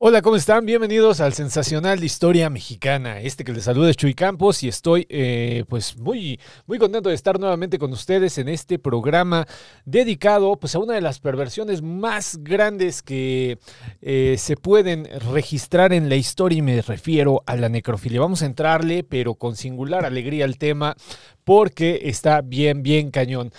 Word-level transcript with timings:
Hola, 0.00 0.22
¿cómo 0.22 0.36
están? 0.36 0.66
Bienvenidos 0.66 1.20
al 1.20 1.32
sensacional 1.32 2.00
de 2.00 2.06
historia 2.06 2.50
mexicana. 2.50 3.20
Este 3.20 3.44
que 3.44 3.52
les 3.52 3.64
saluda 3.64 3.90
es 3.90 3.96
Chuy 3.96 4.14
Campos 4.14 4.62
y 4.62 4.68
estoy 4.68 5.06
eh, 5.08 5.64
pues 5.68 5.96
muy, 5.96 6.40
muy 6.66 6.78
contento 6.78 7.08
de 7.08 7.14
estar 7.14 7.38
nuevamente 7.38 7.78
con 7.78 7.92
ustedes 7.92 8.38
en 8.38 8.48
este 8.48 8.78
programa 8.78 9.46
dedicado 9.84 10.56
pues 10.56 10.74
a 10.74 10.80
una 10.80 10.94
de 10.94 11.00
las 11.00 11.20
perversiones 11.20 11.82
más 11.82 12.38
grandes 12.42 13.02
que 13.02 13.58
eh, 14.00 14.36
se 14.38 14.56
pueden 14.56 15.08
registrar 15.32 15.92
en 15.92 16.08
la 16.08 16.16
historia 16.16 16.58
y 16.58 16.62
me 16.62 16.82
refiero 16.82 17.42
a 17.46 17.56
la 17.56 17.68
necrofilia. 17.68 18.20
Vamos 18.20 18.42
a 18.42 18.46
entrarle 18.46 19.04
pero 19.04 19.34
con 19.34 19.56
singular 19.56 20.04
alegría 20.04 20.46
al 20.46 20.58
tema 20.58 20.96
porque 21.44 22.00
está 22.04 22.40
bien, 22.40 22.82
bien 22.82 23.10
cañón. 23.10 23.52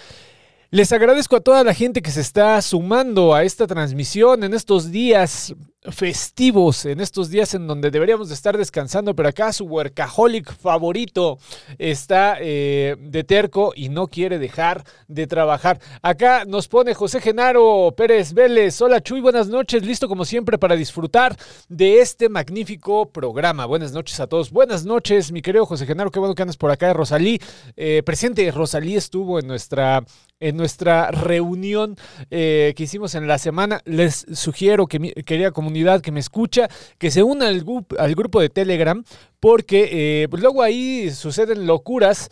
Les 0.72 0.92
agradezco 0.92 1.36
a 1.36 1.42
toda 1.42 1.64
la 1.64 1.74
gente 1.74 2.04
que 2.04 2.12
se 2.12 2.22
está 2.22 2.62
sumando 2.62 3.34
a 3.34 3.44
esta 3.44 3.66
transmisión 3.66 4.44
en 4.44 4.54
estos 4.54 4.92
días 4.92 5.56
festivos, 5.92 6.86
en 6.86 7.00
estos 7.00 7.32
días 7.32 7.56
en 7.56 7.66
donde 7.66 7.90
deberíamos 7.90 8.28
de 8.28 8.36
estar 8.36 8.56
descansando, 8.56 9.16
pero 9.16 9.30
acá 9.30 9.52
su 9.52 9.66
workaholic 9.66 10.54
favorito 10.54 11.40
está 11.80 12.38
eh, 12.40 12.98
de 13.00 13.24
terco 13.24 13.72
y 13.76 13.90
no 13.90 14.08
quiere 14.08 14.38
dejar 14.38 14.84
de 15.08 15.26
trabajar. 15.26 15.80
Acá 16.04 16.46
nos 16.46 16.68
pone 16.68 16.94
José 16.94 17.20
Genaro 17.20 17.94
Pérez 17.98 18.34
Vélez. 18.34 18.80
Hola 18.82 19.02
Chuy, 19.02 19.22
buenas 19.22 19.48
noches, 19.48 19.84
listo 19.84 20.08
como 20.08 20.24
siempre 20.24 20.60
para 20.60 20.76
disfrutar 20.76 21.36
de 21.68 22.02
este 22.02 22.30
magnífico 22.30 23.10
programa. 23.10 23.66
Buenas 23.66 23.94
noches 23.94 24.20
a 24.20 24.28
todos. 24.28 24.52
Buenas 24.52 24.86
noches, 24.86 25.32
mi 25.32 25.42
querido 25.42 25.66
José 25.66 25.88
Genaro, 25.88 26.12
qué 26.12 26.20
bueno 26.20 26.36
que 26.36 26.44
andas 26.44 26.58
por 26.58 26.70
acá. 26.70 26.94
Rosalí, 26.94 27.42
eh, 27.76 28.04
presente, 28.06 28.52
Rosalí 28.52 28.96
estuvo 28.98 29.40
en 29.40 29.48
nuestra 29.48 30.04
en 30.40 30.58
nuestra 30.58 31.12
reunión 31.12 31.96
eh, 32.30 32.74
que 32.76 32.84
hicimos 32.84 33.16
en 33.16 33.28
la 33.28 33.38
semana. 33.38 33.82
Les 33.86 34.26
sugiero 34.34 34.88
que 34.88 35.00
mi 35.00 35.12
querida 35.12 35.52
comunidad 35.52 36.02
que 36.02 36.12
me 36.12 36.20
escucha, 36.20 36.70
que 36.98 37.12
se 37.12 37.24
una 37.24 37.48
al, 37.48 37.64
al 37.98 38.16
grupo 38.16 38.40
de 38.40 38.50
Telegram, 38.50 39.04
porque 39.40 40.24
eh, 40.24 40.28
pues 40.30 40.42
luego 40.42 40.64
ahí 40.64 41.12
suceden 41.12 41.68
locuras. 41.68 42.30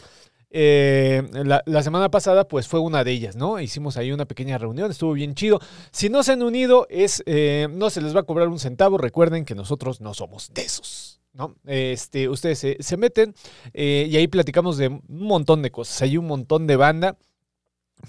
Eh, 0.49 1.23
la, 1.33 1.61
la, 1.65 1.83
semana 1.83 2.09
pasada 2.09 2.47
pues 2.47 2.69
fue 2.69 2.79
una 2.79 3.03
de 3.03 3.11
ellas, 3.11 3.35
¿no? 3.35 3.59
Hicimos 3.59 3.97
ahí 3.97 4.13
una 4.13 4.25
pequeña 4.25 4.57
reunión, 4.57 4.89
estuvo 4.89 5.11
bien 5.11 5.35
chido. 5.35 5.59
Si 5.91 6.07
no 6.07 6.23
se 6.23 6.31
han 6.31 6.41
unido, 6.41 6.87
es, 6.89 7.21
no 7.69 7.89
se 7.89 8.01
les 8.01 8.15
va 8.15 8.21
a 8.21 8.23
cobrar 8.23 8.47
un 8.47 8.57
centavo. 8.57 8.97
Recuerden 8.97 9.43
que 9.43 9.55
nosotros 9.55 9.99
no 9.99 10.13
somos 10.13 10.49
de 10.53 10.61
esos. 10.61 11.19
¿no? 11.33 11.53
Este, 11.65 12.29
ustedes 12.29 12.57
se, 12.59 12.77
se 12.79 12.97
meten 12.97 13.35
y 13.73 14.15
ahí 14.15 14.27
platicamos 14.27 14.77
de 14.77 14.87
un 14.87 15.03
montón 15.09 15.61
de 15.61 15.69
cosas. 15.69 16.01
Hay 16.01 16.17
un 16.17 16.25
montón 16.25 16.65
de 16.65 16.77
banda. 16.77 17.17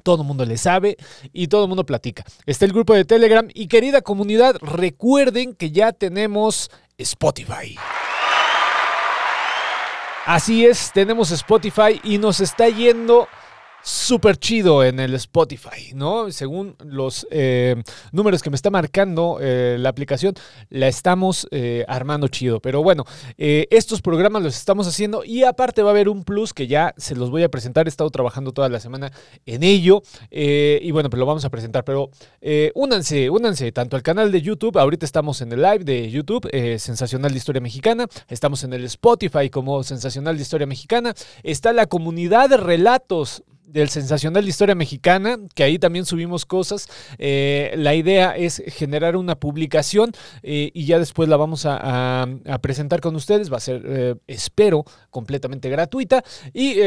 Todo 0.03 0.23
el 0.23 0.29
mundo 0.29 0.45
le 0.45 0.57
sabe 0.57 0.97
y 1.33 1.49
todo 1.49 1.65
el 1.65 1.69
mundo 1.69 1.85
platica. 1.85 2.25
Está 2.47 2.65
el 2.65 2.73
grupo 2.73 2.95
de 2.95 3.05
Telegram 3.05 3.49
y 3.53 3.69
querida 3.69 4.03
comunidad, 4.03 4.57
recuerden 4.61 5.55
que 5.55 5.71
ya 5.71 5.93
tenemos 5.93 6.71
Spotify. 6.99 7.77
Así 10.27 10.67
es, 10.67 10.93
tenemos 10.93 11.31
Spotify 11.31 12.01
y 12.05 12.19
nos 12.19 12.41
está 12.41 12.69
yendo 12.69 13.29
súper 13.83 14.37
chido 14.37 14.85
en 14.85 15.01
el 15.01 15.15
Spotify, 15.15 15.93
¿no? 15.95 16.31
Según 16.31 16.77
los 16.85 17.27
eh, 17.31 17.77
números 18.13 18.43
que 18.43 18.51
me 18.51 18.57
está 18.57 18.71
marcando 18.71 19.39
eh, 19.41 19.77
la 19.79 19.89
aplicación, 19.89 20.35
la 20.69 20.89
estamos 20.89 21.49
eh, 21.51 21.85
armando 21.89 22.29
chido. 22.29 22.61
Pero 22.61 22.83
bueno, 22.83 23.05
estos 23.37 24.03
programas 24.03 24.43
los 24.43 24.57
estamos 24.57 24.87
haciendo 24.87 25.25
y 25.25 25.45
aparte 25.45 25.83
va 25.83 25.91
a 25.91 25.93
haber 25.93 26.09
un 26.09 26.25
plus 26.25 26.53
que 26.53 26.67
ya 26.67 26.95
se 26.97 27.15
los 27.15 27.31
voy 27.31 27.43
a 27.43 27.49
presentar. 27.49 27.87
He 27.87 27.89
estado 27.91 28.11
trabajando 28.11 28.53
toda 28.53 28.69
la 28.69 28.81
semana 28.81 29.13
en 29.47 29.63
ello 29.63 30.03
y 30.31 30.91
bueno, 30.91 31.09
pues 31.11 31.19
lo 31.19 31.27
vamos 31.27 31.45
a 31.45 31.51
presentar. 31.51 31.85
Pero 31.85 32.11
únanse, 32.75 33.31
únanse 33.31 33.73
tanto 33.73 33.97
al 33.97 34.03
canal 34.03 34.33
de 34.33 34.43
YouTube. 34.43 34.79
Ahorita 34.79 35.07
estamos 35.07 35.41
en 35.41 35.53
el 35.53 35.63
live 35.63 35.85
de 35.85 36.11
YouTube, 36.11 36.49
Sensacional 36.79 37.33
de 37.33 37.39
Historia 37.39 37.61
Mexicana. 37.61 38.07
Estamos 38.29 38.65
en 38.65 38.73
el 38.73 38.85
Spotify 38.85 39.51
como 39.51 39.83
Sensacional 39.83 40.37
de 40.37 40.43
Historia 40.43 40.67
Mexicana. 40.67 41.15
Está 41.43 41.73
la 41.73 41.87
comunidad 41.87 42.51
de 42.51 42.57
relatos 42.57 43.45
del 43.69 43.89
sensacional 43.91 44.45
de 44.45 44.51
historia 44.51 44.75
mexicana, 44.75 45.39
que 45.55 45.63
ahí 45.63 45.79
también 45.79 46.05
subimos 46.05 46.47
cosas. 46.47 46.89
Eh, 47.19 47.75
la 47.77 47.95
idea 47.95 48.37
es 48.37 48.63
generar 48.67 49.17
una 49.17 49.37
publicación 49.37 50.13
eh, 50.43 50.71
y 50.73 50.87
ya 50.87 50.99
después 50.99 51.29
la 51.29 51.37
vamos 51.37 51.65
a, 51.67 52.27
presentar 52.63 53.01
con 53.01 53.15
ustedes. 53.15 53.53
Va 53.53 53.59
a 53.59 53.61
ser, 53.61 53.83
eh, 53.87 54.15
espero, 54.27 54.85
completamente 55.11 55.69
gratuita. 55.69 56.25
Y, 56.53 56.79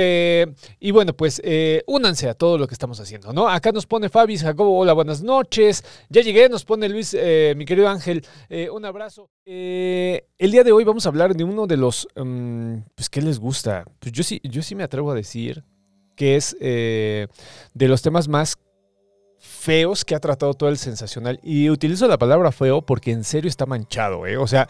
y 0.79 0.91
bueno, 0.91 1.13
pues 1.13 1.41
únanse 1.85 2.29
a 2.29 2.33
todo 2.33 2.57
lo 2.57 2.67
que 2.67 2.73
estamos 2.73 2.99
haciendo, 2.99 3.31
¿no? 3.33 3.47
Acá 3.47 3.71
nos 3.71 3.85
pone 3.85 4.09
Fabi 4.09 4.37
Jacobo, 4.37 4.79
hola, 4.79 4.93
buenas 4.93 5.21
noches. 5.21 5.83
Ya 6.09 6.21
llegué, 6.21 6.49
nos 6.49 6.65
pone 6.65 6.89
Luis, 6.89 7.15
mi 7.55 7.65
querido 7.65 7.87
Ángel, 7.87 8.25
un 8.71 8.85
abrazo. 8.85 9.29
el 9.45 10.51
día 10.51 10.63
de 10.63 10.71
hoy 10.71 10.83
vamos 10.83 11.05
a 11.05 11.09
hablar 11.09 11.35
de 11.35 11.43
uno 11.43 11.67
de 11.67 11.77
los, 11.77 12.07
um, 12.15 12.83
pues, 12.95 13.09
¿qué 13.09 13.21
les 13.21 13.39
gusta? 13.39 13.85
Pues 13.99 14.11
yo 14.11 14.23
sí, 14.23 14.39
yo 14.43 14.61
sí 14.61 14.75
me 14.75 14.83
atrevo 14.83 15.11
a 15.11 15.15
decir 15.15 15.63
que 16.15 16.35
es 16.35 16.55
eh, 16.59 17.27
de 17.73 17.87
los 17.87 18.01
temas 18.01 18.27
más 18.27 18.57
feos 19.39 20.05
que 20.05 20.15
ha 20.15 20.19
tratado 20.19 20.53
todo 20.53 20.69
el 20.69 20.77
sensacional. 20.77 21.39
Y 21.43 21.69
utilizo 21.69 22.07
la 22.07 22.17
palabra 22.17 22.51
feo 22.51 22.81
porque 22.83 23.11
en 23.11 23.23
serio 23.23 23.49
está 23.49 23.65
manchado. 23.65 24.25
¿eh? 24.27 24.37
O 24.37 24.47
sea, 24.47 24.67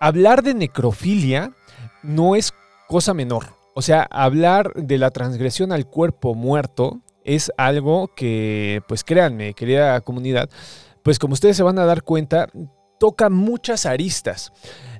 hablar 0.00 0.42
de 0.42 0.54
necrofilia 0.54 1.52
no 2.02 2.36
es 2.36 2.52
cosa 2.88 3.14
menor. 3.14 3.56
O 3.74 3.82
sea, 3.82 4.06
hablar 4.10 4.72
de 4.74 4.98
la 4.98 5.10
transgresión 5.10 5.72
al 5.72 5.86
cuerpo 5.86 6.34
muerto 6.34 7.00
es 7.24 7.52
algo 7.58 8.08
que, 8.14 8.80
pues 8.88 9.04
créanme, 9.04 9.52
querida 9.52 10.00
comunidad, 10.00 10.48
pues 11.02 11.18
como 11.18 11.34
ustedes 11.34 11.56
se 11.56 11.62
van 11.62 11.78
a 11.78 11.84
dar 11.84 12.02
cuenta, 12.02 12.48
toca 12.98 13.28
muchas 13.28 13.84
aristas. 13.84 14.52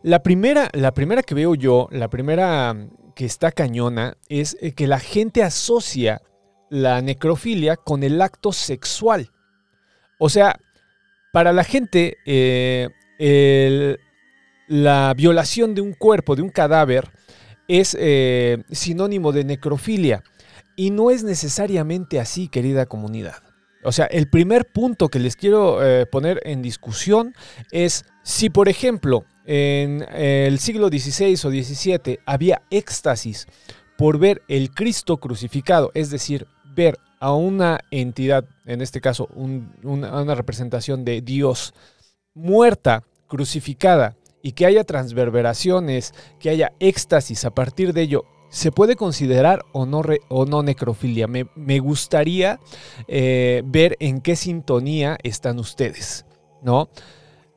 La 0.03 0.23
primera, 0.23 0.69
la 0.73 0.93
primera 0.93 1.23
que 1.23 1.35
veo 1.35 1.55
yo, 1.55 1.89
la 1.91 2.09
primera 2.09 2.77
que 3.17 3.25
está 3.25 3.51
cañona 3.51 4.19
es 4.29 4.59
eh, 4.61 4.73
que 4.73 4.87
la 4.87 5.01
gente 5.01 5.43
asocia 5.43 6.21
la 6.69 7.01
necrofilia 7.01 7.77
con 7.77 8.03
el 8.03 8.21
acto 8.21 8.53
sexual. 8.53 9.31
O 10.19 10.29
sea, 10.29 10.61
para 11.33 11.53
la 11.53 11.65
gente, 11.65 12.19
eh, 12.27 13.97
la 14.69 15.15
violación 15.17 15.75
de 15.75 15.81
un 15.81 15.95
cuerpo, 15.95 16.37
de 16.37 16.43
un 16.43 16.51
cadáver, 16.51 17.11
es 17.69 17.97
eh, 17.99 18.63
sinónimo 18.71 19.33
de 19.33 19.45
necrofilia. 19.45 20.23
Y 20.77 20.91
no 20.91 21.11
es 21.11 21.25
necesariamente 21.25 22.21
así, 22.21 22.49
querida 22.49 22.85
comunidad. 22.85 23.43
O 23.83 23.93
sea, 23.93 24.05
el 24.07 24.29
primer 24.29 24.67
punto 24.67 25.09
que 25.09 25.21
les 25.21 25.37
quiero 25.37 25.79
poner 26.11 26.41
en 26.45 26.61
discusión 26.61 27.35
es 27.71 28.05
si, 28.23 28.51
por 28.51 28.69
ejemplo, 28.69 29.25
en 29.47 30.07
el 30.13 30.59
siglo 30.59 30.89
XVI 30.89 31.35
o 31.35 31.51
XVII 31.51 32.19
había 32.27 32.63
éxtasis 32.71 33.47
por 33.97 34.19
ver 34.19 34.43
el 34.49 34.71
Cristo 34.71 35.17
crucificado, 35.19 35.91
es 35.95 36.11
decir, 36.11 36.47
ver 36.75 36.99
a 37.21 37.33
una 37.33 37.81
entidad, 37.91 38.45
en 38.67 38.83
este 38.83 39.01
caso 39.01 39.29
un, 39.35 39.73
una, 39.83 40.35
representación 40.35 41.05
de 41.05 41.23
Dios, 41.23 41.73
muerta, 42.35 43.05
crucificada, 43.27 44.17
y 44.43 44.53
que 44.53 44.67
haya 44.67 44.85
transverberaciones, 44.85 46.15
que 46.39 46.51
haya 46.51 46.73
éxtasis 46.79 47.45
a 47.45 47.51
partir 47.51 47.93
de 47.93 48.03
ello, 48.03 48.25
¿se 48.49 48.71
puede 48.71 48.95
considerar 48.95 49.65
o 49.73 49.87
no, 49.87 50.03
o 50.29 50.47
no 50.47 50.63
necrofilia? 50.63 51.27
Me, 51.27 51.47
me 51.57 51.81
gustaría 51.81 52.61
eh, 53.09 53.63
ver 53.65 53.97
en 53.99 54.21
qué 54.21 54.37
sintonía 54.37 55.19
están 55.23 55.59
ustedes, 55.59 56.27
¿no? 56.63 56.91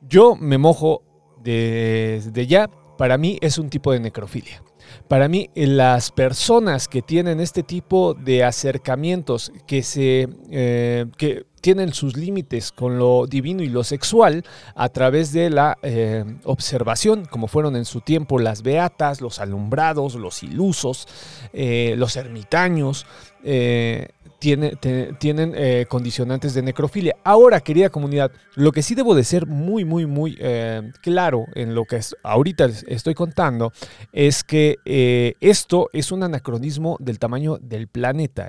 Yo 0.00 0.34
me 0.34 0.58
mojo 0.58 1.02
desde 1.42 2.30
de 2.30 2.46
ya, 2.46 2.70
para 2.98 3.18
mí 3.18 3.38
es 3.40 3.58
un 3.58 3.70
tipo 3.70 3.92
de 3.92 4.00
necrofilia. 4.00 4.62
Para 5.08 5.28
mí, 5.28 5.50
las 5.54 6.10
personas 6.10 6.88
que 6.88 7.02
tienen 7.02 7.40
este 7.40 7.62
tipo 7.62 8.14
de 8.14 8.44
acercamientos, 8.44 9.52
que, 9.66 9.82
se, 9.82 10.28
eh, 10.50 11.06
que 11.16 11.46
tienen 11.60 11.92
sus 11.92 12.16
límites 12.16 12.72
con 12.72 12.98
lo 12.98 13.26
divino 13.26 13.62
y 13.62 13.68
lo 13.68 13.84
sexual 13.84 14.44
a 14.74 14.88
través 14.88 15.32
de 15.32 15.50
la 15.50 15.78
eh, 15.82 16.24
observación, 16.44 17.24
como 17.26 17.48
fueron 17.48 17.76
en 17.76 17.84
su 17.84 18.00
tiempo 18.00 18.38
las 18.38 18.62
beatas, 18.62 19.20
los 19.20 19.38
alumbrados, 19.38 20.14
los 20.14 20.42
ilusos, 20.42 21.06
eh, 21.52 21.94
los 21.96 22.16
ermitaños, 22.16 23.06
eh, 23.44 24.08
tienen 24.40 25.52
eh, 25.54 25.84
condicionantes 25.88 26.54
de 26.54 26.62
necrofilia. 26.62 27.14
Ahora, 27.24 27.60
querida 27.60 27.90
comunidad, 27.90 28.32
lo 28.56 28.72
que 28.72 28.82
sí 28.82 28.94
debo 28.94 29.14
de 29.14 29.22
ser 29.22 29.46
muy, 29.46 29.84
muy, 29.84 30.06
muy 30.06 30.36
eh, 30.40 30.90
claro 31.02 31.44
en 31.54 31.74
lo 31.74 31.84
que 31.84 31.96
es, 31.96 32.16
ahorita 32.22 32.64
estoy 32.88 33.14
contando 33.14 33.72
es 34.12 34.42
que 34.42 34.76
eh, 34.86 35.34
esto 35.40 35.90
es 35.92 36.10
un 36.10 36.22
anacronismo 36.22 36.96
del 37.00 37.18
tamaño 37.18 37.58
del 37.58 37.86
planeta. 37.86 38.48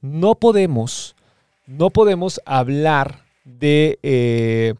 No 0.00 0.34
podemos, 0.34 1.14
no 1.66 1.90
podemos 1.90 2.40
hablar 2.44 3.24
de, 3.44 4.76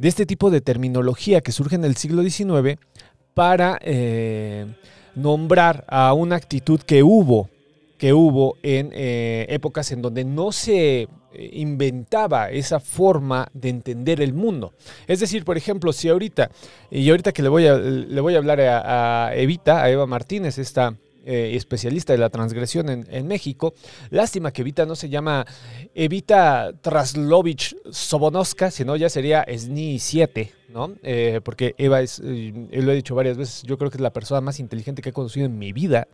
este 0.00 0.26
tipo 0.26 0.50
de 0.50 0.60
terminología 0.60 1.40
que 1.40 1.52
surge 1.52 1.76
en 1.76 1.84
el 1.84 1.96
siglo 1.96 2.22
XIX 2.22 2.78
para 3.34 3.78
nombrar 5.14 5.84
a 5.88 6.12
una 6.12 6.36
actitud 6.36 6.80
que 6.80 7.04
hubo 7.04 7.51
que 8.02 8.12
hubo 8.12 8.56
en 8.64 8.90
eh, 8.92 9.46
épocas 9.48 9.92
en 9.92 10.02
donde 10.02 10.24
no 10.24 10.50
se 10.50 11.02
eh, 11.02 11.08
inventaba 11.52 12.50
esa 12.50 12.80
forma 12.80 13.46
de 13.54 13.68
entender 13.68 14.20
el 14.20 14.32
mundo. 14.32 14.72
Es 15.06 15.20
decir, 15.20 15.44
por 15.44 15.56
ejemplo, 15.56 15.92
si 15.92 16.08
ahorita, 16.08 16.50
y 16.90 17.08
ahorita 17.08 17.30
que 17.30 17.44
le 17.44 17.48
voy 17.48 17.68
a, 17.68 17.76
le 17.76 18.20
voy 18.20 18.34
a 18.34 18.38
hablar 18.38 18.60
a, 18.60 19.30
Evita, 19.36 19.84
a 19.84 19.88
Eva 19.88 20.06
Martínez, 20.06 20.58
esta 20.58 20.96
eh, 21.24 21.52
especialista 21.54 22.12
de 22.12 22.18
la 22.18 22.30
transgresión 22.30 22.88
en, 22.88 23.26
México. 23.26 23.74
Lástima 24.10 24.52
que 24.52 24.62
Evita 24.62 24.86
no 24.86 24.96
se 24.96 25.08
llama 25.08 25.46
Evita 25.94 26.72
Traslovich 26.80 27.76
Sobonoska, 27.90 28.70
sino 28.70 28.96
ya 28.96 29.08
sería 29.08 29.44
SNI 29.46 29.98
7, 29.98 30.52
¿no? 30.68 30.94
Eh, 31.02 31.40
porque 31.44 31.74
Eva 31.78 32.00
es, 32.00 32.18
lo 32.18 32.92
he 32.92 32.94
dicho 32.94 33.14
varias 33.14 33.36
veces, 33.36 33.62
yo 33.62 33.78
creo 33.78 33.90
que 33.90 33.98
es 33.98 34.02
la 34.02 34.12
persona 34.12 34.40
más 34.40 34.60
inteligente 34.60 35.02
que 35.02 35.10
he 35.10 35.12
conocido 35.12 35.46
en 35.46 35.58
mi 35.58 35.72
vida. 35.72 36.08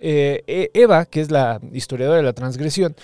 Eva, 0.00 1.06
que 1.06 1.20
es 1.20 1.30
la 1.30 1.60
historiadora 1.72 2.16
de 2.16 2.24
la 2.24 2.32
transgresión, 2.32 2.96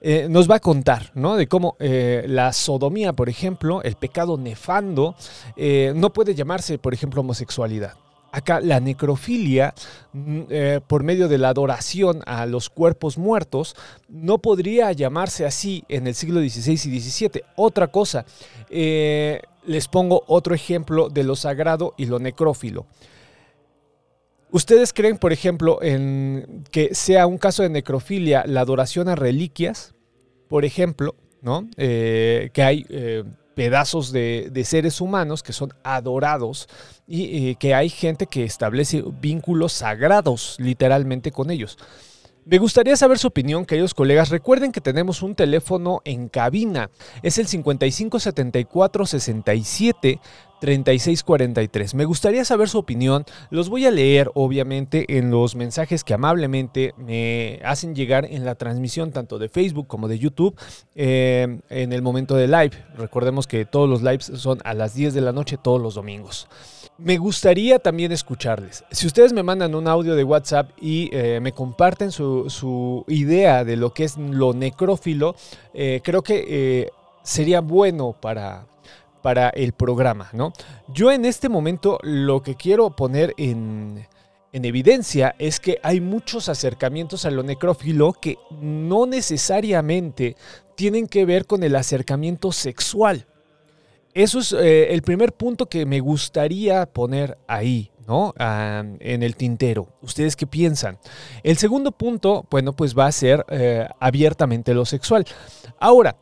eh, 0.00 0.28
nos 0.28 0.48
va 0.48 0.56
a 0.56 0.60
contar, 0.60 1.10
¿no? 1.14 1.36
De 1.36 1.46
cómo 1.48 1.76
eh, 1.80 2.24
la 2.28 2.52
sodomía, 2.52 3.12
por 3.14 3.28
ejemplo, 3.28 3.82
el 3.82 3.96
pecado 3.96 4.36
nefando, 4.36 5.14
eh, 5.56 5.92
no 5.96 6.12
puede 6.12 6.34
llamarse, 6.34 6.78
por 6.78 6.92
ejemplo, 6.92 7.22
homosexualidad. 7.22 7.94
Acá 8.36 8.60
la 8.60 8.80
necrofilia, 8.80 9.74
mm, 10.12 10.42
por 10.86 11.02
medio 11.02 11.28
de 11.28 11.38
la 11.38 11.48
adoración 11.48 12.22
a 12.26 12.44
los 12.46 12.68
cuerpos 12.68 13.16
muertos, 13.16 13.74
no 14.08 14.38
podría 14.38 14.92
llamarse 14.92 15.46
así 15.46 15.84
en 15.88 16.06
el 16.06 16.14
siglo 16.14 16.40
XVI 16.40 16.72
y 16.72 17.00
XVII. 17.00 17.42
Otra 17.56 17.86
cosa, 17.88 18.26
les 18.68 19.88
pongo 19.88 20.22
otro 20.26 20.54
ejemplo 20.54 21.08
de 21.08 21.24
lo 21.24 21.34
sagrado 21.34 21.94
y 21.96 22.06
lo 22.06 22.18
necrófilo. 22.18 22.86
¿Ustedes 24.50 24.92
creen, 24.92 25.18
por 25.18 25.32
ejemplo, 25.32 25.82
en 25.82 26.64
que 26.70 26.94
sea 26.94 27.26
un 27.26 27.36
caso 27.36 27.62
de 27.62 27.68
necrofilia 27.68 28.44
la 28.46 28.60
adoración 28.60 29.08
a 29.08 29.14
reliquias? 29.14 29.94
Por 30.48 30.64
ejemplo, 30.64 31.16
¿no? 31.42 31.68
Eh, 31.76 32.50
que 32.52 32.62
hay 32.62 32.86
eh, 32.88 33.24
pedazos 33.56 34.12
de, 34.12 34.62
seres 34.64 35.00
humanos 35.00 35.42
que 35.42 35.54
son 35.54 35.72
adorados 35.82 36.68
y 37.08 37.48
eh, 37.48 37.56
que 37.58 37.74
hay 37.74 37.88
gente 37.88 38.26
que 38.26 38.44
establece 38.44 39.02
vínculos 39.20 39.72
sagrados 39.72 40.56
literalmente 40.60 41.32
con 41.32 41.50
ellos. 41.50 41.78
Me 42.44 42.58
gustaría 42.58 42.94
saber 42.94 43.18
su 43.18 43.26
opinión, 43.26 43.64
queridos 43.64 43.92
colegas. 43.92 44.28
Recuerden 44.28 44.70
que 44.70 44.80
tenemos 44.80 45.22
un 45.22 45.34
teléfono 45.34 46.00
en 46.04 46.28
cabina. 46.28 46.90
Es 47.22 47.38
el 47.38 47.48
5574 47.48 49.06
67 49.06 50.20
3643. 50.60 51.94
Me 51.94 52.04
gustaría 52.04 52.44
saber 52.44 52.68
su 52.68 52.78
opinión. 52.78 53.24
Los 53.50 53.68
voy 53.68 53.86
a 53.86 53.90
leer, 53.90 54.30
obviamente, 54.34 55.18
en 55.18 55.30
los 55.30 55.54
mensajes 55.54 56.04
que 56.04 56.14
amablemente 56.14 56.94
me 56.96 57.60
hacen 57.64 57.94
llegar 57.94 58.24
en 58.24 58.44
la 58.44 58.54
transmisión 58.54 59.12
tanto 59.12 59.38
de 59.38 59.48
Facebook 59.48 59.86
como 59.86 60.08
de 60.08 60.18
YouTube 60.18 60.58
eh, 60.94 61.60
en 61.68 61.92
el 61.92 62.02
momento 62.02 62.36
de 62.36 62.46
live. 62.46 62.72
Recordemos 62.96 63.46
que 63.46 63.64
todos 63.64 63.88
los 63.88 64.02
lives 64.02 64.30
son 64.34 64.58
a 64.64 64.74
las 64.74 64.94
10 64.94 65.14
de 65.14 65.20
la 65.20 65.32
noche 65.32 65.58
todos 65.62 65.80
los 65.80 65.94
domingos. 65.94 66.48
Me 66.98 67.18
gustaría 67.18 67.78
también 67.78 68.10
escucharles. 68.10 68.82
Si 68.90 69.06
ustedes 69.06 69.34
me 69.34 69.42
mandan 69.42 69.74
un 69.74 69.86
audio 69.86 70.14
de 70.14 70.24
WhatsApp 70.24 70.70
y 70.80 71.10
eh, 71.12 71.40
me 71.42 71.52
comparten 71.52 72.10
su, 72.10 73.04
idea 73.08 73.64
de 73.64 73.76
lo 73.76 73.92
que 73.92 74.04
es 74.04 74.16
lo 74.16 74.54
necrófilo, 74.54 75.36
eh, 75.74 76.00
creo 76.02 76.22
que 76.22 76.90
sería 77.22 77.60
bueno 77.60 78.16
para 78.18 78.66
para 79.26 79.48
el 79.48 79.72
programa, 79.72 80.30
¿no? 80.34 80.52
Yo 80.86 81.10
en 81.10 81.24
este 81.24 81.48
momento 81.48 81.98
lo 82.04 82.44
que 82.44 82.54
quiero 82.54 82.94
poner 82.94 83.34
en, 83.36 84.06
evidencia 84.52 85.34
es 85.40 85.58
que 85.58 85.80
hay 85.82 86.00
muchos 86.00 86.48
acercamientos 86.48 87.24
a 87.24 87.32
lo 87.32 87.42
necrófilo 87.42 88.12
que 88.12 88.38
no 88.60 89.04
necesariamente 89.04 90.36
tienen 90.76 91.08
que 91.08 91.24
ver 91.24 91.44
con 91.44 91.64
el 91.64 91.74
acercamiento 91.74 92.52
sexual. 92.52 93.26
Eso 94.14 94.38
es 94.38 94.52
eh, 94.52 94.94
el 94.94 95.02
primer 95.02 95.32
punto 95.32 95.66
que 95.66 95.86
me 95.86 95.98
gustaría 95.98 96.86
poner 96.86 97.36
ahí, 97.48 97.90
¿no? 98.06 98.32
Ah, 98.38 98.84
en 99.00 99.24
el 99.24 99.34
tintero. 99.34 99.88
¿Ustedes 100.02 100.36
qué 100.36 100.46
piensan? 100.46 101.00
El 101.42 101.56
segundo 101.56 101.90
punto, 101.90 102.46
bueno, 102.48 102.74
pues 102.74 102.96
va 102.96 103.06
a 103.06 103.12
ser 103.12 103.44
eh, 103.48 103.88
abiertamente 103.98 104.72
lo 104.72 104.84
sexual. 104.84 105.24
Ahora, 105.80 106.16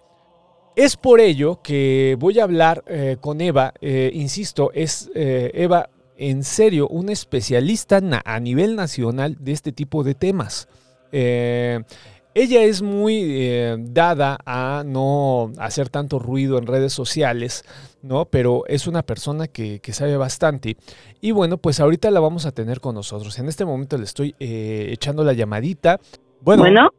es 0.76 0.96
por 0.96 1.20
ello 1.20 1.60
que 1.62 2.16
voy 2.18 2.40
a 2.40 2.44
hablar 2.44 2.82
eh, 2.86 3.16
con 3.20 3.40
Eva, 3.40 3.74
eh, 3.80 4.10
insisto, 4.12 4.70
es 4.74 5.10
eh, 5.14 5.50
Eva 5.54 5.90
en 6.16 6.44
serio 6.44 6.88
una 6.88 7.12
especialista 7.12 8.00
a 8.24 8.40
nivel 8.40 8.76
nacional 8.76 9.36
de 9.40 9.52
este 9.52 9.72
tipo 9.72 10.04
de 10.04 10.14
temas. 10.14 10.68
ella 11.12 12.62
es 12.62 12.82
muy 12.82 13.76
dada 13.78 14.38
a 14.44 14.84
no 14.86 15.52
hacer 15.58 15.88
tanto 15.88 16.18
ruido 16.20 16.58
en 16.58 16.66
redes 16.66 16.92
sociales, 16.92 17.64
¿no? 18.02 18.26
Pero 18.26 18.64
es 18.68 18.86
una 18.86 19.02
persona 19.02 19.48
que, 19.48 19.80
sabe 19.92 20.16
bastante. 20.16 20.76
Y 21.20 21.32
bueno, 21.32 21.58
pues 21.58 21.80
ahorita 21.80 22.10
la 22.12 22.20
vamos 22.20 22.46
a 22.46 22.52
tener 22.52 22.80
con 22.80 22.94
nosotros. 22.94 23.36
En 23.40 23.48
este 23.48 23.64
momento 23.64 23.98
le 23.98 24.04
estoy 24.04 24.36
echando 24.38 25.24
la 25.24 25.32
llamadita. 25.32 25.98
Bueno. 26.40 26.90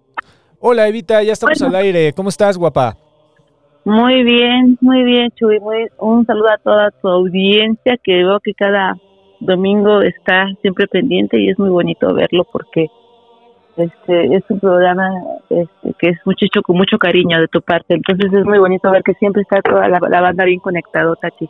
Hola 0.60 0.88
Evita, 0.88 1.24
ya 1.24 1.34
estamos 1.34 1.62
al 1.62 1.76
aire. 1.76 2.12
¿Cómo 2.14 2.30
estás, 2.30 2.58
guapa? 2.58 2.98
Muy 3.86 4.24
bien, 4.24 4.80
muy 4.82 5.04
bien, 5.04 5.30
Chuy. 5.36 5.60
Muy, 5.60 5.88
un 6.00 6.26
saludo 6.26 6.50
a 6.50 6.58
toda 6.58 6.90
tu 6.90 7.08
audiencia 7.08 7.98
que 8.04 8.24
veo 8.24 8.40
que 8.40 8.56
cada 8.56 8.98
domingo 9.40 10.02
está 10.02 10.48
siempre 10.62 10.88
pendiente 10.88 11.40
y 11.40 11.50
es 11.50 11.60
muy 11.60 11.70
bonito 11.70 12.12
verlo 12.12 12.48
porque 12.52 12.88
este 13.78 14.36
es 14.36 14.44
un 14.50 14.60
programa 14.60 15.12
este, 15.50 15.94
que 16.00 16.10
es 16.10 16.18
mucho 16.26 16.48
con 16.64 16.78
mucho 16.78 16.98
cariño 16.98 17.40
de 17.40 17.48
tu 17.48 17.62
parte. 17.62 17.94
Entonces 17.94 18.34
es 18.34 18.44
muy 18.44 18.58
bonito 18.58 18.90
ver 18.90 19.04
que 19.04 19.14
siempre 19.14 19.44
está 19.44 19.62
toda 19.62 19.88
la, 19.88 20.00
banda 20.00 20.46
bien 20.46 20.60
conectadota 20.60 21.28
aquí. 21.28 21.48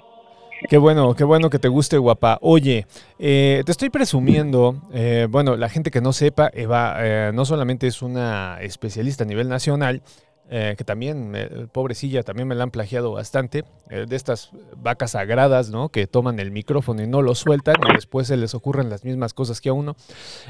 Qué 0.68 0.78
bueno, 0.78 1.14
qué 1.14 1.24
bueno 1.24 1.50
que 1.50 1.60
te 1.60 1.70
guste, 1.70 1.98
guapa. 1.98 2.38
Oye, 2.42 2.86
eh, 3.18 3.64
te 3.66 3.72
estoy 3.72 3.90
presumiendo, 3.90 4.76
eh, 4.94 5.28
bueno, 5.30 5.56
la 5.56 5.70
gente 5.70 5.90
que 5.90 6.02
no 6.02 6.12
sepa, 6.12 6.50
Eva 6.54 6.96
eh, 7.00 7.32
no 7.34 7.46
solamente 7.46 7.88
es 7.88 8.02
una 8.02 8.58
especialista 8.62 9.24
a 9.24 9.28
nivel 9.28 9.48
nacional, 9.48 10.02
eh, 10.48 10.76
que 10.78 10.84
también, 10.84 11.70
pobrecilla, 11.72 12.22
también 12.22 12.48
me 12.48 12.54
la 12.54 12.62
han 12.62 12.70
plagiado 12.70 13.12
bastante, 13.14 13.66
eh, 13.90 14.06
de 14.08 14.16
estas 14.16 14.52
vacas 14.78 15.12
sagradas, 15.12 15.72
¿no? 15.72 15.90
Que 15.90 16.06
toman 16.06 16.40
el 16.40 16.52
micrófono 16.52 17.02
y 17.02 17.08
no 17.08 17.24
lo 17.24 17.34
sueltan 17.34 17.74
y 17.90 17.96
después 17.96 18.28
se 18.28 18.38
les 18.38 18.54
ocurren 18.54 18.88
las 18.88 19.04
mismas 19.04 19.34
cosas 19.34 19.60
que 19.60 19.70
a 19.70 19.74
uno. 19.74 19.96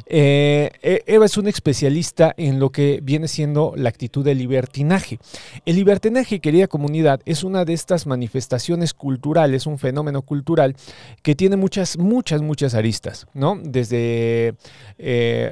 Eh, 0.05 1.01
Eva 1.07 1.25
es 1.25 1.37
una 1.37 1.49
especialista 1.49 2.33
en 2.35 2.59
lo 2.59 2.71
que 2.71 2.99
viene 3.03 3.29
siendo 3.29 3.71
la 3.77 3.87
actitud 3.87 4.25
de 4.25 4.35
libertinaje. 4.35 5.17
El 5.65 5.77
libertinaje, 5.77 6.41
querida 6.41 6.67
comunidad, 6.67 7.21
es 7.25 7.45
una 7.45 7.63
de 7.63 7.71
estas 7.71 8.05
manifestaciones 8.05 8.93
culturales, 8.93 9.65
un 9.65 9.79
fenómeno 9.79 10.23
cultural 10.23 10.75
que 11.23 11.35
tiene 11.35 11.55
muchas, 11.55 11.97
muchas, 11.97 12.41
muchas 12.41 12.73
aristas, 12.73 13.27
¿no? 13.33 13.57
Desde 13.63 14.55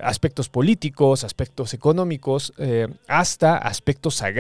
aspectos 0.04 0.50
políticos, 0.50 1.24
aspectos 1.24 1.74
económicos, 1.74 2.52
hasta 3.08 3.58
aspectos 3.58 4.16
sagrados 4.16 4.33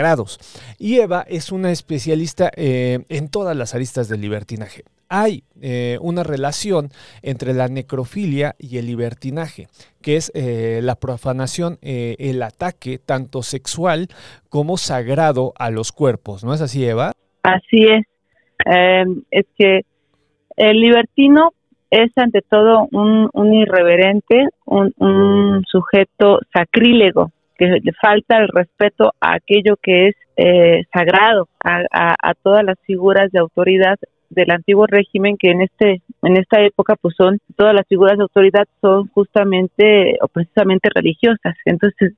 y 0.79 0.99
Eva 0.99 1.25
es 1.27 1.51
una 1.51 1.71
especialista 1.71 2.51
eh, 2.55 2.99
en 3.09 3.29
todas 3.29 3.55
las 3.55 3.75
aristas 3.75 4.09
del 4.09 4.21
libertinaje. 4.21 4.83
Hay 5.09 5.43
eh, 5.61 5.97
una 6.01 6.23
relación 6.23 6.89
entre 7.21 7.53
la 7.53 7.67
necrofilia 7.67 8.55
y 8.57 8.77
el 8.77 8.87
libertinaje, 8.87 9.67
que 10.01 10.15
es 10.15 10.31
eh, 10.33 10.79
la 10.81 10.95
profanación, 10.95 11.77
el 11.81 12.41
ataque 12.41 12.97
tanto 12.97 13.43
sexual 13.43 14.07
como 14.49 14.77
sagrado 14.77 15.53
a 15.57 15.69
los 15.69 15.91
cuerpos. 15.91 16.43
¿No 16.43 16.53
es 16.53 16.61
así, 16.61 16.85
Eva? 16.85 17.11
Así 17.43 17.83
es. 17.83 18.05
Em, 18.65 19.23
es 19.29 19.45
que 19.57 19.81
el 20.55 20.79
libertino 20.79 21.51
es 21.93 22.11
ante 22.15 22.41
todo 22.41 22.87
un, 22.91 23.53
irreverente, 23.53 24.47
un, 24.65 25.63
sujeto 25.67 26.39
sacrílego, 26.51 27.31
le 27.67 27.91
falta 27.93 28.37
el 28.37 28.47
respeto 28.49 29.13
a 29.19 29.35
aquello 29.35 29.77
que 29.81 30.09
es 30.09 30.15
eh, 30.35 30.83
sagrado, 30.91 31.47
a, 31.63 32.33
todas 32.41 32.63
las 32.63 32.77
figuras 32.85 33.31
de 33.31 33.39
autoridad 33.39 33.97
del 34.29 34.51
antiguo 34.51 34.87
régimen 34.87 35.37
que 35.37 35.51
en 35.51 35.61
este 35.61 36.01
en 36.23 36.37
esta 36.37 36.59
época 36.61 36.95
pues 36.99 37.13
son 37.15 37.37
todas 37.55 37.75
las 37.75 37.87
figuras 37.87 38.17
de 38.17 38.23
autoridad 38.23 38.67
son 38.81 39.07
justamente 39.09 40.17
o 40.21 40.27
precisamente 40.27 40.89
religiosas. 40.93 41.55
Entonces 41.65 42.13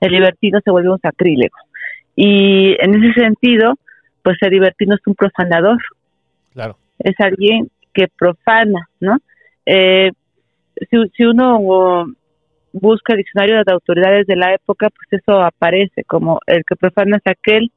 el 0.00 0.12
libertino 0.12 0.60
se 0.62 0.70
vuelve 0.70 0.90
un 0.90 1.00
sacrílego. 1.00 1.56
Y 2.14 2.76
en 2.80 3.02
ese 3.02 3.20
sentido 3.20 3.74
pues 4.22 4.36
el 4.42 4.50
libertino 4.50 4.94
es 4.94 5.00
un 5.06 5.14
profanador. 5.14 5.78
Claro. 6.52 6.76
Es 6.98 7.18
alguien 7.18 7.70
que 7.94 8.08
profana 8.08 8.88
no 9.00 9.18
eh, 9.64 10.10
si, 10.90 10.96
si 11.16 11.24
uno 11.24 12.06
busca 12.74 13.14
el 13.14 13.18
diccionario 13.18 13.62
de 13.64 13.72
autoridades 13.72 14.26
de 14.26 14.36
la 14.36 14.52
época, 14.52 14.90
pues 14.90 15.22
eso 15.22 15.40
aparece 15.40 16.04
como 16.04 16.40
el 16.46 16.62
que 16.68 16.76
profana 16.76 17.16
es 17.16 17.32
aquel 17.32 17.70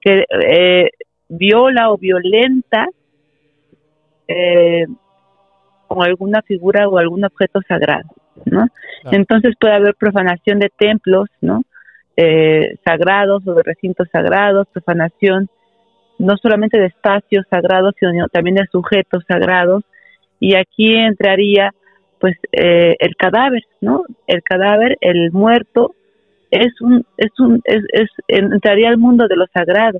que 0.00 0.24
eh, 0.28 0.90
viola 1.28 1.90
o 1.90 1.98
violenta 1.98 2.86
eh, 4.28 4.86
con 5.88 6.02
alguna 6.04 6.42
figura 6.42 6.88
o 6.88 6.98
algún 6.98 7.24
objeto 7.24 7.60
sagrado, 7.66 8.08
¿no? 8.44 8.66
Entonces 9.10 9.54
puede 9.58 9.74
haber 9.74 9.94
profanación 9.94 10.58
de 10.58 10.70
templos, 10.78 11.28
¿no? 11.40 11.62
eh, 12.16 12.76
sagrados 12.84 13.46
o 13.46 13.54
de 13.54 13.62
recintos 13.62 14.08
sagrados, 14.12 14.68
profanación 14.72 15.48
no 16.18 16.36
solamente 16.36 16.78
de 16.78 16.86
espacios 16.86 17.46
sagrados, 17.50 17.94
sino 17.98 18.28
también 18.28 18.56
de 18.56 18.66
sujetos 18.70 19.24
sagrados. 19.26 19.82
Y 20.38 20.54
aquí 20.54 20.94
entraría 20.94 21.72
pues 22.22 22.36
eh, 22.52 22.94
el 23.00 23.16
cadáver, 23.16 23.64
¿no? 23.80 24.04
El 24.28 24.44
cadáver, 24.44 24.96
el 25.00 25.32
muerto, 25.32 25.92
es 26.52 26.80
un, 26.80 27.04
es 27.16 27.32
un, 27.40 27.60
es, 27.64 27.82
es, 27.92 28.08
entraría 28.28 28.90
al 28.90 28.96
mundo 28.96 29.26
de 29.26 29.34
lo 29.34 29.46
sagrado. 29.52 29.98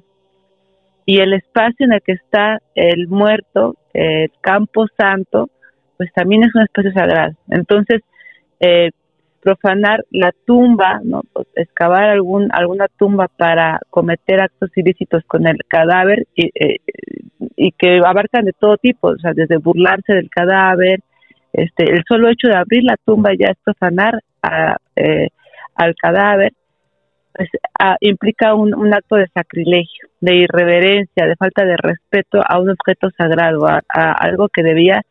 Y 1.04 1.18
el 1.18 1.32
espacio 1.32 1.84
en 1.84 1.94
el 1.94 2.00
que 2.00 2.12
está 2.12 2.60
el 2.76 3.08
muerto, 3.08 3.74
el 3.92 4.30
campo 4.40 4.86
santo, 4.96 5.50
pues 5.96 6.12
también 6.12 6.44
es 6.44 6.54
un 6.54 6.62
espacio 6.62 6.92
sagrado. 6.92 7.32
Entonces, 7.50 8.02
eh, 8.60 8.92
profanar 9.40 10.04
la 10.12 10.30
tumba, 10.46 11.00
¿no? 11.02 11.22
Pues, 11.32 11.48
excavar 11.56 12.04
algún, 12.04 12.50
alguna 12.52 12.86
tumba 13.00 13.26
para 13.36 13.80
cometer 13.90 14.40
actos 14.40 14.70
ilícitos 14.76 15.24
con 15.26 15.48
el 15.48 15.58
cadáver 15.66 16.28
y, 16.36 16.52
eh, 16.54 16.76
y 17.56 17.72
que 17.72 17.98
abarcan 17.98 18.44
de 18.44 18.52
todo 18.52 18.76
tipo, 18.76 19.08
o 19.08 19.18
sea, 19.18 19.32
desde 19.34 19.56
burlarse 19.56 20.14
del 20.14 20.30
cadáver, 20.30 21.00
este, 21.52 21.84
el 21.90 22.02
solo 22.08 22.28
hecho 22.28 22.48
de 22.48 22.56
abrir 22.56 22.84
la 22.84 22.96
tumba 23.04 23.30
ya 23.38 23.48
es 23.48 23.58
profanar 23.62 24.20
a, 24.42 24.76
eh, 24.96 25.28
al 25.74 25.94
cadáver, 25.94 26.52
pues, 27.34 27.48
implica 28.00 28.54
un, 28.54 28.74
un, 28.74 28.92
acto 28.92 29.16
de 29.16 29.26
sacrilegio, 29.28 30.08
de 30.20 30.36
irreverencia, 30.36 31.26
de 31.26 31.36
falta 31.36 31.64
de 31.64 31.76
respeto 31.76 32.42
a 32.46 32.58
un 32.58 32.70
objeto 32.70 33.10
sagrado, 33.16 33.66
a, 33.66 33.82
a 33.88 34.12
algo 34.12 34.48
que 34.48 34.62
debía 34.62 35.02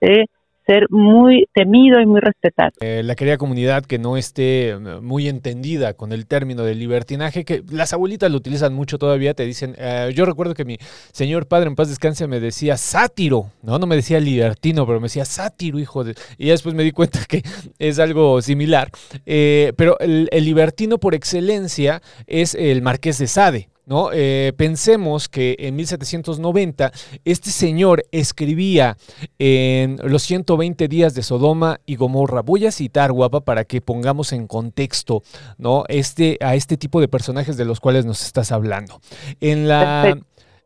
de 0.00 0.26
ser 0.70 0.86
muy 0.90 1.48
temido 1.52 2.00
y 2.00 2.06
muy 2.06 2.20
respetado. 2.20 2.70
Eh, 2.80 3.02
la 3.04 3.16
querida 3.16 3.38
comunidad 3.38 3.84
que 3.84 3.98
no 3.98 4.16
esté 4.16 4.68
eh, 4.68 4.78
muy 5.02 5.28
entendida 5.28 5.94
con 5.94 6.12
el 6.12 6.26
término 6.26 6.62
de 6.62 6.76
libertinaje, 6.76 7.44
que 7.44 7.64
las 7.72 7.92
abuelitas 7.92 8.30
lo 8.30 8.36
utilizan 8.36 8.72
mucho 8.72 8.96
todavía, 8.96 9.34
te 9.34 9.44
dicen, 9.44 9.74
eh, 9.78 10.12
yo 10.14 10.24
recuerdo 10.26 10.54
que 10.54 10.64
mi 10.64 10.78
señor 11.12 11.48
padre 11.48 11.66
en 11.68 11.74
paz 11.74 11.88
descanse 11.88 12.28
me 12.28 12.38
decía 12.38 12.76
sátiro, 12.76 13.46
no, 13.62 13.80
no 13.80 13.86
me 13.88 13.96
decía 13.96 14.20
libertino, 14.20 14.86
pero 14.86 15.00
me 15.00 15.06
decía 15.06 15.24
sátiro, 15.24 15.80
hijo 15.80 16.04
de... 16.04 16.14
Y 16.38 16.50
después 16.50 16.72
me 16.76 16.84
di 16.84 16.92
cuenta 16.92 17.18
que 17.28 17.42
es 17.80 17.98
algo 17.98 18.40
similar, 18.40 18.90
pero 19.24 19.98
el 19.98 20.28
libertino 20.44 20.98
por 20.98 21.16
excelencia 21.16 22.00
es 22.28 22.54
el 22.54 22.80
marqués 22.82 23.18
de 23.18 23.26
Sade. 23.26 23.69
¿No? 23.86 24.10
Eh, 24.12 24.52
pensemos 24.56 25.28
que 25.28 25.56
en 25.58 25.76
1790 25.76 26.92
este 27.24 27.50
señor 27.50 28.04
escribía 28.12 28.96
en 29.38 29.98
los 30.02 30.22
120 30.22 30.88
días 30.88 31.14
de 31.14 31.22
Sodoma 31.22 31.80
y 31.86 31.96
Gomorra. 31.96 32.42
Voy 32.42 32.66
a 32.66 32.72
citar, 32.72 33.12
guapa, 33.12 33.40
para 33.40 33.64
que 33.64 33.80
pongamos 33.80 34.32
en 34.32 34.46
contexto 34.46 35.22
¿no? 35.58 35.84
este, 35.88 36.38
a 36.40 36.54
este 36.54 36.76
tipo 36.76 37.00
de 37.00 37.08
personajes 37.08 37.56
de 37.56 37.64
los 37.64 37.80
cuales 37.80 38.04
nos 38.04 38.24
estás 38.24 38.52
hablando. 38.52 39.00
En, 39.40 39.68
la, 39.68 40.18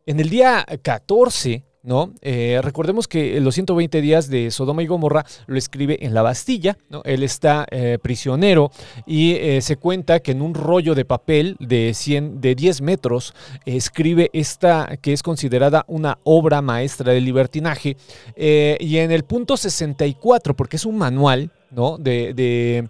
en 0.07 0.21
el 0.21 0.31
día 0.31 0.65
14 0.83 1.65
¿no? 1.85 2.15
Eh, 2.23 2.59
recordemos 2.63 3.07
que 3.07 3.39
los 3.41 3.55
120 3.55 4.01
días 4.01 4.29
de 4.29 4.51
Sodoma 4.51 4.83
y 4.83 4.87
Gomorra 4.87 5.25
lo 5.47 5.59
escribe 5.59 6.05
en 6.05 6.15
la 6.15 6.23
Bastilla, 6.23 6.79
¿no? 6.89 7.03
Él 7.05 7.23
está 7.23 7.67
eh, 7.71 7.99
prisionero 8.03 8.73
y 9.07 9.35
eh, 9.35 9.61
se 9.61 9.77
cuenta 9.77 10.21
que 10.21 10.33
en 10.33 10.41
un 10.41 10.55
rollo 10.55 10.95
de 10.95 11.05
papel 11.05 11.57
de, 11.61 11.93
100, 11.95 12.41
de 12.41 12.55
10 12.55 12.81
metros 12.81 13.35
escribe 13.67 14.31
esta 14.33 14.97
que 15.03 15.13
es 15.13 15.23
considerada 15.23 15.85
una 15.87 16.19
obra 16.25 16.63
maestra 16.63 17.13
del 17.13 17.25
libertinaje 17.25 17.97
y 18.37 18.97
en 18.97 19.11
el 19.11 19.25
punto 19.25 19.57
64, 19.57 20.57
porque 20.57 20.77
es 20.77 20.87
un 20.87 20.97
manual, 20.97 21.53
¿no? 21.71 21.99
De... 21.99 22.33
de 22.35 22.89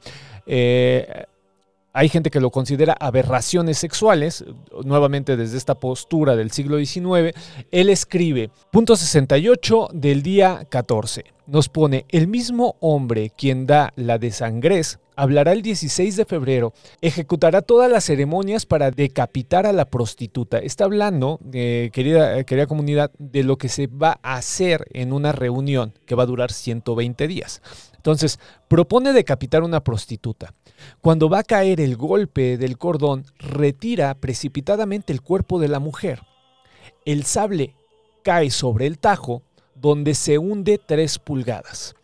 hay 1.94 2.08
gente 2.08 2.30
que 2.30 2.40
lo 2.40 2.50
considera 2.50 2.96
aberraciones 2.98 3.78
sexuales, 3.78 4.44
nuevamente 4.84 5.36
desde 5.36 5.56
esta 5.56 5.76
postura 5.76 6.34
del 6.34 6.50
siglo 6.50 6.76
XIX. 6.76 7.32
Él 7.70 7.88
escribe, 7.88 8.50
punto 8.72 8.96
68 8.96 9.90
del 9.92 10.22
día 10.22 10.66
14. 10.68 11.24
Nos 11.46 11.68
pone, 11.68 12.04
el 12.08 12.26
mismo 12.26 12.76
hombre 12.80 13.30
quien 13.36 13.66
da 13.66 13.92
la 13.94 14.18
de 14.18 14.32
sangres 14.32 14.98
hablará 15.16 15.52
el 15.52 15.62
16 15.62 16.16
de 16.16 16.24
febrero, 16.24 16.72
ejecutará 17.00 17.62
todas 17.62 17.88
las 17.88 18.04
ceremonias 18.04 18.66
para 18.66 18.90
decapitar 18.90 19.64
a 19.64 19.72
la 19.72 19.84
prostituta. 19.84 20.58
Está 20.58 20.86
hablando, 20.86 21.38
eh, 21.52 21.90
querida, 21.92 22.42
querida 22.42 22.66
comunidad, 22.66 23.12
de 23.18 23.44
lo 23.44 23.56
que 23.56 23.68
se 23.68 23.86
va 23.86 24.18
a 24.22 24.34
hacer 24.34 24.86
en 24.92 25.12
una 25.12 25.30
reunión 25.30 25.92
que 26.06 26.16
va 26.16 26.24
a 26.24 26.26
durar 26.26 26.50
120 26.50 27.28
días. 27.28 27.62
Entonces, 28.04 28.38
propone 28.68 29.14
decapitar 29.14 29.62
una 29.62 29.82
prostituta. 29.82 30.52
Cuando 31.00 31.30
va 31.30 31.38
a 31.38 31.42
caer 31.42 31.80
el 31.80 31.96
golpe 31.96 32.58
del 32.58 32.76
cordón, 32.76 33.24
retira 33.38 34.14
precipitadamente 34.14 35.10
el 35.10 35.22
cuerpo 35.22 35.58
de 35.58 35.68
la 35.68 35.78
mujer. 35.78 36.20
El 37.06 37.24
sable 37.24 37.74
cae 38.22 38.50
sobre 38.50 38.86
el 38.86 38.98
tajo, 38.98 39.40
donde 39.74 40.14
se 40.14 40.36
hunde 40.36 40.76
tres 40.76 41.18
pulgadas. 41.18 41.94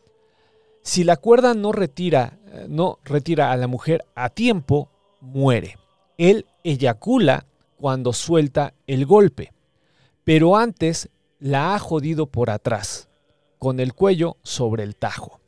Si 0.80 1.04
la 1.04 1.18
cuerda 1.18 1.52
no 1.52 1.70
retira, 1.70 2.38
no 2.66 2.98
retira 3.04 3.52
a 3.52 3.56
la 3.58 3.66
mujer 3.66 4.06
a 4.14 4.30
tiempo, 4.30 4.88
muere. 5.20 5.76
Él 6.16 6.46
eyacula 6.64 7.44
cuando 7.76 8.14
suelta 8.14 8.72
el 8.86 9.04
golpe, 9.04 9.52
pero 10.24 10.56
antes 10.56 11.10
la 11.40 11.74
ha 11.74 11.78
jodido 11.78 12.24
por 12.24 12.48
atrás, 12.48 13.10
con 13.58 13.80
el 13.80 13.92
cuello 13.92 14.38
sobre 14.42 14.82
el 14.82 14.96
tajo. 14.96 15.39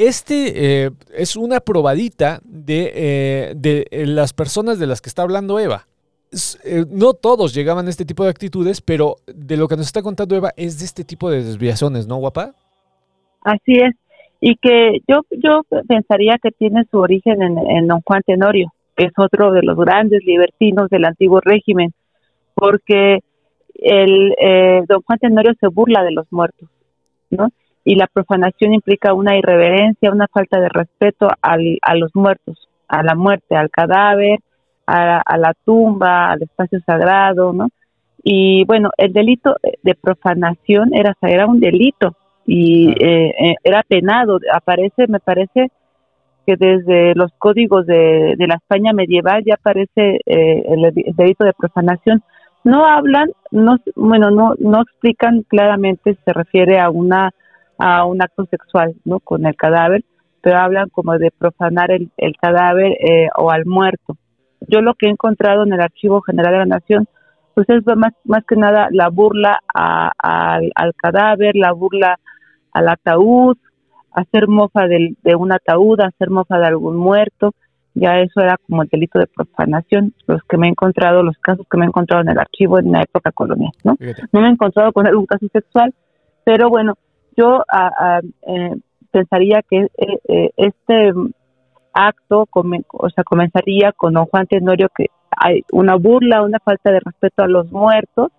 Este 0.00 0.84
eh, 0.86 0.90
es 1.14 1.36
una 1.36 1.60
probadita 1.60 2.40
de, 2.42 2.90
eh, 2.94 3.52
de, 3.54 3.86
eh, 3.90 4.06
las 4.06 4.32
personas 4.32 4.78
de 4.78 4.86
las 4.86 5.02
que 5.02 5.10
está 5.10 5.20
hablando 5.20 5.60
Eva. 5.60 5.86
no 6.90 7.12
todos 7.12 7.52
llegaban 7.52 7.86
a 7.86 7.90
este 7.90 8.06
tipo 8.06 8.24
de 8.24 8.30
actitudes, 8.30 8.80
pero 8.80 9.16
de 9.26 9.58
lo 9.58 9.68
que 9.68 9.76
nos 9.76 9.84
está 9.84 10.00
contando 10.00 10.34
Eva 10.34 10.52
es 10.56 10.78
de 10.78 10.86
este 10.86 11.04
tipo 11.04 11.30
de 11.30 11.44
desviaciones, 11.44 12.06
¿no, 12.06 12.16
guapa? 12.16 12.54
Así 13.42 13.74
es. 13.74 13.94
Y 14.40 14.56
que 14.56 15.00
yo, 15.06 15.20
yo 15.32 15.64
pensaría 15.86 16.38
que 16.42 16.50
tiene 16.50 16.84
su 16.90 16.96
origen 16.96 17.42
en, 17.42 17.86
don 17.86 18.00
Juan 18.00 18.22
Tenorio, 18.24 18.72
que 18.96 19.04
es 19.04 19.12
otro 19.18 19.52
de 19.52 19.60
los 19.62 19.76
grandes 19.76 20.24
libertinos 20.24 20.88
del 20.88 21.04
antiguo 21.04 21.40
régimen, 21.40 21.92
porque 22.54 23.18
el 23.74 24.34
don 24.88 25.02
Juan 25.02 25.18
Tenorio 25.18 25.52
se 25.60 25.66
burla 25.66 26.02
de 26.04 26.12
los 26.12 26.26
muertos, 26.30 26.70
¿no? 27.28 27.50
Y 27.84 27.94
la 27.94 28.06
profanación 28.06 28.74
implica 28.74 29.14
una 29.14 29.36
irreverencia, 29.36 30.12
una 30.12 30.28
falta 30.28 30.60
de 30.60 30.68
respeto 30.68 31.28
al, 31.40 31.78
a 31.82 31.94
los 31.94 32.14
muertos, 32.14 32.68
a 32.88 33.02
la 33.02 33.14
muerte, 33.14 33.56
al 33.56 33.70
cadáver, 33.70 34.40
a, 34.86 35.38
la 35.38 35.54
tumba, 35.64 36.32
al 36.32 36.42
espacio 36.42 36.80
sagrado, 36.80 37.52
¿no? 37.52 37.68
Y 38.22 38.64
bueno, 38.64 38.90
el 38.98 39.12
delito 39.12 39.56
de 39.82 39.94
profanación 39.94 40.92
era, 40.92 41.16
era 41.22 41.46
un 41.46 41.60
delito 41.60 42.16
y 42.44 42.90
eh, 43.00 43.34
eh, 43.38 43.54
era 43.64 43.82
penado. 43.82 44.38
Aparece, 44.52 45.06
me 45.06 45.20
parece 45.20 45.70
que 46.46 46.56
desde 46.56 47.14
los 47.14 47.32
códigos 47.38 47.86
de, 47.86 48.34
de 48.36 48.46
la 48.46 48.56
España 48.56 48.92
medieval 48.92 49.42
ya 49.46 49.54
aparece 49.54 50.20
eh, 50.26 50.64
el, 50.66 50.92
delito 51.16 51.44
de 51.44 51.52
profanación. 51.54 52.22
No 52.62 52.84
hablan, 52.84 53.30
no, 53.50 53.78
bueno, 53.94 54.30
no, 54.30 54.54
no 54.58 54.82
explican 54.82 55.42
claramente, 55.42 56.18
se 56.24 56.32
refiere 56.32 56.78
a 56.78 56.90
una 56.90 57.30
a 57.80 58.04
un 58.04 58.22
acto 58.22 58.44
sexual 58.46 58.94
¿no? 59.04 59.20
con 59.20 59.46
el 59.46 59.56
cadáver, 59.56 60.04
pero 60.42 60.58
hablan 60.58 60.88
como 60.90 61.18
de 61.18 61.30
profanar 61.30 61.90
el, 61.90 62.10
el 62.16 62.36
cadáver 62.36 62.92
eh, 63.00 63.28
o 63.36 63.50
al 63.50 63.66
muerto. 63.66 64.16
Yo 64.68 64.82
lo 64.82 64.94
que 64.94 65.06
he 65.06 65.10
encontrado 65.10 65.64
en 65.64 65.72
el 65.72 65.80
Archivo 65.80 66.20
General 66.20 66.52
de 66.52 66.58
la 66.58 66.66
Nación, 66.66 67.08
pues 67.54 67.68
es 67.70 67.84
más, 67.96 68.12
más 68.24 68.44
que 68.44 68.56
nada 68.56 68.88
la 68.90 69.08
burla 69.08 69.58
al, 69.74 70.94
cadáver, 70.96 71.56
la 71.56 71.72
burla 71.72 72.18
al 72.72 72.88
ataúd, 72.88 73.56
hacer 74.12 74.48
mofa 74.48 74.86
del, 74.86 75.16
de 75.22 75.34
un 75.34 75.52
ataúd, 75.52 76.00
hacer 76.00 76.30
mofa 76.30 76.58
de 76.58 76.66
algún 76.66 76.96
muerto, 76.96 77.54
ya 77.94 78.20
eso 78.20 78.40
era 78.40 78.56
como 78.66 78.82
el 78.82 78.88
delito 78.88 79.18
de 79.18 79.26
profanación, 79.26 80.14
los 80.26 80.42
que 80.44 80.56
me 80.56 80.68
he 80.68 80.70
encontrado, 80.70 81.22
los 81.22 81.36
casos 81.38 81.66
que 81.68 81.76
me 81.76 81.84
he 81.84 81.88
encontrado 81.88 82.22
en 82.22 82.28
el 82.28 82.38
archivo 82.38 82.78
en 82.78 82.92
la 82.92 83.02
época 83.02 83.32
colonial, 83.32 83.72
¿no? 83.84 83.96
No 84.32 84.40
me 84.40 84.48
he 84.48 84.50
encontrado 84.50 84.92
con 84.92 85.06
algún 85.06 85.26
caso 85.26 85.46
sexual, 85.52 85.92
pero 86.44 86.68
bueno, 86.70 86.94
yo 87.40 87.64
eh, 88.46 88.76
pensaría 89.10 89.62
que 89.68 89.78
eh, 89.78 90.18
eh, 90.28 90.50
este 90.56 91.12
acto 91.92 92.46
o 92.52 93.10
sea, 93.10 93.24
comenzaría 93.24 93.92
con 93.92 94.14
don 94.14 94.26
Juan 94.26 94.46
Tenorio 94.46 94.88
que 94.94 95.06
hay 95.36 95.62
una 95.72 95.96
burla, 95.96 96.42
una 96.42 96.58
falta 96.58 96.92
de 96.92 97.00
respeto 97.00 97.42
a 97.42 97.48
los 97.48 97.72
muertos 97.72 98.30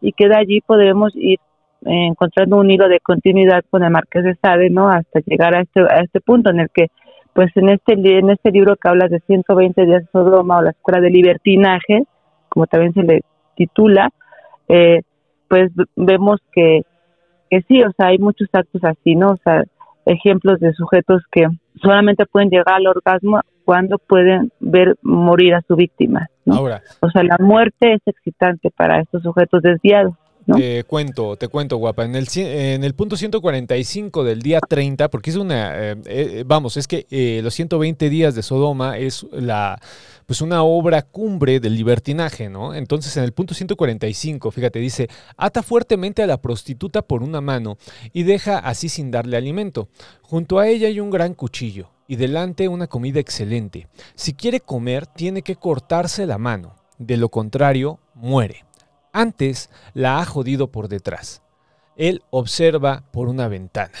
y 0.00 0.12
que 0.12 0.28
de 0.28 0.36
allí 0.36 0.60
podemos 0.60 1.12
ir 1.14 1.38
encontrando 1.84 2.58
un 2.58 2.70
hilo 2.70 2.88
de 2.88 3.00
continuidad 3.00 3.64
con 3.70 3.82
el 3.82 3.90
Marqués 3.90 4.22
de 4.22 4.36
Sade, 4.36 4.70
¿no? 4.70 4.88
Hasta 4.88 5.20
llegar 5.26 5.54
a 5.54 5.62
este 5.62 5.80
a 5.80 6.00
este 6.00 6.20
punto 6.20 6.50
en 6.50 6.60
el 6.60 6.68
que 6.72 6.88
pues 7.32 7.50
en 7.56 7.70
este 7.70 7.94
en 7.94 8.30
este 8.30 8.50
libro 8.52 8.76
que 8.76 8.88
habla 8.88 9.08
de 9.08 9.18
120 9.20 9.86
días 9.86 10.02
de 10.02 10.08
Sodoma 10.12 10.58
o 10.58 10.62
la 10.62 10.70
escuela 10.70 11.00
de 11.00 11.10
libertinaje, 11.10 12.04
como 12.48 12.66
también 12.66 12.92
se 12.92 13.02
le 13.02 13.20
titula, 13.56 14.10
pues 15.48 15.72
vemos 15.96 16.40
que 16.52 16.82
que 17.52 17.60
sí, 17.68 17.82
o 17.82 17.92
sea, 17.98 18.06
hay 18.06 18.18
muchos 18.18 18.48
actos 18.50 18.82
así, 18.82 19.14
¿no? 19.14 19.32
O 19.32 19.36
sea, 19.44 19.62
ejemplos 20.06 20.58
de 20.58 20.72
sujetos 20.72 21.22
que 21.30 21.46
solamente 21.82 22.24
pueden 22.24 22.48
llegar 22.48 22.76
al 22.76 22.86
orgasmo 22.86 23.42
cuando 23.66 23.98
pueden 23.98 24.50
ver 24.58 24.96
morir 25.02 25.54
a 25.54 25.60
su 25.68 25.76
víctima. 25.76 26.28
Ahora, 26.50 26.82
o 27.00 27.10
sea, 27.10 27.22
la 27.22 27.36
muerte 27.38 27.92
es 27.92 28.00
excitante 28.06 28.70
para 28.74 29.00
estos 29.00 29.22
sujetos 29.22 29.62
desviados. 29.62 30.14
Te 30.44 30.84
cuento, 30.84 31.36
te 31.36 31.48
cuento, 31.48 31.76
guapa. 31.76 32.04
En 32.04 32.14
el, 32.16 32.94
punto 32.94 33.16
145 33.16 34.24
del 34.24 34.42
día 34.42 34.60
30, 34.60 35.08
porque 35.08 35.30
es 35.30 35.36
una, 35.36 35.92
eh, 35.92 35.96
eh, 36.06 36.44
vamos, 36.46 36.76
es 36.76 36.88
que 36.88 37.06
eh, 37.10 37.40
los 37.42 37.54
120 37.54 38.10
días 38.10 38.34
de 38.34 38.42
Sodoma 38.42 38.98
es 38.98 39.24
la, 39.32 39.80
pues 40.26 40.40
una 40.40 40.64
obra 40.64 41.02
cumbre 41.02 41.60
del 41.60 41.76
libertinaje, 41.76 42.48
¿no? 42.48 42.74
Entonces 42.74 43.16
en 43.16 43.24
el 43.24 43.32
punto 43.32 43.54
145, 43.54 44.50
fíjate, 44.50 44.78
dice, 44.80 45.08
ata 45.36 45.62
fuertemente 45.62 46.22
a 46.22 46.26
la 46.26 46.40
prostituta 46.40 47.02
por 47.02 47.22
una 47.22 47.40
mano 47.40 47.78
y 48.12 48.24
deja 48.24 48.58
así 48.58 48.88
sin 48.88 49.10
darle 49.10 49.36
alimento. 49.36 49.88
Junto 50.22 50.58
a 50.58 50.66
ella 50.66 50.88
hay 50.88 50.98
un 50.98 51.10
gran 51.10 51.34
cuchillo 51.34 51.90
y 52.08 52.16
delante 52.16 52.66
una 52.68 52.88
comida 52.88 53.20
excelente. 53.20 53.88
Si 54.14 54.34
quiere 54.34 54.60
comer, 54.60 55.06
tiene 55.06 55.42
que 55.42 55.56
cortarse 55.56 56.26
la 56.26 56.38
mano. 56.38 56.74
De 56.98 57.16
lo 57.16 57.28
contrario, 57.28 58.00
muere. 58.14 58.64
Antes 59.12 59.70
la 59.94 60.20
ha 60.20 60.24
jodido 60.24 60.68
por 60.68 60.88
detrás. 60.88 61.42
Él 61.96 62.22
observa 62.30 63.04
por 63.12 63.28
una 63.28 63.48
ventana. 63.48 63.92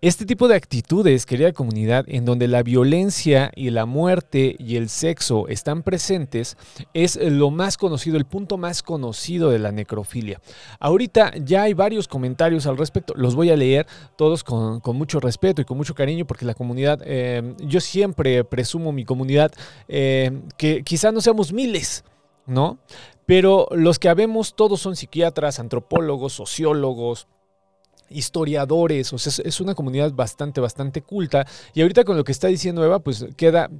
Este 0.00 0.26
tipo 0.26 0.48
de 0.48 0.56
actitudes, 0.56 1.26
querida 1.26 1.52
comunidad, 1.52 2.04
en 2.08 2.24
donde 2.24 2.48
la 2.48 2.64
violencia 2.64 3.52
y 3.54 3.70
la 3.70 3.86
muerte 3.86 4.56
y 4.58 4.76
el 4.76 4.88
sexo 4.88 5.46
están 5.46 5.84
presentes, 5.84 6.56
es 6.92 7.16
lo 7.16 7.52
más 7.52 7.76
conocido, 7.76 8.16
el 8.16 8.24
punto 8.24 8.58
más 8.58 8.82
conocido 8.82 9.50
de 9.50 9.60
la 9.60 9.70
necrofilia. 9.70 10.40
Ahorita 10.80 11.32
ya 11.36 11.62
hay 11.62 11.74
varios 11.74 12.08
comentarios 12.08 12.66
al 12.66 12.76
respecto, 12.76 13.14
los 13.16 13.36
voy 13.36 13.50
a 13.50 13.56
leer 13.56 13.86
todos 14.16 14.42
con, 14.42 14.80
mucho 14.96 15.20
respeto 15.20 15.62
y 15.62 15.64
con 15.64 15.76
mucho 15.76 15.94
cariño, 15.94 16.26
porque 16.26 16.44
la 16.44 16.54
comunidad, 16.54 17.00
eh, 17.04 17.54
yo 17.60 17.80
siempre 17.80 18.42
presumo 18.42 18.90
mi 18.90 19.04
comunidad, 19.04 19.52
eh, 19.86 20.42
que 20.56 20.82
quizá 20.82 21.12
no 21.12 21.20
seamos 21.20 21.52
miles, 21.52 22.02
¿no? 22.46 22.78
Pero 23.30 23.68
los 23.70 24.00
que 24.00 24.08
habemos 24.08 24.56
todos 24.56 24.80
son 24.80 24.96
psiquiatras, 24.96 25.60
antropólogos, 25.60 26.32
sociólogos, 26.32 27.28
historiadores, 28.08 29.12
o 29.12 29.18
sea, 29.18 29.44
es 29.46 29.60
una 29.60 29.76
comunidad 29.76 30.12
bastante, 30.12 30.60
bastante 30.60 31.02
culta. 31.02 31.46
Y 31.72 31.82
ahorita 31.82 32.02
con 32.02 32.16
lo 32.16 32.24
que 32.24 32.32
está 32.32 32.48
diciendo 32.48 32.84
Eva, 32.84 32.98
pues 32.98 33.24
queda 33.36 33.70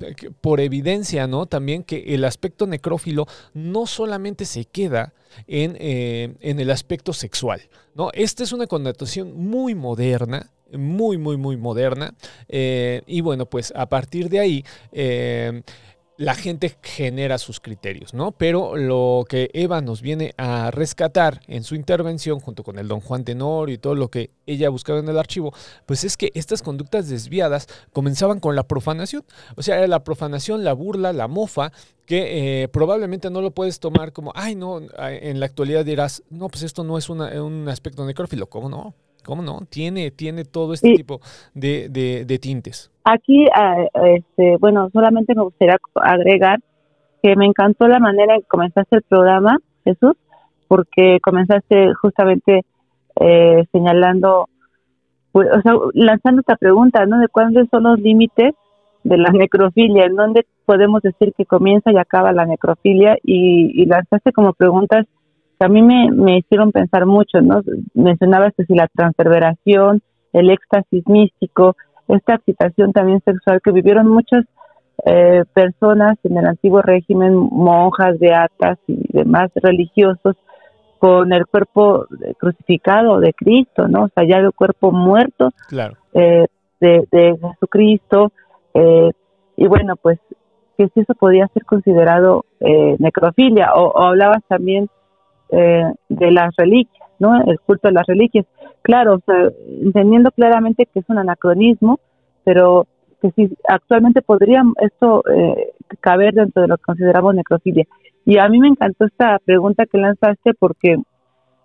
por 0.40 0.60
evidencia, 0.60 1.26
¿no? 1.26 1.46
También 1.46 1.82
que 1.82 2.14
el 2.14 2.24
aspecto 2.26 2.68
necrófilo 2.68 3.26
no 3.52 3.88
solamente 3.88 4.44
se 4.44 4.66
queda 4.66 5.14
en, 5.48 5.76
eh, 5.80 6.36
en 6.38 6.60
el 6.60 6.70
aspecto 6.70 7.12
sexual, 7.12 7.60
¿no? 7.96 8.10
Esta 8.14 8.44
es 8.44 8.52
una 8.52 8.68
connotación 8.68 9.36
muy 9.36 9.74
moderna, 9.74 10.48
muy, 10.72 11.18
muy, 11.18 11.36
muy 11.36 11.56
moderna. 11.56 12.14
Eh, 12.48 13.02
y 13.08 13.20
bueno, 13.20 13.46
pues 13.46 13.72
a 13.74 13.88
partir 13.88 14.28
de 14.28 14.38
ahí... 14.38 14.64
Eh, 14.92 15.62
la 16.20 16.34
gente 16.34 16.76
genera 16.82 17.38
sus 17.38 17.60
criterios, 17.60 18.12
¿no? 18.12 18.32
Pero 18.32 18.76
lo 18.76 19.24
que 19.26 19.48
Eva 19.54 19.80
nos 19.80 20.02
viene 20.02 20.34
a 20.36 20.70
rescatar 20.70 21.40
en 21.46 21.64
su 21.64 21.74
intervención, 21.74 22.40
junto 22.40 22.62
con 22.62 22.78
el 22.78 22.88
don 22.88 23.00
Juan 23.00 23.24
Tenor 23.24 23.70
y 23.70 23.78
todo 23.78 23.94
lo 23.94 24.10
que 24.10 24.28
ella 24.44 24.68
buscaba 24.68 24.98
en 24.98 25.08
el 25.08 25.18
archivo, 25.18 25.54
pues 25.86 26.04
es 26.04 26.18
que 26.18 26.30
estas 26.34 26.60
conductas 26.60 27.08
desviadas 27.08 27.68
comenzaban 27.94 28.38
con 28.38 28.54
la 28.54 28.64
profanación. 28.64 29.24
O 29.56 29.62
sea, 29.62 29.78
era 29.78 29.86
la 29.86 30.04
profanación, 30.04 30.62
la 30.62 30.74
burla, 30.74 31.14
la 31.14 31.26
mofa, 31.26 31.72
que 32.04 32.64
eh, 32.64 32.68
probablemente 32.68 33.30
no 33.30 33.40
lo 33.40 33.52
puedes 33.52 33.80
tomar 33.80 34.12
como, 34.12 34.30
ay, 34.34 34.56
no, 34.56 34.82
en 34.98 35.40
la 35.40 35.46
actualidad 35.46 35.86
dirás, 35.86 36.22
no, 36.28 36.48
pues 36.48 36.64
esto 36.64 36.84
no 36.84 36.98
es 36.98 37.08
un 37.08 37.66
aspecto 37.70 38.04
necrófilo, 38.04 38.46
¿cómo 38.46 38.68
no? 38.68 38.94
¿Cómo 39.24 39.42
no? 39.42 39.66
Tiene, 39.68 40.10
tiene 40.10 40.44
todo 40.44 40.74
este 40.74 40.94
tipo 40.96 41.20
de, 41.54 41.88
de, 41.88 42.38
tintes. 42.38 42.90
Aquí, 43.12 43.46
ah, 43.52 43.86
este, 44.04 44.56
bueno, 44.58 44.88
solamente 44.92 45.34
me 45.34 45.42
gustaría 45.42 45.76
agregar 45.96 46.60
que 47.22 47.34
me 47.34 47.46
encantó 47.46 47.88
la 47.88 47.98
manera 47.98 48.34
en 48.34 48.42
que 48.42 48.46
comenzaste 48.46 48.96
el 48.96 49.02
programa, 49.02 49.58
Jesús, 49.84 50.12
porque 50.68 51.18
comenzaste 51.20 51.92
justamente 52.00 52.64
eh, 53.20 53.64
señalando, 53.72 54.48
pues, 55.32 55.48
o 55.52 55.60
sea, 55.62 55.72
lanzando 55.94 56.40
esta 56.40 56.54
pregunta, 56.54 57.04
¿no? 57.06 57.18
De 57.18 57.26
cuáles 57.28 57.68
son 57.70 57.82
los 57.82 57.98
límites 57.98 58.54
de 59.02 59.16
la 59.16 59.30
necrofilia, 59.30 60.04
en 60.04 60.14
dónde 60.14 60.46
podemos 60.64 61.02
decir 61.02 61.32
que 61.36 61.46
comienza 61.46 61.90
y 61.90 61.96
acaba 61.96 62.32
la 62.32 62.46
necrofilia, 62.46 63.16
y, 63.24 63.82
y 63.82 63.86
lanzaste 63.86 64.32
como 64.32 64.52
preguntas 64.52 65.06
a 65.60 65.68
mí 65.68 65.82
me, 65.82 66.10
me 66.10 66.38
hicieron 66.38 66.72
pensar 66.72 67.04
mucho, 67.04 67.40
¿no? 67.42 67.60
Mencionabas 67.92 68.54
que 68.56 68.64
si 68.64 68.74
la 68.74 68.88
transverberación, 68.88 70.00
el 70.32 70.50
éxtasis 70.50 71.06
místico, 71.06 71.76
esta 72.14 72.34
excitación 72.34 72.92
también 72.92 73.20
sexual 73.24 73.60
que 73.62 73.72
vivieron 73.72 74.08
muchas 74.08 74.44
eh, 75.06 75.44
personas 75.54 76.18
en 76.24 76.36
el 76.36 76.46
antiguo 76.46 76.82
régimen, 76.82 77.34
monjas, 77.34 78.18
beatas 78.18 78.78
y 78.86 79.00
demás 79.12 79.50
religiosos, 79.54 80.36
con 80.98 81.32
el 81.32 81.46
cuerpo 81.46 82.06
crucificado 82.38 83.20
de 83.20 83.32
Cristo, 83.32 83.88
¿no? 83.88 84.04
O 84.04 84.08
sea, 84.14 84.24
ya 84.28 84.36
el 84.36 84.52
cuerpo 84.52 84.92
muerto 84.92 85.50
eh, 86.12 86.46
de, 86.78 87.08
de, 87.10 87.38
Jesucristo. 87.40 88.32
Eh, 88.74 89.10
y 89.56 89.66
bueno, 89.66 89.96
pues 89.96 90.18
que 90.76 90.88
si 90.88 91.00
eso 91.00 91.14
podía 91.14 91.48
ser 91.54 91.64
considerado 91.64 92.44
necrofilia. 92.98 93.72
O, 93.74 93.92
o 93.92 94.02
hablabas 94.02 94.44
también 94.46 94.90
eh, 95.52 95.92
de 96.08 96.30
las 96.30 96.54
reliquias, 96.56 97.08
¿no? 97.18 97.42
El 97.42 97.58
culto 97.60 97.88
de 97.88 97.94
las 97.94 98.06
reliquias. 98.06 98.46
Claro, 98.82 99.20
entendiendo 99.82 100.30
claramente 100.30 100.86
que 100.86 101.00
es 101.00 101.04
un 101.08 101.18
anacronismo, 101.18 101.98
pero 102.44 102.86
que 103.20 103.32
si 103.32 103.50
actualmente 103.68 104.22
podría 104.22 104.62
esto 104.80 105.24
eh, 105.28 105.72
caber 105.98 106.34
dentro 106.34 106.62
de 106.62 106.68
lo 106.68 106.76
que 106.76 106.84
consideramos 106.84 107.34
necrofilia. 107.34 107.84
Y 108.24 108.38
a 108.38 108.48
mí 108.48 108.60
me 108.60 108.68
encantó 108.68 109.06
esta 109.06 109.40
pregunta 109.44 109.86
que 109.86 109.98
lanzaste 109.98 110.54
porque, 110.54 110.98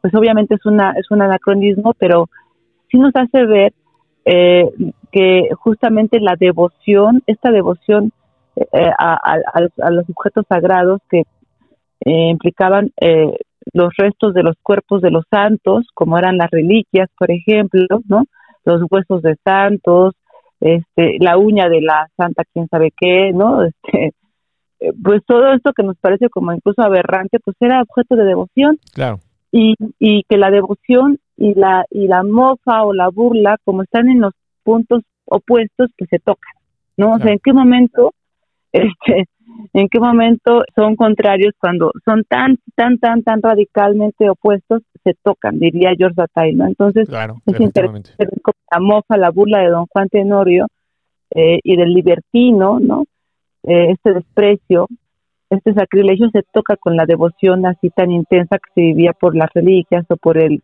pues 0.02 0.15
obviamente 0.15 0.56
es 0.56 0.65
una 0.65 0.93
es 0.93 1.12
un 1.12 1.21
anacronismo, 1.21 1.93
pero 2.00 2.28
sí 2.89 2.98
nos 2.98 3.15
hace 3.15 3.45
ver 3.45 3.74
eh, 4.26 4.67
que 5.12 5.50
justamente 5.60 6.19
la 6.19 6.36
devoción, 6.39 7.21
esta 7.28 7.52
devoción 7.52 8.12
a, 8.98 9.15
a, 9.15 9.91
los 9.91 10.10
objetos 10.10 10.45
sagrados 10.48 11.02
que 11.10 11.24
implicaban 12.06 12.91
los 13.73 13.93
restos 13.97 14.34
de 14.34 14.43
los 14.43 14.56
cuerpos 14.62 15.01
de 15.01 15.12
los 15.12 15.25
santos, 15.30 15.88
como 15.93 16.17
eran 16.17 16.38
las 16.38 16.49
reliquias, 16.51 17.10
por 17.17 17.32
ejemplo, 17.32 18.01
¿no? 18.08 18.25
Los 18.63 18.82
huesos 18.89 19.21
de 19.21 19.36
santos, 19.43 20.13
este, 20.60 21.17
la 21.19 21.38
uña 21.38 21.69
de 21.69 21.82
la 21.82 22.08
santa, 22.17 22.43
quién 22.54 22.67
sabe 22.69 22.91
qué, 22.95 23.32
¿no? 23.34 23.63
Este, 23.86 24.13
eh, 24.82 24.91
pues 25.01 25.21
todo 25.25 25.54
esto 25.54 25.71
que 25.73 25.84
nos 25.84 25.97
parece 25.97 26.30
como 26.30 26.54
incluso 26.54 26.82
aberrante, 26.82 27.39
pues 27.39 27.56
era 27.60 27.82
objeto 27.82 28.15
de 28.15 28.25
devoción. 28.25 28.78
Claro. 28.93 29.19
Y, 29.51 29.75
y 29.99 30.23
que 30.28 30.38
la 30.38 30.51
devoción 30.51 31.17
y 31.38 31.54
la, 31.54 31.86
y 31.89 32.08
la 32.08 32.23
mofa 32.23 32.84
o 32.84 32.93
la 32.93 33.10
burla, 33.10 33.58
como 33.63 33.84
están 33.84 34.10
en 34.10 34.21
los 34.21 34.34
puntos 34.63 35.04
opuestos, 35.25 35.89
que 35.97 36.06
se 36.08 36.19
tocan, 36.19 36.54
¿no? 36.97 37.13
O 37.13 37.19
sea, 37.19 37.32
¿en 37.32 37.39
qué 37.43 37.54
momento 37.54 38.13
este, 38.71 39.25
en 39.73 39.87
qué 39.89 39.99
momento 39.99 40.63
son 40.75 40.95
contrarios 40.95 41.53
cuando 41.59 41.91
son 42.03 42.23
tan, 42.27 42.57
tan, 42.75 42.97
tan, 42.97 43.23
tan 43.23 43.41
radicalmente 43.41 44.29
opuestos, 44.29 44.81
se 45.03 45.13
tocan, 45.23 45.59
diría 45.59 45.93
George 45.97 46.15
Bataille, 46.15 46.57
¿no? 46.57 46.65
Entonces, 46.65 47.07
es 47.45 47.59
interesante 47.59 48.11
la 48.71 48.79
mofa, 48.79 49.17
la 49.17 49.29
burla 49.29 49.59
de 49.59 49.69
don 49.69 49.85
Juan 49.87 50.09
Tenorio 50.09 50.67
eh, 51.29 51.59
y 51.63 51.75
del 51.77 51.93
libertino, 51.93 52.79
¿no? 52.79 53.03
Eh, 53.63 53.91
este 53.91 54.13
desprecio, 54.13 54.87
este 55.49 55.73
sacrilegio 55.73 56.29
se 56.31 56.41
toca 56.51 56.75
con 56.75 56.95
la 56.95 57.05
devoción 57.05 57.65
así 57.65 57.89
tan 57.89 58.11
intensa 58.11 58.57
que 58.57 58.71
se 58.73 58.81
vivía 58.81 59.13
por 59.13 59.35
las 59.35 59.49
reliquias 59.53 60.05
o 60.09 60.17
por 60.17 60.37
el 60.37 60.61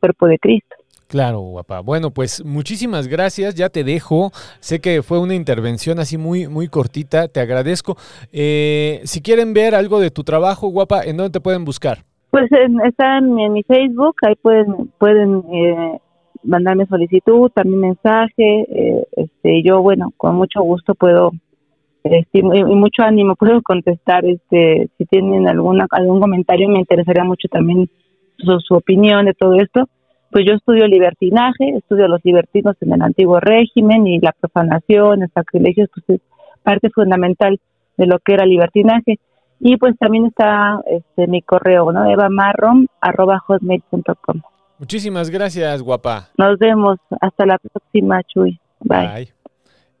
cuerpo 0.00 0.26
de 0.26 0.38
Cristo. 0.38 0.76
Claro, 1.08 1.40
guapa. 1.40 1.80
Bueno, 1.80 2.10
pues 2.10 2.44
muchísimas 2.44 3.08
gracias. 3.08 3.54
Ya 3.54 3.68
te 3.68 3.84
dejo. 3.84 4.30
Sé 4.60 4.80
que 4.80 5.02
fue 5.02 5.20
una 5.20 5.34
intervención 5.34 5.98
así 5.98 6.18
muy, 6.18 6.48
muy 6.48 6.68
cortita. 6.68 7.28
Te 7.28 7.40
agradezco. 7.40 7.96
Eh, 8.32 9.00
si 9.04 9.20
quieren 9.20 9.52
ver 9.52 9.74
algo 9.74 10.00
de 10.00 10.10
tu 10.10 10.24
trabajo, 10.24 10.68
guapa, 10.68 11.02
¿en 11.04 11.16
dónde 11.16 11.32
te 11.32 11.40
pueden 11.40 11.64
buscar? 11.64 11.98
Pues 12.30 12.50
está 12.84 13.18
en, 13.18 13.52
mi 13.52 13.62
Facebook. 13.62 14.16
Ahí 14.22 14.34
pueden 14.36 14.90
pueden 14.98 15.44
eh, 15.52 16.00
mandarme 16.42 16.86
solicitud, 16.86 17.50
también 17.54 17.80
mensaje. 17.80 18.66
Eh, 18.68 19.06
este, 19.16 19.62
yo, 19.62 19.82
bueno, 19.82 20.12
con 20.16 20.34
mucho 20.36 20.62
gusto 20.62 20.94
puedo 20.94 21.32
este, 22.02 22.38
y 22.38 22.42
mucho 22.42 23.02
ánimo 23.02 23.36
puedo 23.38 23.60
contestar. 23.62 24.24
Este, 24.24 24.88
si 24.96 25.04
tienen 25.04 25.46
alguna 25.46 25.86
algún 25.90 26.20
comentario, 26.20 26.68
me 26.68 26.80
interesaría 26.80 27.24
mucho 27.24 27.46
también 27.48 27.88
su, 28.38 28.58
su 28.60 28.74
opinión 28.74 29.26
de 29.26 29.34
todo 29.34 29.54
esto 29.54 29.88
pues 30.34 30.44
yo 30.44 30.52
estudio 30.54 30.86
libertinaje, 30.88 31.76
estudio 31.76 32.08
los 32.08 32.20
libertinos 32.24 32.74
en 32.80 32.92
el 32.92 33.02
antiguo 33.02 33.38
régimen 33.38 34.08
y 34.08 34.18
la 34.18 34.32
profanación, 34.32 35.22
el 35.22 35.30
sacrilegio, 35.32 35.86
pues 35.94 36.04
es 36.08 36.20
parte 36.64 36.90
fundamental 36.90 37.60
de 37.96 38.06
lo 38.08 38.18
que 38.18 38.34
era 38.34 38.44
libertinaje. 38.44 39.20
Y 39.60 39.76
pues 39.76 39.96
también 39.96 40.26
está 40.26 40.80
este, 40.86 41.28
mi 41.28 41.40
correo, 41.40 41.92
¿no? 41.92 42.10
evamarrom.hotmail.com. 42.10 44.40
Muchísimas 44.80 45.30
gracias, 45.30 45.80
guapa. 45.80 46.30
Nos 46.36 46.58
vemos. 46.58 46.98
Hasta 47.20 47.46
la 47.46 47.58
próxima, 47.58 48.20
Chuy. 48.24 48.58
Bye. 48.80 49.32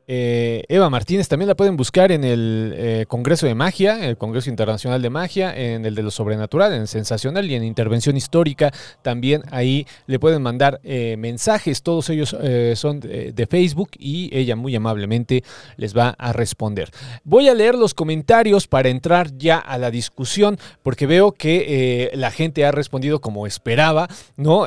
Eh, 0.06 0.64
Eva 0.68 0.90
Martínez 0.90 1.28
también 1.28 1.48
la 1.48 1.54
pueden 1.54 1.76
buscar 1.76 2.12
en 2.12 2.24
el 2.24 2.74
eh, 2.76 3.04
Congreso 3.08 3.46
de 3.46 3.54
Magia, 3.54 4.06
el 4.06 4.18
Congreso 4.18 4.50
Internacional 4.50 5.00
de 5.00 5.08
Magia, 5.08 5.56
en 5.56 5.86
el 5.86 5.94
de 5.94 6.02
lo 6.02 6.10
sobrenatural, 6.10 6.74
en 6.74 6.86
Sensacional 6.86 7.50
y 7.50 7.54
en 7.54 7.64
Intervención 7.64 8.16
Histórica. 8.16 8.70
También 9.02 9.42
ahí 9.50 9.86
le 10.06 10.18
pueden 10.18 10.42
mandar 10.42 10.80
eh, 10.84 11.16
mensajes. 11.18 11.82
Todos 11.82 12.10
ellos 12.10 12.36
son 12.74 13.00
de, 13.00 13.46
Facebook 13.48 13.90
y 13.98 14.34
ella 14.36 14.56
muy 14.56 14.74
amablemente 14.74 15.44
les 15.76 15.96
va 15.96 16.14
a 16.18 16.32
responder. 16.32 16.90
Voy 17.24 17.48
a 17.48 17.54
leer 17.54 17.74
los 17.74 17.92
comentarios 17.92 18.66
para 18.66 18.88
entrar 18.88 19.36
ya 19.36 19.58
a 19.58 19.76
la 19.76 19.90
discusión 19.90 20.58
porque 20.82 21.06
veo 21.06 21.32
que 21.32 22.10
la 22.14 22.30
gente 22.30 22.64
ha 22.64 22.72
respondido 22.72 23.20
como 23.20 23.46
esperaba, 23.46 24.08
¿no? 24.36 24.66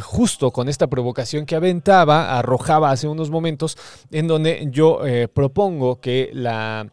justo 0.00 0.50
con 0.50 0.68
esta 0.68 0.86
provocación 0.86 1.44
que 1.44 1.54
aventaba, 1.54 2.38
arrojaba 2.38 2.90
hace 2.90 3.08
unos 3.08 3.30
momentos 3.30 3.76
en 4.10 4.25
donde 4.28 4.68
yo 4.70 5.06
eh, 5.06 5.28
propongo 5.28 6.00
que 6.00 6.30
la, 6.32 6.88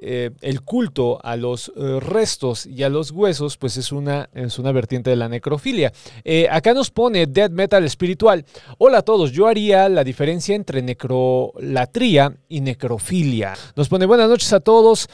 eh, 0.00 0.30
el 0.40 0.62
culto 0.62 1.18
a 1.24 1.36
los 1.36 1.72
eh, 1.76 2.00
restos 2.00 2.66
y 2.66 2.82
a 2.82 2.88
los 2.88 3.10
huesos, 3.10 3.56
pues 3.56 3.76
es 3.76 3.92
una, 3.92 4.28
es 4.34 4.58
una 4.58 4.72
vertiente 4.72 5.10
de 5.10 5.16
la 5.16 5.28
necrofilia. 5.28 5.92
acá 6.50 6.74
nos 6.74 6.90
pone 6.90 7.26
Dead 7.26 7.50
Metal 7.50 7.84
Espiritual. 7.84 8.44
Hola 8.78 8.98
a 8.98 9.02
todos, 9.02 9.32
yo 9.32 9.46
haría 9.46 9.88
la 9.88 10.04
diferencia 10.04 10.54
entre 10.54 10.82
necrolatría 10.82 12.36
y 12.48 12.60
necrofilia. 12.60 13.54
Nos 13.76 13.88
pone 13.88 14.06
buenas 14.06 14.28
noches 14.28 14.52
a 14.52 14.60
todos. 14.60 15.08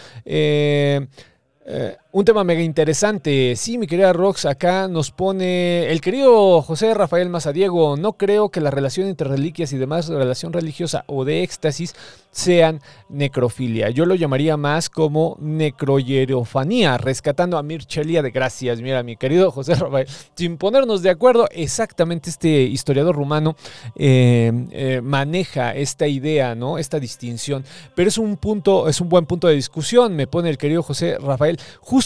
Un 2.12 2.24
tema 2.24 2.42
mega 2.42 2.60
interesante. 2.60 3.54
Sí, 3.54 3.78
mi 3.78 3.86
querida 3.86 4.12
Rox, 4.12 4.44
acá 4.44 4.88
nos 4.88 5.12
pone 5.12 5.92
el 5.92 6.00
querido 6.00 6.60
José 6.60 6.92
Rafael 6.92 7.28
Mazadiego. 7.28 7.96
No 7.96 8.14
creo 8.14 8.48
que 8.48 8.60
la 8.60 8.72
relación 8.72 9.06
entre 9.06 9.28
reliquias 9.28 9.72
y 9.72 9.78
demás 9.78 10.08
relación 10.08 10.52
religiosa 10.52 11.04
o 11.06 11.24
de 11.24 11.44
éxtasis 11.44 11.94
sean 12.32 12.80
necrofilia. 13.08 13.90
Yo 13.90 14.06
lo 14.06 14.14
llamaría 14.14 14.56
más 14.56 14.88
como 14.88 15.36
necroyerofanía, 15.40 16.98
rescatando 16.98 17.58
a 17.58 17.62
Mirchelia 17.62 18.22
de 18.22 18.30
gracias. 18.30 18.80
Mira, 18.80 19.04
mi 19.04 19.16
querido 19.16 19.52
José 19.52 19.74
Rafael, 19.76 20.08
sin 20.34 20.56
ponernos 20.56 21.02
de 21.02 21.10
acuerdo, 21.10 21.48
exactamente 21.52 22.30
este 22.30 22.62
historiador 22.62 23.14
rumano 23.14 23.56
eh, 23.96 24.52
eh, 24.70 25.00
maneja 25.02 25.74
esta 25.74 26.08
idea, 26.08 26.56
¿no? 26.56 26.78
Esta 26.78 26.98
distinción. 26.98 27.64
Pero 27.94 28.08
es 28.08 28.18
un 28.18 28.36
punto, 28.36 28.88
es 28.88 29.00
un 29.00 29.08
buen 29.08 29.26
punto 29.26 29.46
de 29.46 29.54
discusión, 29.54 30.16
me 30.16 30.26
pone 30.26 30.50
el 30.50 30.58
querido 30.58 30.82
José 30.82 31.16
Rafael. 31.18 31.58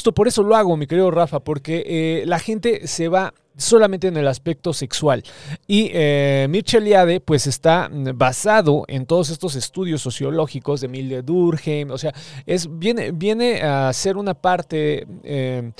Por 0.03 0.29
eso 0.29 0.43
lo 0.43 0.57
hago, 0.57 0.77
mi 0.77 0.87
querido 0.87 1.11
Rafa, 1.11 1.41
porque 1.41 1.85
eh, 1.87 2.25
la 2.27 2.39
gente 2.39 2.87
se 2.87 3.09
va 3.09 3.35
solamente 3.57 4.09
en 4.09 4.17
el 4.17 4.27
aspecto 4.27 4.73
sexual. 4.73 5.23
Y 5.67 5.91
eh, 5.93 6.47
Mircea 6.51 7.21
pues 7.25 7.47
está 7.47 7.89
basado 7.93 8.85
en 8.89 9.07
todos 9.07 9.31
estos 9.31 9.55
estudios 9.55 10.03
sociológicos 10.03 10.81
de 10.81 10.87
Emile 10.87 11.23
Durkheim, 11.23 11.91
o 11.91 11.99
sea, 11.99 12.13
es, 12.47 12.69
viene, 12.79 13.13
viene 13.13 13.63
a 13.63 13.93
ser 13.93 14.17
una 14.17 14.35
parte... 14.35 15.07
Eh, 15.23 15.73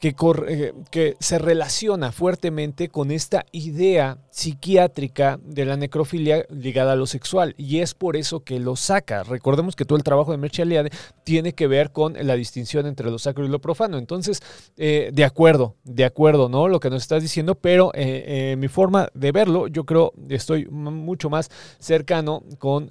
que, 0.00 0.14
eh, 0.48 0.72
que, 0.90 1.16
se 1.20 1.38
relaciona 1.38 2.12
fuertemente 2.12 2.88
con 2.88 3.10
esta 3.10 3.46
idea 3.52 4.18
psiquiátrica 4.30 5.38
de 5.42 5.64
la 5.64 5.76
necrofilia 5.76 6.44
ligada 6.50 6.92
a 6.92 6.96
lo 6.96 7.06
sexual 7.06 7.54
y 7.56 7.80
es 7.80 7.94
por 7.94 8.16
eso 8.16 8.40
que 8.40 8.60
lo 8.60 8.76
saca. 8.76 9.22
Recordemos 9.22 9.74
que 9.74 9.84
todo 9.84 9.96
el 9.96 10.04
trabajo 10.04 10.32
de 10.32 10.38
Merche 10.38 10.62
Aliade 10.62 10.90
tiene 11.24 11.54
que 11.54 11.66
ver 11.66 11.92
con 11.92 12.14
la 12.20 12.34
distinción 12.34 12.86
entre 12.86 13.10
lo 13.10 13.18
sacro 13.18 13.44
y 13.44 13.48
lo 13.48 13.60
profano. 13.60 13.98
Entonces, 13.98 14.42
eh, 14.76 15.10
de 15.12 15.24
acuerdo, 15.24 15.76
de 15.84 16.04
acuerdo, 16.04 16.48
¿no? 16.48 16.68
Lo 16.68 16.80
que 16.80 16.90
nos 16.90 17.02
estás 17.02 17.22
diciendo, 17.22 17.54
pero 17.54 17.90
eh, 17.94 18.56
mi 18.58 18.68
forma 18.68 19.08
de 19.14 19.32
verlo, 19.32 19.66
yo 19.68 19.84
creo, 19.84 20.12
estoy 20.28 20.66
mucho 20.66 21.30
más 21.30 21.50
cercano 21.78 22.42
con 22.58 22.90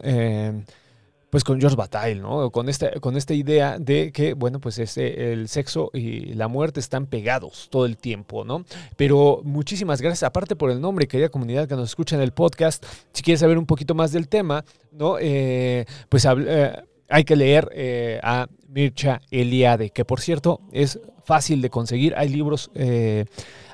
pues 1.36 1.44
con 1.44 1.60
George 1.60 1.76
Bataille, 1.76 2.22
¿no? 2.22 2.50
Con 2.50 2.70
esta, 2.70 2.98
con 3.02 3.18
esta 3.18 3.34
idea 3.34 3.78
de 3.78 4.14
que, 4.14 4.34
bueno, 4.36 4.62
pues 4.62 4.80
este, 4.80 5.34
el 5.34 5.50
sexo 5.50 5.92
y 5.94 6.34
la 6.34 6.48
muerte 6.48 6.80
están 6.80 7.08
pegados 7.08 7.68
todo 7.70 7.86
el 7.86 7.98
tiempo, 7.98 8.46
¿no? 8.46 8.64
Pero 8.96 9.42
muchísimas 9.44 10.00
gracias, 10.02 10.24
aparte 10.24 10.56
por 10.56 10.72
el 10.72 10.80
nombre, 10.80 11.10
querida 11.10 11.28
comunidad 11.28 11.68
que 11.68 11.76
nos 11.76 11.90
escucha 11.90 12.16
en 12.16 12.22
el 12.22 12.32
podcast, 12.32 12.86
si 13.12 13.22
quieres 13.22 13.42
saber 13.42 13.58
un 13.58 13.66
poquito 13.66 13.94
más 13.96 14.14
del 14.14 14.30
tema, 14.30 14.64
¿no? 14.94 15.18
Eh, 15.20 15.86
pues 16.08 16.24
eh, 16.24 16.82
hay 17.10 17.26
que 17.26 17.36
leer 17.36 17.70
eh, 17.74 18.18
a 18.24 18.48
Mircha 18.70 19.20
Eliade, 19.30 19.90
que 19.90 20.06
por 20.06 20.22
cierto 20.22 20.62
es 20.72 21.02
fácil 21.26 21.62
de 21.62 21.70
conseguir, 21.70 22.14
hay 22.16 22.30
libros 22.30 22.72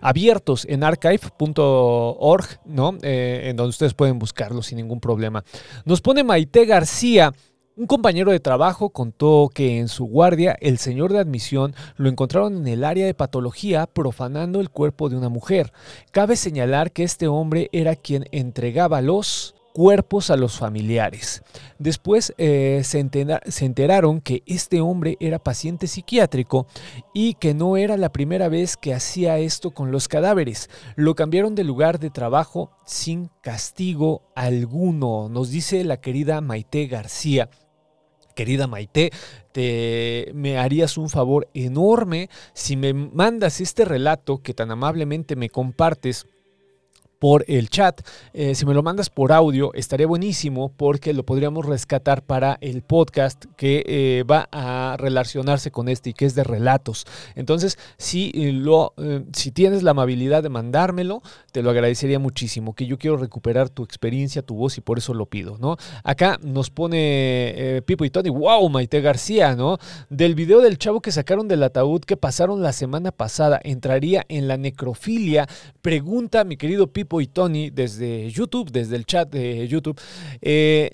abiertos 0.02 0.65
en 0.67 0.84
archive.org, 0.84 2.45
¿no? 2.65 2.97
en 3.04 3.56
donde 3.56 3.69
ustedes 3.69 3.93
pueden 3.93 4.17
buscarlos 4.17 4.65
sin 4.65 4.78
ningún 4.78 5.00
problema. 5.00 5.43
Nos 5.86 6.02
pone 6.02 6.24
Maite 6.24 6.65
García. 6.65 7.32
Un 7.77 7.88
compañero 7.88 8.31
de 8.31 8.41
trabajo 8.41 8.89
contó 8.89 9.49
que 9.53 9.79
en 9.79 9.88
su 9.88 10.03
guardia 10.03 10.57
el 10.60 10.77
señor 10.77 11.13
de 11.13 11.19
admisión 11.19 11.73
lo 11.95 12.10
encontraron 12.10 12.57
en 12.57 12.67
el 12.67 12.84
área 12.84 13.05
de 13.05 13.13
patología 13.13 13.88
profanando 13.88 14.60
el 14.60 14.69
cuerpo 14.69 15.07
de 15.07 15.15
una 15.15 15.29
mujer. 15.29 15.71
Cabe 16.12 16.36
señalar 16.36 16.91
que 16.91 17.03
este 17.03 17.29
hombre 17.29 17.69
era 17.71 17.95
quien 17.95 18.25
entregaba 18.34 19.01
los 19.01 19.55
cuerpos 19.73 20.29
a 20.29 20.38
los 20.38 20.57
familiares. 20.57 21.43
Después 21.79 22.34
eh, 22.38 22.81
se, 22.84 23.07
se, 23.51 23.65
enteraron 23.65 24.21
que 24.21 24.43
este 24.45 24.81
hombre 24.81 25.17
era 25.19 25.39
paciente 25.39 25.88
psiquiátrico 25.88 26.67
y 27.13 27.36
que 27.36 27.53
no 27.53 27.77
era 27.77 27.97
la 27.97 28.12
primera 28.12 28.49
vez 28.49 28.77
que 28.77 28.93
hacía 28.93 29.39
esto 29.39 29.71
con 29.71 29.91
los 29.91 30.07
cadáveres. 30.07 30.69
Lo 30.95 31.15
cambiaron 31.15 31.55
de 31.55 31.63
lugar 31.63 31.99
de 31.99 32.10
trabajo 32.10 32.71
sin 32.86 33.29
castigo 33.41 34.23
alguno, 34.36 35.29
nos 35.29 35.49
dice 35.49 35.84
la 35.84 35.97
querida 35.97 36.41
Maite 36.41 36.88
García. 36.88 37.49
Querida 38.36 38.67
Maite, 38.67 39.12
te 39.51 40.31
me 40.34 40.57
harías 40.57 40.97
un 40.97 41.10
favor 41.10 41.49
enorme 41.53 42.29
si 42.53 42.77
me 42.77 42.93
mandas 42.93 43.60
este 43.60 43.84
relato 43.86 44.41
que 44.41 44.53
tan 44.53 44.71
amablemente 44.71 45.36
me 45.36 45.49
compartes 45.49 46.27
por 47.21 47.45
el 47.47 47.69
chat. 47.69 48.01
Eh, 48.34 48.55
si 48.55 48.65
me 48.65 48.73
lo 48.73 48.81
mandas 48.81 49.12
por 49.12 49.31
audio, 49.31 49.71
estaría 49.75 50.07
buenísimo 50.07 50.73
porque 50.75 51.13
lo 51.13 51.23
podríamos 51.23 51.67
rescatar 51.67 52.23
para 52.23 52.57
el 52.62 52.81
podcast 52.81 53.45
que 53.57 53.84
eh, 53.86 54.23
va 54.23 54.49
a 54.51 54.97
relacionarse 54.97 55.69
con 55.69 55.88
este 55.88 56.10
y 56.10 56.13
que 56.15 56.25
es 56.25 56.34
de 56.34 56.43
relatos. 56.43 57.05
Entonces, 57.36 57.77
si, 57.99 58.31
eh, 58.34 58.51
lo, 58.51 58.95
si 59.34 59.51
tienes 59.51 59.84
la 59.84 59.91
amabilidad 59.91 60.41
de 60.41 60.49
mandármelo, 60.49 61.21
te 61.51 61.62
lo 61.62 61.69
agradecería 61.69 62.17
muchísimo, 62.17 62.73
que 62.73 62.88
yo 62.88 62.97
quiero 62.97 63.17
recuperar 63.17 63.69
tu 63.69 63.84
experiencia, 63.84 64.41
tu 64.41 64.55
voz 64.55 64.79
y 64.79 64.81
por 64.81 64.97
eso 64.97 65.13
lo 65.13 65.27
pido, 65.27 65.60
¿no? 65.60 65.77
Acá 66.03 66.39
nos 66.41 66.71
pone 66.71 67.84
Pipo 67.86 68.03
y 68.03 68.10
Tony, 68.10 68.29
wow, 68.29 68.67
Maite 68.67 68.99
García, 68.99 69.55
¿no? 69.55 69.77
Del 70.10 70.34
video 70.34 70.60
del 70.60 70.79
chavo 70.79 71.01
que 71.01 71.12
sacaron 71.12 71.47
del 71.47 71.62
ataúd 71.62 72.01
que 72.01 72.17
pasaron 72.17 72.63
la 72.63 72.73
semana 72.73 73.12
pasada, 73.12 73.62
entraría 73.63 74.25
en 74.27 74.47
la 74.47 74.57
necrofilia. 74.57 75.47
Pregunta 75.84 76.43
mi 76.45 76.57
querido 76.57 76.88
Pipo 76.88 77.11
y 77.19 77.28
Tony 77.28 77.69
desde 77.69 78.30
YouTube, 78.30 78.71
desde 78.71 78.95
el 78.95 79.06
chat 79.06 79.30
de 79.30 79.67
YouTube. 79.67 80.00
Eh, 80.41 80.91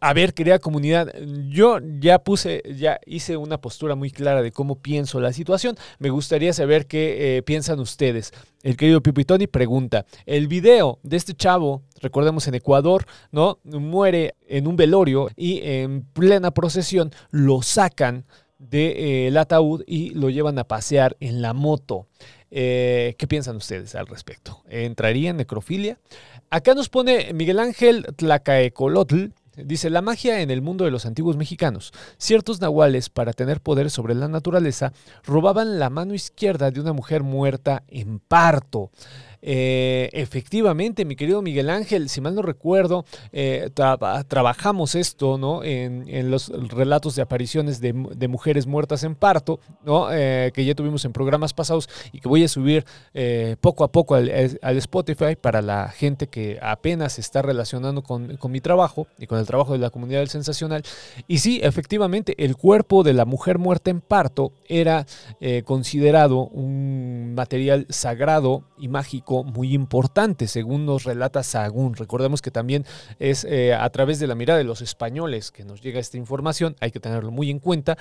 a 0.00 0.12
ver, 0.12 0.34
querida 0.34 0.58
comunidad, 0.58 1.12
yo 1.48 1.78
ya 2.00 2.18
puse, 2.18 2.62
ya 2.76 2.98
hice 3.06 3.36
una 3.36 3.60
postura 3.60 3.94
muy 3.94 4.10
clara 4.10 4.42
de 4.42 4.50
cómo 4.50 4.80
pienso 4.80 5.20
la 5.20 5.32
situación. 5.32 5.76
Me 5.98 6.10
gustaría 6.10 6.52
saber 6.52 6.86
qué 6.86 7.36
eh, 7.36 7.42
piensan 7.42 7.78
ustedes. 7.78 8.32
El 8.62 8.76
querido 8.76 9.02
Pipo 9.02 9.20
y 9.20 9.24
Tony 9.24 9.46
pregunta, 9.46 10.04
el 10.26 10.48
video 10.48 10.98
de 11.02 11.16
este 11.16 11.34
chavo, 11.34 11.82
recordemos 12.00 12.48
en 12.48 12.54
Ecuador, 12.54 13.06
¿no? 13.30 13.58
Muere 13.64 14.34
en 14.48 14.66
un 14.66 14.76
velorio 14.76 15.28
y 15.36 15.60
en 15.62 16.02
plena 16.12 16.50
procesión 16.50 17.12
lo 17.30 17.62
sacan 17.62 18.24
del 18.58 19.36
eh, 19.36 19.38
ataúd 19.38 19.82
y 19.86 20.10
lo 20.10 20.30
llevan 20.30 20.58
a 20.58 20.64
pasear 20.64 21.16
en 21.20 21.40
la 21.40 21.52
moto. 21.52 22.06
Eh, 22.50 23.14
¿Qué 23.18 23.26
piensan 23.26 23.56
ustedes 23.56 23.94
al 23.94 24.06
respecto? 24.06 24.62
¿Entraría 24.68 25.30
en 25.30 25.36
necrofilia? 25.36 25.98
Acá 26.50 26.74
nos 26.74 26.88
pone 26.88 27.32
Miguel 27.34 27.58
Ángel 27.58 28.06
Tlacaecolotl. 28.16 29.26
Dice, 29.56 29.90
la 29.90 30.02
magia 30.02 30.40
en 30.40 30.52
el 30.52 30.62
mundo 30.62 30.84
de 30.84 30.92
los 30.92 31.04
antiguos 31.04 31.36
mexicanos. 31.36 31.92
Ciertos 32.16 32.60
nahuales, 32.60 33.10
para 33.10 33.32
tener 33.32 33.60
poder 33.60 33.90
sobre 33.90 34.14
la 34.14 34.28
naturaleza, 34.28 34.92
robaban 35.24 35.80
la 35.80 35.90
mano 35.90 36.14
izquierda 36.14 36.70
de 36.70 36.80
una 36.80 36.92
mujer 36.92 37.24
muerta 37.24 37.82
en 37.88 38.20
parto. 38.20 38.92
Eh, 39.40 40.10
efectivamente, 40.12 41.04
mi 41.04 41.14
querido 41.14 41.42
Miguel 41.42 41.70
Ángel, 41.70 42.08
si 42.08 42.20
mal 42.20 42.34
no 42.34 42.42
recuerdo, 42.42 43.04
eh, 43.32 43.70
trabajamos 44.26 44.94
esto 44.94 45.38
¿no? 45.38 45.62
En, 45.62 46.30
los 46.30 46.48
relatos 46.48 47.14
de 47.14 47.22
apariciones 47.22 47.80
de, 47.80 47.92
mujeres 48.28 48.66
muertas 48.66 49.04
en 49.04 49.14
parto, 49.14 49.60
¿no? 49.84 50.12
Eh, 50.12 50.50
que 50.52 50.64
ya 50.64 50.74
tuvimos 50.74 51.04
en 51.04 51.12
programas 51.12 51.54
pasados 51.54 51.88
y 52.12 52.20
que 52.20 52.28
voy 52.28 52.44
a 52.44 52.48
subir 52.48 52.84
poco 53.60 53.84
a 53.84 53.88
poco 53.88 54.14
al, 54.14 54.28
Spotify 54.78 55.36
para 55.40 55.62
la 55.62 55.88
gente 55.88 56.26
que 56.26 56.58
apenas 56.60 57.18
está 57.18 57.42
relacionando 57.42 58.02
con, 58.02 58.38
mi 58.48 58.60
trabajo 58.60 59.06
y 59.18 59.26
con 59.26 59.38
el 59.38 59.46
trabajo 59.46 59.72
de 59.72 59.78
la 59.78 59.90
comunidad 59.90 60.20
del 60.20 60.28
sensacional. 60.28 60.82
Y 61.26 61.38
sí, 61.38 61.60
efectivamente, 61.62 62.34
el 62.38 62.56
cuerpo 62.56 63.02
de 63.02 63.12
la 63.12 63.24
mujer 63.24 63.58
muerta 63.58 63.90
en 63.90 64.00
parto 64.00 64.52
era 64.68 65.06
considerado 65.64 66.46
un 66.48 67.34
material 67.34 67.86
sagrado 67.88 68.64
y 68.78 68.88
mágico 68.88 69.27
muy 69.44 69.74
importante, 69.74 70.46
según 70.46 70.86
nos 70.86 71.04
relata 71.04 71.42
Sahagún. 71.42 71.94
Recordemos 71.94 72.42
que 72.42 72.50
también 72.50 72.84
es 73.18 73.44
eh, 73.44 73.74
a 73.74 73.88
través 73.90 74.18
de 74.18 74.26
la 74.26 74.34
mirada 74.34 74.58
de 74.58 74.64
los 74.64 74.80
españoles 74.80 75.50
que 75.50 75.64
nos 75.64 75.80
llega 75.80 76.00
esta 76.00 76.16
información, 76.16 76.76
hay 76.80 76.90
que 76.90 77.00
tenerlo 77.00 77.30
muy 77.30 77.50
en 77.50 77.58
cuenta. 77.58 77.96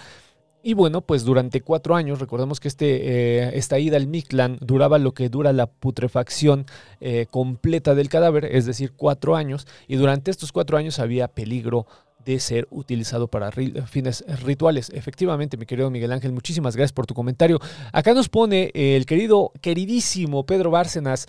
Y 0.64 0.74
bueno, 0.74 1.02
pues 1.02 1.24
durante 1.24 1.62
cuatro 1.62 1.96
años, 1.96 2.20
recordemos 2.20 2.60
que 2.60 2.68
este, 2.68 2.88
eh, 2.88 3.52
esta 3.54 3.80
ida 3.80 3.96
al 3.96 4.08
Mictlán 4.08 4.58
duraba 4.60 4.98
lo 4.98 5.14
que 5.14 5.30
dura 5.30 5.54
la 5.54 5.68
putrefacción 5.68 6.66
eh, 7.00 7.28
completa 7.30 7.96
del 7.96 8.10
cadáver, 8.10 8.44
es 8.46 8.66
decir, 8.66 8.92
cuatro 8.94 9.36
años, 9.36 9.68
y 9.88 9.96
durante 9.96 10.32
estos 10.32 10.52
cuatro 10.52 10.78
años 10.78 11.00
había 11.00 11.28
peligro 11.28 11.86
de 12.28 12.42
ser 12.42 12.68
utilizado 12.72 13.30
para 13.30 13.52
fines 13.52 14.26
rituales. 14.44 14.92
Efectivamente, 14.94 15.56
mi 15.56 15.66
querido 15.66 15.90
Miguel 15.90 16.12
Ángel, 16.12 16.34
muchísimas 16.34 16.76
gracias 16.76 16.92
por 16.92 17.08
tu 17.08 17.14
comentario. 17.14 17.58
Acá 17.94 18.14
nos 18.14 18.28
pone 18.28 18.70
el 18.74 19.06
querido, 19.06 19.54
queridísimo 19.62 20.46
Pedro 20.46 20.70
Bárcenas. 20.70 21.28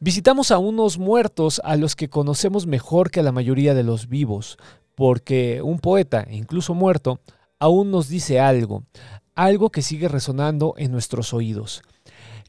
Visitamos 0.00 0.50
a 0.50 0.56
unos 0.56 0.96
muertos 0.96 1.60
a 1.62 1.76
los 1.76 1.94
que 1.94 2.08
conocemos 2.08 2.66
mejor 2.66 3.10
que 3.10 3.20
a 3.20 3.22
la 3.22 3.32
mayoría 3.32 3.74
de 3.74 3.82
los 3.82 4.08
vivos, 4.08 4.56
porque 4.94 5.60
un 5.62 5.78
poeta, 5.78 6.26
incluso 6.30 6.72
muerto, 6.72 7.20
aún 7.58 7.90
nos 7.90 8.08
dice 8.08 8.40
algo, 8.40 8.84
algo 9.34 9.68
que 9.68 9.82
sigue 9.82 10.08
resonando 10.08 10.72
en 10.78 10.90
nuestros 10.90 11.34
oídos, 11.34 11.82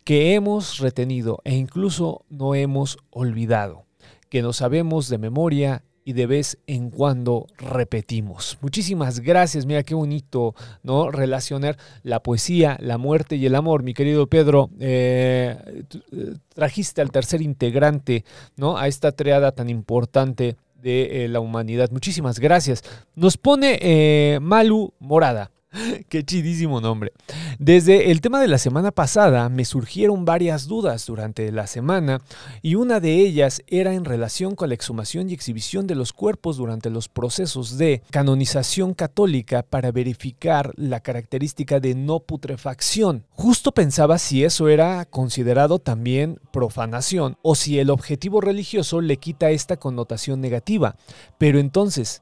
que 0.06 0.34
hemos 0.34 0.80
retenido 0.80 1.42
e 1.44 1.56
incluso 1.56 2.24
no 2.30 2.56
hemos 2.56 2.98
olvidado, 3.10 3.84
que 4.30 4.42
no 4.42 4.54
sabemos 4.54 5.10
de 5.10 5.18
memoria 5.18 5.84
y 6.04 6.14
de 6.14 6.26
vez 6.26 6.58
en 6.68 6.90
cuando 6.90 7.48
repetimos. 7.58 8.58
Muchísimas 8.62 9.20
gracias, 9.20 9.66
mira 9.66 9.84
qué 9.84 9.94
bonito, 9.94 10.56
¿no? 10.84 11.12
Relacionar 11.12 11.78
la 12.04 12.22
poesía, 12.22 12.78
la 12.80 12.98
muerte 12.98 13.36
y 13.36 13.46
el 13.46 13.56
amor. 13.56 13.84
Mi 13.84 13.94
querido 13.94 14.28
Pedro, 14.28 14.70
eh, 14.80 15.84
eh, 16.12 16.34
trajiste 16.54 17.02
al 17.02 17.12
tercer 17.12 17.42
integrante, 17.42 18.26
¿no? 18.56 18.78
A 18.78 18.88
esta 18.88 19.12
triada 19.12 19.52
tan 19.52 19.70
importante 19.70 20.58
de 20.82 21.26
eh, 21.26 21.28
la 21.28 21.40
humanidad. 21.40 21.92
Muchísimas 21.92 22.40
gracias. 22.40 22.84
Nos 23.16 23.38
pone 23.38 24.40
Malu 24.42 24.94
Morada. 25.00 25.52
Qué 26.10 26.26
chidísimo 26.26 26.82
nombre. 26.82 27.14
Desde 27.58 28.12
el 28.12 28.20
tema 28.20 28.42
de 28.42 28.48
la 28.48 28.58
semana 28.58 28.92
pasada 28.92 29.48
me 29.50 29.64
surgieron 29.64 30.26
varias 30.26 30.68
dudas 30.68 31.06
durante 31.06 31.52
la 31.52 31.68
semana 31.68 32.22
y 32.62 32.76
una 32.76 33.00
de 33.00 33.16
ellas 33.16 33.62
era 33.68 33.94
en 33.94 34.04
relación 34.04 34.56
con 34.56 34.70
la 34.70 34.76
exhumación 34.76 35.30
y 35.30 35.34
exhibición 35.34 35.88
de 35.88 35.96
los 35.96 36.12
cuerpos 36.12 36.58
durante 36.58 36.90
los 36.90 37.08
procesos 37.08 37.78
de 37.78 38.02
canonización 38.12 38.94
católica 38.94 39.64
para 39.64 39.92
verificar 39.92 40.74
la 40.76 41.00
característica 41.00 41.80
de 41.80 41.96
no 41.96 42.20
putrefacción. 42.20 43.26
Justo 43.30 43.72
pensaba 43.72 44.18
si 44.18 44.44
eso 44.44 44.68
era 44.68 45.06
considerado 45.06 45.80
también 45.80 46.40
profanación 46.52 47.38
o 47.42 47.56
si 47.56 47.80
el 47.80 47.90
objetivo 47.90 48.42
religioso 48.42 49.00
le 49.00 49.18
quita 49.18 49.52
esta 49.52 49.78
connotación 49.78 50.42
negativa. 50.42 50.98
Pero 51.38 51.60
entonces, 51.60 52.20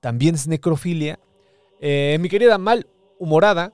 ¿también 0.00 0.36
es 0.36 0.46
necrofilia? 0.46 1.18
Eh, 1.84 2.16
mi 2.20 2.28
querida 2.28 2.58
Mal, 2.58 2.86
humorada, 3.18 3.72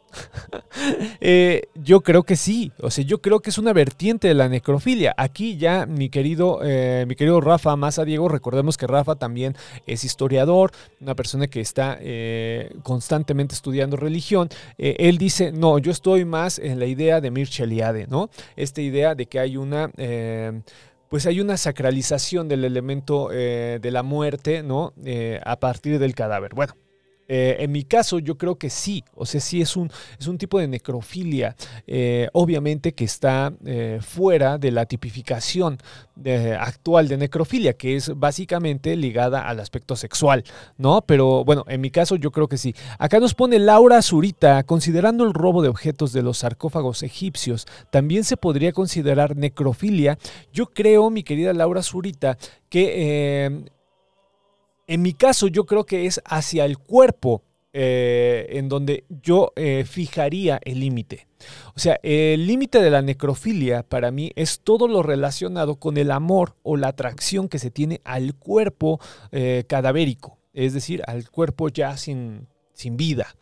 eh, 1.20 1.64
yo 1.74 2.00
creo 2.00 2.22
que 2.22 2.36
sí. 2.36 2.72
O 2.80 2.90
sea, 2.90 3.04
yo 3.04 3.20
creo 3.20 3.40
que 3.40 3.50
es 3.50 3.58
una 3.58 3.74
vertiente 3.74 4.28
de 4.28 4.34
la 4.34 4.48
necrofilia. 4.48 5.14
Aquí 5.18 5.58
ya 5.58 5.84
mi 5.84 6.08
querido, 6.08 6.60
eh, 6.64 7.04
mi 7.06 7.16
querido 7.16 7.42
Rafa 7.42 7.76
Massa 7.76 8.06
Diego, 8.06 8.30
recordemos 8.30 8.78
que 8.78 8.86
Rafa 8.86 9.16
también 9.16 9.56
es 9.86 10.04
historiador, 10.04 10.72
una 11.02 11.14
persona 11.14 11.48
que 11.48 11.60
está 11.60 11.98
constantemente 12.82 13.54
estudiando 13.54 13.96
religión. 13.98 14.48
él 14.78 15.18
dice, 15.18 15.52
no, 15.52 15.78
yo 15.78 15.92
estoy 15.92 16.24
más 16.24 16.58
en 16.58 16.78
la 16.78 16.86
idea 16.86 17.20
de 17.20 17.30
Mircea 17.30 17.64
Eliade, 17.64 18.06
¿no? 18.06 18.30
Esta 18.56 18.80
idea 18.80 19.14
de 19.14 19.26
que 19.26 19.38
hay 19.38 19.58
una 19.58 19.90
pues 21.10 21.26
hay 21.26 21.40
una 21.40 21.56
sacralización 21.56 22.48
del 22.48 22.64
elemento 22.64 23.28
de 23.28 23.90
la 23.90 24.02
muerte, 24.02 24.62
¿no? 24.62 24.94
a 25.44 25.60
partir 25.60 25.98
del 25.98 26.14
cadáver. 26.14 26.54
Bueno, 26.54 26.74
eh, 27.28 27.56
en 27.60 27.72
mi 27.72 27.84
caso, 27.84 28.18
yo 28.18 28.38
creo 28.38 28.56
que 28.56 28.70
sí, 28.70 29.04
o 29.14 29.26
sea, 29.26 29.40
sí 29.40 29.60
es 29.60 29.76
un, 29.76 29.90
es 30.18 30.26
un 30.26 30.38
tipo 30.38 30.58
de 30.58 30.66
necrofilia, 30.66 31.54
eh, 31.86 32.28
obviamente 32.32 32.94
que 32.94 33.04
está 33.04 33.52
eh, 33.66 33.98
fuera 34.00 34.56
de 34.56 34.70
la 34.70 34.86
tipificación 34.86 35.78
actual 36.58 37.06
de 37.06 37.16
necrofilia, 37.16 37.74
que 37.74 37.94
es 37.94 38.10
básicamente 38.18 38.96
ligada 38.96 39.46
al 39.48 39.60
aspecto 39.60 39.94
sexual, 39.94 40.42
¿no? 40.76 41.02
Pero 41.02 41.44
bueno, 41.44 41.64
en 41.68 41.80
mi 41.80 41.90
caso 41.90 42.16
yo 42.16 42.32
creo 42.32 42.48
que 42.48 42.56
sí. 42.56 42.74
Acá 42.98 43.20
nos 43.20 43.34
pone 43.34 43.58
Laura 43.60 44.02
Zurita, 44.02 44.64
considerando 44.64 45.24
el 45.24 45.32
robo 45.32 45.62
de 45.62 45.68
objetos 45.68 46.12
de 46.12 46.22
los 46.22 46.38
sarcófagos 46.38 47.04
egipcios, 47.04 47.66
también 47.90 48.24
se 48.24 48.36
podría 48.36 48.72
considerar 48.72 49.36
necrofilia. 49.36 50.18
Yo 50.52 50.66
creo, 50.66 51.10
mi 51.10 51.22
querida 51.22 51.52
Laura 51.52 51.82
Zurita, 51.82 52.36
que 52.68 53.68
en 54.88 55.02
mi 55.02 55.12
caso, 55.12 55.46
yo 55.46 55.66
creo 55.66 55.84
que 55.84 56.06
es 56.06 56.20
hacia 56.24 56.64
el 56.64 56.78
cuerpo 56.78 57.42
eh, 57.74 58.46
en 58.52 58.70
donde 58.70 59.04
yo 59.08 59.52
eh, 59.54 59.84
fijaría 59.86 60.58
el 60.64 60.80
límite. 60.80 61.28
O 61.74 61.78
sea, 61.78 62.00
el 62.02 62.46
límite 62.46 62.80
de 62.80 62.90
la 62.90 63.02
necrofilia 63.02 63.82
para 63.82 64.10
mí 64.10 64.32
es 64.34 64.60
todo 64.60 64.88
lo 64.88 65.02
relacionado 65.02 65.76
con 65.76 65.98
el 65.98 66.10
amor 66.10 66.56
o 66.62 66.78
la 66.78 66.88
atracción 66.88 67.48
que 67.50 67.58
se 67.58 67.70
tiene 67.70 68.00
al 68.04 68.34
cuerpo 68.34 68.98
eh, 69.30 69.64
cadavérico, 69.68 70.38
es 70.54 70.72
decir, 70.72 71.02
al 71.06 71.30
cuerpo 71.30 71.68
ya 71.68 71.98
sin, 71.98 72.48
sin 72.72 72.96
vida. 72.96 73.36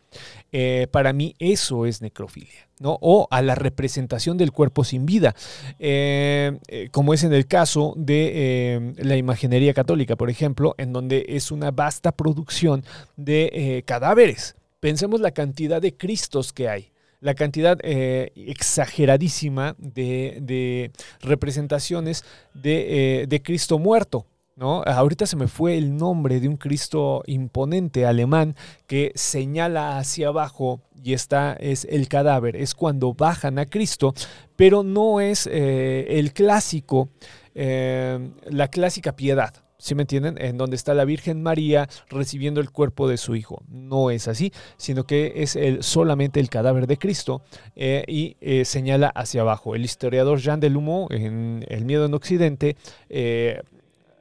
Para 0.91 1.13
mí 1.13 1.35
eso 1.39 1.85
es 1.85 2.01
necrofilia, 2.01 2.66
O 2.81 3.27
a 3.31 3.41
la 3.41 3.55
representación 3.55 4.37
del 4.37 4.51
cuerpo 4.51 4.83
sin 4.83 5.05
vida, 5.05 5.35
eh, 5.79 6.59
eh, 6.67 6.89
como 6.91 7.13
es 7.13 7.23
en 7.23 7.33
el 7.33 7.47
caso 7.47 7.93
de 7.97 8.93
la 8.97 9.15
imaginería 9.17 9.73
católica, 9.73 10.15
por 10.15 10.29
ejemplo, 10.29 10.75
en 10.77 10.93
donde 10.93 11.25
es 11.29 11.51
una 11.51 11.71
vasta 11.71 12.11
producción 12.11 12.83
de 13.15 13.83
cadáveres. 13.85 14.55
Pensemos 14.79 15.21
la 15.21 15.31
cantidad 15.31 15.81
de 15.81 15.95
Cristos 15.95 16.53
que 16.53 16.69
hay 16.69 16.91
la 17.19 17.33
cantidad 17.33 17.79
exageradísima 17.83 19.75
de, 19.79 20.91
representaciones 21.19 22.23
de, 22.53 23.41
Cristo 23.43 23.79
muerto. 23.79 24.27
¿No? 24.57 24.81
Ahorita 24.83 25.25
se 25.25 25.37
me 25.37 25.47
fue 25.47 25.77
el 25.77 25.95
nombre 25.95 26.39
de 26.39 26.49
un 26.49 26.57
Cristo 26.57 27.23
imponente 27.27 28.05
alemán 28.05 28.55
que 28.87 29.11
señala 29.15 29.99
hacia 29.99 30.29
abajo 30.29 30.81
y 31.01 31.13
está 31.13 31.53
es 31.59 31.85
el 31.89 32.09
cadáver, 32.09 32.55
es 32.55 32.73
cuando 32.73 33.13
bajan 33.13 33.59
a 33.59 33.67
Cristo, 33.67 34.13
pero 34.55 34.81
no 34.81 35.21
es 35.21 35.47
eh, 35.47 36.07
el 36.09 36.33
clásico, 36.33 37.09
eh, 37.53 38.31
la 38.49 38.67
clásica 38.67 39.15
piedad. 39.15 39.53
¿Sí 39.79 39.93
me 39.93 40.01
entienden? 40.01 40.39
En 40.39 40.57
donde 40.57 40.75
está 40.75 40.95
la 40.95 41.05
Virgen 41.05 41.43
María 41.43 41.87
recibiendo 42.09 42.59
el 42.59 42.71
cuerpo 42.71 43.07
de 43.07 43.17
su 43.17 43.35
hijo. 43.35 43.61
No 43.69 44.09
es 44.09 44.27
así, 44.27 44.51
sino 44.75 45.03
que 45.03 45.33
es 45.35 45.55
el, 45.55 45.83
solamente 45.83 46.39
el 46.39 46.49
cadáver 46.49 46.87
de 46.87 46.97
Cristo 46.97 47.43
eh, 47.75 48.03
y 48.07 48.35
señala 48.65 49.09
hacia 49.09 49.41
abajo. 49.41 49.75
El 49.75 49.85
historiador 49.85 50.39
Jean 50.39 50.59
de 50.59 50.71
Lumeau, 50.71 51.07
en 51.11 51.63
El 51.69 51.85
miedo 51.85 52.05
en 52.05 52.15
Occidente, 52.15 52.75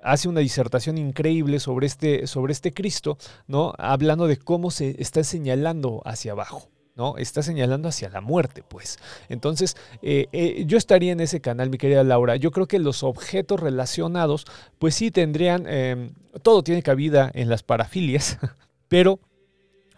hace 0.06 0.28
una 0.28 0.40
disertación 0.40 0.98
increíble 0.98 1.60
sobre 1.60 1.86
este, 1.86 2.26
sobre 2.26 2.52
este 2.52 2.72
Cristo, 2.72 3.18
¿no? 3.46 3.74
Hablando 3.78 4.26
de 4.26 4.38
cómo 4.38 4.70
se 4.70 5.00
está 5.02 5.24
señalando 5.24 6.02
hacia 6.04 6.32
abajo. 6.32 6.68
¿no? 6.94 7.18
Está 7.18 7.42
señalando 7.42 7.88
hacia 7.88 8.08
la 8.08 8.22
muerte, 8.22 8.64
pues. 8.66 8.98
Entonces, 9.28 9.76
eh, 10.00 10.28
eh, 10.32 10.64
yo 10.66 10.78
estaría 10.78 11.12
en 11.12 11.20
ese 11.20 11.42
canal, 11.42 11.68
mi 11.68 11.76
querida 11.76 12.02
Laura. 12.02 12.36
Yo 12.36 12.50
creo 12.50 12.66
que 12.66 12.78
los 12.78 13.02
objetos 13.02 13.60
relacionados, 13.60 14.46
pues 14.78 14.94
sí 14.94 15.10
tendrían, 15.10 15.66
em, 15.68 16.14
todo 16.42 16.62
tiene 16.62 16.82
cabida 16.82 17.30
en 17.34 17.50
las 17.50 17.62
parafilias, 17.62 18.38
pero 18.88 19.20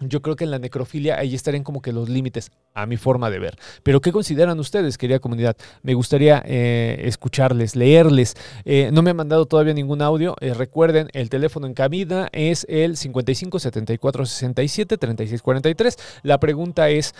yo 0.01 0.23
creo 0.23 0.37
que 0.37 0.45
en 0.45 0.51
la 0.51 0.59
necrofilia 0.59 1.19
ahí 1.19 1.35
estarían 1.35 1.65
como 1.65 1.83
que 1.83 1.93
los 1.93 2.09
límites 2.09 2.51
a 2.75 2.87
mi 2.87 2.97
forma 2.97 3.31
de 3.31 3.39
ver. 3.39 3.59
Pero 3.83 4.01
¿qué 4.01 4.13
consideran 4.13 4.59
ustedes, 4.61 4.99
querida 4.99 5.19
comunidad? 5.19 5.57
Me 5.83 5.95
gustaría 5.95 6.43
eh, 6.47 7.03
escucharles, 7.05 7.77
leerles. 7.77 8.35
Eh, 8.65 8.91
no 8.93 9.03
me 9.03 9.11
han 9.11 9.17
mandado 9.17 9.47
todavía 9.47 9.75
ningún 9.75 10.03
audio. 10.03 10.37
Eh, 10.41 10.55
recuerden, 10.55 11.09
el 11.13 11.29
teléfono 11.31 11.67
en 11.67 11.75
cabina 11.75 12.29
es 12.33 12.67
el 12.69 12.97
55 12.97 13.59
74 13.59 14.27
67 14.27 14.99
36 14.99 15.43
43. 15.43 15.97
La 16.23 16.39
pregunta 16.39 16.89
es, 16.91 17.15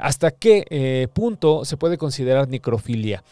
¿hasta 0.00 0.30
qué 0.30 1.08
punto 1.12 1.64
se 1.64 1.76
puede 1.76 1.98
considerar 1.98 2.48
necrofilia? 2.48 3.22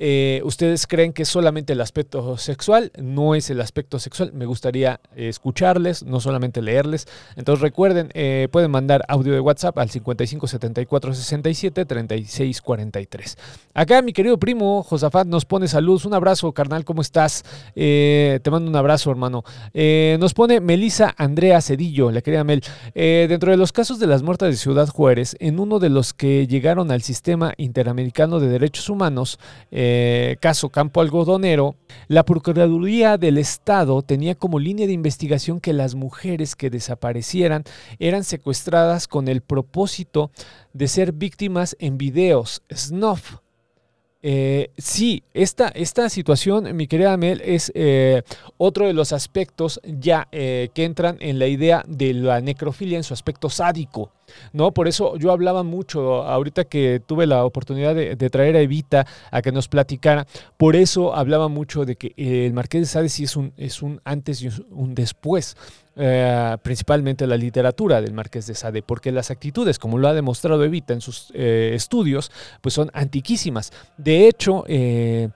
Eh, 0.00 0.40
¿Ustedes 0.44 0.86
creen 0.86 1.12
que 1.12 1.24
es 1.24 1.28
solamente 1.28 1.72
el 1.72 1.80
aspecto 1.80 2.36
sexual? 2.36 2.92
No 2.96 3.34
es 3.34 3.50
el 3.50 3.60
aspecto 3.60 3.98
sexual. 3.98 4.32
Me 4.32 4.46
gustaría 4.46 5.00
escucharles, 5.16 6.04
no 6.04 6.20
solamente 6.20 6.62
leerles. 6.62 7.08
Entonces 7.34 7.60
recuerden, 7.60 8.10
eh, 8.14 8.46
pueden 8.52 8.70
mandar 8.70 9.04
audio 9.08 9.32
de 9.34 9.40
WhatsApp 9.40 9.76
al 9.76 9.90
55 9.90 10.46
74 10.46 11.14
67 11.14 11.84
36 11.84 12.62
43. 12.62 13.38
Acá 13.74 14.00
mi 14.00 14.12
querido 14.12 14.38
primo 14.38 14.84
Josafat 14.84 15.26
nos 15.26 15.44
pone 15.44 15.66
saludos. 15.66 16.04
Un 16.04 16.14
abrazo, 16.14 16.52
carnal, 16.52 16.84
¿cómo 16.84 17.02
estás? 17.02 17.44
Eh, 17.74 18.38
te 18.44 18.50
mando 18.52 18.70
un 18.70 18.76
abrazo, 18.76 19.10
hermano. 19.10 19.42
nos 19.74 20.32
pone 20.32 20.60
Melisa 20.60 21.12
Andrea 21.18 21.60
Cedillo, 21.60 22.12
la 22.12 22.20
querida 22.20 22.44
Mel. 22.44 22.62
dentro 22.94 23.50
de 23.50 23.56
los 23.56 23.72
casos 23.72 23.98
de 23.98 24.06
las 24.06 24.22
muertas 24.22 24.50
de 24.50 24.56
Ciudad 24.56 24.86
Juárez, 24.88 25.36
en 25.40 25.58
uno 25.58 25.80
de 25.80 25.88
los 25.88 26.14
que 26.14 26.46
llegaron 26.46 26.92
al 26.92 27.02
sistema 27.02 27.52
interamericano 27.56 28.38
de 28.38 28.48
derechos 28.48 28.88
humanos, 28.88 29.40
eh, 29.70 29.87
eh, 29.90 30.36
caso 30.40 30.68
Campo 30.68 31.00
Algodonero, 31.00 31.76
la 32.08 32.24
Procuraduría 32.24 33.16
del 33.16 33.38
Estado 33.38 34.02
tenía 34.02 34.34
como 34.34 34.58
línea 34.58 34.86
de 34.86 34.92
investigación 34.92 35.60
que 35.60 35.72
las 35.72 35.94
mujeres 35.94 36.54
que 36.56 36.68
desaparecieran 36.68 37.64
eran 37.98 38.24
secuestradas 38.24 39.08
con 39.08 39.28
el 39.28 39.40
propósito 39.40 40.30
de 40.72 40.88
ser 40.88 41.12
víctimas 41.12 41.76
en 41.78 41.96
videos 41.96 42.62
snuff 42.72 43.36
eh, 44.20 44.72
sí, 44.76 45.22
esta, 45.32 45.68
esta 45.68 46.08
situación, 46.08 46.76
mi 46.76 46.88
querida 46.88 47.16
Mel, 47.16 47.40
es 47.44 47.70
eh, 47.74 48.22
otro 48.56 48.86
de 48.88 48.92
los 48.92 49.12
aspectos 49.12 49.80
ya 49.84 50.28
que 50.30 50.70
entran 50.74 51.16
en 51.20 51.38
la 51.38 51.46
idea 51.46 51.84
de 51.86 52.12
la 52.14 52.40
necrofilia 52.40 52.98
en 52.98 53.04
su 53.04 53.14
aspecto 53.14 53.48
sádico. 53.48 54.12
¿No? 54.52 54.72
Por 54.72 54.88
eso 54.88 55.16
yo 55.16 55.32
hablaba 55.32 55.62
mucho, 55.62 56.22
ahorita 56.22 56.64
que 56.64 57.00
tuve 57.04 57.26
la 57.26 57.44
oportunidad 57.44 57.94
de, 57.94 58.16
traer 58.30 58.56
a 58.56 58.60
Evita 58.60 59.06
a 59.30 59.42
que 59.42 59.52
nos 59.52 59.68
platicara, 59.68 60.26
por 60.56 60.76
eso 60.76 61.14
hablaba 61.14 61.48
mucho 61.48 61.84
de 61.84 61.96
que 61.96 62.12
el 62.16 62.52
Marqués 62.52 62.82
de 62.82 62.86
Sade 62.86 63.08
sí 63.08 63.24
es 63.24 63.36
un, 63.36 63.52
es 63.56 63.82
un 63.82 64.00
antes 64.04 64.42
y 64.42 64.50
un 64.70 64.94
después. 64.94 65.56
Eh, 66.00 66.56
principalmente 66.62 67.26
la 67.26 67.36
literatura 67.36 68.00
del 68.00 68.12
Marqués 68.12 68.46
de 68.46 68.54
Sade, 68.54 68.82
porque 68.82 69.10
las 69.10 69.32
actitudes, 69.32 69.80
como 69.80 69.98
lo 69.98 70.06
ha 70.06 70.14
demostrado 70.14 70.62
Evita 70.62 70.94
en 70.94 71.00
sus 71.00 71.32
eh, 71.34 71.72
estudios, 71.74 72.30
pues 72.60 72.72
son 72.72 72.88
antiquísimas. 72.94 73.72
De 73.96 74.28
hecho, 74.28 74.62
eh, 74.68 75.28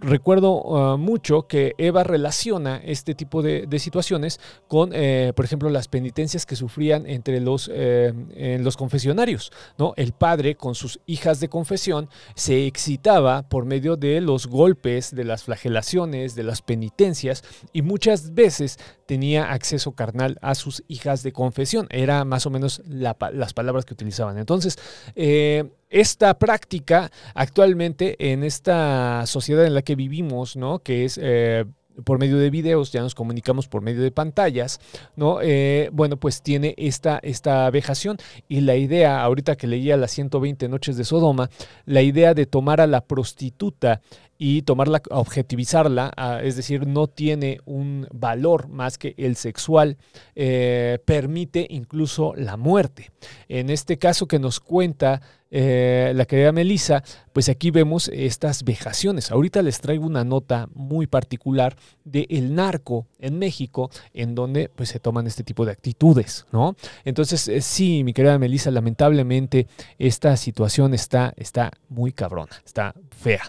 recuerdo 0.00 0.62
uh, 0.62 0.98
mucho 0.98 1.46
que 1.46 1.74
Eva 1.78 2.04
relaciona 2.04 2.76
este 2.84 3.14
tipo 3.14 3.42
de, 3.42 3.66
situaciones 3.78 4.40
con, 4.68 4.90
eh, 4.92 5.32
por 5.34 5.44
ejemplo, 5.44 5.70
las 5.70 5.88
penitencias 5.88 6.44
que 6.44 6.56
sufrían 6.56 7.06
entre 7.06 7.40
los, 7.40 7.70
eh, 7.72 8.58
los 8.60 8.76
confesionarios. 8.76 9.52
¿no? 9.78 9.94
El 9.96 10.12
padre 10.12 10.54
con 10.54 10.74
sus 10.74 11.00
hijas 11.06 11.40
de 11.40 11.48
confesión 11.48 12.08
se 12.34 12.66
excitaba 12.66 13.48
por 13.48 13.64
medio 13.64 13.96
de 13.96 14.20
los 14.20 14.46
golpes, 14.46 15.14
de 15.14 15.24
las 15.24 15.44
flagelaciones, 15.44 16.34
de 16.34 16.42
las 16.42 16.60
penitencias 16.62 17.42
y 17.72 17.82
muchas 17.82 18.34
veces 18.34 18.78
tenía 19.10 19.50
acceso 19.50 19.90
carnal 19.90 20.38
a 20.40 20.54
sus 20.54 20.84
hijas 20.86 21.24
de 21.24 21.32
confesión. 21.32 21.88
Era 21.90 22.24
más 22.24 22.46
o 22.46 22.50
menos 22.50 22.80
las 22.86 23.54
palabras 23.54 23.84
que 23.84 23.92
utilizaban. 23.92 24.38
Entonces, 24.38 24.78
eh, 25.16 25.68
esta 25.88 26.38
práctica 26.38 27.10
actualmente 27.34 28.30
en 28.30 28.44
esta 28.44 29.24
sociedad 29.26 29.66
en 29.66 29.74
la 29.74 29.82
que 29.82 29.96
vivimos, 29.96 30.54
¿no? 30.54 30.78
Que 30.78 31.04
es 31.04 31.18
eh, 31.20 31.64
por 32.04 32.20
medio 32.20 32.38
de 32.38 32.50
videos, 32.50 32.92
ya 32.92 33.00
nos 33.00 33.16
comunicamos 33.16 33.66
por 33.66 33.82
medio 33.82 34.00
de 34.00 34.12
pantallas, 34.12 34.78
¿no? 35.16 35.40
Eh, 35.42 35.90
bueno, 35.92 36.16
pues 36.16 36.40
tiene 36.40 36.76
esta, 36.78 37.18
esta 37.24 37.68
vejación 37.70 38.16
y 38.48 38.60
la 38.60 38.76
idea, 38.76 39.22
ahorita 39.22 39.56
que 39.56 39.66
leía 39.66 39.96
las 39.96 40.12
120 40.12 40.68
noches 40.68 40.96
de 40.96 41.02
Sodoma, 41.02 41.50
la 41.84 42.02
idea 42.02 42.32
de 42.32 42.46
tomar 42.46 42.80
a 42.80 42.86
la 42.86 43.00
prostituta 43.00 44.02
y 44.42 44.62
tomarla, 44.62 45.02
objetivizarla, 45.10 46.40
es 46.42 46.56
decir, 46.56 46.86
no 46.86 47.08
tiene 47.08 47.60
un 47.66 48.06
valor 48.10 48.68
más 48.68 48.96
que 48.96 49.14
el 49.18 49.36
sexual, 49.36 49.98
eh, 50.34 50.98
permite 51.04 51.66
incluso 51.68 52.32
la 52.34 52.56
muerte. 52.56 53.10
En 53.50 53.68
este 53.68 53.98
caso 53.98 54.26
que 54.26 54.38
nos 54.38 54.58
cuenta 54.58 55.20
eh, 55.50 56.12
la 56.14 56.24
querida 56.24 56.52
Melissa, 56.52 57.02
pues 57.34 57.50
aquí 57.50 57.70
vemos 57.70 58.08
estas 58.08 58.64
vejaciones. 58.64 59.30
Ahorita 59.30 59.60
les 59.60 59.80
traigo 59.80 60.06
una 60.06 60.24
nota 60.24 60.68
muy 60.72 61.06
particular 61.06 61.76
de 62.04 62.26
El 62.30 62.54
Narco 62.54 63.06
en 63.18 63.38
México, 63.38 63.90
en 64.14 64.34
donde 64.34 64.70
pues 64.74 64.88
se 64.88 65.00
toman 65.00 65.26
este 65.26 65.44
tipo 65.44 65.66
de 65.66 65.72
actitudes, 65.72 66.46
¿no? 66.50 66.76
Entonces, 67.04 67.46
eh, 67.48 67.60
sí, 67.60 68.04
mi 68.04 68.14
querida 68.14 68.38
Melissa, 68.38 68.70
lamentablemente 68.70 69.66
esta 69.98 70.34
situación 70.38 70.94
está, 70.94 71.34
está 71.36 71.72
muy 71.88 72.12
cabrona, 72.12 72.62
está 72.64 72.94
fea. 73.20 73.42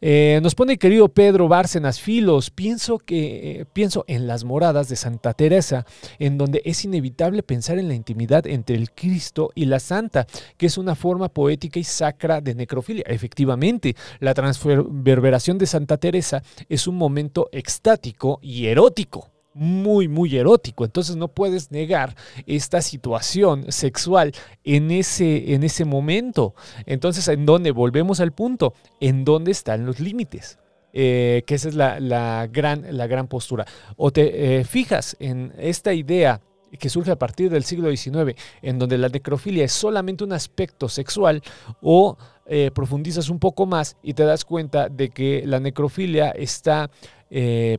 Eh, 0.00 0.40
nos 0.42 0.54
pone 0.54 0.76
querido 0.76 1.08
Pedro 1.08 1.48
Bárcenas 1.48 2.00
Filos, 2.00 2.50
pienso 2.50 2.98
que 2.98 3.66
pienso 3.72 4.04
en 4.06 4.26
las 4.26 4.44
moradas 4.44 4.88
de 4.88 4.96
Santa 4.96 5.32
Teresa, 5.32 5.86
en 6.18 6.36
donde 6.36 6.60
es 6.64 6.84
inevitable 6.84 7.42
pensar 7.42 7.78
en 7.78 7.88
la 7.88 7.94
intimidad 7.94 8.46
entre 8.46 8.76
el 8.76 8.90
Cristo 8.90 9.50
y 9.54 9.64
la 9.64 9.80
Santa, 9.80 10.26
que 10.58 10.66
es 10.66 10.76
una 10.76 10.94
forma 10.94 11.28
poética 11.28 11.78
y 11.78 11.84
sacra 11.84 12.40
de 12.40 12.54
necrofilia. 12.54 13.04
Efectivamente, 13.06 13.96
la 14.20 14.34
transverberación 14.34 15.56
de 15.56 15.66
Santa 15.66 15.96
Teresa 15.96 16.42
es 16.68 16.86
un 16.86 16.96
momento 16.96 17.48
extático 17.52 18.40
y 18.42 18.66
erótico 18.66 19.33
muy, 19.54 20.08
muy 20.08 20.36
erótico. 20.36 20.84
Entonces 20.84 21.16
no 21.16 21.28
puedes 21.28 21.70
negar 21.70 22.14
esta 22.46 22.82
situación 22.82 23.70
sexual 23.72 24.32
en 24.64 24.90
ese, 24.90 25.54
en 25.54 25.62
ese 25.62 25.84
momento. 25.84 26.54
Entonces, 26.86 27.26
¿en 27.28 27.46
dónde? 27.46 27.70
Volvemos 27.70 28.20
al 28.20 28.32
punto. 28.32 28.74
¿En 29.00 29.24
dónde 29.24 29.52
están 29.52 29.86
los 29.86 30.00
límites? 30.00 30.58
Eh, 30.96 31.42
que 31.44 31.56
esa 31.56 31.68
es 31.68 31.74
la, 31.74 32.48
gran, 32.52 32.86
la 32.96 33.08
gran 33.08 33.26
postura. 33.26 33.66
O 33.96 34.12
te 34.12 34.60
eh, 34.60 34.64
fijas 34.64 35.16
en 35.18 35.52
esta 35.58 35.92
idea 35.92 36.40
que 36.78 36.88
surge 36.88 37.10
a 37.10 37.16
partir 37.16 37.50
del 37.50 37.64
siglo 37.64 37.90
XIX, 37.90 38.36
en 38.62 38.78
donde 38.78 38.98
la 38.98 39.08
necrofilia 39.08 39.64
es 39.64 39.72
solamente 39.72 40.22
un 40.22 40.32
aspecto 40.32 40.88
sexual, 40.88 41.42
o 41.80 42.16
eh, 42.46 42.70
profundizas 42.72 43.28
un 43.28 43.40
poco 43.40 43.66
más 43.66 43.96
y 44.02 44.14
te 44.14 44.24
das 44.24 44.44
cuenta 44.44 44.88
de 44.88 45.10
que 45.10 45.42
la 45.46 45.60
necrofilia 45.60 46.30
está 46.30 46.90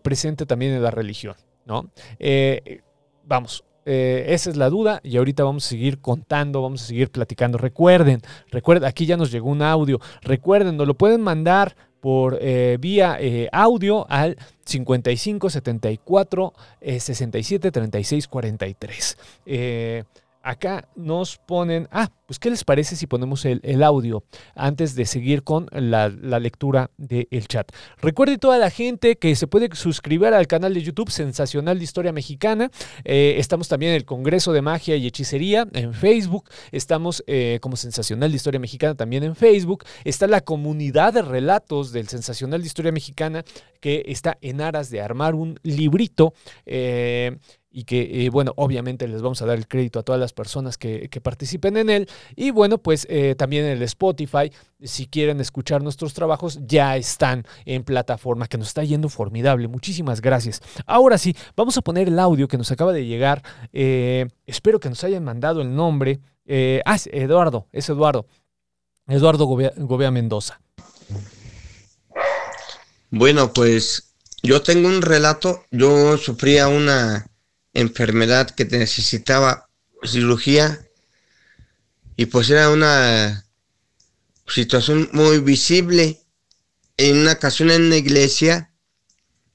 presente 0.01 0.45
también 0.45 0.73
en 0.73 0.83
la 0.83 0.91
religión. 0.91 1.35
¿No? 1.65 1.89
Eh, 2.19 2.81
vamos, 3.25 3.63
esa 3.85 4.49
es 4.49 4.55
la 4.55 4.69
duda 4.69 4.99
y 5.03 5.17
ahorita 5.17 5.43
vamos 5.43 5.65
a 5.65 5.69
seguir 5.69 5.99
contando, 5.99 6.61
vamos 6.61 6.83
a 6.83 6.85
seguir 6.87 7.11
platicando. 7.11 7.57
Recuerden, 7.57 8.21
recuerden, 8.49 8.87
aquí 8.87 9.05
ya 9.05 9.17
nos 9.17 9.31
llegó 9.31 9.49
un 9.49 9.61
audio. 9.61 9.99
Recuerden, 10.21 10.77
nos 10.77 10.87
lo 10.87 10.95
pueden 10.95 11.21
mandar 11.21 11.75
por 11.99 12.39
vía 12.79 13.19
audio 13.51 14.07
al 14.09 14.37
55 14.65 15.49
74 15.51 16.53
67 16.97 17.71
36 17.71 18.27
43. 18.27 19.17
Acá 20.45 20.87
nos 20.95 21.37
ponen, 21.37 21.87
ah, 21.91 22.11
pues 22.27 22.37
¿qué 22.37 22.51
les 22.51 22.63
parece 22.63 22.95
si 22.95 23.07
ponemos 23.07 23.45
el, 23.45 23.83
audio 23.83 24.23
antes 24.53 24.95
de 24.95 25.05
seguir 25.05 25.43
con 25.43 25.67
la, 25.71 26.07
lectura 26.07 26.91
del 26.97 27.47
chat? 27.47 27.71
Recuerde 27.97 28.37
toda 28.37 28.59
la 28.59 28.69
gente 28.69 29.17
que 29.17 29.35
se 29.35 29.47
puede 29.47 29.75
suscribir 29.75 30.27
al 30.27 30.45
canal 30.45 30.75
de 30.75 30.83
YouTube 30.83 31.09
Sensacional 31.09 31.79
de 31.79 31.83
Historia 31.83 32.13
Mexicana. 32.13 32.69
Eh, 33.03 33.35
estamos 33.39 33.67
también 33.67 33.91
en 33.91 33.97
el 33.97 34.05
Congreso 34.05 34.53
de 34.53 34.61
Magia 34.61 34.95
y 34.95 35.07
Hechicería 35.07 35.67
en 35.73 35.93
Facebook. 35.95 36.47
Estamos 36.71 37.23
eh, 37.25 37.57
como 37.59 37.75
Sensacional 37.75 38.29
de 38.29 38.35
Historia 38.35 38.59
Mexicana 38.59 38.93
también 38.93 39.23
en 39.23 39.35
Facebook. 39.35 39.83
Está 40.03 40.27
la 40.27 40.41
comunidad 40.41 41.13
de 41.13 41.23
relatos 41.23 41.91
del 41.91 42.07
Sensacional 42.07 42.61
de 42.61 42.67
Historia 42.67 42.91
Mexicana 42.91 43.43
que 43.81 44.03
está 44.07 44.37
en 44.41 44.61
aras 44.61 44.91
de 44.91 45.01
armar 45.01 45.33
un 45.33 45.59
librito. 45.63 46.33
Eh, 46.67 47.35
y 47.75 47.83
que, 47.83 48.29
bueno, 48.31 48.53
obviamente 48.55 49.05
les 49.05 49.21
vamos 49.21 49.41
a 49.41 49.45
dar 49.45 49.57
el 49.57 49.67
crédito 49.67 49.99
a 49.99 50.03
todas 50.03 50.17
las 50.17 50.31
personas 50.31 50.77
que, 50.77 51.09
que 51.09 51.19
participen 51.19 51.75
en 51.75 51.89
él. 51.89 52.09
Y 52.33 52.51
bueno, 52.51 52.77
pues 52.77 53.05
eh, 53.09 53.35
también 53.37 53.65
el 53.65 53.81
Spotify, 53.81 54.49
si 54.81 55.07
quieren 55.07 55.41
escuchar 55.41 55.83
nuestros 55.83 56.13
trabajos, 56.13 56.57
ya 56.65 56.95
están 56.95 57.45
en 57.65 57.83
plataforma, 57.83 58.47
que 58.47 58.57
nos 58.57 58.69
está 58.69 58.85
yendo 58.85 59.09
formidable. 59.09 59.67
Muchísimas 59.67 60.21
gracias. 60.21 60.61
Ahora 60.85 61.17
sí, 61.17 61.35
vamos 61.57 61.75
a 61.75 61.81
poner 61.81 62.07
el 62.07 62.17
audio 62.17 62.47
que 62.47 62.57
nos 62.57 62.71
acaba 62.71 62.93
de 62.93 63.05
llegar. 63.05 63.43
Eh, 63.73 64.27
espero 64.45 64.79
que 64.79 64.87
nos 64.87 65.03
hayan 65.03 65.25
mandado 65.25 65.61
el 65.61 65.75
nombre. 65.75 66.21
Eh, 66.45 66.81
ah, 66.85 66.97
Eduardo, 67.11 67.67
es 67.73 67.89
Eduardo. 67.89 68.25
Eduardo 69.05 69.47
Gobea 69.47 70.11
Mendoza. 70.11 70.61
Bueno, 73.09 73.51
pues 73.51 74.15
yo 74.43 74.61
tengo 74.61 74.87
un 74.87 75.01
relato. 75.01 75.65
Yo 75.71 76.17
sufría 76.17 76.69
una 76.69 77.27
enfermedad 77.75 78.49
que 78.49 78.65
necesitaba 78.65 79.69
cirugía. 80.03 80.87
Y 82.15 82.25
pues 82.25 82.49
era 82.49 82.69
una 82.71 83.45
situación 84.47 85.09
muy 85.13 85.39
visible. 85.39 86.21
En 86.97 87.17
una 87.17 87.33
ocasión 87.33 87.69
en 87.71 87.89
la 87.89 87.97
iglesia, 87.97 88.71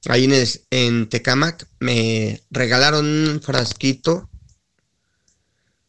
ahí 0.06 0.24
en, 0.24 0.46
en 0.70 1.08
Tecamac, 1.08 1.66
me 1.80 2.42
regalaron 2.50 3.06
un 3.06 3.42
frasquito 3.42 4.30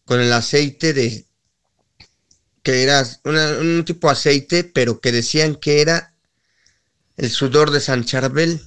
con 0.05 0.19
el 0.21 0.31
aceite 0.33 0.93
de 0.93 1.25
que 2.63 2.83
era 2.83 3.03
un 3.25 3.83
tipo 3.85 4.07
de 4.07 4.13
aceite, 4.13 4.63
pero 4.63 5.01
que 5.01 5.11
decían 5.11 5.55
que 5.55 5.81
era 5.81 6.13
el 7.17 7.29
sudor 7.29 7.71
de 7.71 7.79
San 7.79 8.05
Charbel, 8.05 8.61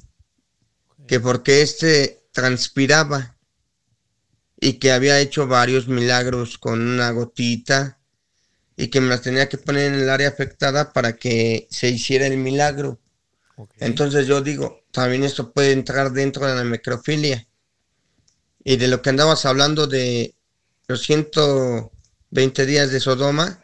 que 1.06 1.20
porque 1.20 1.62
este 1.62 2.24
transpiraba 2.32 3.33
y 4.64 4.78
que 4.78 4.92
había 4.92 5.20
hecho 5.20 5.46
varios 5.46 5.88
milagros 5.88 6.56
con 6.56 6.80
una 6.80 7.10
gotita 7.10 7.98
y 8.78 8.88
que 8.88 9.02
me 9.02 9.10
las 9.10 9.20
tenía 9.20 9.46
que 9.46 9.58
poner 9.58 9.92
en 9.92 10.00
el 10.00 10.08
área 10.08 10.28
afectada 10.30 10.94
para 10.94 11.16
que 11.16 11.68
se 11.70 11.90
hiciera 11.90 12.26
el 12.26 12.38
milagro. 12.38 12.98
Entonces 13.76 14.26
yo 14.26 14.40
digo, 14.40 14.80
también 14.90 15.22
esto 15.22 15.52
puede 15.52 15.72
entrar 15.72 16.12
dentro 16.12 16.46
de 16.46 16.54
la 16.54 16.64
necrofilia. 16.64 17.46
Y 18.64 18.78
de 18.78 18.88
lo 18.88 19.02
que 19.02 19.10
andabas 19.10 19.44
hablando 19.44 19.86
de 19.86 20.34
los 20.88 21.02
120 21.02 22.64
días 22.64 22.90
de 22.90 23.00
Sodoma, 23.00 23.60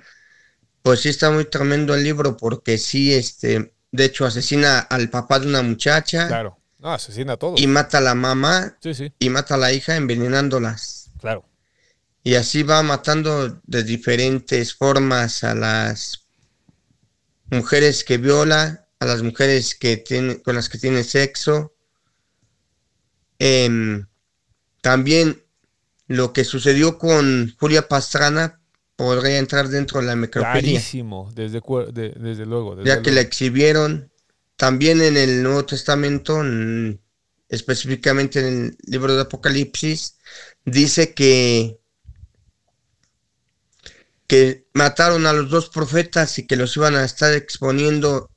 pues 0.82 1.00
sí 1.00 1.08
está 1.08 1.30
muy 1.30 1.46
tremendo 1.46 1.94
el 1.94 2.04
libro 2.04 2.36
porque 2.36 2.76
sí, 2.76 3.14
este, 3.14 3.72
de 3.90 4.04
hecho 4.04 4.26
asesina 4.26 4.80
al 4.80 5.08
papá 5.08 5.40
de 5.40 5.46
una 5.46 5.62
muchacha. 5.62 6.28
Claro. 6.28 6.59
No, 6.80 6.92
asesina 6.92 7.34
a 7.34 7.36
todos. 7.36 7.60
Y 7.60 7.66
mata 7.66 7.98
a 7.98 8.00
la 8.00 8.14
mamá. 8.14 8.76
Sí, 8.80 8.94
sí. 8.94 9.12
Y 9.18 9.28
mata 9.28 9.54
a 9.54 9.58
la 9.58 9.72
hija 9.72 9.96
envenenándolas. 9.96 11.10
Claro. 11.20 11.44
Y 12.22 12.34
así 12.34 12.62
va 12.62 12.82
matando 12.82 13.60
de 13.64 13.82
diferentes 13.82 14.74
formas 14.74 15.44
a 15.44 15.54
las 15.54 16.26
mujeres 17.50 18.04
que 18.04 18.18
viola, 18.18 18.86
a 18.98 19.06
las 19.06 19.22
mujeres 19.22 19.74
que 19.74 19.96
tiene, 19.98 20.40
con 20.42 20.54
las 20.54 20.68
que 20.68 20.78
tiene 20.78 21.04
sexo. 21.04 21.74
Em, 23.38 24.06
también 24.80 25.42
lo 26.06 26.32
que 26.32 26.44
sucedió 26.44 26.98
con 26.98 27.54
Julia 27.58 27.88
Pastrana 27.88 28.60
podría 28.96 29.38
entrar 29.38 29.68
dentro 29.68 30.00
de 30.00 30.06
la 30.06 30.16
necrofilia. 30.16 30.60
Clarísimo, 30.60 31.30
desde, 31.34 31.60
desde 32.16 32.46
luego. 32.46 32.82
ya 32.84 33.00
que 33.00 33.12
la 33.12 33.22
exhibieron 33.22 34.09
también 34.60 35.00
en 35.00 35.16
el 35.16 35.42
Nuevo 35.42 35.64
Testamento, 35.64 36.42
específicamente 37.48 38.40
en 38.40 38.46
el 38.46 38.76
libro 38.84 39.14
de 39.14 39.22
Apocalipsis, 39.22 40.18
dice 40.66 41.14
que 41.14 41.80
que 44.26 44.66
mataron 44.74 45.24
a 45.24 45.32
los 45.32 45.48
dos 45.48 45.70
profetas 45.70 46.38
y 46.38 46.46
que 46.46 46.56
los 46.56 46.76
iban 46.76 46.94
a 46.94 47.06
estar 47.06 47.32
exponiendo 47.32 48.30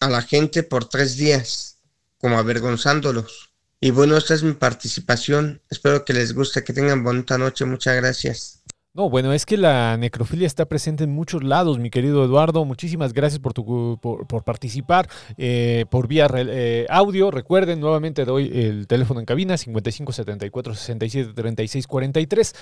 a 0.00 0.08
la 0.08 0.22
gente 0.22 0.62
por 0.62 0.88
tres 0.88 1.18
días, 1.18 1.76
como 2.16 2.38
avergonzándolos. 2.38 3.52
Y 3.78 3.90
bueno, 3.90 4.16
esta 4.16 4.32
es 4.32 4.42
mi 4.42 4.54
participación. 4.54 5.60
Espero 5.68 6.06
que 6.06 6.14
les 6.14 6.32
guste, 6.32 6.64
que 6.64 6.72
tengan 6.72 7.04
bonita 7.04 7.36
noche. 7.36 7.66
Muchas 7.66 7.94
gracias. 7.94 8.57
No, 8.98 9.08
bueno, 9.08 9.32
es 9.32 9.46
que 9.46 9.56
la 9.56 9.96
necrofilia 9.96 10.44
está 10.44 10.66
presente 10.66 11.04
en 11.04 11.10
muchos 11.10 11.44
lados, 11.44 11.78
mi 11.78 11.88
querido 11.88 12.24
Eduardo. 12.24 12.64
Muchísimas 12.64 13.12
gracias 13.12 13.38
por, 13.38 13.54
por, 14.00 14.42
participar 14.42 15.08
eh, 15.36 15.84
por 15.88 16.08
vía 16.08 16.26
eh, 16.34 16.84
audio. 16.90 17.30
Recuerden, 17.30 17.78
nuevamente 17.78 18.24
doy 18.24 18.50
el 18.52 18.88
teléfono 18.88 19.20
en 19.20 19.26
cabina 19.26 19.56
55 19.56 20.10
74 20.10 20.74
67 20.74 21.32
36 21.32 21.86
43. 21.86 22.54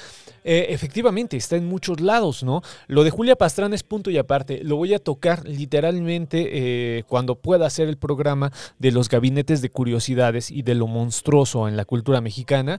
efectivamente, 0.45 1.39
está 1.39 1.57
en 1.57 1.65
muchos 1.65 2.03
lados, 2.03 2.43
¿no? 2.43 2.61
Lo 2.87 3.03
de 3.03 3.09
Julia 3.09 3.37
Pastrana 3.37 3.75
es 3.75 3.83
punto 3.83 4.11
y 4.11 4.19
aparte. 4.19 4.63
Lo 4.63 4.77
voy 4.77 4.93
a 4.93 4.99
tocar 4.99 5.49
literalmente 5.49 6.51
eh, 6.99 7.05
cuando 7.09 7.37
pueda 7.37 7.65
hacer 7.65 7.89
el 7.89 7.97
programa 7.97 8.53
de 8.79 8.93
los 8.93 9.09
gabinetes 9.09 9.63
de 9.63 9.71
curiosidades 9.71 10.51
y 10.51 10.61
de 10.61 10.75
lo 10.75 10.87
monstruoso 10.87 11.67
en 11.67 11.79
la 11.79 11.87
cultura 11.87 12.21
mexicana. 12.21 12.79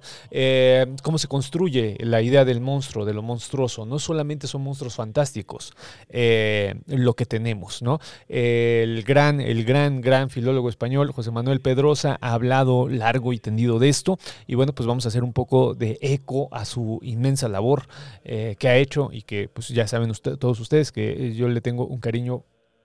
cómo 1.02 1.18
se 1.18 1.28
construye 1.28 1.98
la 2.02 2.22
idea 2.22 2.46
del 2.46 2.62
monstruo, 2.62 3.04
de 3.04 3.16
lo 3.16 3.24
monstruoso 3.24 3.47
no 3.86 4.00
solamente 4.00 4.48
son 4.48 4.62
monstruos 4.64 4.96
fantásticos 4.96 5.74
eh, 6.10 6.76
lo 6.88 7.16
que 7.16 7.26
tenemos, 7.26 7.82
¿no? 7.82 8.00
El 8.28 9.04
gran, 9.04 9.40
el 9.42 9.64
gran, 9.64 10.02
gran 10.02 10.30
filólogo 10.30 10.70
español, 10.70 11.12
José 11.12 11.32
Manuel 11.32 11.62
Pedrosa, 11.62 12.18
ha 12.22 12.34
hablado 12.34 12.88
largo 12.88 13.34
y 13.34 13.40
tendido 13.40 13.80
de 13.80 13.90
esto. 13.90 14.18
Y 14.46 14.56
bueno, 14.56 14.74
pues 14.74 14.88
vamos 14.88 15.06
a 15.06 15.10
hacer 15.10 15.24
un 15.24 15.34
poco 15.34 15.74
de 15.74 15.98
eco 16.02 16.50
a 16.52 16.66
su 16.66 17.00
inmensa 17.04 17.48
labor 17.48 17.88
eh, 18.24 18.56
que 18.60 18.68
ha 18.68 18.78
hecho 18.78 19.10
y 19.12 19.24
que 19.24 19.50
pues 19.50 19.70
ya 19.70 19.88
saben 19.88 20.12
todos 20.40 20.60
ustedes 20.60 20.92
que 20.92 21.34
yo 21.34 21.48
le 21.48 21.62
tengo 21.62 21.86
un 21.86 22.00
cariño 22.00 22.44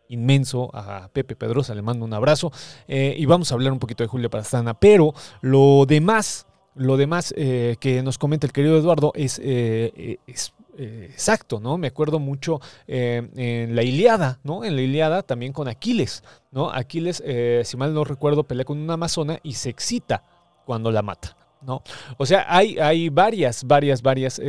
inmenso 0.09 0.71
a 0.75 1.09
Pepe 1.13 1.37
Pedrosa, 1.37 1.75
le 1.75 1.83
mando 1.83 2.05
un 2.05 2.13
abrazo 2.13 2.53
eh, 2.87 3.15
y 3.17 3.25
vamos 3.25 3.51
a 3.51 3.55
hablar 3.55 3.73
un 3.73 3.79
poquito 3.79 4.05
de 4.05 4.09
Julia 4.09 4.29
Pastana, 4.29 4.75
pero 4.75 5.15
lo 5.41 5.87
demás 5.87 6.47
lo 6.75 6.97
demás 6.97 7.35
eh, 7.37 7.77
que 7.81 8.03
nos 8.03 8.19
comenta 8.19 8.47
el 8.47 8.53
querido 8.53 8.77
Eduardo 8.79 9.13
es, 9.15 9.41
eh, 9.43 10.19
eh, 10.27 11.09
exacto, 11.11 11.61
¿no? 11.61 11.77
Me 11.77 11.89
acuerdo 11.89 12.19
mucho 12.19 12.61
en 12.87 13.77
la 13.77 13.83
Iliada, 13.83 14.41
¿no? 14.43 14.65
En 14.65 14.77
la 14.77 14.83
Iliada 14.83 15.23
también 15.23 15.53
con 15.53 15.69
Aquiles, 15.69 16.25
¿no? 16.51 16.71
Aquiles, 16.71 17.23
si 17.65 17.77
mal 17.77 17.93
no 17.93 18.05
recuerdo, 18.05 18.45
pelea 18.45 18.65
con 18.65 18.79
una 18.79 18.95
amazona 18.95 19.39
y 19.43 19.55
se 19.55 19.69
excita 19.71 20.25
cuando 20.65 20.91
la 20.91 21.03
mata. 21.03 21.37
¿no? 21.61 21.81
O 22.17 22.27
sea, 22.27 22.45
hay, 22.49 22.77
hay 22.79 23.09
varias, 23.09 23.63
varias, 23.63 24.03
varias 24.03 24.41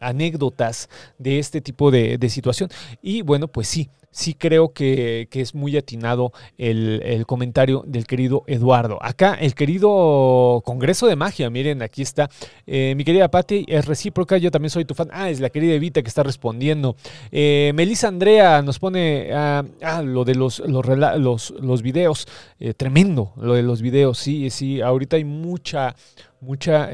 anécdotas 0.00 0.90
de 1.16 1.38
este 1.38 1.60
tipo 1.60 1.90
de, 1.90 2.18
de, 2.18 2.28
situación. 2.28 2.68
Y 3.00 3.22
bueno, 3.22 3.48
pues 3.48 3.66
sí, 3.68 3.88
sí 4.10 4.34
creo 4.34 4.72
que, 4.72 5.28
es 5.30 5.54
muy 5.54 5.76
atinado 5.76 6.32
el, 6.58 7.24
comentario 7.26 7.84
del 7.86 8.06
querido 8.06 8.42
Eduardo. 8.46 8.98
Acá 9.00 9.34
el 9.34 9.54
querido 9.54 10.62
Congreso 10.64 11.06
de 11.06 11.16
Magia, 11.16 11.48
miren, 11.50 11.82
aquí 11.82 12.02
está. 12.02 12.28
Eh, 12.66 12.94
mi 12.96 13.04
querida 13.04 13.30
Patti, 13.30 13.64
es 13.68 13.86
recíproca, 13.86 14.36
yo 14.38 14.50
también 14.50 14.70
soy 14.70 14.84
tu 14.84 14.94
fan. 14.94 15.08
Ah, 15.12 15.30
es 15.30 15.40
la 15.40 15.50
querida 15.50 15.74
Evita 15.74 16.02
que 16.02 16.08
está 16.08 16.22
respondiendo. 16.22 16.96
Eh, 17.30 17.72
Melissa 17.74 18.08
Andrea 18.08 18.62
nos 18.62 18.78
pone 18.78 19.30
ah, 19.32 19.64
ah, 19.82 20.02
lo 20.02 20.24
de 20.24 20.34
los, 20.34 20.58
los, 20.60 21.50
los, 21.50 21.82
videos. 21.82 22.26
Eh, 22.58 22.74
tremendo 22.74 23.32
lo 23.36 23.54
de 23.54 23.62
los 23.62 23.80
videos, 23.80 24.18
sí, 24.18 24.50
sí. 24.50 24.80
Ahorita 24.80 25.16
hay 25.16 25.24
mucha, 25.24 25.94
mucha... 26.40 26.90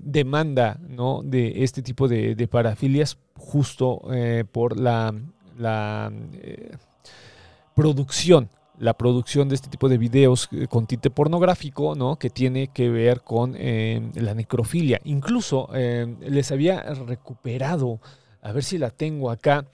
demanda 0.00 0.78
¿no? 0.80 1.20
de 1.22 1.62
este 1.62 1.82
tipo 1.82 2.08
de, 2.08 2.34
de 2.34 2.48
parafilias 2.48 3.18
justo 3.36 4.00
por 4.50 4.80
la 4.80 5.12
la 5.58 6.10
eh, 6.34 6.76
producción, 7.74 8.48
la 8.78 8.94
producción 8.94 9.48
de 9.48 9.56
este 9.56 9.68
tipo 9.68 9.88
de 9.88 9.98
videos 9.98 10.48
eh, 10.52 10.66
con 10.68 10.86
tinte 10.86 11.10
pornográfico, 11.10 11.94
¿no? 11.94 12.16
Que 12.16 12.30
tiene 12.30 12.68
que 12.68 12.88
ver 12.88 13.22
con 13.22 13.54
eh, 13.56 14.10
la 14.14 14.34
necrofilia. 14.34 15.00
Incluso 15.04 15.68
les 15.72 16.50
había 16.52 16.80
recuperado, 16.82 18.00
a 18.42 18.52
ver 18.52 18.62
si 18.62 18.78
la 18.78 18.90
tengo 18.90 19.30
acá. 19.30 19.66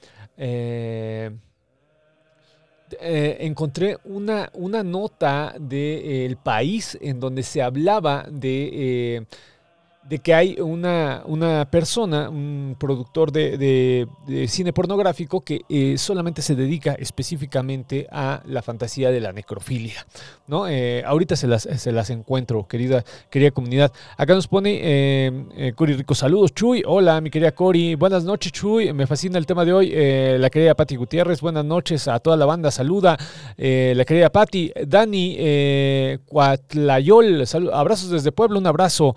encontré 3.00 3.98
una, 4.04 4.50
una 4.54 4.82
nota 4.82 5.54
del 5.58 6.36
país 6.36 6.98
en 7.00 7.20
donde 7.20 7.42
se 7.42 7.62
hablaba 7.62 8.26
de 8.30 9.26
de 10.08 10.18
que 10.18 10.34
hay 10.34 10.60
una, 10.60 11.22
una 11.24 11.66
persona, 11.70 12.28
un 12.28 12.76
productor 12.78 13.32
de, 13.32 14.06
cine 14.48 14.72
pornográfico 14.72 15.40
que 15.40 15.62
eh, 15.68 15.96
solamente 15.96 16.42
se 16.42 16.54
dedica 16.54 16.92
específicamente 16.92 18.06
a 18.12 18.42
la 18.44 18.60
fantasía 18.60 19.10
de 19.10 19.20
la 19.20 19.32
necrofilia. 19.32 20.06
¿no? 20.46 20.68
Eh, 20.68 21.02
ahorita 21.06 21.36
se 21.36 21.46
las, 21.46 21.62
se 21.62 21.92
las 21.92 22.10
encuentro, 22.10 22.66
querida, 22.68 23.02
querida 23.30 23.50
comunidad. 23.50 23.92
Acá 24.18 24.34
nos 24.34 24.46
pone 24.46 24.78
eh, 24.82 25.72
Cori 25.74 25.94
Rico, 25.94 26.14
saludos 26.14 26.52
Chuy, 26.54 26.82
hola 26.86 27.20
mi 27.22 27.30
querida 27.30 27.52
Cori, 27.52 27.94
buenas 27.94 28.24
noches 28.24 28.52
Chuy, 28.52 28.92
me 28.92 29.06
fascina 29.06 29.38
el 29.38 29.46
tema 29.46 29.64
de 29.64 29.72
hoy, 29.72 29.90
la 30.38 30.50
querida 30.50 30.74
Patti 30.74 30.96
Gutiérrez, 30.96 31.40
buenas 31.40 31.64
noches 31.64 32.08
a 32.08 32.18
toda 32.18 32.36
la 32.36 32.44
banda, 32.44 32.70
saluda 32.70 33.16
la 33.56 34.04
querida 34.04 34.30
Patti, 34.30 34.70
Dani 34.86 36.18
Cuatlayol, 36.26 37.44
abrazos 37.72 38.10
desde 38.10 38.32
Puebla, 38.32 38.58
un 38.58 38.66
abrazo. 38.66 39.14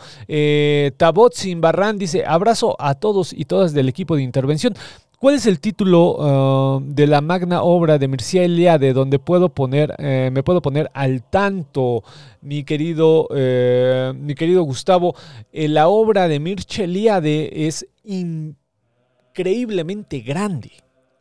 Tabot 0.97 1.33
Sin 1.33 1.61
Barran 1.61 1.97
dice, 1.97 2.25
abrazo 2.25 2.75
a 2.79 2.95
todos 2.95 3.33
y 3.33 3.45
todas 3.45 3.73
del 3.73 3.89
equipo 3.89 4.15
de 4.15 4.23
intervención. 4.23 4.73
¿Cuál 5.19 5.33
es 5.33 5.47
el 5.47 5.59
título 5.59 6.77
uh, 6.77 6.79
de 6.79 7.07
la 7.07 7.21
magna 7.21 7.63
obra 7.63 7.97
de 7.97 8.07
Mircea 8.07 8.43
Eliade 8.43 8.93
donde 8.93 9.17
puedo 9.17 9.49
poner, 9.49 9.95
eh, 9.97 10.29
me 10.31 10.43
puedo 10.43 10.61
poner 10.61 10.91
al 10.93 11.23
tanto, 11.23 12.03
mi 12.41 12.63
querido, 12.63 13.27
eh, 13.33 14.13
mi 14.15 14.35
querido 14.35 14.61
Gustavo? 14.61 15.15
Eh, 15.51 15.69
la 15.69 15.87
obra 15.87 16.27
de 16.27 16.39
Mircea 16.39 16.85
Eliade 16.85 17.65
es 17.65 17.87
increíblemente 18.03 20.19
grande. 20.19 20.73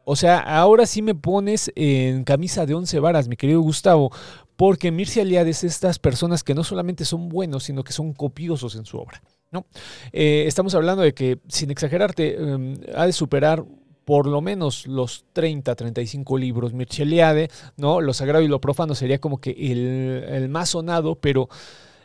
O 0.05 0.15
sea, 0.15 0.41
ahora 0.41 0.85
sí 0.85 1.01
me 1.01 1.15
pones 1.15 1.73
en 1.75 2.25
camisa 2.25 2.67
de 2.67 2.75
once 2.75 3.01
varas, 3.01 3.29
mi 3.29 3.37
querido 3.37 3.63
Gustavo, 3.63 4.13
porque 4.57 4.91
Mircea 4.91 5.23
Eliade 5.23 5.53
es 5.53 5.65
estas 5.65 5.99
personas 5.99 6.45
que 6.45 6.55
no 6.55 6.65
solamente 6.65 7.07
son 7.07 7.31
buenos, 7.31 7.65
sino 7.65 7.83
que 7.83 7.95
son 7.95 8.13
copiosos 8.13 8.77
en 8.77 8.85
su 8.85 8.99
obra. 8.99 9.23
¿No? 9.51 9.67
Eh, 10.13 10.45
estamos 10.47 10.75
hablando 10.75 11.03
de 11.03 11.15
que, 11.15 11.39
sin 11.49 11.71
exagerarte, 11.71 12.37
em, 12.37 12.77
ha 12.95 13.07
de 13.07 13.13
superar 13.13 13.65
por 14.05 14.27
lo 14.27 14.41
menos 14.41 14.87
los 14.87 15.25
30, 15.33 15.75
35 15.75 16.39
libros 16.39 16.73
Mircea 16.73 17.49
¿no? 17.77 18.01
Lo 18.01 18.15
sagrado 18.15 18.45
y 18.45 18.49
lo 18.49 18.61
profano 18.61 18.95
sería 18.95 19.19
como 19.19 19.39
que 19.39 19.51
el, 19.51 20.49
más 20.49 20.71
sonado, 20.71 21.17
pero 21.17 21.49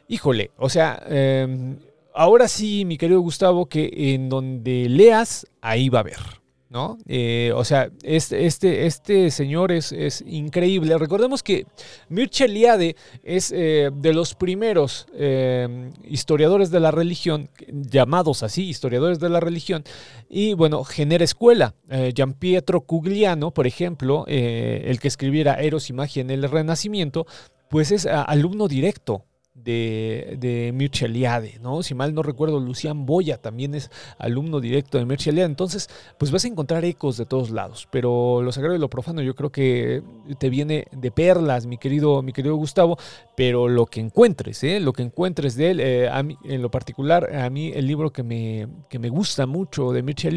híjole, 0.08 0.50
o 0.58 0.68
sea, 0.68 1.02
em, 1.08 1.78
ahora 2.16 2.48
sí, 2.48 2.86
mi 2.86 2.98
querido 2.98 3.22
Gustavo, 3.22 3.68
que 3.68 4.14
en 4.16 4.30
donde 4.30 4.90
leas, 4.90 5.46
ahí 5.62 5.90
va 5.90 6.00
a 6.00 6.02
haber. 6.02 6.41
¿No? 6.72 6.98
Eh, 7.06 7.52
o 7.54 7.66
sea, 7.66 7.92
este, 8.02 8.46
este, 8.46 8.86
este 8.86 9.30
señor 9.30 9.74
es, 9.74 9.92
es, 9.92 10.24
increíble. 10.26 10.98
Recordemos 10.98 11.44
que 11.44 11.66
Mircea 12.08 12.46
Eliade 12.46 12.96
es 13.24 13.52
eh, 13.52 13.92
de 13.94 14.14
los 14.14 14.36
primeros 14.36 15.06
eh, 15.14 15.92
historiadores 16.06 16.72
de 16.72 16.80
la 16.80 16.92
religión, 16.92 17.50
llamados 17.68 18.42
así, 18.42 18.70
historiadores 18.70 19.20
de 19.20 19.28
la 19.28 19.42
religión, 19.42 19.84
y 20.30 20.54
bueno, 20.54 20.86
genera 20.86 21.26
escuela. 21.26 21.76
Gian 22.16 22.34
Pietro 22.34 22.82
Cugliano, 22.82 23.52
por 23.52 23.68
ejemplo, 23.68 24.24
el 24.28 24.98
que 25.02 25.10
escribiera 25.10 25.56
Eros 25.56 25.90
y 25.90 25.94
Magia 25.94 26.22
en 26.22 26.32
el 26.32 26.50
Renacimiento, 26.50 27.28
pues 27.70 27.92
es 27.92 28.06
alumno 28.06 28.70
directo 28.70 29.26
de, 29.64 30.38
de 30.40 31.60
¿no? 31.62 31.84
Si 31.84 31.94
mal 31.94 32.14
no 32.14 32.24
recuerdo, 32.24 32.60
Lucián 32.60 33.06
Boya 33.06 33.38
también 33.38 33.76
es 33.76 33.90
alumno 34.18 34.60
directo 34.60 34.98
de 34.98 35.06
Mircea. 35.06 35.46
Entonces, 35.46 35.90
pues 36.18 36.32
vas 36.32 36.46
a 36.46 36.48
encontrar 36.48 36.84
ecos 36.86 37.18
de 37.18 37.26
todos 37.26 37.52
lados. 37.52 37.88
Pero 37.92 38.42
lo 38.42 38.52
sagrado 38.52 38.76
y 38.76 38.80
lo 38.80 38.90
profano 38.90 39.22
yo 39.22 39.36
creo 39.36 39.52
que 39.52 40.04
te 40.40 40.50
viene 40.50 40.88
de 40.92 41.12
perlas, 41.12 41.66
mi 41.66 41.78
querido, 41.78 42.22
mi 42.22 42.34
querido 42.34 42.56
Gustavo. 42.56 42.98
Pero 43.36 43.68
lo 43.68 43.86
que 43.86 44.00
encuentres, 44.00 44.64
¿eh? 44.64 44.80
Lo 44.80 44.94
que 44.94 45.04
encuentres 45.04 45.56
de 45.56 45.72
él, 45.72 45.80
eh, 45.80 46.10
a 46.10 46.22
mí, 46.24 46.38
en 46.44 46.62
lo 46.62 46.72
particular, 46.72 47.36
a 47.36 47.50
mí 47.50 47.72
el 47.74 47.88
libro 47.88 48.12
que 48.12 48.24
me, 48.24 48.68
que 48.90 49.00
me 49.00 49.10
gusta 49.10 49.46
mucho 49.46 49.92
de 49.92 50.04
Mircea 50.04 50.32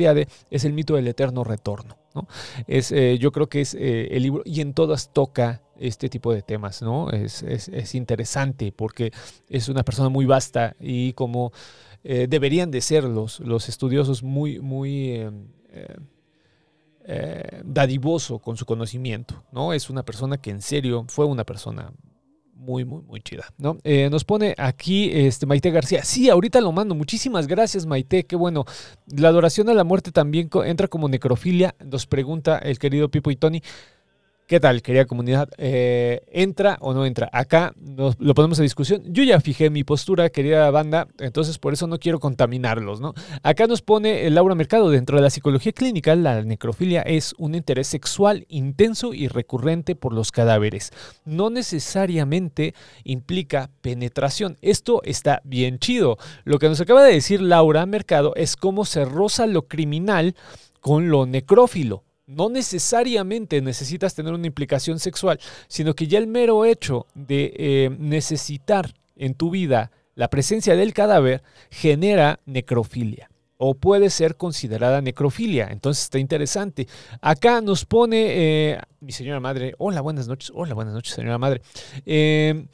es 0.50 0.64
El 0.64 0.72
mito 0.72 0.96
del 0.96 1.08
eterno 1.08 1.44
retorno. 1.44 1.96
¿no? 2.14 2.26
Es, 2.66 2.92
eh, 2.92 3.18
yo 3.18 3.32
creo 3.32 3.48
que 3.48 3.60
es 3.60 3.74
el 3.74 4.22
libro, 4.22 4.42
y 4.44 4.60
en 4.60 4.72
todas 4.72 5.12
toca 5.12 5.62
este 5.78 6.08
tipo 6.08 6.32
de 6.32 6.42
temas, 6.42 6.82
¿no? 6.82 7.10
Es, 7.10 7.42
es, 7.42 7.68
es 7.68 7.94
interesante 7.94 8.72
porque 8.72 9.12
es 9.48 9.68
una 9.68 9.82
persona 9.82 10.08
muy 10.08 10.26
vasta 10.26 10.76
y 10.80 11.12
como 11.14 11.52
eh, 12.06 12.26
deberían 12.28 12.70
de 12.70 12.82
ser 12.82 13.04
los, 13.04 13.40
los 13.40 13.70
estudiosos 13.70 14.22
muy, 14.22 14.60
muy 14.60 15.12
eh, 15.12 15.30
eh, 17.06 17.62
dadivoso 17.64 18.40
con 18.40 18.58
su 18.58 18.66
conocimiento, 18.66 19.42
¿no? 19.52 19.72
Es 19.72 19.88
una 19.88 20.04
persona 20.04 20.36
que 20.36 20.50
en 20.50 20.60
serio 20.60 21.06
fue 21.08 21.24
una 21.24 21.44
persona 21.44 21.94
muy, 22.52 22.84
muy, 22.84 23.00
muy 23.02 23.22
chida, 23.22 23.46
¿no? 23.56 23.78
Nos 24.10 24.24
pone 24.24 24.54
aquí 24.58 25.10
este, 25.12 25.46
Maite 25.46 25.70
García. 25.70 26.04
Sí, 26.04 26.28
ahorita 26.28 26.60
lo 26.60 26.72
mando. 26.72 26.94
Muchísimas 26.94 27.46
gracias, 27.46 27.84
Maite. 27.86 28.24
Qué 28.24 28.36
bueno. 28.36 28.64
La 29.06 29.28
adoración 29.28 29.68
a 29.70 29.74
la 29.74 29.84
muerte 29.84 30.12
también 30.12 30.48
entra 30.64 30.88
como 30.88 31.08
necrofilia. 31.08 31.74
Nos 31.84 32.06
pregunta 32.06 32.58
el 32.58 32.78
querido 32.78 33.10
Pipo 33.10 33.30
y 33.30 33.36
Tony. 33.36 33.62
¿Qué 34.46 34.60
tal, 34.60 34.82
querida 34.82 35.06
comunidad? 35.06 35.48
Eh, 35.56 36.20
¿Entra 36.30 36.76
o 36.82 36.92
no 36.92 37.06
entra? 37.06 37.30
Acá 37.32 37.72
lo 38.18 38.34
ponemos 38.34 38.60
a 38.60 38.62
discusión. 38.62 39.02
Yo 39.06 39.24
ya 39.24 39.40
fijé 39.40 39.70
mi 39.70 39.84
postura, 39.84 40.28
querida 40.28 40.70
banda, 40.70 41.08
entonces 41.18 41.56
por 41.56 41.72
eso 41.72 41.86
no 41.86 41.98
quiero 41.98 42.20
contaminarlos, 42.20 43.00
¿no? 43.00 43.14
Acá 43.42 43.66
nos 43.66 43.80
pone 43.80 44.28
Laura 44.28 44.54
Mercado, 44.54 44.90
dentro 44.90 45.16
de 45.16 45.22
la 45.22 45.30
psicología 45.30 45.72
clínica, 45.72 46.14
la 46.14 46.42
necrofilia 46.42 47.00
es 47.00 47.34
un 47.38 47.54
interés 47.54 47.86
sexual 47.86 48.44
intenso 48.50 49.14
y 49.14 49.28
recurrente 49.28 49.96
por 49.96 50.12
los 50.12 50.30
cadáveres. 50.30 50.92
No 51.24 51.48
necesariamente 51.48 52.74
implica 53.02 53.70
penetración. 53.80 54.58
Esto 54.60 55.00
está 55.04 55.40
bien 55.44 55.78
chido. 55.78 56.18
Lo 56.44 56.58
que 56.58 56.68
nos 56.68 56.82
acaba 56.82 57.02
de 57.02 57.14
decir 57.14 57.40
Laura 57.40 57.86
Mercado 57.86 58.34
es 58.36 58.56
cómo 58.56 58.84
se 58.84 59.06
roza 59.06 59.46
lo 59.46 59.68
criminal 59.68 60.36
con 60.80 61.08
lo 61.08 61.24
necrófilo 61.24 62.04
no 62.26 62.48
necesariamente 62.48 63.60
necesitas 63.60 64.14
tener 64.14 64.32
una 64.32 64.46
implicación 64.46 64.98
sexual, 64.98 65.38
sino 65.68 65.94
que 65.94 66.06
ya 66.06 66.18
el 66.18 66.26
mero 66.26 66.64
hecho 66.64 67.06
de 67.14 67.52
eh, 67.56 67.96
necesitar 67.98 68.94
en 69.16 69.34
tu 69.34 69.50
vida 69.50 69.90
la 70.14 70.28
presencia 70.28 70.76
del 70.76 70.94
cadáver 70.94 71.42
genera 71.70 72.40
necrofilia 72.46 73.30
o 73.56 73.74
puede 73.74 74.10
ser 74.10 74.36
considerada 74.36 75.00
necrofilia. 75.00 75.68
Entonces 75.70 76.04
está 76.04 76.18
interesante. 76.18 76.86
Acá 77.20 77.60
nos 77.60 77.84
pone 77.84 78.26
eh, 78.72 78.78
mi 79.00 79.12
señora 79.12 79.40
madre. 79.40 79.74
Hola, 79.78 80.00
buenas 80.00 80.28
noches. 80.28 80.52
Hola, 80.54 80.74
buenas 80.74 80.94
noches, 80.94 81.14
señora 81.14 81.38
madre. 81.38 81.62
Eh, 82.04 82.66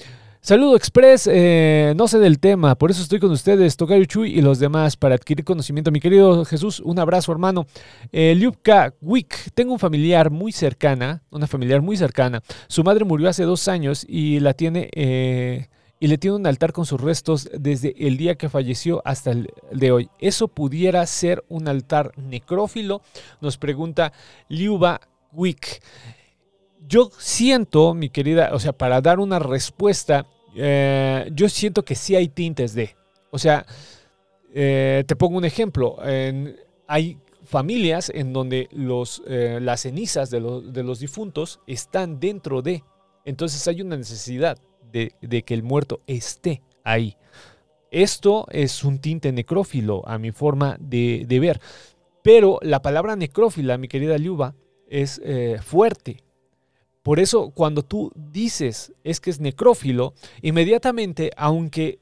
Saludo 0.42 0.74
Express, 0.74 1.28
eh, 1.30 1.92
no 1.96 2.08
sé 2.08 2.18
del 2.18 2.38
tema, 2.38 2.74
por 2.74 2.90
eso 2.90 3.02
estoy 3.02 3.20
con 3.20 3.30
ustedes, 3.30 3.76
Tokayo 3.76 4.06
Chuy 4.06 4.38
y 4.38 4.40
los 4.40 4.58
demás, 4.58 4.96
para 4.96 5.14
adquirir 5.14 5.44
conocimiento. 5.44 5.90
Mi 5.90 6.00
querido 6.00 6.46
Jesús, 6.46 6.80
un 6.80 6.98
abrazo, 6.98 7.30
hermano. 7.30 7.66
Eh, 8.10 8.34
Wick, 9.02 9.50
tengo 9.52 9.74
un 9.74 9.78
familiar 9.78 10.30
muy 10.30 10.50
cercana, 10.52 11.22
una 11.30 11.46
familiar 11.46 11.82
muy 11.82 11.98
cercana. 11.98 12.42
Su 12.68 12.82
madre 12.82 13.04
murió 13.04 13.28
hace 13.28 13.42
dos 13.42 13.68
años 13.68 14.06
y 14.08 14.40
la 14.40 14.54
tiene. 14.54 14.88
Eh, 14.94 15.68
y 16.02 16.06
le 16.06 16.16
tiene 16.16 16.36
un 16.36 16.46
altar 16.46 16.72
con 16.72 16.86
sus 16.86 16.98
restos 16.98 17.50
desde 17.52 17.94
el 17.98 18.16
día 18.16 18.36
que 18.36 18.48
falleció 18.48 19.02
hasta 19.04 19.32
el 19.32 19.50
de 19.70 19.92
hoy. 19.92 20.08
¿Eso 20.18 20.48
pudiera 20.48 21.04
ser 21.04 21.44
un 21.50 21.68
altar 21.68 22.12
necrófilo? 22.16 23.02
Nos 23.42 23.58
pregunta 23.58 24.14
Liuba 24.48 25.02
Wick 25.32 25.82
yo 26.90 27.10
siento, 27.16 27.94
mi 27.94 28.10
querida, 28.10 28.50
o 28.52 28.58
sea, 28.58 28.72
para 28.72 29.00
dar 29.00 29.20
una 29.20 29.38
respuesta, 29.38 30.26
eh, 30.56 31.30
yo 31.32 31.48
siento 31.48 31.84
que 31.84 31.94
sí 31.94 32.16
hay 32.16 32.28
tintes 32.28 32.74
de. 32.74 32.96
O 33.30 33.38
sea, 33.38 33.64
eh, 34.52 35.04
te 35.06 35.14
pongo 35.14 35.38
un 35.38 35.44
ejemplo. 35.44 35.98
Hay 36.88 37.18
familias 37.44 38.10
en 38.12 38.32
donde 38.32 38.68
los, 38.72 39.22
eh, 39.28 39.60
las 39.62 39.82
cenizas 39.82 40.30
de, 40.30 40.40
los, 40.40 40.72
de 40.72 40.82
los 40.82 40.98
difuntos 40.98 41.60
están 41.68 42.18
dentro 42.18 42.60
de. 42.60 42.82
Entonces 43.24 43.66
hay 43.68 43.82
una 43.82 43.96
necesidad 43.96 44.58
de, 44.90 45.12
de 45.22 45.42
que 45.42 45.54
el 45.54 45.62
muerto 45.62 46.00
esté 46.08 46.60
ahí. 46.82 47.16
Esto 47.92 48.46
es 48.50 48.82
un 48.82 48.98
tinte 48.98 49.30
necrófilo 49.30 50.02
a 50.08 50.18
mi 50.18 50.32
forma 50.32 50.76
de 50.80 51.38
ver. 51.40 51.60
Pero 52.22 52.58
la 52.62 52.82
palabra 52.82 53.14
necrófila, 53.14 53.78
mi 53.78 53.86
querida 53.86 54.18
Liuba, 54.18 54.56
es 54.88 55.22
fuerte. 55.62 56.24
Por 57.02 57.18
eso, 57.18 57.50
cuando 57.50 57.82
tú 57.82 58.12
dices 58.14 58.92
es 59.04 59.20
que 59.20 59.30
es 59.30 59.40
necrófilo, 59.40 60.14
inmediatamente, 60.42 61.30
aunque 61.36 61.98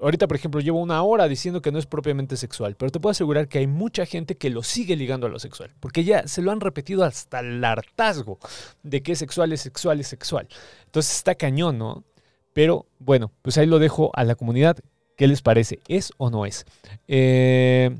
ahorita, 0.00 0.26
por 0.26 0.36
ejemplo, 0.36 0.60
llevo 0.60 0.80
una 0.80 1.02
hora 1.02 1.28
diciendo 1.28 1.62
que 1.62 1.72
no 1.72 1.78
es 1.78 1.86
propiamente 1.86 2.36
sexual, 2.36 2.76
pero 2.76 2.90
te 2.90 3.00
puedo 3.00 3.12
asegurar 3.12 3.48
que 3.48 3.58
hay 3.58 3.66
mucha 3.66 4.06
gente 4.06 4.36
que 4.36 4.50
lo 4.50 4.62
sigue 4.62 4.96
ligando 4.96 5.26
a 5.26 5.30
lo 5.30 5.38
sexual, 5.38 5.70
porque 5.80 6.04
ya 6.04 6.26
se 6.26 6.42
lo 6.42 6.50
han 6.52 6.60
repetido 6.60 7.04
hasta 7.04 7.40
el 7.40 7.64
hartazgo 7.64 8.38
de 8.82 9.02
que 9.02 9.12
es 9.12 9.18
sexual, 9.18 9.52
es 9.52 9.60
sexual, 9.60 10.00
es 10.00 10.08
sexual. 10.08 10.48
Entonces 10.86 11.16
está 11.16 11.34
cañón, 11.34 11.78
¿no? 11.78 12.04
Pero 12.52 12.86
bueno, 12.98 13.32
pues 13.42 13.58
ahí 13.58 13.66
lo 13.66 13.78
dejo 13.78 14.10
a 14.14 14.24
la 14.24 14.36
comunidad. 14.36 14.78
¿Qué 15.16 15.26
les 15.26 15.42
parece? 15.42 15.80
¿Es 15.88 16.12
o 16.16 16.30
no 16.30 16.44
es? 16.46 16.66
Eh, 17.08 17.96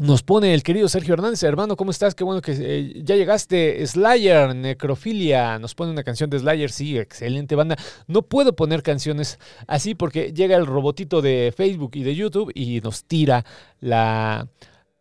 nos 0.00 0.22
pone 0.22 0.54
el 0.54 0.62
querido 0.62 0.88
Sergio 0.88 1.12
Hernández, 1.12 1.42
hermano, 1.42 1.76
¿cómo 1.76 1.90
estás? 1.90 2.14
Qué 2.14 2.24
bueno 2.24 2.40
que 2.40 2.56
eh, 2.58 3.02
ya 3.04 3.16
llegaste. 3.16 3.86
Slayer, 3.86 4.56
Necrofilia, 4.56 5.58
nos 5.58 5.74
pone 5.74 5.92
una 5.92 6.02
canción 6.02 6.30
de 6.30 6.38
Slayer, 6.38 6.70
sí, 6.70 6.96
excelente 6.96 7.54
banda. 7.54 7.76
No 8.06 8.22
puedo 8.22 8.56
poner 8.56 8.82
canciones 8.82 9.38
así 9.66 9.94
porque 9.94 10.32
llega 10.32 10.56
el 10.56 10.64
robotito 10.64 11.20
de 11.20 11.52
Facebook 11.54 11.90
y 11.96 12.02
de 12.02 12.14
YouTube 12.14 12.50
y 12.54 12.80
nos 12.80 13.04
tira 13.04 13.44
la, 13.80 14.48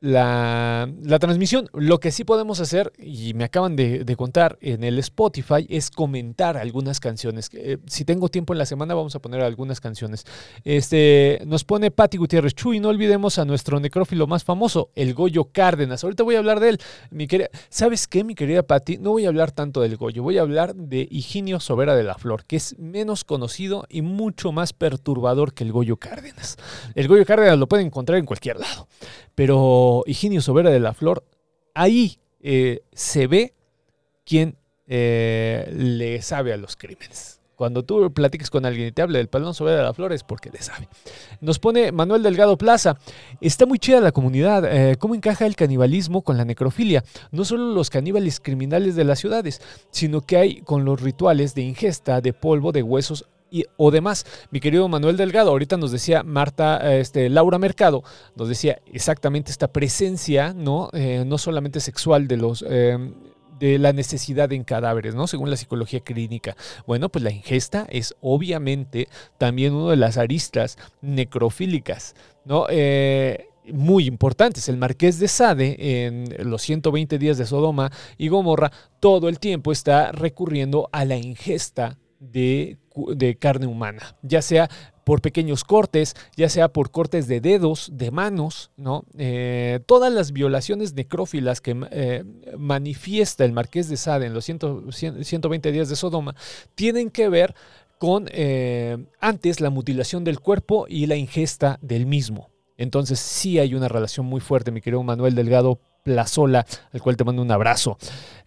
la, 0.01 0.87
transmisión. 1.19 1.69
Lo 1.73 1.99
que 1.99 2.11
sí 2.11 2.23
podemos 2.23 2.59
hacer, 2.59 2.91
y 2.97 3.33
me 3.33 3.43
acaban 3.43 3.75
de, 3.75 4.03
de 4.03 4.15
contar 4.15 4.57
en 4.61 4.83
el 4.83 4.97
Spotify, 4.99 5.65
es 5.69 5.91
comentar 5.91 6.57
algunas 6.57 6.99
canciones. 6.99 7.49
Eh, 7.53 7.77
si 7.87 8.05
tengo 8.05 8.29
tiempo 8.29 8.53
en 8.53 8.59
la 8.59 8.65
semana, 8.65 8.93
vamos 8.93 9.15
a 9.15 9.19
poner 9.19 9.41
algunas 9.41 9.81
canciones. 9.81 10.25
Este, 10.63 11.41
nos 11.45 11.63
pone 11.63 11.91
Patti 11.91 12.17
Gutiérrez 12.17 12.53
Chuy. 12.53 12.79
No 12.79 12.89
olvidemos 12.89 13.39
a 13.39 13.45
nuestro 13.45 13.79
necrófilo 13.79 14.27
más 14.27 14.43
famoso, 14.43 14.91
el 14.95 15.13
Goyo 15.13 15.45
Cárdenas. 15.51 16.03
Ahorita 16.03 16.23
voy 16.23 16.35
a 16.35 16.39
hablar 16.39 16.59
de 16.59 16.69
él. 16.69 16.79
Mi 17.11 17.27
querida, 17.27 17.49
¿Sabes 17.69 18.07
qué, 18.07 18.23
mi 18.23 18.35
querida 18.35 18.63
Patti? 18.63 18.97
No 18.97 19.11
voy 19.11 19.25
a 19.25 19.29
hablar 19.29 19.51
tanto 19.51 19.81
del 19.81 19.97
Goyo, 19.97 20.23
voy 20.23 20.37
a 20.37 20.41
hablar 20.41 20.75
de 20.75 21.07
Higinio 21.09 21.59
Sobera 21.59 21.95
de 21.95 22.03
la 22.03 22.15
Flor, 22.15 22.45
que 22.45 22.55
es 22.55 22.77
menos 22.79 23.23
conocido 23.23 23.85
y 23.89 24.01
mucho 24.01 24.51
más 24.51 24.73
perturbador 24.73 25.53
que 25.53 25.63
el 25.63 25.71
Goyo 25.71 25.97
Cárdenas. 25.97 26.57
El 26.95 27.07
Goyo 27.07 27.25
Cárdenas 27.25 27.57
lo 27.57 27.67
pueden 27.67 27.87
encontrar 27.87 28.17
en 28.17 28.25
cualquier 28.25 28.59
lado. 28.59 28.87
Pero 29.39 30.03
Higinio 30.05 30.41
Sobera 30.41 30.69
de 30.69 30.81
la 30.81 30.93
Flor, 30.93 31.23
ahí 31.73 32.19
eh, 32.41 32.81
se 32.91 33.25
ve 33.25 33.53
quién 34.25 34.57
eh, 34.85 35.71
le 35.73 36.21
sabe 36.21 36.51
a 36.51 36.57
los 36.57 36.75
crímenes. 36.75 37.39
Cuando 37.55 37.83
tú 37.83 38.13
platiques 38.13 38.49
con 38.49 38.65
alguien 38.65 38.89
y 38.89 38.91
te 38.91 39.01
hable 39.01 39.17
del 39.17 39.29
palón 39.29 39.53
Sobera 39.53 39.77
de 39.77 39.83
la 39.83 39.93
Flor 39.93 40.11
es 40.11 40.25
porque 40.25 40.49
le 40.49 40.61
sabe. 40.61 40.89
Nos 41.39 41.57
pone 41.57 41.93
Manuel 41.93 42.21
Delgado 42.21 42.57
Plaza. 42.57 42.97
Está 43.39 43.65
muy 43.65 43.79
chida 43.79 44.01
la 44.01 44.11
comunidad. 44.11 44.65
Eh, 44.65 44.97
¿Cómo 44.97 45.15
encaja 45.15 45.45
el 45.45 45.55
canibalismo 45.55 46.21
con 46.21 46.35
la 46.35 46.43
necrofilia? 46.43 47.05
No 47.31 47.45
solo 47.45 47.73
los 47.73 47.89
caníbales 47.89 48.41
criminales 48.41 48.97
de 48.97 49.05
las 49.05 49.19
ciudades, 49.19 49.61
sino 49.89 50.19
que 50.19 50.35
hay 50.35 50.61
con 50.63 50.83
los 50.83 51.01
rituales 51.01 51.55
de 51.55 51.61
ingesta 51.61 52.19
de 52.19 52.33
polvo 52.33 52.73
de 52.73 52.83
huesos 52.83 53.25
y, 53.51 53.65
o 53.77 53.91
demás. 53.91 54.25
Mi 54.51 54.59
querido 54.59 54.87
Manuel 54.87 55.17
Delgado, 55.17 55.49
ahorita 55.49 55.77
nos 55.77 55.91
decía 55.91 56.23
Marta, 56.23 56.95
este, 56.95 57.29
Laura 57.29 57.57
Mercado, 57.57 58.03
nos 58.35 58.49
decía 58.49 58.79
exactamente 58.91 59.51
esta 59.51 59.67
presencia, 59.67 60.53
¿no? 60.53 60.89
Eh, 60.93 61.23
no 61.25 61.37
solamente 61.37 61.79
sexual 61.79 62.27
de 62.27 62.37
los... 62.37 62.63
Eh, 62.67 62.97
de 63.59 63.77
la 63.77 63.91
necesidad 63.91 64.51
en 64.53 64.63
cadáveres, 64.63 65.15
¿no? 65.15 65.27
Según 65.27 65.49
la 65.49 65.57
psicología 65.57 65.99
clínica. 65.99 66.55
Bueno, 66.87 67.09
pues 67.09 67.23
la 67.23 67.31
ingesta 67.31 67.85
es 67.89 68.15
obviamente 68.21 69.09
también 69.37 69.73
una 69.73 69.91
de 69.91 69.97
las 69.97 70.17
aristas 70.17 70.77
necrofílicas, 71.01 72.15
¿no? 72.45 72.67
Eh, 72.69 73.49
muy 73.73 74.05
importantes. 74.05 74.69
El 74.69 74.77
marqués 74.77 75.19
de 75.19 75.27
Sade, 75.27 76.05
en 76.05 76.49
los 76.49 76.61
120 76.61 77.17
días 77.17 77.37
de 77.37 77.45
Sodoma 77.45 77.91
y 78.17 78.29
Gomorra, 78.29 78.71
todo 78.99 79.29
el 79.29 79.39
tiempo 79.39 79.71
está 79.71 80.11
recurriendo 80.11 80.89
a 80.91 81.05
la 81.05 81.17
ingesta 81.17 81.97
de, 82.19 82.77
de, 83.15 83.35
carne 83.35 83.67
humana, 83.67 84.15
ya 84.21 84.41
sea 84.41 84.69
por 85.03 85.21
pequeños 85.21 85.63
cortes, 85.63 86.15
ya 86.35 86.49
sea 86.49 86.69
por 86.69 86.91
cortes 86.91 87.27
de 87.27 87.41
dedos, 87.41 87.89
de 87.93 88.11
manos, 88.11 88.71
¿no? 88.77 89.05
Eh, 89.17 89.79
todas 89.85 90.13
las 90.13 90.31
violaciones 90.31 90.93
necrófilas 90.93 91.61
que 91.61 91.75
eh, 91.91 92.23
manifiesta 92.57 93.43
el 93.45 93.51
Marqués 93.51 93.89
de 93.89 93.97
Sade 93.97 94.27
en 94.27 94.33
los 94.33 94.45
100, 94.45 94.93
120 95.23 95.71
días 95.71 95.89
de 95.89 95.95
Sodoma 95.95 96.35
tienen 96.75 97.09
que 97.09 97.27
ver 97.29 97.55
con 97.97 98.27
eh, 98.31 98.97
antes 99.19 99.61
la 99.61 99.69
mutilación 99.69 100.23
del 100.23 100.39
cuerpo 100.39 100.85
y 100.87 101.05
la 101.05 101.15
ingesta 101.15 101.79
del 101.81 102.05
mismo. 102.05 102.49
Entonces 102.79 103.19
sí 103.19 103.59
hay 103.59 103.75
una 103.75 103.89
relación 103.89 104.25
muy 104.25 104.39
fuerte, 104.39 104.71
mi 104.71 104.79
querido 104.79 105.03
Manuel 105.03 105.35
Delgado 105.35 105.79
Plazola, 106.03 106.65
al 106.93 107.01
cual 107.01 107.17
te 107.17 107.25
mando 107.25 107.41
un 107.41 107.51
abrazo. 107.51 107.97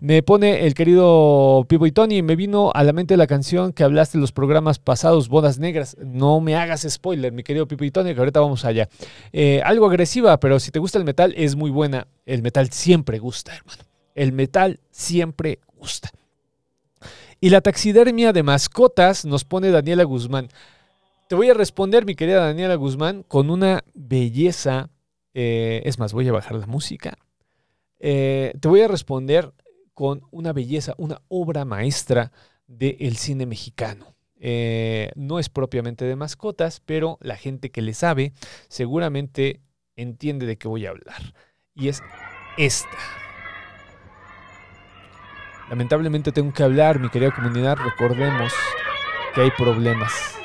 Me 0.00 0.22
pone 0.22 0.66
el 0.66 0.72
querido 0.72 1.66
Pivo 1.68 1.86
y 1.86 1.92
Tony, 1.92 2.22
me 2.22 2.34
vino 2.34 2.72
a 2.74 2.82
la 2.82 2.94
mente 2.94 3.18
la 3.18 3.26
canción 3.26 3.74
que 3.74 3.84
hablaste 3.84 4.16
en 4.16 4.22
los 4.22 4.32
programas 4.32 4.78
pasados, 4.78 5.28
Bodas 5.28 5.58
Negras. 5.58 5.98
No 6.02 6.40
me 6.40 6.56
hagas 6.56 6.86
spoiler, 6.88 7.30
mi 7.30 7.42
querido 7.42 7.68
Pipo 7.68 7.84
y 7.84 7.90
Tony, 7.90 8.14
que 8.14 8.20
ahorita 8.20 8.40
vamos 8.40 8.64
allá. 8.64 8.88
Eh, 9.34 9.60
algo 9.66 9.84
agresiva, 9.84 10.40
pero 10.40 10.58
si 10.60 10.70
te 10.70 10.78
gusta 10.78 10.96
el 10.96 11.04
metal, 11.04 11.34
es 11.36 11.54
muy 11.54 11.70
buena. 11.70 12.06
El 12.24 12.40
metal 12.40 12.70
siempre 12.70 13.18
gusta, 13.18 13.54
hermano. 13.54 13.82
El 14.14 14.32
metal 14.32 14.80
siempre 14.90 15.58
gusta. 15.76 16.10
Y 17.38 17.50
la 17.50 17.60
taxidermia 17.60 18.32
de 18.32 18.42
mascotas 18.42 19.26
nos 19.26 19.44
pone 19.44 19.70
Daniela 19.70 20.04
Guzmán. 20.04 20.48
Te 21.32 21.36
voy 21.36 21.48
a 21.48 21.54
responder, 21.54 22.04
mi 22.04 22.14
querida 22.14 22.44
Daniela 22.44 22.74
Guzmán, 22.74 23.22
con 23.22 23.48
una 23.48 23.84
belleza. 23.94 24.90
Eh, 25.32 25.80
es 25.86 25.98
más, 25.98 26.12
voy 26.12 26.28
a 26.28 26.32
bajar 26.32 26.56
la 26.56 26.66
música. 26.66 27.16
Eh, 28.00 28.52
te 28.60 28.68
voy 28.68 28.82
a 28.82 28.86
responder 28.86 29.50
con 29.94 30.24
una 30.30 30.52
belleza, 30.52 30.92
una 30.98 31.22
obra 31.28 31.64
maestra 31.64 32.32
del 32.66 33.16
cine 33.16 33.46
mexicano. 33.46 34.14
Eh, 34.40 35.10
no 35.14 35.38
es 35.38 35.48
propiamente 35.48 36.04
de 36.04 36.16
mascotas, 36.16 36.80
pero 36.84 37.16
la 37.22 37.36
gente 37.36 37.70
que 37.70 37.80
le 37.80 37.94
sabe 37.94 38.34
seguramente 38.68 39.62
entiende 39.96 40.44
de 40.44 40.58
qué 40.58 40.68
voy 40.68 40.84
a 40.84 40.90
hablar. 40.90 41.32
Y 41.74 41.88
es 41.88 42.02
esta. 42.58 42.98
Lamentablemente 45.70 46.30
tengo 46.30 46.52
que 46.52 46.62
hablar, 46.62 47.00
mi 47.00 47.08
querida 47.08 47.30
comunidad, 47.30 47.78
recordemos 47.78 48.52
que 49.34 49.40
hay 49.40 49.50
problemas. 49.52 50.41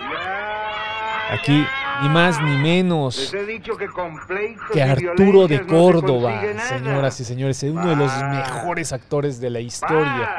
Aquí, 1.30 1.66
ni 2.02 2.10
más 2.10 2.42
ni 2.42 2.56
menos 2.58 3.34
que 4.74 4.82
Arturo 4.84 5.48
de 5.48 5.66
Córdoba, 5.66 6.42
señoras 6.70 7.20
y 7.20 7.26
señores, 7.26 7.62
es 7.64 7.72
uno 7.72 7.88
de 7.90 7.96
los 7.96 8.12
mejores 8.24 8.94
actores 8.94 9.40
de 9.42 9.50
la 9.50 9.60
historia. 9.60 10.30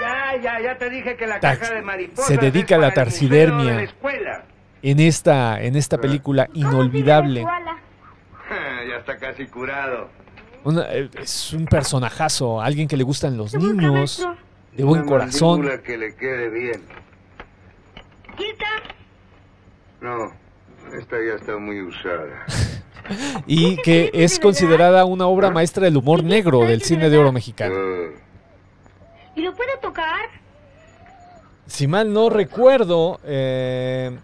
Ya, 0.00 0.36
ya, 0.42 0.60
ya 0.60 0.78
te 0.78 0.90
dije 0.90 1.16
que 1.16 1.26
la 1.26 1.40
Tax- 1.40 1.60
caja 1.60 1.74
de 1.74 1.82
mariposas 1.82 2.26
se 2.26 2.36
dedica 2.36 2.74
a 2.74 2.78
la 2.78 2.88
museo 2.88 3.28
de 3.28 3.46
la. 3.46 4.44
En 4.82 5.00
esta, 5.00 5.62
en 5.62 5.76
esta 5.76 5.98
película 5.98 6.48
inolvidable. 6.52 7.42
ya 8.88 8.96
está 8.98 9.16
casi 9.16 9.46
curado. 9.46 10.10
Una- 10.64 10.86
eh, 10.92 11.08
es 11.20 11.52
un 11.52 11.64
personajazo, 11.66 12.60
alguien 12.60 12.86
que 12.88 12.96
le 12.96 13.04
gustan 13.04 13.36
los 13.36 13.52
¿Cómo 13.52 13.66
está, 13.70 13.82
niños, 13.82 14.28
de 14.72 14.84
buen 14.84 15.04
corazón. 15.06 15.66
que 15.84 15.96
le 15.96 16.14
quede 16.16 16.50
bien. 16.50 16.82
No, 20.04 20.30
esta 20.98 21.16
ya 21.16 21.36
está 21.36 21.56
muy 21.56 21.80
usada. 21.80 22.44
y 23.46 23.76
que 23.78 24.10
es 24.12 24.38
considerada 24.38 25.06
una 25.06 25.26
obra 25.26 25.48
maestra 25.48 25.86
del 25.86 25.96
humor 25.96 26.22
negro 26.22 26.60
del 26.60 26.82
cine 26.82 27.08
de 27.08 27.16
oro 27.16 27.32
mexicano. 27.32 27.74
¿Y 29.34 29.40
lo 29.40 29.54
puedo 29.54 29.70
tocar? 29.80 30.26
Si 31.66 31.86
mal 31.86 32.12
no 32.12 32.28
recuerdo, 32.28 33.18
eh, 33.24 34.14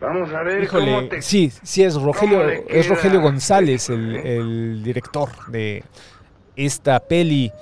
vamos 0.00 0.28
a 0.32 0.42
ver 0.42 0.66
cómo 0.66 0.82
híjole, 0.82 1.08
te... 1.08 1.22
sí, 1.22 1.52
sí 1.62 1.84
es 1.84 1.94
Rogelio, 1.94 2.40
cómo 2.40 2.50
es 2.68 2.88
Rogelio 2.88 3.20
González, 3.20 3.90
el, 3.90 4.16
el 4.24 4.82
director 4.82 5.28
de 5.46 5.84
esta 6.56 6.98
peli, 6.98 7.52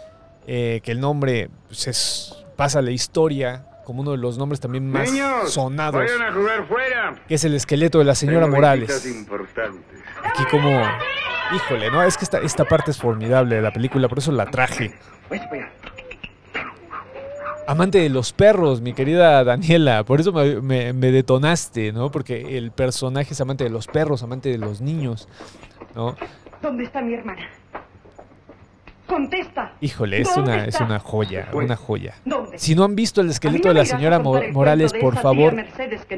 eh, 0.46 0.80
que 0.82 0.92
el 0.92 1.00
nombre 1.00 1.50
pues, 1.66 1.88
es, 1.88 2.42
pasa 2.56 2.78
a 2.78 2.82
la 2.82 2.90
historia 2.90 3.66
como 3.90 4.02
uno 4.02 4.12
de 4.12 4.18
los 4.18 4.38
nombres 4.38 4.60
también 4.60 4.88
más 4.88 5.10
Niños, 5.10 5.52
sonados, 5.52 6.00
vayan 6.00 6.22
a 6.22 6.32
jugar 6.32 6.64
fuera. 6.68 7.14
que 7.26 7.34
es 7.34 7.42
el 7.42 7.54
esqueleto 7.54 7.98
de 7.98 8.04
la 8.04 8.14
señora 8.14 8.42
Tengo 8.46 8.54
Morales. 8.54 9.04
Aquí 10.24 10.44
como, 10.48 10.80
híjole, 11.56 11.90
no, 11.90 12.00
es 12.04 12.16
que 12.16 12.24
esta, 12.24 12.38
esta 12.38 12.64
parte 12.66 12.92
es 12.92 12.98
formidable 12.98 13.56
de 13.56 13.62
la 13.62 13.72
película, 13.72 14.08
por 14.08 14.18
eso 14.18 14.30
la 14.30 14.46
traje. 14.46 14.94
Amante 17.66 17.98
de 17.98 18.08
los 18.10 18.32
perros, 18.32 18.80
mi 18.80 18.92
querida 18.92 19.42
Daniela, 19.44 20.04
por 20.04 20.20
eso 20.20 20.32
me, 20.32 20.60
me- 20.60 20.92
me 20.92 21.10
detonaste, 21.12 21.92
¿no? 21.92 22.10
Porque 22.10 22.56
el 22.58 22.70
personaje 22.72 23.32
es 23.34 23.40
amante 23.40 23.64
de 23.64 23.70
los 23.70 23.86
perros, 23.88 24.22
amante 24.22 24.48
de 24.50 24.58
los 24.58 24.80
niños, 24.80 25.28
¿no? 25.96 26.16
¿Dónde 26.62 26.84
está 26.84 27.00
mi 27.02 27.14
hermana? 27.14 27.48
Contesta. 29.10 29.74
Híjole, 29.80 30.20
es 30.20 30.34
¿Dónde 30.34 30.52
una, 30.52 30.64
es 30.64 30.80
una 30.80 30.98
joya, 30.98 31.48
fue. 31.50 31.64
una 31.64 31.76
joya. 31.76 32.14
¿Dónde? 32.24 32.58
Si 32.58 32.74
no 32.74 32.84
han 32.84 32.94
visto 32.94 33.20
el 33.20 33.30
esqueleto 33.30 33.68
no 33.68 33.74
de 33.74 33.80
la 33.80 33.84
señora 33.86 34.16
el 34.16 34.52
Morales, 34.52 34.92
por 34.94 35.16
favor, 35.16 35.52
no 35.54 35.62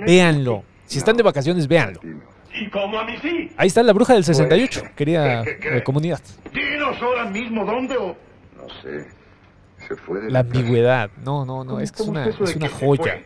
véanlo. 0.06 0.56
existe. 0.56 0.72
Si 0.86 0.98
están 0.98 1.16
de 1.16 1.22
vacaciones, 1.22 1.66
véanlo. 1.66 2.00
¿Y 2.54 2.68
cómo 2.68 2.98
a 2.98 3.04
mí 3.04 3.14
sí? 3.22 3.50
Ahí 3.56 3.68
está 3.68 3.82
la 3.82 3.94
bruja 3.94 4.12
del 4.12 4.24
68, 4.24 4.82
querida 4.94 5.42
¿Qué, 5.42 5.54
qué, 5.56 5.58
qué? 5.70 5.76
eh, 5.78 5.82
comunidad. 5.82 6.20
Dinos 6.52 7.00
ahora 7.00 7.24
mismo 7.30 7.64
dónde 7.64 7.96
o... 7.96 8.08
No 8.08 8.68
sé. 8.82 9.06
Se 9.88 9.96
fue 9.96 10.20
de 10.20 10.30
La 10.30 10.40
ambigüedad, 10.40 11.10
no, 11.24 11.44
no, 11.46 11.64
no, 11.64 11.70
¿Cómo- 11.70 11.80
es 11.80 11.90
que 11.90 12.02
es 12.02 12.08
una, 12.08 12.26
es 12.26 12.38
una 12.56 12.68
joya. 12.68 13.22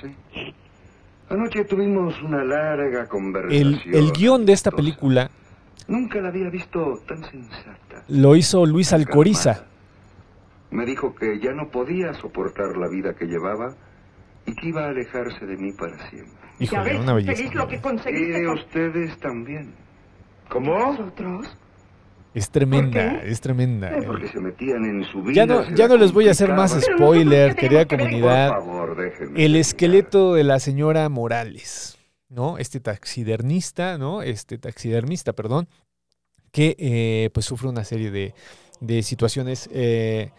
Sí. 0.00 0.14
Anoche 1.28 1.64
tuvimos 1.64 2.20
una 2.22 2.42
larga 2.44 3.02
El, 3.02 3.08
conversación. 3.08 3.94
el 3.94 4.12
guion 4.12 4.46
de 4.46 4.52
esta 4.52 4.70
película 4.70 5.30
Nunca 5.86 6.20
la 6.20 6.28
había 6.28 6.48
visto 6.50 7.00
tan 7.06 7.22
sensata. 7.30 8.04
lo 8.08 8.36
hizo 8.36 8.64
Luis 8.64 8.92
Alcoriza. 8.92 9.66
Me 10.70 10.84
dijo 10.86 11.14
que 11.14 11.38
ya 11.40 11.52
no 11.52 11.68
podía 11.70 12.14
soportar 12.14 12.76
la 12.76 12.88
vida 12.88 13.14
que 13.14 13.26
llevaba 13.26 13.74
y 14.46 14.54
que 14.54 14.68
iba 14.68 14.84
a 14.84 14.88
alejarse 14.88 15.46
de 15.46 15.56
mí 15.56 15.72
para 15.72 15.96
siempre. 16.10 16.34
Ya 16.58 16.64
Híjole, 16.64 16.84
ves, 16.92 17.00
una 17.00 17.12
belleza. 17.14 17.36
feliz 17.36 17.54
lo 17.54 17.68
que 17.68 17.76
Y 18.10 18.24
de 18.24 18.48
ustedes 18.48 19.18
también. 19.18 19.72
¿Cómo? 20.48 20.78
nosotros. 20.78 21.56
Es 22.34 22.50
tremenda, 22.50 23.22
es 23.22 23.40
tremenda. 23.40 23.96
Eh, 23.96 24.02
Porque 24.04 24.26
se 24.26 24.40
metían 24.40 24.84
en 24.84 25.04
su 25.04 25.22
vida. 25.22 25.34
Ya 25.34 25.46
no, 25.46 25.62
ya 25.74 25.86
no 25.86 25.96
les 25.96 26.12
voy 26.12 26.26
a 26.26 26.32
hacer 26.32 26.52
más 26.52 26.72
spoiler, 26.72 27.50
nosotros, 27.50 27.54
¿qué 27.54 27.68
querida 27.68 27.84
comunidad. 27.86 28.48
Por 28.54 28.58
favor, 28.64 28.96
déjenme 28.96 29.44
El 29.44 29.54
esqueleto 29.54 30.34
de 30.34 30.42
la 30.42 30.58
señora 30.58 31.08
Morales, 31.08 31.96
¿no? 32.34 32.58
Este 32.58 32.80
taxidernista, 32.80 33.96
¿no? 33.96 34.20
Este 34.22 34.58
taxidermista, 34.58 35.32
perdón, 35.32 35.68
que 36.52 36.76
eh, 36.78 37.30
pues 37.32 37.46
sufre 37.46 37.68
una 37.68 37.84
serie 37.84 38.10
de, 38.10 38.34
de 38.80 39.02
situaciones. 39.02 39.68
eh, 39.72 40.30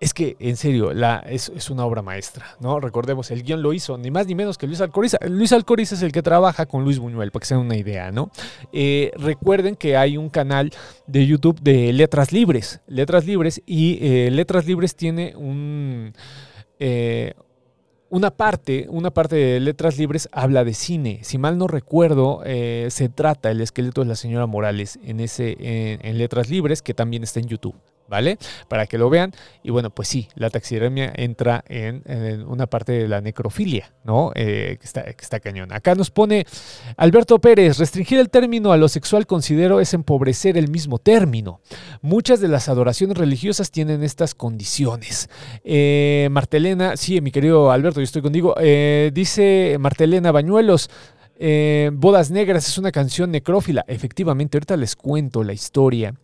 es 0.00 0.14
que, 0.14 0.34
en 0.40 0.56
serio, 0.56 0.92
la, 0.92 1.18
es, 1.28 1.52
es 1.54 1.70
una 1.70 1.84
obra 1.86 2.02
maestra, 2.02 2.56
¿no? 2.58 2.80
Recordemos, 2.80 3.30
el 3.30 3.44
guion 3.44 3.62
lo 3.62 3.72
hizo 3.72 3.96
ni 3.98 4.10
más 4.10 4.26
ni 4.26 4.34
menos 4.34 4.58
que 4.58 4.66
Luis 4.66 4.80
Alcoriza. 4.80 5.16
Luis 5.28 5.52
Alcoriza 5.52 5.94
es 5.94 6.02
el 6.02 6.10
que 6.10 6.22
trabaja 6.22 6.66
con 6.66 6.82
Luis 6.82 6.98
Buñuel, 6.98 7.30
para 7.30 7.40
que 7.42 7.46
se 7.46 7.54
den 7.54 7.64
una 7.64 7.76
idea, 7.76 8.10
¿no? 8.10 8.32
Eh, 8.72 9.12
recuerden 9.16 9.76
que 9.76 9.96
hay 9.96 10.16
un 10.16 10.28
canal 10.28 10.72
de 11.06 11.24
YouTube 11.24 11.60
de 11.60 11.92
Letras 11.92 12.32
Libres, 12.32 12.80
Letras 12.88 13.26
Libres, 13.26 13.62
y 13.64 14.28
Letras 14.30 14.66
Libres 14.66 14.96
tiene 14.96 15.36
un... 15.36 16.12
eh, 16.80 17.34
una 18.12 18.30
parte, 18.30 18.86
una 18.90 19.10
parte 19.10 19.36
de 19.36 19.58
Letras 19.58 19.96
Libres 19.96 20.28
habla 20.32 20.64
de 20.64 20.74
cine. 20.74 21.20
Si 21.22 21.38
mal 21.38 21.56
no 21.56 21.66
recuerdo, 21.66 22.42
eh, 22.44 22.88
se 22.90 23.08
trata 23.08 23.50
el 23.50 23.62
esqueleto 23.62 24.02
de 24.02 24.08
la 24.08 24.16
señora 24.16 24.44
Morales 24.46 24.98
en 25.02 25.18
ese, 25.18 25.56
en, 25.58 25.98
en 26.06 26.18
Letras 26.18 26.50
Libres, 26.50 26.82
que 26.82 26.92
también 26.92 27.22
está 27.22 27.40
en 27.40 27.46
YouTube. 27.46 27.74
¿Vale? 28.08 28.38
Para 28.68 28.86
que 28.86 28.98
lo 28.98 29.08
vean. 29.08 29.32
Y 29.62 29.70
bueno, 29.70 29.90
pues 29.90 30.08
sí, 30.08 30.28
la 30.34 30.50
taxidermia 30.50 31.12
entra 31.16 31.64
en, 31.68 32.02
una 32.46 32.66
parte 32.66 32.92
de 32.92 33.08
la 33.08 33.20
necrofilia, 33.20 33.92
¿no? 34.04 34.32
Eh, 34.34 34.76
que, 34.78 34.84
está, 34.86 35.00
está 35.00 35.40
cañón. 35.40 35.72
Acá 35.72 35.94
nos 35.94 36.10
pone 36.10 36.46
Alberto 36.96 37.40
Pérez, 37.40 37.78
restringir 37.78 38.18
el 38.18 38.28
término 38.28 38.72
a 38.72 38.76
lo 38.76 38.88
sexual 38.88 39.26
considero 39.26 39.80
es 39.80 39.94
empobrecer 39.94 40.58
el 40.58 40.68
mismo 40.68 40.98
término. 40.98 41.60
Muchas 42.02 42.40
de 42.40 42.48
las 42.48 42.68
adoraciones 42.68 43.16
religiosas 43.16 43.70
tienen 43.70 44.02
estas 44.02 44.34
condiciones. 44.34 45.28
Eh, 45.64 46.28
Martelena, 46.30 46.96
sí, 46.96 47.20
mi 47.20 47.30
querido 47.30 47.70
Alberto, 47.70 48.00
yo 48.00 48.04
estoy 48.04 48.22
contigo. 48.22 48.54
Eh, 48.60 49.10
dice 49.14 49.76
Martelena 49.78 50.32
Bañuelos. 50.32 50.90
eh, 51.38 51.90
Bodas 51.92 52.30
Negras 52.30 52.68
es 52.68 52.78
una 52.78 52.92
canción 52.92 53.30
necrófila. 53.30 53.84
Efectivamente, 53.88 54.58
ahorita 54.58 54.76
les 54.76 54.94
cuento 54.96 55.42
la 55.42 55.52
historia. 55.52 56.14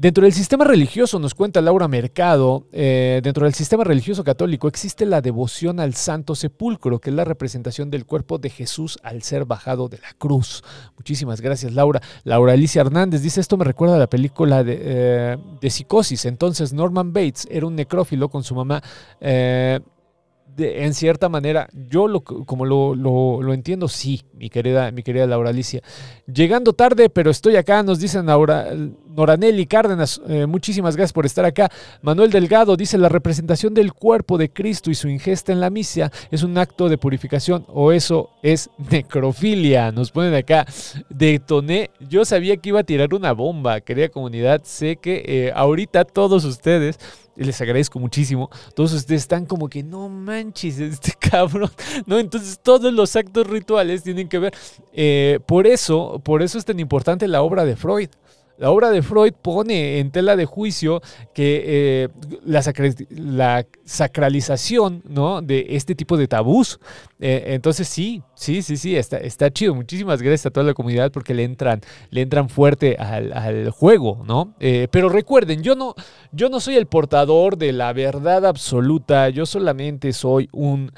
Dentro 0.00 0.22
del 0.22 0.32
sistema 0.32 0.64
religioso, 0.64 1.18
nos 1.18 1.34
cuenta 1.34 1.60
Laura 1.60 1.88
Mercado, 1.88 2.68
eh, 2.70 3.18
dentro 3.20 3.46
del 3.46 3.54
sistema 3.54 3.82
religioso 3.82 4.22
católico 4.22 4.68
existe 4.68 5.04
la 5.04 5.20
devoción 5.20 5.80
al 5.80 5.94
Santo 5.94 6.36
Sepulcro, 6.36 7.00
que 7.00 7.10
es 7.10 7.16
la 7.16 7.24
representación 7.24 7.90
del 7.90 8.06
cuerpo 8.06 8.38
de 8.38 8.48
Jesús 8.48 9.00
al 9.02 9.24
ser 9.24 9.44
bajado 9.44 9.88
de 9.88 9.98
la 9.98 10.12
cruz. 10.16 10.62
Muchísimas 10.96 11.40
gracias, 11.40 11.72
Laura. 11.72 12.00
Laura 12.22 12.52
Alicia 12.52 12.82
Hernández 12.82 13.22
dice, 13.22 13.40
esto 13.40 13.56
me 13.56 13.64
recuerda 13.64 13.96
a 13.96 13.98
la 13.98 14.06
película 14.06 14.62
de, 14.62 14.78
eh, 14.80 15.36
Psicosis. 15.68 16.26
Entonces, 16.26 16.72
Norman 16.72 17.12
Bates 17.12 17.48
era 17.50 17.66
un 17.66 17.74
necrófilo 17.74 18.28
con 18.28 18.44
su 18.44 18.54
mamá. 18.54 18.80
eh, 19.20 19.80
en 20.60 20.92
cierta 20.92 21.28
manera, 21.28 21.68
yo 21.88 22.08
lo, 22.08 22.20
como 22.22 22.64
lo, 22.64 22.96
lo- 22.96 23.40
lo 23.42 23.54
entiendo, 23.54 23.86
sí, 23.86 24.22
mi 24.34 24.50
querida, 24.50 24.90
mi 24.90 25.04
querida 25.04 25.24
Laura 25.24 25.50
Alicia. 25.50 25.82
Llegando 26.26 26.72
tarde, 26.72 27.08
pero 27.10 27.30
estoy 27.30 27.54
acá, 27.54 27.80
nos 27.84 28.00
dicen 28.00 28.26
Laura, 28.26 28.66
Noranelli 29.18 29.66
Cárdenas, 29.66 30.20
eh, 30.28 30.46
muchísimas 30.46 30.94
gracias 30.94 31.12
por 31.12 31.26
estar 31.26 31.44
acá. 31.44 31.68
Manuel 32.02 32.30
Delgado 32.30 32.76
dice, 32.76 32.96
la 32.98 33.08
representación 33.08 33.74
del 33.74 33.92
cuerpo 33.92 34.38
de 34.38 34.48
Cristo 34.48 34.92
y 34.92 34.94
su 34.94 35.08
ingesta 35.08 35.50
en 35.50 35.60
la 35.60 35.70
misa 35.70 36.12
es 36.30 36.44
un 36.44 36.56
acto 36.56 36.88
de 36.88 36.98
purificación 36.98 37.64
o 37.66 37.90
eso 37.90 38.30
es 38.44 38.70
necrofilia. 38.92 39.90
Nos 39.90 40.12
ponen 40.12 40.34
acá, 40.34 40.66
detoné, 41.08 41.90
yo 41.98 42.24
sabía 42.24 42.58
que 42.58 42.68
iba 42.68 42.78
a 42.78 42.84
tirar 42.84 43.12
una 43.12 43.32
bomba, 43.32 43.80
querida 43.80 44.08
comunidad, 44.08 44.62
sé 44.62 44.94
que 44.94 45.24
eh, 45.26 45.52
ahorita 45.52 46.04
todos 46.04 46.44
ustedes 46.44 47.00
les 47.34 47.60
agradezco 47.60 47.98
muchísimo. 47.98 48.50
Todos 48.74 48.92
ustedes 48.92 49.22
están 49.22 49.46
como 49.46 49.68
que 49.68 49.82
no 49.82 50.08
manches, 50.08 50.78
este 50.78 51.12
cabrón. 51.18 51.70
No, 52.06 52.20
entonces 52.20 52.60
todos 52.62 52.92
los 52.92 53.16
actos 53.16 53.48
rituales 53.48 54.04
tienen 54.04 54.28
que 54.28 54.38
ver. 54.38 54.54
Eh, 54.92 55.40
por 55.44 55.66
eso, 55.66 56.20
por 56.24 56.42
eso 56.42 56.56
es 56.56 56.64
tan 56.64 56.78
importante 56.78 57.26
la 57.26 57.42
obra 57.42 57.64
de 57.64 57.74
Freud. 57.74 58.10
La 58.58 58.72
obra 58.72 58.90
de 58.90 59.02
Freud 59.02 59.34
pone 59.40 60.00
en 60.00 60.10
tela 60.10 60.34
de 60.34 60.44
juicio 60.44 61.00
que 61.32 61.62
eh, 61.64 62.08
la, 62.44 63.64
sacralización 63.84 65.02
¿no? 65.08 65.40
de 65.42 65.64
este 65.70 65.94
tipo 65.94 66.16
de 66.16 66.26
tabús. 66.26 66.80
Eh, 67.20 67.44
entonces 67.54 67.86
sí, 67.86 68.22
sí, 68.34 68.62
sí, 68.62 68.76
sí, 68.76 68.96
está, 68.96 69.18
está 69.18 69.52
chido. 69.52 69.76
Muchísimas 69.76 70.20
gracias 70.22 70.46
a 70.46 70.50
toda 70.50 70.66
la 70.66 70.74
comunidad 70.74 71.12
porque 71.12 71.34
le 71.34 71.44
entran, 71.44 71.80
le 72.10 72.20
entran 72.22 72.48
fuerte 72.48 72.96
al, 72.96 73.70
juego, 73.70 74.24
¿no? 74.26 74.54
Eh, 74.58 74.88
pero 74.90 75.08
recuerden, 75.08 75.62
yo 75.62 75.76
no, 75.76 75.94
yo 76.32 76.48
no 76.48 76.58
soy 76.58 76.74
el 76.76 76.86
portador 76.86 77.58
de 77.58 77.72
la 77.72 77.92
verdad 77.92 78.44
absoluta. 78.44 79.28
Yo 79.28 79.46
solamente 79.46 80.12
soy 80.12 80.48
un, 80.52 80.90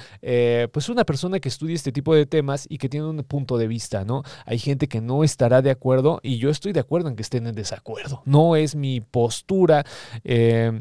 pues 0.72 0.88
una 0.88 1.04
persona 1.04 1.40
que 1.40 1.50
estudia 1.50 1.74
este 1.74 1.92
tipo 1.92 2.14
de 2.14 2.24
temas 2.24 2.66
y 2.70 2.78
que 2.78 2.88
tiene 2.88 3.06
un 3.06 3.22
punto 3.22 3.58
de 3.58 3.66
vista, 3.66 4.04
¿no? 4.06 4.22
Hay 4.46 4.58
gente 4.58 4.88
que 4.88 5.02
no 5.02 5.24
estará 5.24 5.60
de 5.60 5.70
acuerdo 5.70 6.20
y 6.22 6.38
yo 6.38 6.48
estoy 6.48 6.72
de 6.72 6.80
acuerdo 6.80 7.10
en 7.10 7.16
que 7.16 7.22
estén 7.22 7.49
desacuerdo. 7.54 8.22
No 8.24 8.56
es 8.56 8.74
mi 8.74 9.00
postura. 9.00 9.84
Eh, 10.24 10.80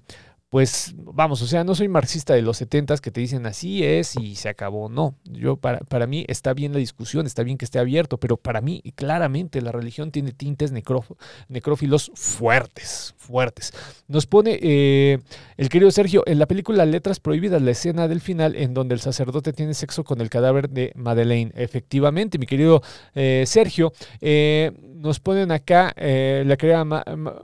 pues 0.49 0.95
vamos, 0.97 1.43
o 1.43 1.47
sea, 1.47 1.63
no 1.63 1.75
soy 1.75 1.87
marxista 1.87 2.33
de 2.33 2.41
los 2.41 2.57
70 2.57 2.97
que 2.97 3.11
te 3.11 3.21
dicen 3.21 3.45
así 3.45 3.83
es 3.83 4.15
y 4.15 4.35
se 4.35 4.49
acabó. 4.49 4.89
No, 4.89 5.15
yo 5.23 5.57
para, 5.57 5.79
para 5.79 6.07
mí 6.07 6.25
está 6.27 6.55
bien 6.55 6.73
la 6.73 6.79
discusión, 6.79 7.27
está 7.27 7.43
bien 7.43 7.57
que 7.57 7.65
esté 7.65 7.77
abierto, 7.77 8.17
pero 8.17 8.35
para 8.35 8.59
mí 8.59 8.81
claramente 8.95 9.61
la 9.61 9.71
religión 9.71 10.11
tiene 10.11 10.31
tintes 10.31 10.71
necrófilos 10.71 12.11
fuertes, 12.15 13.13
fuertes. 13.17 13.73
Nos 14.07 14.25
pone 14.25 14.57
eh, 14.59 15.19
el 15.57 15.69
querido 15.69 15.91
Sergio 15.91 16.23
en 16.25 16.39
la 16.39 16.47
película 16.47 16.83
Letras 16.83 17.19
Prohibidas, 17.19 17.61
la 17.61 17.71
escena 17.71 18.07
del 18.07 18.19
final 18.19 18.55
en 18.55 18.73
donde 18.73 18.95
el 18.95 19.01
sacerdote 19.01 19.53
tiene 19.53 19.75
sexo 19.75 20.03
con 20.03 20.19
el 20.19 20.31
cadáver 20.31 20.69
de 20.69 20.93
Madeleine. 20.95 21.51
Efectivamente, 21.55 22.39
mi 22.39 22.47
querido 22.47 22.81
eh, 23.13 23.43
Sergio, 23.45 23.93
eh, 24.19 24.71
nos 24.95 25.19
ponen 25.19 25.51
acá, 25.51 25.93
la 25.95 26.57
querida 26.57 26.83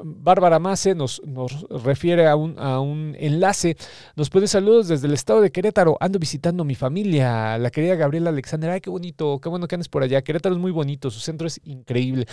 Bárbara 0.03 0.60
Mace 0.60 0.93
nos, 0.95 1.22
nos 1.26 1.66
refiere 1.70 2.28
a 2.28 2.36
un, 2.36 2.60
a 2.60 2.80
un 2.82 2.95
enlace. 3.18 3.78
Nos 4.16 4.30
pone 4.30 4.48
saludos 4.48 4.88
desde 4.88 5.08
el 5.08 5.14
estado 5.14 5.41
de 5.41 5.52
Querétaro. 5.52 5.98
Ando 6.00 6.20
visitando 6.20 6.64
mi 6.64 6.76
familia, 6.76 7.58
la 7.58 7.70
querida 7.70 7.96
Gabriela 7.96 8.30
Alexander. 8.30 8.70
Ay, 8.70 8.82
qué 8.82 8.89
bonito, 8.89 9.39
qué 9.39 9.50
bueno 9.50 9.68
que 9.68 9.76
andes 9.76 9.89
por 9.89 10.04
allá. 10.04 10.22
Querétaro 10.22 10.56
es 10.56 10.62
muy 10.62 10.72
bonito, 10.72 11.10
su 11.12 11.20
centro 11.20 11.48
es 11.48 11.60
increíble. 11.66 12.26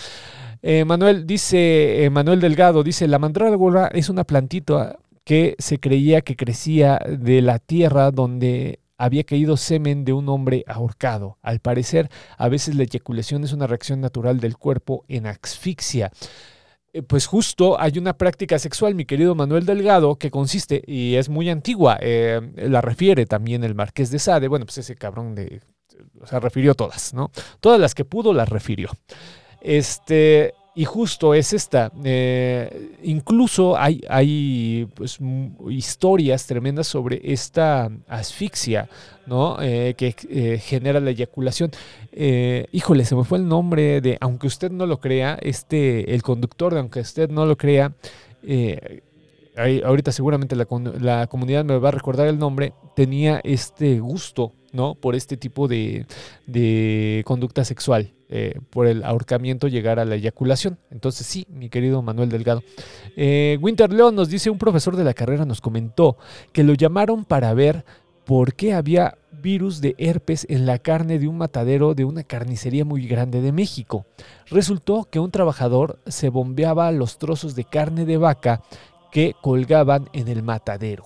Eh, 0.63 0.85
Manuel 0.85 1.27
dice, 1.27 2.05
eh, 2.05 2.11
Manuel 2.11 2.41
Delgado 2.41 2.83
dice, 2.83 3.09
la 3.09 3.19
mandrágora 3.19 3.89
es 3.89 4.09
una 4.09 4.25
plantita 4.25 4.99
que 5.25 5.55
se 5.59 5.79
creía 5.79 6.21
que 6.21 6.37
crecía 6.37 6.99
de 7.07 7.43
la 7.43 7.59
tierra 7.59 8.11
donde 8.11 8.81
había 9.03 9.25
caído 9.25 9.57
semen 9.57 10.05
de 10.05 10.13
un 10.13 10.29
hombre 10.29 10.65
ahorcado. 10.69 11.39
Al 11.43 11.59
parecer, 11.59 12.09
a 12.39 12.49
veces 12.49 12.77
la 12.77 12.85
eyaculación 12.85 13.43
es 13.43 13.53
una 13.53 13.67
reacción 13.67 14.01
natural 14.01 14.39
del 14.39 14.57
cuerpo 14.57 15.05
en 15.09 15.27
asfixia. 15.27 16.13
Eh, 16.93 17.03
pues 17.03 17.26
justo 17.26 17.80
hay 17.80 17.99
una 17.99 18.16
práctica 18.16 18.59
sexual, 18.59 18.95
mi 18.95 19.05
querido 19.07 19.34
Manuel 19.34 19.64
Delgado, 19.64 20.16
que 20.16 20.30
consiste, 20.30 20.82
y 20.86 21.14
es 21.16 21.28
muy 21.28 21.49
antigua, 21.49 21.99
eh, 22.01 22.40
la 22.57 22.80
refiere 22.82 23.24
también 23.24 23.64
el 23.64 23.74
Marqués 23.74 24.11
de 24.11 24.18
Sade, 24.18 24.49
bueno, 24.49 24.66
pues 24.66 24.78
ese 24.78 24.95
cabrón 24.97 25.34
de, 25.34 25.62
o 26.20 26.26
sea, 26.26 26.38
refirió 26.40 26.74
todas, 26.74 27.14
¿no? 27.14 27.30
Todas 27.61 27.80
las 27.80 27.95
que 27.95 28.05
pudo 28.05 28.34
las 28.34 28.49
refirió. 28.49 28.90
Este, 29.62 30.55
y 30.75 30.85
justo 30.85 31.35
es 31.35 31.53
esta. 31.53 31.93
Eh, 32.03 32.97
incluso 33.03 33.77
hay, 33.77 34.01
hay 34.09 34.89
pues, 34.95 35.18
historias 35.68 36.47
tremendas 36.47 36.87
sobre 36.87 37.20
esta 37.25 37.91
asfixia 38.09 38.89
¿no? 39.27 39.61
Eh, 39.61 39.95
que 39.97 40.14
eh, 40.31 40.59
genera 40.59 40.99
la 41.01 41.11
eyaculación. 41.11 41.70
híjole, 42.12 43.05
se 43.05 43.14
me 43.14 43.25
fue 43.25 43.39
el 43.39 43.47
nombre 43.47 44.01
de, 44.01 44.16
aunque 44.20 44.47
usted 44.47 44.70
no 44.70 44.87
lo 44.87 44.99
crea, 44.99 45.39
este, 45.41 46.14
el 46.14 46.23
conductor 46.23 46.73
de, 46.73 46.81
aunque 46.81 47.01
usted 47.01 47.31
no 47.31 47.45
lo 47.47 47.57
crea, 47.57 47.93
ahorita 49.85 50.11
seguramente 50.11 50.57
la, 50.57 50.66
la, 51.01 51.27
comunidad 51.27 51.64
me 51.64 51.79
va 51.79 51.91
a 51.91 51.93
recordar 51.93 52.27
el 52.27 52.39
nombre, 52.39 52.73
tenía 52.97 53.41
este 53.45 54.01
gusto, 54.01 54.55
¿no? 54.73 54.95
Por 54.95 55.14
este 55.14 55.37
tipo 55.37 55.68
de, 55.68 56.07
de 56.47 57.23
conducta 57.27 57.64
sexual. 57.64 58.12
Eh, 58.35 58.59
por 58.70 58.87
el 58.87 59.05
ahorcamiento 59.05 59.68
llegar 59.68 59.99
a 59.99 60.07
la 60.07 60.14
eyaculación. 60.14 60.78
Entonces 60.91 61.26
sí, 61.26 61.47
mi 61.51 61.68
querido 61.68 62.01
Manuel 62.01 62.30
Delgado. 62.30 62.62
Eh, 63.14 63.59
Winter 63.61 63.93
León 63.93 64.14
nos 64.14 64.30
dice, 64.30 64.49
un 64.49 64.57
profesor 64.57 64.97
de 64.97 65.05
la 65.05 65.12
carrera 65.12 65.45
nos 65.45 65.61
comentó 65.61 66.16
que 66.51 66.62
lo 66.62 66.72
llamaron 66.72 67.26
para 67.26 67.53
ver 67.53 67.85
por 68.24 68.55
qué 68.55 68.72
había 68.72 69.18
virus 69.33 69.83
de 69.83 69.95
herpes 69.99 70.47
en 70.49 70.64
la 70.64 70.78
carne 70.78 71.18
de 71.18 71.28
un 71.28 71.37
matadero 71.37 71.93
de 71.93 72.07
una 72.07 72.22
carnicería 72.22 72.87
muy 72.87 73.07
grande 73.07 73.43
de 73.43 73.53
México. 73.53 74.07
Resultó 74.47 75.05
que 75.11 75.20
un 75.20 75.30
trabajador 75.30 75.99
se 76.07 76.30
bombeaba 76.30 76.91
los 76.91 77.18
trozos 77.18 77.55
de 77.55 77.64
carne 77.64 78.07
de 78.07 78.16
vaca 78.16 78.62
que 79.11 79.35
colgaban 79.43 80.09
en 80.14 80.28
el 80.28 80.43
matadero. 80.43 81.05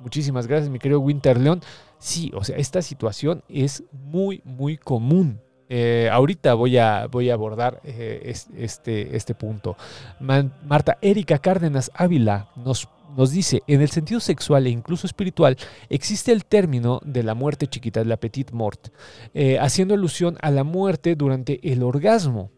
Muchísimas 0.00 0.46
gracias, 0.46 0.70
mi 0.70 0.78
querido 0.78 1.00
Winter 1.00 1.38
León. 1.38 1.60
Sí, 1.98 2.32
o 2.34 2.42
sea, 2.42 2.56
esta 2.56 2.80
situación 2.80 3.44
es 3.50 3.84
muy, 3.92 4.40
muy 4.46 4.78
común. 4.78 5.38
Eh, 5.74 6.10
ahorita 6.12 6.52
voy 6.52 6.76
a, 6.76 7.06
voy 7.06 7.30
a 7.30 7.32
abordar 7.32 7.80
eh, 7.82 8.34
este, 8.58 9.16
este 9.16 9.34
punto. 9.34 9.74
Marta 10.20 10.98
Erika 11.00 11.38
Cárdenas 11.38 11.90
Ávila 11.94 12.50
nos, 12.56 12.90
nos 13.16 13.30
dice, 13.30 13.62
en 13.66 13.80
el 13.80 13.88
sentido 13.88 14.20
sexual 14.20 14.66
e 14.66 14.70
incluso 14.70 15.06
espiritual, 15.06 15.56
existe 15.88 16.30
el 16.30 16.44
término 16.44 17.00
de 17.06 17.22
la 17.22 17.32
muerte 17.32 17.68
chiquita, 17.68 18.04
la 18.04 18.18
petite 18.18 18.52
mort, 18.52 18.88
eh, 19.32 19.58
haciendo 19.58 19.94
alusión 19.94 20.36
a 20.42 20.50
la 20.50 20.62
muerte 20.62 21.16
durante 21.16 21.58
el 21.72 21.82
orgasmo 21.82 22.50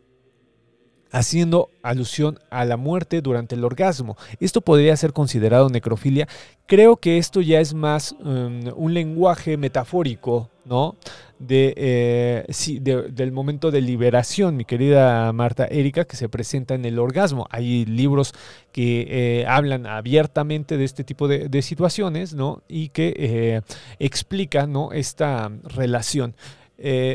haciendo 1.14 1.70
alusión 1.84 2.40
a 2.50 2.64
la 2.64 2.76
muerte 2.76 3.20
durante 3.20 3.54
el 3.54 3.64
orgasmo. 3.64 4.16
Esto 4.40 4.62
podría 4.62 4.96
ser 4.96 5.12
considerado 5.12 5.68
necrofilia. 5.68 6.26
Creo 6.66 6.96
que 6.96 7.18
esto 7.18 7.40
ya 7.40 7.60
es 7.60 7.72
más 7.72 8.16
um, 8.18 8.62
un 8.74 8.94
lenguaje 8.94 9.56
metafórico, 9.56 10.50
¿no? 10.64 10.96
De, 11.38 11.72
eh, 11.76 12.44
sí, 12.48 12.80
del 12.80 13.30
momento 13.30 13.70
de 13.70 13.80
liberación, 13.80 14.56
mi 14.56 14.64
querida 14.64 15.32
Marta 15.32 15.66
Erika, 15.66 16.04
que 16.04 16.16
se 16.16 16.28
presenta 16.28 16.74
en 16.74 16.84
el 16.84 16.98
orgasmo. 16.98 17.46
Hay 17.50 17.84
libros 17.84 18.34
que 18.72 19.06
eh, 19.08 19.46
hablan 19.46 19.86
abiertamente 19.86 20.76
de 20.76 20.84
este 20.84 21.04
tipo 21.04 21.28
de, 21.28 21.62
situaciones, 21.62 22.34
¿no? 22.34 22.62
Y 22.66 22.88
que 22.88 23.14
eh, 23.16 23.60
explican, 24.00 24.72
¿no? 24.72 24.90
Esta 24.90 25.52
relación. 25.62 26.34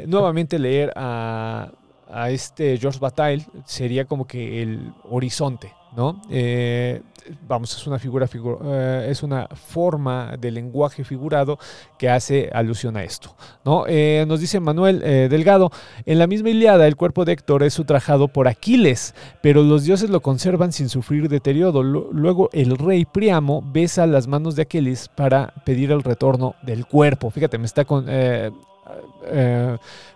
nuevamente 0.07 0.57
leer 0.57 0.93
a 0.95 1.73
a 2.11 2.29
este 2.29 2.77
George 2.77 2.99
Bataille 2.99 3.45
sería 3.65 4.05
como 4.05 4.25
que 4.25 4.61
el 4.61 4.91
horizonte, 5.09 5.73
¿no? 5.95 6.21
Eh, 6.29 7.01
vamos, 7.47 7.75
es 7.75 7.85
una 7.85 7.99
figura, 7.99 8.27
eh, 8.63 9.07
es 9.09 9.21
una 9.21 9.47
forma 9.47 10.35
de 10.39 10.49
lenguaje 10.49 11.03
figurado 11.03 11.59
que 11.97 12.09
hace 12.09 12.49
alusión 12.51 12.97
a 12.97 13.03
esto, 13.03 13.35
¿no? 13.63 13.85
Eh, 13.87 14.25
nos 14.27 14.39
dice 14.39 14.59
Manuel 14.59 14.99
Delgado, 14.99 15.71
en 16.05 16.17
la 16.17 16.27
misma 16.27 16.49
Iliada 16.49 16.87
el 16.87 16.95
cuerpo 16.95 17.25
de 17.25 17.33
Héctor 17.33 17.63
es 17.63 17.77
ultrajado 17.77 18.27
por 18.27 18.47
Aquiles, 18.47 19.13
pero 19.41 19.61
los 19.61 19.83
dioses 19.83 20.09
lo 20.09 20.21
conservan 20.21 20.71
sin 20.71 20.89
sufrir 20.89 21.29
deterioro. 21.29 21.83
Luego 21.83 22.49
el 22.53 22.77
rey 22.77 23.05
Priamo 23.05 23.61
besa 23.63 24.07
las 24.07 24.27
manos 24.27 24.55
de 24.55 24.63
Aquiles 24.63 25.09
para 25.09 25.53
pedir 25.65 25.91
el 25.91 26.03
retorno 26.03 26.55
del 26.63 26.85
cuerpo. 26.87 27.29
Fíjate, 27.29 27.57
me 27.57 27.65
está 27.65 27.85
con, 27.85 28.05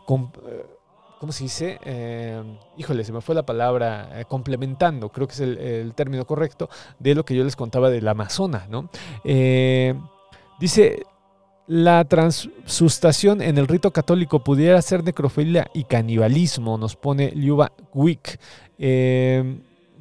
con 0.05 0.31
¿cómo 1.23 1.31
se 1.31 1.45
dice? 1.45 1.79
Eh, 1.85 2.43
híjole, 2.75 3.05
se 3.05 3.13
me 3.13 3.21
fue 3.21 3.33
la 3.33 3.45
palabra, 3.45 4.09
eh, 4.19 4.25
complementando, 4.25 5.07
creo 5.07 5.25
que 5.25 5.31
es 5.31 5.39
el, 5.39 5.93
término 5.95 6.25
correcto, 6.25 6.69
de 6.99 7.15
lo 7.15 7.23
que 7.23 7.33
yo 7.33 7.45
les 7.45 7.55
contaba 7.55 7.89
del 7.89 8.05
Amazonas, 8.09 8.67
¿no? 8.67 8.89
Eh, 9.23 9.95
dice, 10.59 11.05
la 11.65 12.03
transustación 12.03 13.41
en 13.41 13.57
el 13.57 13.69
rito 13.69 13.91
católico 13.91 14.43
pudiera 14.43 14.81
ser 14.81 15.01
necrofilia 15.05 15.71
y 15.73 15.85
canibalismo, 15.85 16.77
nos 16.77 16.97
pone 16.97 17.31
Liuba 17.31 17.71
Wick. 17.93 18.37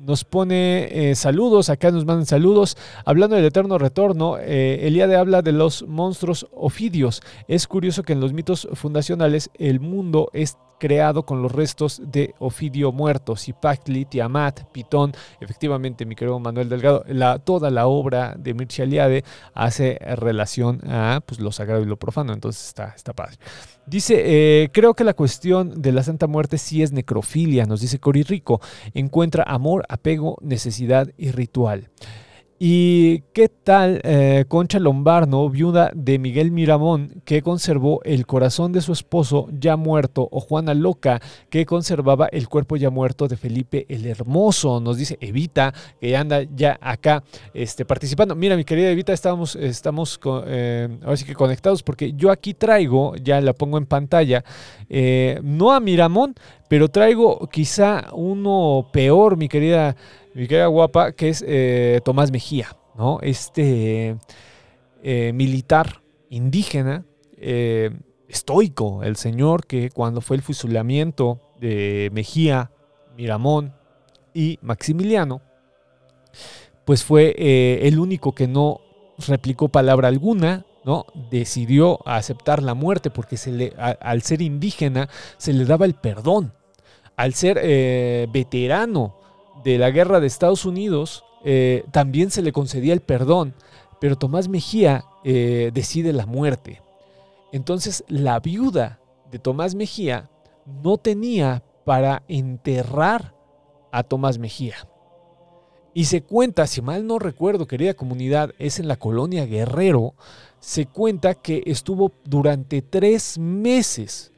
Nos 0.03 0.24
pone 0.24 1.11
eh, 1.11 1.14
saludos, 1.14 1.70
acá 1.70 1.90
nos 1.90 2.05
mandan 2.05 2.26
saludos. 2.26 2.76
Hablando 3.05 3.36
del 3.36 3.44
eterno 3.44 3.78
retorno, 3.78 4.36
eh, 4.38 4.86
Eliade 4.86 5.16
habla 5.16 5.42
de 5.42 5.53
los 5.53 5.86
monstruos 5.86 6.46
ofidios. 6.53 7.22
Es 7.48 7.66
curioso 7.66 8.03
que 8.03 8.12
en 8.12 8.20
los 8.20 8.32
mitos 8.32 8.68
fundacionales 8.74 9.50
el 9.55 9.80
mundo 9.80 10.28
es 10.32 10.57
creado 10.82 11.24
con 11.24 11.42
los 11.42 11.53
restos 11.53 12.03
de 12.05 12.34
Ofidio 12.40 12.90
muerto, 12.90 13.36
Zipactli, 13.36 14.05
Tiamat, 14.05 14.64
Pitón. 14.72 15.12
Efectivamente, 15.40 16.05
mi 16.05 16.16
querido 16.16 16.40
Manuel 16.40 16.68
Delgado, 16.68 17.05
la, 17.07 17.38
toda 17.38 17.70
la 17.70 17.86
obra 17.86 18.34
de 18.36 18.53
Mircea 18.53 18.84
Eliade 18.84 19.24
hace 19.55 19.96
relación 20.16 20.80
a 20.90 21.20
pues, 21.24 21.38
lo 21.38 21.53
sagrado 21.53 21.82
y 21.82 21.86
lo 21.86 21.96
profano, 21.98 22.32
entonces 22.32 22.66
está, 22.66 22.94
está 22.96 23.12
padre. 23.12 23.36
Dice, 23.87 24.22
eh, 24.24 24.68
creo 24.72 24.95
que 24.95 25.05
la 25.05 25.14
cuestión 25.14 25.83
de 25.83 25.93
la 25.93 26.03
Santa 26.03 26.26
Muerte 26.26 26.57
sí 26.59 26.83
es 26.83 26.93
necrofilia, 26.93 27.66
nos 27.66 27.80
dice 27.80 27.99
Cori 27.99 28.22
Rico. 28.22 28.61
Encuentra 28.95 29.45
amor, 29.45 29.85
apego, 29.89 30.39
necesidad 30.41 31.09
y 31.16 31.33
ritual. 31.33 31.91
¿Y 32.64 33.22
qué 33.32 33.48
tal 33.48 34.00
eh, 34.04 34.44
Concha 34.46 34.78
Lombardo, 34.78 35.50
viuda 35.50 35.90
de 35.96 36.20
Miguel 36.20 36.52
Miramón, 36.52 37.20
que 37.24 37.42
conservó 37.42 38.00
el 38.04 38.24
corazón 38.24 38.70
de 38.70 38.80
su 38.80 38.92
esposo 38.92 39.48
ya 39.50 39.76
muerto, 39.76 40.28
o 40.30 40.38
Juana 40.38 40.72
Loca, 40.72 41.20
que 41.50 41.66
conservaba 41.66 42.28
el 42.28 42.48
cuerpo 42.48 42.76
ya 42.76 42.88
muerto 42.88 43.26
de 43.26 43.36
Felipe 43.36 43.84
el 43.88 44.06
Hermoso? 44.06 44.78
Nos 44.78 44.96
dice 44.96 45.18
Evita, 45.20 45.74
que 46.00 46.16
anda 46.16 46.44
ya 46.54 46.78
acá 46.80 47.24
este, 47.52 47.84
participando. 47.84 48.36
Mira, 48.36 48.56
mi 48.56 48.62
querida 48.62 48.90
Evita, 48.90 49.12
estamos, 49.12 49.56
estamos 49.56 50.20
eh, 50.46 50.88
ahora 51.02 51.16
sí 51.16 51.24
que 51.24 51.34
conectados, 51.34 51.82
porque 51.82 52.12
yo 52.12 52.30
aquí 52.30 52.54
traigo, 52.54 53.16
ya 53.16 53.40
la 53.40 53.54
pongo 53.54 53.76
en 53.76 53.86
pantalla, 53.86 54.44
eh, 54.88 55.40
no 55.42 55.72
a 55.72 55.80
Miramón, 55.80 56.36
pero 56.68 56.88
traigo 56.88 57.48
quizá 57.48 58.06
uno 58.12 58.88
peor, 58.92 59.36
mi 59.36 59.48
querida 59.48 59.96
mi 60.35 60.47
querida 60.47 60.66
guapa, 60.66 61.12
que 61.12 61.28
es 61.28 61.45
eh, 61.47 62.01
Tomás 62.05 62.30
Mejía, 62.30 62.76
¿no? 62.97 63.18
Este 63.22 64.16
eh, 65.03 65.33
militar 65.35 66.03
indígena, 66.30 67.05
eh, 67.37 67.91
estoico, 68.28 69.03
el 69.03 69.16
señor 69.16 69.66
que 69.66 69.91
cuando 69.91 70.20
fue 70.20 70.37
el 70.37 70.43
fusilamiento 70.43 71.41
de 71.61 72.11
Mejía, 72.12 72.70
Miramón 73.16 73.74
y 74.33 74.59
Maximiliano, 74.62 75.43
pues 76.87 77.05
fue 77.05 77.35
el 77.87 77.99
único 77.99 78.35
que 78.35 78.49
no 78.49 78.80
replicó 79.28 79.68
palabra 79.68 80.09
alguna, 80.09 80.64
¿no? 80.85 81.07
Decidió 81.30 82.01
aceptar 82.09 82.62
la 82.62 82.74
muerte 82.74 83.11
porque 83.11 83.37
se 83.37 83.53
le, 83.53 83.74
al 83.76 84.22
ser 84.22 84.41
indígena 84.41 85.09
se 85.37 85.53
le 85.53 85.64
daba 85.66 85.85
el 85.85 85.95
perdón. 85.95 86.55
Al 87.14 87.35
ser 87.35 87.57
veterano 88.33 89.22
de 89.64 89.78
la 89.78 89.90
guerra 89.90 90.20
de 90.20 90.26
Estados 90.26 90.64
Unidos, 90.64 91.24
eh, 91.44 91.84
también 91.90 92.30
se 92.30 92.42
le 92.42 92.52
concedía 92.52 92.92
el 92.92 93.00
perdón, 93.00 93.54
pero 94.00 94.16
Tomás 94.16 94.48
Mejía 94.48 95.04
eh, 95.24 95.70
decide 95.72 96.12
la 96.12 96.26
muerte. 96.26 96.82
Entonces 97.52 98.04
la 98.08 98.40
viuda 98.40 98.98
de 99.30 99.38
Tomás 99.38 99.74
Mejía 99.74 100.30
no 100.82 100.96
tenía 100.96 101.62
para 101.84 102.22
enterrar 102.28 103.34
a 103.90 104.02
Tomás 104.02 104.38
Mejía. 104.38 104.76
Y 105.94 106.06
se 106.06 106.22
cuenta, 106.22 106.66
si 106.66 106.80
mal 106.80 107.06
no 107.06 107.18
recuerdo, 107.18 107.66
querida 107.66 107.94
comunidad, 107.94 108.54
es 108.58 108.78
en 108.78 108.88
la 108.88 108.96
colonia 108.96 109.44
Guerrero, 109.44 110.14
se 110.58 110.86
cuenta 110.86 111.34
que 111.34 111.62
estuvo 111.66 112.12
durante 112.24 112.80
tres 112.80 113.38
meses 113.38 114.32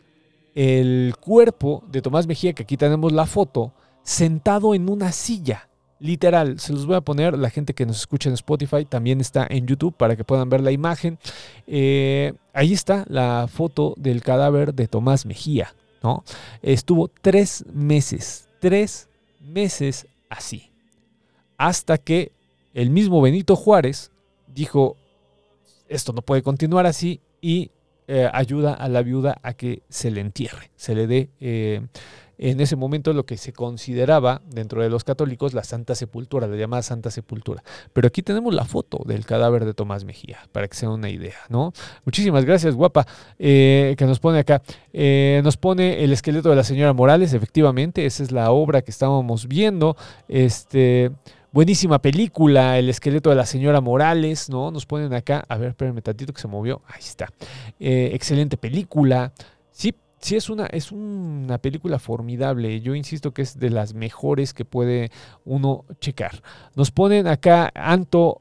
el 0.54 1.14
cuerpo 1.20 1.84
de 1.88 2.02
Tomás 2.02 2.26
Mejía, 2.26 2.52
que 2.52 2.64
aquí 2.64 2.76
tenemos 2.76 3.12
la 3.12 3.26
foto, 3.26 3.72
sentado 4.04 4.74
en 4.74 4.88
una 4.88 5.10
silla. 5.10 5.68
Literal, 5.98 6.60
se 6.60 6.72
los 6.72 6.86
voy 6.86 6.96
a 6.96 7.00
poner, 7.00 7.36
la 7.38 7.50
gente 7.50 7.74
que 7.74 7.86
nos 7.86 7.96
escucha 7.96 8.28
en 8.28 8.34
Spotify 8.34 8.84
también 8.84 9.20
está 9.20 9.46
en 9.48 9.66
YouTube 9.66 9.96
para 9.96 10.16
que 10.16 10.24
puedan 10.24 10.50
ver 10.50 10.60
la 10.60 10.70
imagen. 10.70 11.18
Eh, 11.66 12.34
ahí 12.52 12.72
está 12.72 13.04
la 13.08 13.48
foto 13.50 13.94
del 13.96 14.22
cadáver 14.22 14.74
de 14.74 14.86
Tomás 14.86 15.24
Mejía, 15.24 15.74
¿no? 16.02 16.22
Estuvo 16.62 17.08
tres 17.08 17.64
meses, 17.72 18.48
tres 18.60 19.08
meses 19.40 20.06
así. 20.28 20.70
Hasta 21.56 21.96
que 21.96 22.32
el 22.74 22.90
mismo 22.90 23.22
Benito 23.22 23.56
Juárez 23.56 24.10
dijo, 24.46 24.96
esto 25.88 26.12
no 26.12 26.22
puede 26.22 26.42
continuar 26.42 26.86
así 26.86 27.20
y 27.40 27.70
eh, 28.06 28.28
ayuda 28.32 28.74
a 28.74 28.88
la 28.88 29.00
viuda 29.02 29.38
a 29.42 29.54
que 29.54 29.82
se 29.88 30.10
le 30.10 30.20
entierre, 30.20 30.70
se 30.76 30.94
le 30.94 31.06
dé 31.06 31.30
eh, 31.40 31.80
en 32.38 32.60
ese 32.60 32.76
momento 32.76 33.12
lo 33.12 33.26
que 33.26 33.36
se 33.36 33.52
consideraba 33.52 34.42
dentro 34.50 34.82
de 34.82 34.90
los 34.90 35.04
católicos 35.04 35.54
la 35.54 35.64
Santa 35.64 35.94
Sepultura, 35.94 36.46
la 36.46 36.56
llamada 36.56 36.82
Santa 36.82 37.10
Sepultura. 37.10 37.62
Pero 37.92 38.08
aquí 38.08 38.22
tenemos 38.22 38.54
la 38.54 38.64
foto 38.64 39.02
del 39.06 39.24
cadáver 39.26 39.64
de 39.64 39.74
Tomás 39.74 40.04
Mejía, 40.04 40.38
para 40.52 40.68
que 40.68 40.76
se 40.76 40.86
den 40.86 40.94
una 40.94 41.10
idea, 41.10 41.36
¿no? 41.48 41.72
Muchísimas 42.04 42.44
gracias, 42.44 42.74
guapa, 42.74 43.06
eh, 43.38 43.94
que 43.96 44.04
nos 44.06 44.20
pone 44.20 44.38
acá. 44.38 44.62
Eh, 44.92 45.40
nos 45.44 45.56
pone 45.56 46.04
el 46.04 46.12
esqueleto 46.12 46.50
de 46.50 46.56
la 46.56 46.64
señora 46.64 46.92
Morales, 46.92 47.32
efectivamente, 47.32 48.06
esa 48.06 48.22
es 48.22 48.32
la 48.32 48.50
obra 48.50 48.82
que 48.82 48.90
estábamos 48.90 49.48
viendo. 49.48 49.96
Este. 50.28 51.10
Buenísima 51.54 52.00
película, 52.00 52.80
El 52.80 52.88
esqueleto 52.88 53.30
de 53.30 53.36
la 53.36 53.46
señora 53.46 53.80
Morales, 53.80 54.50
¿no? 54.50 54.72
Nos 54.72 54.86
ponen 54.86 55.14
acá, 55.14 55.44
a 55.48 55.56
ver, 55.56 55.68
espérenme 55.68 56.02
tantito 56.02 56.32
que 56.32 56.40
se 56.40 56.48
movió, 56.48 56.82
ahí 56.88 56.98
está. 56.98 57.28
Eh, 57.78 58.10
excelente 58.12 58.56
película, 58.56 59.32
sí, 59.70 59.94
sí 60.24 60.36
es 60.36 60.48
una, 60.48 60.64
es 60.66 60.90
una 60.90 61.58
película 61.58 61.98
formidable. 61.98 62.80
Yo 62.80 62.94
insisto 62.94 63.34
que 63.34 63.42
es 63.42 63.58
de 63.58 63.68
las 63.68 63.92
mejores 63.92 64.54
que 64.54 64.64
puede 64.64 65.10
uno 65.44 65.84
checar. 66.00 66.42
Nos 66.74 66.90
ponen 66.90 67.26
acá 67.26 67.70
Anto 67.74 68.40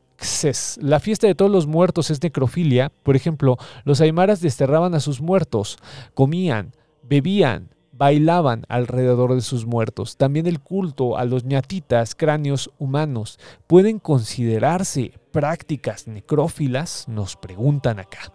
la 0.79 1.01
fiesta 1.01 1.27
de 1.27 1.35
todos 1.35 1.51
los 1.51 1.67
muertos 1.67 2.09
es 2.09 2.23
necrofilia. 2.23 2.89
Por 3.03 3.17
ejemplo, 3.17 3.57
los 3.83 3.99
aymaras 3.99 4.39
desterraban 4.39 4.95
a 4.95 5.01
sus 5.01 5.19
muertos, 5.19 5.77
comían, 6.13 6.71
bebían, 7.03 7.75
bailaban 7.91 8.63
alrededor 8.69 9.35
de 9.35 9.41
sus 9.41 9.65
muertos. 9.65 10.15
También 10.15 10.47
el 10.47 10.61
culto 10.61 11.17
a 11.17 11.25
los 11.25 11.43
ñatitas, 11.43 12.15
cráneos 12.15 12.71
humanos, 12.77 13.37
pueden 13.67 13.99
considerarse 13.99 15.19
prácticas 15.33 16.07
necrófilas, 16.07 17.09
nos 17.09 17.35
preguntan 17.35 17.99
acá. 17.99 18.31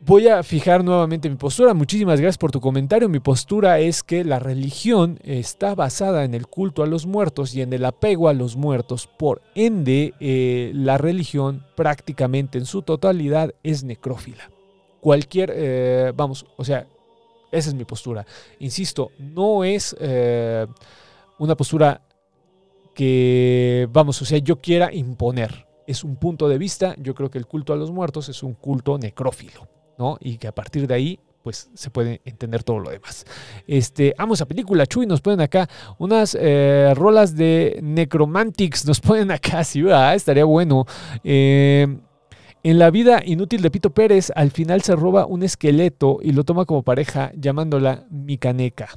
Voy 0.00 0.28
a 0.28 0.42
fijar 0.42 0.84
nuevamente 0.84 1.28
mi 1.28 1.36
postura. 1.36 1.72
Muchísimas 1.74 2.20
gracias 2.20 2.38
por 2.38 2.52
tu 2.52 2.60
comentario. 2.60 3.08
Mi 3.08 3.18
postura 3.18 3.80
es 3.80 4.02
que 4.02 4.24
la 4.24 4.38
religión 4.38 5.18
está 5.24 5.74
basada 5.74 6.24
en 6.24 6.34
el 6.34 6.46
culto 6.46 6.82
a 6.82 6.86
los 6.86 7.06
muertos 7.06 7.54
y 7.54 7.62
en 7.62 7.72
el 7.72 7.84
apego 7.84 8.28
a 8.28 8.34
los 8.34 8.56
muertos. 8.56 9.08
Por 9.18 9.42
ende, 9.54 10.14
eh, 10.20 10.70
la 10.74 10.98
religión 10.98 11.64
prácticamente 11.76 12.58
en 12.58 12.66
su 12.66 12.82
totalidad 12.82 13.54
es 13.62 13.84
necrófila. 13.84 14.50
Cualquier, 15.00 15.52
eh, 15.54 16.12
vamos, 16.14 16.46
o 16.56 16.64
sea, 16.64 16.86
esa 17.50 17.70
es 17.70 17.74
mi 17.74 17.84
postura. 17.84 18.26
Insisto, 18.60 19.10
no 19.18 19.64
es 19.64 19.96
eh, 19.98 20.66
una 21.38 21.56
postura 21.56 22.02
que, 22.94 23.88
vamos, 23.92 24.20
o 24.20 24.24
sea, 24.24 24.38
yo 24.38 24.56
quiera 24.56 24.92
imponer. 24.92 25.66
Es 25.86 26.04
un 26.04 26.16
punto 26.16 26.48
de 26.48 26.58
vista. 26.58 26.94
Yo 26.98 27.14
creo 27.14 27.30
que 27.30 27.38
el 27.38 27.46
culto 27.46 27.72
a 27.72 27.76
los 27.76 27.90
muertos 27.90 28.28
es 28.28 28.42
un 28.42 28.54
culto 28.54 28.98
necrófilo. 28.98 29.75
Y 30.20 30.38
que 30.38 30.48
a 30.48 30.52
partir 30.52 30.86
de 30.86 30.94
ahí 30.94 31.18
pues 31.42 31.70
se 31.74 31.90
puede 31.90 32.22
entender 32.24 32.64
todo 32.64 32.80
lo 32.80 32.90
demás. 32.90 33.24
Este, 33.68 34.12
amo 34.18 34.34
esa 34.34 34.46
película, 34.46 34.84
Chuy, 34.84 35.06
nos 35.06 35.20
ponen 35.20 35.40
acá 35.40 35.68
unas 35.96 36.36
eh, 36.40 36.92
rolas 36.96 37.36
de 37.36 37.78
Necromantics, 37.84 38.84
nos 38.84 39.00
ponen 39.08 39.30
acá, 39.30 39.62
sí, 39.62 39.84
estaría 40.12 40.44
bueno. 40.44 40.86
Eh, 41.22 41.86
en 42.64 42.80
la 42.80 42.90
vida 42.90 43.22
inútil 43.24 43.62
de 43.62 43.70
Pito 43.70 43.90
Pérez, 43.90 44.32
al 44.34 44.50
final 44.50 44.82
se 44.82 44.96
roba 44.96 45.24
un 45.24 45.44
esqueleto 45.44 46.18
y 46.20 46.32
lo 46.32 46.42
toma 46.42 46.64
como 46.64 46.82
pareja 46.82 47.30
llamándola 47.36 48.06
Micaneca. 48.10 48.88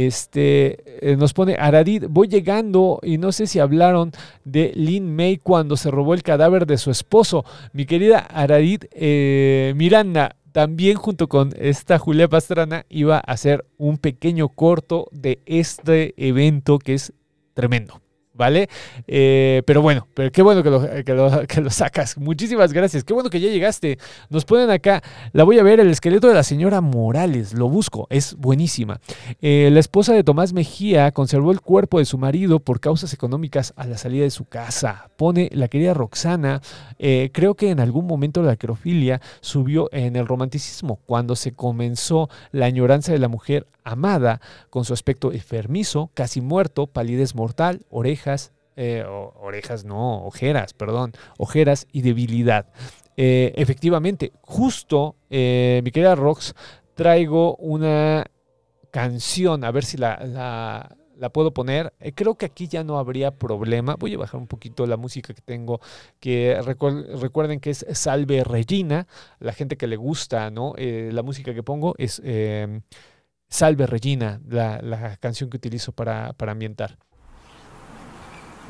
Este, 0.00 1.10
eh, 1.12 1.16
nos 1.16 1.34
pone 1.34 1.56
Aradid, 1.58 2.06
voy 2.08 2.26
llegando 2.26 3.00
y 3.02 3.18
no 3.18 3.32
sé 3.32 3.46
si 3.46 3.58
hablaron 3.58 4.12
de 4.46 4.72
Lin 4.74 5.14
May 5.14 5.36
cuando 5.36 5.76
se 5.76 5.90
robó 5.90 6.14
el 6.14 6.22
cadáver 6.22 6.64
de 6.64 6.78
su 6.78 6.90
esposo. 6.90 7.44
Mi 7.74 7.84
querida 7.84 8.20
Aradid 8.20 8.84
eh, 8.92 9.74
Miranda, 9.76 10.36
también 10.52 10.96
junto 10.96 11.28
con 11.28 11.52
esta 11.58 11.98
Julia 11.98 12.28
Pastrana 12.28 12.86
iba 12.88 13.18
a 13.18 13.20
hacer 13.20 13.66
un 13.76 13.98
pequeño 13.98 14.48
corto 14.48 15.06
de 15.12 15.42
este 15.44 16.14
evento 16.16 16.78
que 16.78 16.94
es 16.94 17.12
tremendo. 17.52 18.00
¿Vale? 18.34 18.68
Eh, 19.06 19.62
pero 19.66 19.82
bueno, 19.82 20.06
pero 20.14 20.30
qué 20.32 20.42
bueno 20.42 20.62
que 20.62 20.70
lo, 20.70 21.46
que, 21.46 21.60
lo, 21.60 21.70
sacas. 21.70 22.16
Muchísimas 22.18 22.72
gracias. 22.72 23.04
Qué 23.04 23.12
bueno 23.12 23.30
que 23.30 23.40
ya 23.40 23.48
llegaste. 23.48 23.98
Nos 24.28 24.44
ponen 24.44 24.70
acá, 24.70 25.02
la 25.32 25.44
voy 25.44 25.58
a 25.58 25.62
ver, 25.62 25.80
el 25.80 25.90
esqueleto 25.90 26.28
de 26.28 26.34
la 26.34 26.42
señora 26.42 26.80
Morales. 26.80 27.54
Lo 27.54 27.68
busco, 27.68 28.06
es 28.10 28.34
buenísima. 28.36 29.00
Eh, 29.40 29.68
la 29.72 29.80
esposa 29.80 30.14
de 30.14 30.24
Tomás 30.24 30.52
Mejía 30.52 31.10
conservó 31.12 31.52
el 31.52 31.60
cuerpo 31.60 31.98
de 31.98 32.04
su 32.04 32.18
marido 32.18 32.60
por 32.60 32.80
causas 32.80 33.12
económicas 33.12 33.72
a 33.76 33.86
la 33.86 33.98
salida 33.98 34.24
de 34.24 34.30
su 34.30 34.44
casa. 34.44 35.10
Pone 35.16 35.50
la 35.52 35.68
querida 35.68 35.94
Roxana, 35.94 36.60
eh, 36.98 37.30
creo 37.32 37.54
que 37.54 37.70
en 37.70 37.80
algún 37.80 38.06
momento 38.06 38.42
la 38.42 38.52
acrofilia 38.52 39.20
subió 39.40 39.88
en 39.92 40.16
el 40.16 40.26
romanticismo, 40.26 40.98
cuando 41.06 41.36
se 41.36 41.52
comenzó 41.52 42.28
la 42.52 42.66
añoranza 42.66 43.12
de 43.12 43.18
la 43.18 43.28
mujer 43.28 43.66
amada, 43.90 44.40
con 44.70 44.84
su 44.84 44.92
aspecto 44.92 45.32
enfermizo, 45.32 46.10
casi 46.14 46.40
muerto, 46.40 46.86
palidez 46.86 47.34
mortal, 47.34 47.84
orejas, 47.90 48.52
eh, 48.76 49.04
orejas 49.06 49.84
no, 49.84 50.24
ojeras, 50.24 50.72
perdón, 50.72 51.12
ojeras 51.38 51.86
y 51.92 52.02
debilidad. 52.02 52.66
Eh, 53.16 53.52
efectivamente, 53.56 54.32
justo, 54.40 55.16
eh, 55.28 55.80
mi 55.84 55.90
querida 55.90 56.14
Rox, 56.14 56.54
traigo 56.94 57.56
una 57.56 58.24
canción, 58.90 59.64
a 59.64 59.70
ver 59.70 59.84
si 59.84 59.96
la, 59.96 60.16
la- 60.24 60.96
puedo 61.32 61.52
poner. 61.52 61.92
Creo 62.14 62.36
que 62.36 62.46
aquí 62.46 62.66
ya 62.66 62.82
no 62.82 62.98
habría 62.98 63.30
problema. 63.32 63.94
Voy 63.98 64.14
a 64.14 64.18
bajar 64.18 64.40
un 64.40 64.46
poquito 64.46 64.86
la 64.86 64.96
música 64.96 65.34
que 65.34 65.42
tengo, 65.42 65.78
que 66.18 66.58
recuer- 66.62 67.06
recuerden 67.20 67.60
que 67.60 67.68
es 67.70 67.84
Salve 67.92 68.42
Regina. 68.42 69.06
La 69.38 69.52
gente 69.52 69.76
que 69.76 69.86
le 69.86 69.96
gusta, 69.96 70.50
¿no? 70.50 70.72
La 70.78 71.22
música 71.22 71.52
que 71.52 71.62
pongo 71.62 71.94
es 71.98 72.22
Salve 73.50 73.86
Regina, 73.86 74.40
la, 74.48 74.78
la 74.80 75.16
canción 75.16 75.50
que 75.50 75.56
utilizo 75.56 75.92
para, 75.92 76.32
para 76.34 76.52
ambientar. 76.52 76.96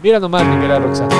Mira 0.02 0.18
nomás, 0.18 0.44
mi 0.46 0.56
querida 0.56 0.78
Roxana. 0.78 1.14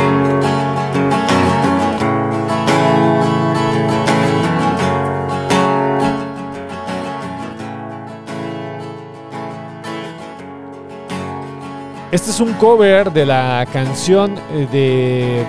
Este 12.11 12.31
es 12.31 12.41
un 12.41 12.55
cover 12.55 13.13
de 13.13 13.25
la 13.25 13.65
canción 13.73 14.37
eh, 14.51 14.67
de 14.73 15.47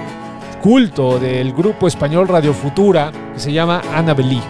culto 0.62 1.18
del 1.18 1.54
grupo 1.54 1.88
español 1.88 2.28
Radio 2.28 2.54
Futura 2.54 3.12
que 3.34 3.40
se 3.40 3.52
llama 3.52 3.82
Annabelle. 3.96 4.42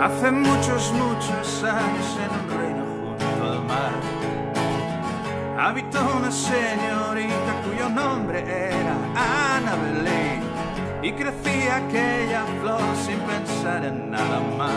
Hace 0.00 0.32
muchos, 0.32 0.92
muchos 0.94 1.41
en 1.64 2.30
un 2.40 2.58
reino 2.58 2.84
junto 3.00 3.52
al 3.52 3.64
mar. 3.64 3.92
Habitó 5.58 6.00
una 6.16 6.30
señorita 6.32 7.62
cuyo 7.64 7.88
nombre 7.88 8.40
era 8.40 8.96
Annabelle 9.54 10.40
y 11.02 11.12
crecía 11.12 11.76
aquella 11.76 12.44
flor 12.60 12.80
sin 13.06 13.18
pensar 13.20 13.84
en 13.84 14.10
nada 14.10 14.40
más. 14.58 14.72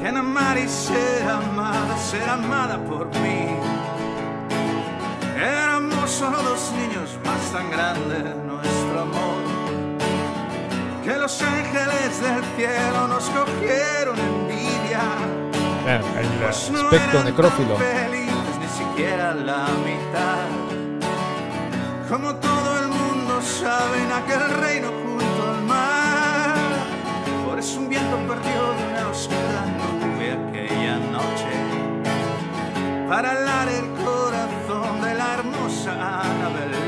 Que 0.00 0.08
en 0.08 0.16
amar 0.16 0.58
y 0.58 0.68
ser 0.68 1.28
amada, 1.28 1.96
ser 1.98 2.28
amada 2.28 2.76
por 2.84 3.06
mí. 3.20 3.46
Éramos 5.36 6.10
solo 6.10 6.42
dos 6.42 6.72
niños 6.72 7.16
más 7.24 7.52
tan 7.52 7.70
grande 7.70 8.34
nuestro 8.44 9.02
amor 9.02 9.55
que 11.06 11.16
los 11.16 11.40
ángeles 11.40 12.20
del 12.20 12.44
cielo 12.56 13.06
nos 13.06 13.24
cogieron 13.30 14.18
envidia. 14.18 15.02
Claro, 15.84 16.04
el 16.20 16.26
Pues 16.42 16.70
no 16.72 16.80
aspecto 16.80 17.22
necrófilo. 17.22 17.76
felices, 17.76 18.54
ni 18.60 18.68
siquiera 18.80 19.32
la 19.34 19.68
mitad. 19.86 20.48
Como 22.10 22.34
todo 22.36 22.70
el 22.82 22.88
mundo 22.88 23.40
sabe, 23.40 24.02
en 24.02 24.12
aquel 24.20 24.50
reino 24.64 24.88
junto 25.04 25.42
al 25.52 25.62
mar. 25.62 26.56
Por 27.46 27.58
eso 27.60 27.78
un 27.78 27.88
viento 27.88 28.16
perdió 28.26 28.60
de 28.78 28.82
una 28.90 29.08
oscura 29.08 29.62
nube 29.78 30.32
aquella 30.32 30.96
noche. 31.16 31.52
Para 33.08 33.30
helar 33.32 33.68
el 33.68 33.86
corazón 34.04 35.02
de 35.02 35.14
la 35.14 35.34
hermosa 35.34 35.92
Annabelle. 36.22 36.85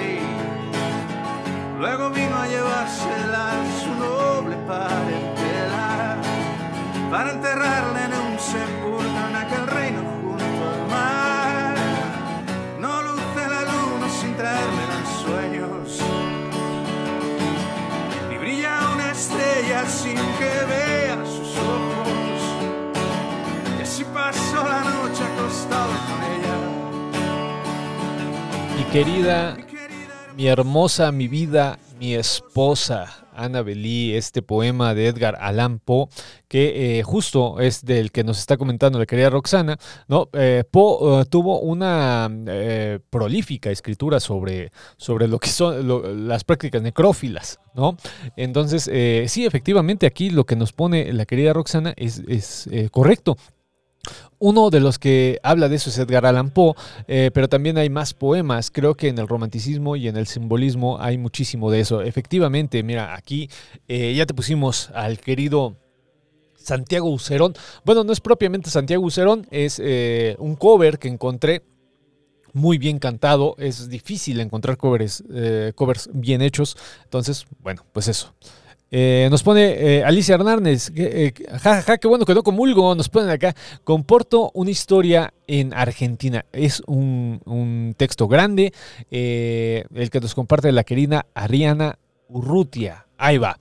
Luego 1.78 2.10
vino 2.10 2.36
a 2.36 2.48
llevársela 2.48 3.52
su 3.80 3.94
noble 3.94 4.56
parentela 4.66 6.16
para 7.08 7.30
enterrarla 7.30 8.04
en 8.06 8.14
un 8.14 8.36
sepulcro 8.36 9.28
en 9.28 9.36
aquel 9.36 9.66
reino 9.68 10.00
junto 10.20 10.44
al 10.44 10.88
mar. 10.90 11.76
No 12.80 13.02
luce 13.02 13.48
la 13.48 13.62
luna 13.62 14.08
sin 14.20 14.34
traérmela 14.34 14.94
en 14.98 15.06
sueños, 15.22 16.02
ni 18.28 18.38
brilla 18.38 18.80
una 18.92 19.12
estrella 19.12 19.86
sin 19.86 20.16
que 20.16 20.50
vea 20.68 21.24
sus 21.24 21.56
ojos. 21.58 22.40
Y 23.78 23.82
así 23.82 24.04
pasó 24.12 24.64
la 24.64 24.80
noche 24.80 25.22
acostado 25.22 25.92
con 26.08 26.20
ella. 26.34 26.56
Mi 28.76 28.84
querida, 28.90 29.56
Mi 30.38 30.46
hermosa, 30.46 31.10
mi 31.10 31.26
vida, 31.26 31.80
mi 31.98 32.14
esposa, 32.14 33.26
Ana 33.34 33.60
Belí, 33.62 34.14
este 34.14 34.40
poema 34.40 34.94
de 34.94 35.08
Edgar 35.08 35.36
Allan 35.40 35.80
Poe, 35.80 36.06
que 36.46 37.00
eh, 37.00 37.02
justo 37.02 37.58
es 37.58 37.84
del 37.84 38.12
que 38.12 38.22
nos 38.22 38.38
está 38.38 38.56
comentando 38.56 39.00
la 39.00 39.06
querida 39.06 39.30
Roxana, 39.30 39.76
¿no? 40.06 40.28
Eh, 40.34 40.62
Poe 40.70 41.22
eh, 41.22 41.24
tuvo 41.28 41.58
una 41.58 42.30
prolífica 43.10 43.72
escritura 43.72 44.20
sobre, 44.20 44.70
sobre 44.96 45.26
lo 45.26 45.40
que 45.40 45.48
son 45.48 46.28
las 46.28 46.44
prácticas 46.44 46.82
necrófilas, 46.82 47.58
¿no? 47.74 47.96
Entonces, 48.36 48.84
sí, 49.28 49.44
efectivamente, 49.44 50.06
aquí 50.06 50.30
lo 50.30 50.46
que 50.46 50.54
nos 50.54 50.72
pone 50.72 51.12
la 51.12 51.26
querida 51.26 51.52
Roxana 51.52 51.94
es, 51.96 52.22
es, 52.28 52.70
correcto. 52.92 53.36
Uno 54.38 54.70
de 54.70 54.80
los 54.80 54.98
que 54.98 55.40
habla 55.42 55.68
de 55.68 55.76
eso 55.76 55.90
es 55.90 55.98
Edgar 55.98 56.24
Allan 56.24 56.50
Poe, 56.50 56.74
eh, 57.08 57.30
pero 57.34 57.48
también 57.48 57.76
hay 57.76 57.90
más 57.90 58.14
poemas. 58.14 58.70
Creo 58.70 58.94
que 58.94 59.08
en 59.08 59.18
el 59.18 59.26
romanticismo 59.26 59.96
y 59.96 60.06
en 60.06 60.16
el 60.16 60.26
simbolismo 60.26 61.00
hay 61.00 61.18
muchísimo 61.18 61.70
de 61.70 61.80
eso. 61.80 62.02
Efectivamente, 62.02 62.82
mira, 62.82 63.14
aquí 63.14 63.50
eh, 63.88 64.14
ya 64.14 64.26
te 64.26 64.34
pusimos 64.34 64.90
al 64.94 65.18
querido 65.18 65.76
Santiago 66.54 67.10
Ucerón. 67.10 67.54
Bueno, 67.84 68.04
no 68.04 68.12
es 68.12 68.20
propiamente 68.20 68.70
Santiago 68.70 69.04
Ucerón, 69.04 69.46
es 69.50 69.80
eh, 69.82 70.36
un 70.38 70.54
cover 70.54 70.98
que 70.98 71.08
encontré 71.08 71.62
muy 72.52 72.78
bien 72.78 73.00
cantado. 73.00 73.56
Es 73.58 73.88
difícil 73.88 74.40
encontrar 74.40 74.76
covers, 74.76 75.24
covers 75.74 76.10
bien 76.12 76.42
hechos. 76.42 76.76
Entonces, 77.04 77.46
bueno, 77.60 77.84
pues 77.92 78.08
eso. 78.08 78.34
Eh, 78.90 79.28
nos 79.30 79.42
pone 79.42 79.98
eh, 79.98 80.04
Alicia 80.04 80.34
Hernández, 80.34 80.90
eh, 80.96 81.34
ja, 81.60 81.82
ja, 81.82 81.98
qué 81.98 82.08
bueno 82.08 82.24
que 82.24 82.34
no 82.34 82.42
comulgo, 82.42 82.94
nos 82.94 83.10
ponen 83.10 83.28
acá, 83.28 83.54
comporto 83.84 84.50
una 84.54 84.70
historia 84.70 85.34
en 85.46 85.74
Argentina. 85.74 86.46
Es 86.52 86.82
un, 86.86 87.40
un 87.44 87.94
texto 87.96 88.28
grande, 88.28 88.72
eh, 89.10 89.84
el 89.94 90.10
que 90.10 90.20
nos 90.20 90.34
comparte 90.34 90.72
la 90.72 90.84
querida 90.84 91.26
Ariana 91.34 91.98
Urrutia. 92.28 93.06
Ahí 93.18 93.36
va. 93.36 93.58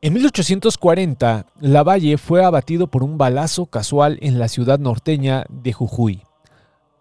En 0.00 0.14
1840, 0.14 1.46
Lavalle 1.60 2.18
fue 2.18 2.42
abatido 2.42 2.88
por 2.88 3.04
un 3.04 3.18
balazo 3.18 3.66
casual 3.66 4.18
en 4.22 4.38
la 4.38 4.48
ciudad 4.48 4.78
norteña 4.78 5.44
de 5.48 5.72
Jujuy. 5.72 6.22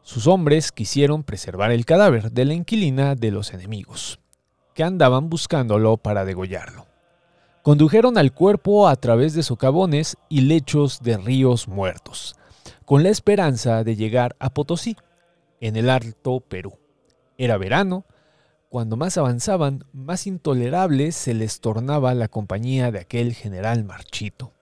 Sus 0.03 0.27
hombres 0.27 0.71
quisieron 0.71 1.23
preservar 1.23 1.71
el 1.71 1.86
cadáver 1.86 2.32
de 2.32 2.45
la 2.45 2.53
inquilina 2.53 3.15
de 3.15 3.32
los 3.32 3.53
enemigos, 3.53 4.19
que 4.75 4.84
andaban 4.84 5.29
buscándolo 5.29 5.97
para 5.97 6.25
degollarlo. 6.25 6.90
Condujeron 7.64 8.18
al 8.18 8.34
cuerpo 8.34 8.88
a 8.88 8.95
través 8.95 9.36
de 9.36 9.43
socavones 9.43 10.18
y 10.30 10.41
lechos 10.41 11.01
de 11.01 11.18
ríos 11.18 11.68
muertos, 11.68 12.36
con 12.86 13.03
la 13.03 13.09
esperanza 13.09 13.84
de 13.84 13.95
llegar 13.95 14.36
a 14.39 14.49
Potosí, 14.49 14.97
en 15.59 15.76
el 15.76 15.91
Alto 15.91 16.39
Perú. 16.39 16.80
Era 17.38 17.57
verano, 17.57 18.05
cuando 18.70 18.97
más 18.97 19.16
avanzaban, 19.20 19.86
más 19.93 20.26
intolerable 20.26 21.12
se 21.12 21.36
les 21.36 21.62
tornaba 21.62 22.16
la 22.16 22.30
compañía 22.30 22.91
de 22.91 22.97
aquel 22.97 23.36
general 23.36 23.84
marchito, 23.84 24.53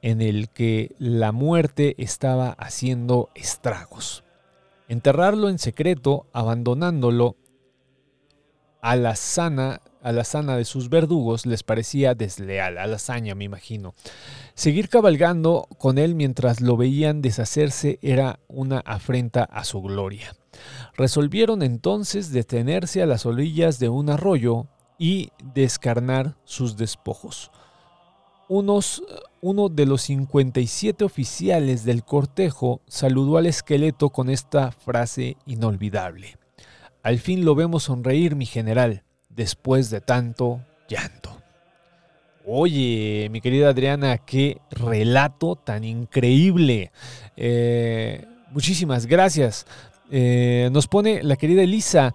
en 0.00 0.20
el 0.20 0.48
que 0.48 0.94
la 1.00 1.32
muerte 1.32 1.96
estaba 1.98 2.50
haciendo 2.50 3.30
estragos. 3.34 4.22
Enterrarlo 4.86 5.48
en 5.48 5.58
secreto, 5.58 6.28
abandonándolo 6.32 7.34
a 8.82 8.94
la 8.94 9.16
sana 9.16 9.80
a 10.06 10.12
la 10.12 10.22
sana 10.22 10.56
de 10.56 10.64
sus 10.64 10.88
verdugos 10.88 11.46
les 11.46 11.64
parecía 11.64 12.14
desleal, 12.14 12.78
a 12.78 12.86
la 12.86 12.94
hazaña 12.94 13.34
me 13.34 13.42
imagino. 13.42 13.96
Seguir 14.54 14.88
cabalgando 14.88 15.66
con 15.78 15.98
él 15.98 16.14
mientras 16.14 16.60
lo 16.60 16.76
veían 16.76 17.22
deshacerse 17.22 17.98
era 18.02 18.38
una 18.46 18.78
afrenta 18.78 19.42
a 19.42 19.64
su 19.64 19.82
gloria. 19.82 20.36
Resolvieron 20.96 21.60
entonces 21.60 22.30
detenerse 22.30 23.02
a 23.02 23.06
las 23.06 23.26
orillas 23.26 23.80
de 23.80 23.88
un 23.88 24.08
arroyo 24.08 24.68
y 24.96 25.30
descarnar 25.42 26.36
sus 26.44 26.76
despojos. 26.76 27.50
Unos, 28.48 29.02
uno 29.40 29.68
de 29.68 29.86
los 29.86 30.02
57 30.02 31.02
oficiales 31.04 31.82
del 31.84 32.04
cortejo 32.04 32.80
saludó 32.86 33.38
al 33.38 33.46
esqueleto 33.46 34.10
con 34.10 34.30
esta 34.30 34.70
frase 34.70 35.36
inolvidable. 35.46 36.38
Al 37.02 37.18
fin 37.18 37.44
lo 37.44 37.56
vemos 37.56 37.82
sonreír, 37.82 38.36
mi 38.36 38.46
general 38.46 39.02
después 39.36 39.90
de 39.90 40.00
tanto 40.00 40.60
llanto. 40.88 41.36
Oye, 42.44 43.28
mi 43.30 43.40
querida 43.40 43.68
Adriana, 43.70 44.18
qué 44.18 44.58
relato 44.70 45.56
tan 45.56 45.84
increíble. 45.84 46.92
Eh, 47.36 48.24
muchísimas 48.52 49.06
gracias. 49.06 49.66
Eh, 50.10 50.68
nos 50.72 50.86
pone 50.86 51.22
la 51.22 51.36
querida 51.36 51.62
Elisa. 51.62 52.14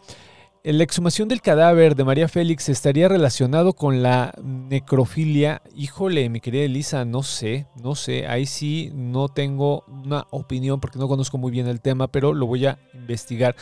La 0.63 0.83
exhumación 0.83 1.27
del 1.27 1.41
cadáver 1.41 1.95
de 1.95 2.03
María 2.03 2.27
Félix 2.27 2.69
estaría 2.69 3.07
relacionado 3.07 3.73
con 3.73 4.03
la 4.03 4.31
necrofilia. 4.43 5.63
Híjole, 5.75 6.29
mi 6.29 6.39
querida 6.39 6.63
Elisa, 6.63 7.03
no 7.03 7.23
sé, 7.23 7.65
no 7.81 7.95
sé. 7.95 8.27
Ahí 8.27 8.45
sí 8.45 8.91
no 8.93 9.27
tengo 9.27 9.83
una 9.87 10.27
opinión 10.29 10.79
porque 10.79 10.99
no 10.99 11.07
conozco 11.07 11.39
muy 11.39 11.51
bien 11.51 11.67
el 11.67 11.81
tema, 11.81 12.09
pero 12.09 12.33
lo 12.33 12.45
voy 12.45 12.67
a 12.67 12.77
investigar. 12.93 13.55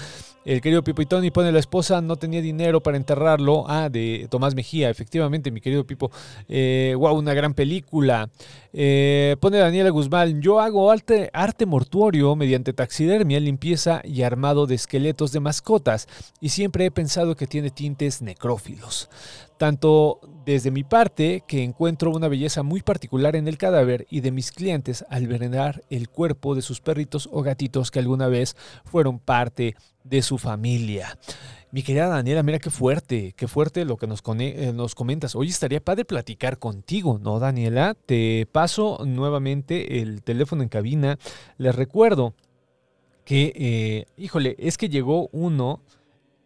El 0.44 0.60
querido 0.62 0.84
Pipo 0.84 1.02
y 1.02 1.06
Tony 1.06 1.32
pone 1.32 1.52
la 1.52 1.60
esposa, 1.60 2.02
no 2.02 2.18
tenía 2.18 2.42
dinero 2.42 2.82
para 2.82 2.98
enterrarlo. 2.98 3.66
Ah, 3.68 3.88
de 3.90 4.28
Tomás 4.30 4.56
Mejía, 4.56 4.90
efectivamente, 4.90 5.52
mi 5.52 5.62
querido 5.62 5.86
Pipo. 5.86 6.12
Eh, 6.50 6.96
wow, 6.98 7.18
una 7.18 7.34
gran 7.34 7.54
película. 7.54 8.30
Eh, 8.72 9.36
pone 9.40 9.58
Daniela 9.58 9.90
Guzmán, 9.90 10.42
yo 10.42 10.60
hago 10.60 10.92
arte, 10.92 11.30
arte 11.34 11.66
mortuorio 11.66 12.36
mediante 12.36 12.74
taxidermia, 12.74 13.40
limpieza 13.40 14.02
y 14.04 14.22
armado 14.22 14.68
de 14.68 14.76
esqueletos 14.76 15.32
de 15.32 15.40
mascotas. 15.40 16.08
Y 16.40 16.50
siempre 16.50 16.86
he 16.86 16.92
pensado 16.92 17.36
que 17.36 17.48
tiene 17.48 17.72
tintes 17.72 18.22
necrófilos. 18.22 19.10
Tanto 19.60 20.22
desde 20.46 20.72
mi 20.72 20.86
parte, 20.86 21.44
que 21.46 21.66
encuentro 21.66 22.12
una 22.12 22.30
belleza 22.30 22.64
muy 22.64 22.82
particular 22.82 23.36
en 23.36 23.50
el 23.50 23.58
cadáver, 23.58 24.08
y 24.10 24.22
de 24.22 24.32
mis 24.32 24.54
clientes 24.54 25.04
al 25.10 25.28
venerar 25.28 25.84
el 25.90 26.08
cuerpo 26.08 26.56
de 26.56 26.62
sus 26.62 26.80
perritos 26.80 27.28
o 27.30 27.42
gatitos 27.42 27.92
que 27.92 28.00
alguna 28.00 28.30
vez 28.30 28.56
fueron 28.86 29.20
parte 29.20 29.76
de 30.06 30.22
su 30.22 30.38
familia. 30.38 31.20
Mi 31.72 31.84
querida 31.84 32.08
Daniela, 32.08 32.42
mira 32.42 32.60
qué 32.60 32.70
fuerte, 32.70 33.34
qué 33.36 33.50
fuerte 33.50 33.84
lo 33.84 33.98
que 33.98 34.08
nos, 34.08 34.24
eh, 34.40 34.72
nos 34.74 34.96
comentas. 34.96 35.36
Hoy 35.36 35.50
estaría 35.50 35.84
padre 35.84 36.06
platicar 36.06 36.58
contigo, 36.58 37.20
¿no, 37.22 37.38
Daniela? 37.40 37.98
Te 38.06 38.48
paso 38.50 39.00
nuevamente 39.06 40.00
el 40.02 40.24
teléfono 40.24 40.64
en 40.64 40.70
cabina. 40.70 41.20
Les 41.58 41.76
recuerdo 41.76 42.34
que, 43.26 43.52
eh, 43.56 44.06
híjole, 44.16 44.56
es 44.58 44.78
que 44.78 44.88
llegó 44.88 45.28
uno 45.34 45.82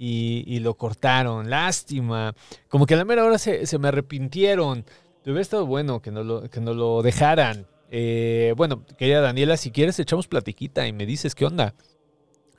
y, 0.05 0.59
lo 0.59 0.75
cortaron. 0.75 1.49
Lástima. 1.49 2.35
Como 2.67 2.85
que 2.85 2.93
a 2.93 2.97
la 2.97 3.05
mera 3.05 3.23
hora 3.23 3.37
se, 3.37 3.65
me 3.79 3.87
arrepintieron. 3.87 4.85
Hubiera 5.23 5.41
estado 5.41 5.65
bueno 5.65 6.01
que 6.01 6.11
no 6.11 6.23
lo, 6.23 6.49
que 6.49 6.59
no 6.59 6.73
lo 6.73 7.01
dejaran. 7.01 7.65
Eh, 7.89 8.53
bueno, 8.57 8.83
querida 8.97 9.21
Daniela, 9.21 9.55
si 9.55 9.71
quieres 9.71 9.99
echamos 9.99 10.27
platiquita 10.27 10.87
y 10.87 10.93
me 10.93 11.05
dices 11.05 11.35
qué 11.35 11.45
onda. 11.45 11.73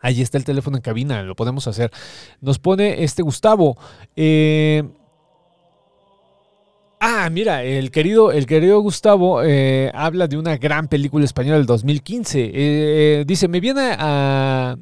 Ahí 0.01 0.22
está 0.22 0.38
el 0.38 0.45
teléfono 0.45 0.76
en 0.76 0.82
cabina, 0.82 1.22
lo 1.22 1.34
podemos 1.34 1.66
hacer. 1.66 1.90
Nos 2.40 2.59
pone 2.59 3.05
este 3.05 3.22
Gustavo. 3.22 3.76
Eh, 4.16 4.82
ah, 7.01 7.28
mira, 7.30 7.62
el 7.62 7.90
querido, 7.90 8.32
el 8.32 8.47
querido 8.47 8.80
Gustavo 8.80 9.42
eh, 9.42 9.90
habla 9.95 10.28
de 10.28 10.38
una 10.38 10.57
gran 10.57 10.88
película 10.88 11.24
española 11.24 11.59
del 11.59 11.66
2015. 11.66 13.24
dice, 13.26 13.49
me 13.49 13.61
viene 13.61 13.95
a, 13.99 14.76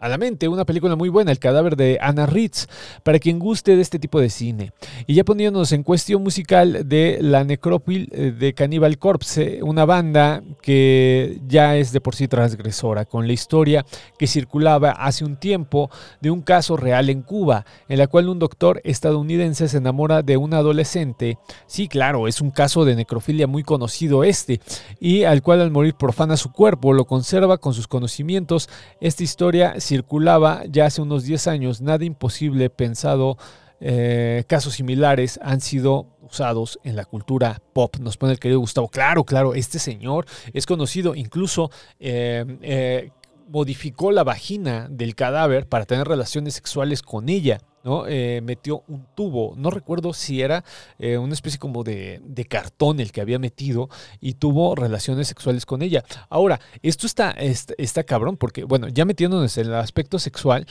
a 0.00 0.08
la 0.08 0.16
mente 0.16 0.46
una 0.46 0.64
película 0.64 0.94
muy 0.94 1.08
buena, 1.08 1.32
El 1.32 1.40
cadáver 1.40 1.76
de 1.76 1.98
Anna 2.00 2.26
Ritz, 2.26 2.68
para 3.02 3.18
quien 3.18 3.38
guste 3.38 3.74
de 3.74 3.82
este 3.82 3.98
tipo 3.98 4.20
de 4.20 4.30
cine. 4.30 4.72
Y 5.06 5.14
ya 5.14 5.24
poniéndonos 5.24 5.72
en 5.72 5.82
cuestión 5.82 6.22
musical 6.22 6.88
de 6.88 7.18
La 7.20 7.42
Necrópil 7.42 8.08
eh, 8.12 8.30
de 8.30 8.54
Cannibal 8.54 8.98
Corpse, 8.98 9.60
una 9.62 9.84
banda 9.84 10.42
que 10.62 11.40
ya 11.48 11.76
es 11.76 11.90
de 11.90 12.00
por 12.00 12.14
sí 12.14 12.28
transgresora, 12.28 13.06
con 13.06 13.26
la 13.26 13.32
historia 13.32 13.84
que 14.18 14.28
circulaba 14.28 14.90
hace 14.92 15.24
un 15.24 15.36
tiempo 15.36 15.90
de 16.20 16.30
un 16.30 16.42
caso 16.42 16.76
real 16.76 17.10
en 17.10 17.22
Cuba, 17.22 17.66
en 17.88 17.98
la 17.98 18.06
cual 18.06 18.28
un 18.28 18.38
doctor 18.38 18.80
estadounidense 18.84 19.68
se 19.68 19.78
enamora 19.78 20.22
de 20.22 20.36
un 20.36 20.54
adolescente. 20.54 21.38
Sí, 21.66 21.88
claro, 21.88 22.28
es 22.28 22.40
un 22.40 22.52
caso 22.52 22.84
de 22.84 22.94
necrofilia 22.94 23.48
muy 23.48 23.64
conocido 23.64 24.22
este, 24.22 24.60
y 25.00 25.24
al 25.24 25.42
cual 25.42 25.60
al 25.60 25.72
morir 25.72 25.94
profana 25.94 26.36
su 26.36 26.52
cuerpo, 26.52 26.92
lo 26.92 27.04
conserva 27.04 27.58
con 27.58 27.74
sus 27.74 27.88
conocimientos. 27.88 28.68
Esta 29.00 29.24
historia 29.24 29.80
circulaba 29.88 30.62
ya 30.68 30.86
hace 30.86 31.00
unos 31.00 31.24
10 31.24 31.46
años, 31.46 31.80
nada 31.80 32.04
imposible 32.04 32.68
pensado, 32.68 33.38
eh, 33.80 34.44
casos 34.46 34.74
similares 34.74 35.40
han 35.42 35.60
sido 35.60 36.06
usados 36.20 36.78
en 36.84 36.94
la 36.94 37.04
cultura 37.04 37.62
pop. 37.72 37.96
Nos 38.00 38.16
pone 38.16 38.32
el 38.32 38.38
querido 38.38 38.60
Gustavo. 38.60 38.88
Claro, 38.88 39.24
claro, 39.24 39.54
este 39.54 39.78
señor 39.78 40.26
es 40.52 40.66
conocido, 40.66 41.14
incluso 41.14 41.70
eh, 42.00 42.44
eh, 42.60 43.10
modificó 43.48 44.12
la 44.12 44.24
vagina 44.24 44.88
del 44.90 45.14
cadáver 45.14 45.66
para 45.66 45.86
tener 45.86 46.06
relaciones 46.06 46.54
sexuales 46.54 47.00
con 47.00 47.30
ella. 47.30 47.60
Eh, 48.06 48.40
metió 48.42 48.84
un 48.88 49.06
tubo, 49.14 49.54
no 49.56 49.70
recuerdo 49.70 50.12
si 50.12 50.42
era 50.42 50.64
eh, 50.98 51.18
una 51.18 51.34
especie 51.34 51.58
como 51.58 51.84
de, 51.84 52.20
cartón 52.48 53.00
el 53.00 53.12
que 53.12 53.20
había 53.20 53.38
metido 53.38 53.88
y 54.20 54.34
tuvo 54.34 54.74
relaciones 54.74 55.28
sexuales 55.28 55.66
con 55.66 55.82
ella. 55.82 56.04
Ahora, 56.28 56.60
esto 56.82 57.06
está, 57.06 57.30
está, 57.30 58.04
cabrón 58.04 58.36
porque, 58.36 58.64
bueno, 58.64 58.88
ya 58.88 59.04
metiéndonos 59.04 59.56
en 59.58 59.66
el 59.66 59.74
aspecto 59.74 60.18
sexual, 60.18 60.66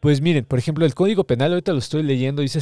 pues 0.00 0.20
miren, 0.20 0.44
por 0.44 0.58
ejemplo, 0.58 0.84
el 0.84 0.94
Código 0.94 1.24
Penal, 1.24 1.52
ahorita 1.52 1.72
lo 1.72 1.78
estoy 1.78 2.02
leyendo, 2.02 2.42
dice 2.42 2.58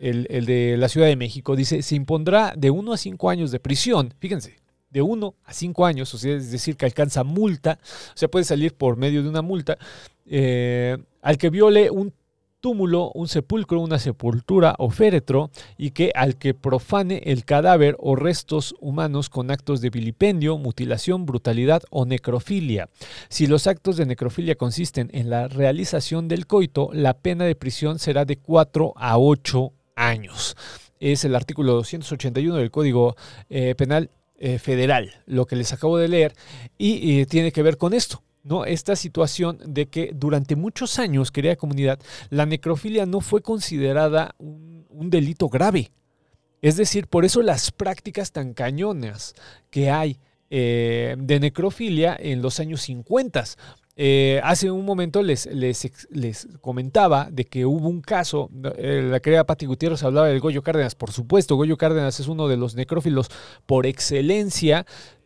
el, 0.00 0.26
el 0.28 0.46
de 0.46 0.76
la 0.76 0.88
Ciudad 0.88 1.06
de 1.06 1.16
México, 1.16 1.56
dice, 1.56 1.82
se 1.82 1.94
impondrá 1.94 2.52
de 2.56 2.70
1 2.70 2.92
a 2.92 2.96
5 2.96 3.30
años 3.30 3.50
de 3.50 3.60
prisión, 3.60 4.12
fíjense, 4.18 4.56
de 4.94 5.02
1 5.02 5.34
a 5.44 5.52
5 5.52 5.86
años, 5.86 6.14
o 6.14 6.18
sea, 6.18 6.36
es 6.36 6.52
decir, 6.52 6.76
que 6.76 6.86
alcanza 6.86 7.24
multa, 7.24 7.78
o 7.82 8.16
sea, 8.16 8.28
puede 8.28 8.44
salir 8.44 8.74
por 8.74 8.96
medio 8.96 9.22
de 9.22 9.28
una 9.28 9.42
multa, 9.42 9.76
eh, 10.24 10.96
al 11.20 11.36
que 11.36 11.50
viole 11.50 11.90
un 11.90 12.12
túmulo, 12.64 13.12
un 13.12 13.28
sepulcro, 13.28 13.78
una 13.78 13.98
sepultura 13.98 14.74
o 14.78 14.88
féretro, 14.88 15.50
y 15.76 15.90
que 15.90 16.12
al 16.14 16.38
que 16.38 16.54
profane 16.54 17.20
el 17.26 17.44
cadáver 17.44 17.94
o 17.98 18.16
restos 18.16 18.74
humanos 18.80 19.28
con 19.28 19.50
actos 19.50 19.82
de 19.82 19.90
vilipendio, 19.90 20.56
mutilación, 20.56 21.26
brutalidad 21.26 21.82
o 21.90 22.06
necrofilia. 22.06 22.88
Si 23.28 23.46
los 23.46 23.66
actos 23.66 23.98
de 23.98 24.06
necrofilia 24.06 24.54
consisten 24.54 25.10
en 25.12 25.28
la 25.28 25.46
realización 25.46 26.26
del 26.26 26.46
coito, 26.46 26.88
la 26.94 27.12
pena 27.12 27.44
de 27.44 27.54
prisión 27.54 27.98
será 27.98 28.24
de 28.24 28.38
4 28.38 28.94
a 28.96 29.18
8 29.18 29.70
años. 29.94 30.56
Es 31.00 31.26
el 31.26 31.34
artículo 31.34 31.74
281 31.74 32.56
del 32.56 32.70
Código 32.70 33.14
eh, 33.50 33.74
Penal 33.74 34.10
eh, 34.38 34.58
Federal, 34.58 35.12
lo 35.26 35.44
que 35.44 35.56
les 35.56 35.74
acabo 35.74 35.98
de 35.98 36.08
leer, 36.08 36.32
y 36.78 37.20
eh, 37.20 37.26
tiene 37.26 37.52
que 37.52 37.62
ver 37.62 37.76
con 37.76 37.92
esto. 37.92 38.22
¿No? 38.44 38.64
Esta 38.64 38.94
situación 38.94 39.58
de 39.66 39.86
que 39.86 40.12
durante 40.14 40.54
muchos 40.54 40.98
años, 40.98 41.32
querida 41.32 41.56
comunidad, 41.56 41.98
la 42.30 42.46
necrofilia 42.46 43.06
no 43.06 43.20
fue 43.20 43.42
considerada 43.42 44.34
un, 44.38 44.84
delito 45.10 45.48
grave. 45.48 45.90
Es 46.62 46.76
decir, 46.76 47.08
por 47.08 47.24
eso 47.24 47.42
las 47.42 47.72
prácticas 47.72 48.32
tan 48.32 48.54
cañonas 48.54 49.34
que 49.70 49.90
hay 49.90 50.18
eh, 50.50 51.16
de 51.18 51.40
necrofilia 51.40 52.16
en 52.18 52.40
los 52.40 52.60
años 52.60 52.82
50. 52.82 53.44
Eh, 53.96 54.40
hace 54.42 54.70
un 54.70 54.84
momento 54.84 55.22
les, 55.22 55.46
les, 55.46 56.06
les, 56.10 56.48
comentaba 56.60 57.28
de 57.30 57.44
que 57.44 57.64
hubo 57.64 57.88
un 57.88 58.00
caso, 58.00 58.50
eh, 58.76 59.06
la 59.08 59.20
querida 59.20 59.44
Pati 59.44 59.66
Gutiérrez 59.66 60.02
hablaba 60.02 60.26
del 60.26 60.40
Goyo 60.40 60.62
Cárdenas, 60.62 60.96
por 60.96 61.12
supuesto, 61.12 61.54
Goyo 61.54 61.76
Cárdenas 61.76 62.18
es 62.18 62.26
uno 62.26 62.48
de 62.48 62.56
los 62.56 62.74
necrófilos 62.74 63.30
por 63.66 63.86
excelencia, 63.86 64.84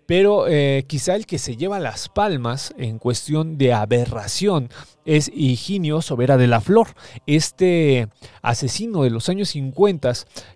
pero 0.09 0.49
eh, 0.49 0.87
quizá 0.87 1.17
el 1.17 1.27
que 1.27 1.37
se 1.37 1.59
lleva 1.59 1.79
las 1.79 2.09
palmas 2.09 2.73
en 2.79 2.99
cuestión 2.99 3.59
de 3.59 3.75
aberración 3.75 4.71
es 5.05 5.31
Higinio 5.35 6.01
Sobera 6.01 6.39
de 6.39 6.47
la 6.47 6.63
Flor, 6.63 6.87
este 7.27 8.09
asesino 8.41 9.03
de 9.03 9.11
los 9.11 9.29
años 9.29 9.51
50 9.51 10.15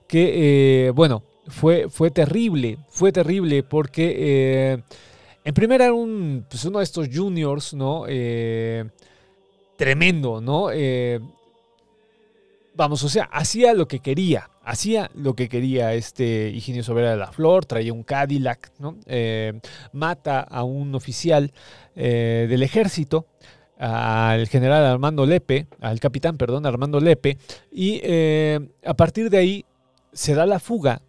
que, 0.09 0.87
eh, 0.87 0.91
bueno, 0.93 1.23
fue, 1.49 1.91
fue 1.91 2.11
terrible, 2.11 2.79
fue 2.89 3.13
terrible 3.13 3.63
porque 3.63 4.15
eh, 4.17 4.83
en 5.45 5.53
primera 5.53 5.85
era 5.85 5.93
un, 5.93 6.47
pues 6.49 6.65
uno 6.65 6.79
de 6.79 6.85
estos 6.85 7.11
juniors, 7.13 7.75
¿no? 7.75 8.07
tremendo, 9.77 10.41
¿no? 10.41 10.69
vamos, 12.75 13.03
o 13.05 13.09
sea, 13.11 13.25
hacía 13.25 13.75
lo 13.75 13.87
que 13.87 13.99
quería, 13.99 14.49
hacía 14.65 15.11
lo 15.15 15.35
que 15.35 15.49
quería 15.49 15.95
este 15.95 16.51
Higinio 16.51 16.83
Sobera 16.83 17.11
de 17.11 17.17
la 17.17 17.33
Flor, 17.33 17.67
traía 17.67 17.93
un 17.93 18.03
Cadillac. 18.03 18.73
Eh, 19.07 19.61
mata 19.93 20.41
a 20.41 20.65
un 20.65 20.95
oficial 20.95 21.53
eh, 21.95 22.47
del 22.49 22.63
ejército, 22.63 23.27
al 23.79 24.47
general 24.49 24.85
Armando 24.85 25.27
Lepe, 25.27 25.67
al 25.81 25.99
capitán, 25.99 26.37
perdón, 26.37 26.67
Armando 26.67 27.01
Lepe, 27.01 27.37
y 27.71 28.01
eh, 28.03 28.61
a 28.85 28.95
partir 28.95 29.29
de 29.29 29.39
ahí 29.39 29.65
se 30.13 30.35
da 30.35 30.47
la 30.47 30.61
fuga. 30.61 31.03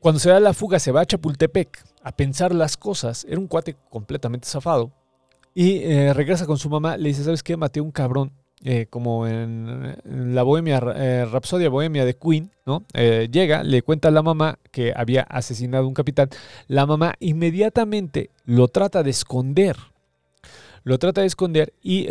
Cuando 0.00 0.20
se 0.20 0.28
da 0.28 0.40
la 0.40 0.52
fuga 0.52 0.78
se 0.78 0.92
va 0.92 1.00
a 1.00 1.06
Chapultepec 1.06 1.82
a 2.02 2.12
pensar 2.12 2.54
las 2.54 2.76
cosas, 2.76 3.26
era 3.28 3.38
un 3.38 3.48
cuate 3.48 3.76
completamente 3.88 4.46
zafado, 4.46 4.92
y 5.54 5.80
regresa 6.12 6.44
con 6.44 6.58
su 6.58 6.68
mamá, 6.68 6.98
le 6.98 7.08
dice, 7.08 7.24
¿sabes 7.24 7.42
qué? 7.42 7.56
Maté 7.56 7.80
a 7.80 7.82
un 7.82 7.90
cabrón 7.90 8.30
eh, 8.64 8.86
como 8.88 9.26
en, 9.26 9.96
la 10.04 10.42
Bohemia, 10.42 10.82
eh, 10.96 11.26
Rapsodia 11.30 11.68
Bohemia 11.68 12.06
de 12.06 12.16
Queen, 12.16 12.50
¿no? 12.64 12.84
Eh, 12.94 13.28
llega, 13.30 13.62
le 13.62 13.82
cuenta 13.82 14.08
a 14.08 14.10
la 14.10 14.22
mamá 14.22 14.58
que 14.70 14.94
había 14.96 15.22
asesinado 15.22 15.86
un 15.86 15.92
capitán. 15.92 16.30
La 16.66 16.86
mamá 16.86 17.14
inmediatamente 17.20 18.30
lo 18.44 18.68
trata 18.68 19.02
de 19.02 19.10
esconder. 19.10 19.76
Lo 20.84 20.98
trata 20.98 21.20
de 21.20 21.26
esconder 21.26 21.74
y 21.82 22.06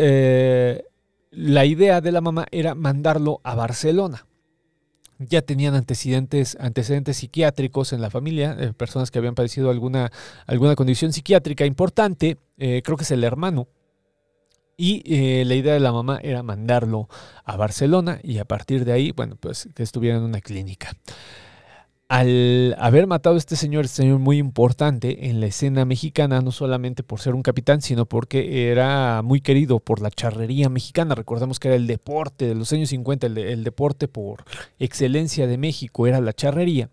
la 1.32 1.66
idea 1.66 2.02
de 2.02 2.12
la 2.12 2.22
mamá 2.22 2.46
era 2.52 2.76
mandarlo 2.76 3.42
a 3.44 3.56
Barcelona. 3.56 4.28
Ya 5.18 5.42
tenían 5.42 5.76
antecedentes, 5.76 6.58
antecedentes 6.60 7.18
psiquiátricos 7.18 7.94
en 7.94 8.02
la 8.02 8.10
familia, 8.10 8.74
personas 8.78 9.12
que 9.12 9.18
habían 9.18 9.34
padecido 9.34 9.70
alguna, 9.72 10.12
alguna 10.46 10.76
condición 10.76 11.14
psiquiátrica 11.14 11.66
importante. 11.66 12.38
creo 12.58 12.98
que 12.98 13.04
es 13.04 13.12
el 13.12 13.24
hermano 13.24 13.68
Y 14.78 15.04
eh, 15.06 15.46
la 15.46 15.56
idea 15.56 15.74
de 15.74 15.80
la 15.80 15.92
mamá 15.94 16.20
era 16.22 16.44
mandarlo 16.44 17.08
a 17.46 17.56
Barcelona 17.56 18.20
y 18.24 18.40
a 18.40 18.46
partir 18.46 18.84
de 18.84 18.92
ahí, 18.92 19.12
bueno, 19.12 19.38
pues 19.40 19.70
que 19.74 19.84
estuviera 19.84 20.18
en 20.18 20.24
una 20.24 20.42
clínica. 20.42 20.92
Al 22.08 22.76
haber 22.78 23.08
matado 23.08 23.34
a 23.36 23.40
este 23.40 23.56
señor, 23.56 23.86
este 23.86 24.04
señor 24.04 24.20
muy 24.20 24.38
importante 24.38 25.28
en 25.28 25.40
la 25.40 25.48
escena 25.48 25.86
mexicana, 25.86 26.40
no 26.42 26.52
solamente 26.52 27.02
por 27.02 27.20
ser 27.20 27.34
un 27.34 27.42
capitán, 27.42 27.82
sino 27.82 28.06
porque 28.06 28.70
era 28.70 29.24
muy 29.24 29.42
querido 29.42 29.80
por 29.80 30.02
la 30.02 30.12
charrería 30.12 30.70
mexicana. 30.70 31.16
Recordemos 31.16 31.60
que 31.60 31.70
era 31.70 31.76
el 31.78 31.88
deporte 31.88 32.46
de 32.46 32.54
los 32.54 32.72
años 32.74 32.90
50, 32.90 33.26
el, 33.26 33.34
de- 33.34 33.54
el 33.54 33.64
deporte 33.64 34.08
por 34.08 34.44
excelencia 34.78 35.48
de 35.48 35.58
México 35.58 36.06
era 36.06 36.22
la 36.22 36.34
charrería. 36.34 36.90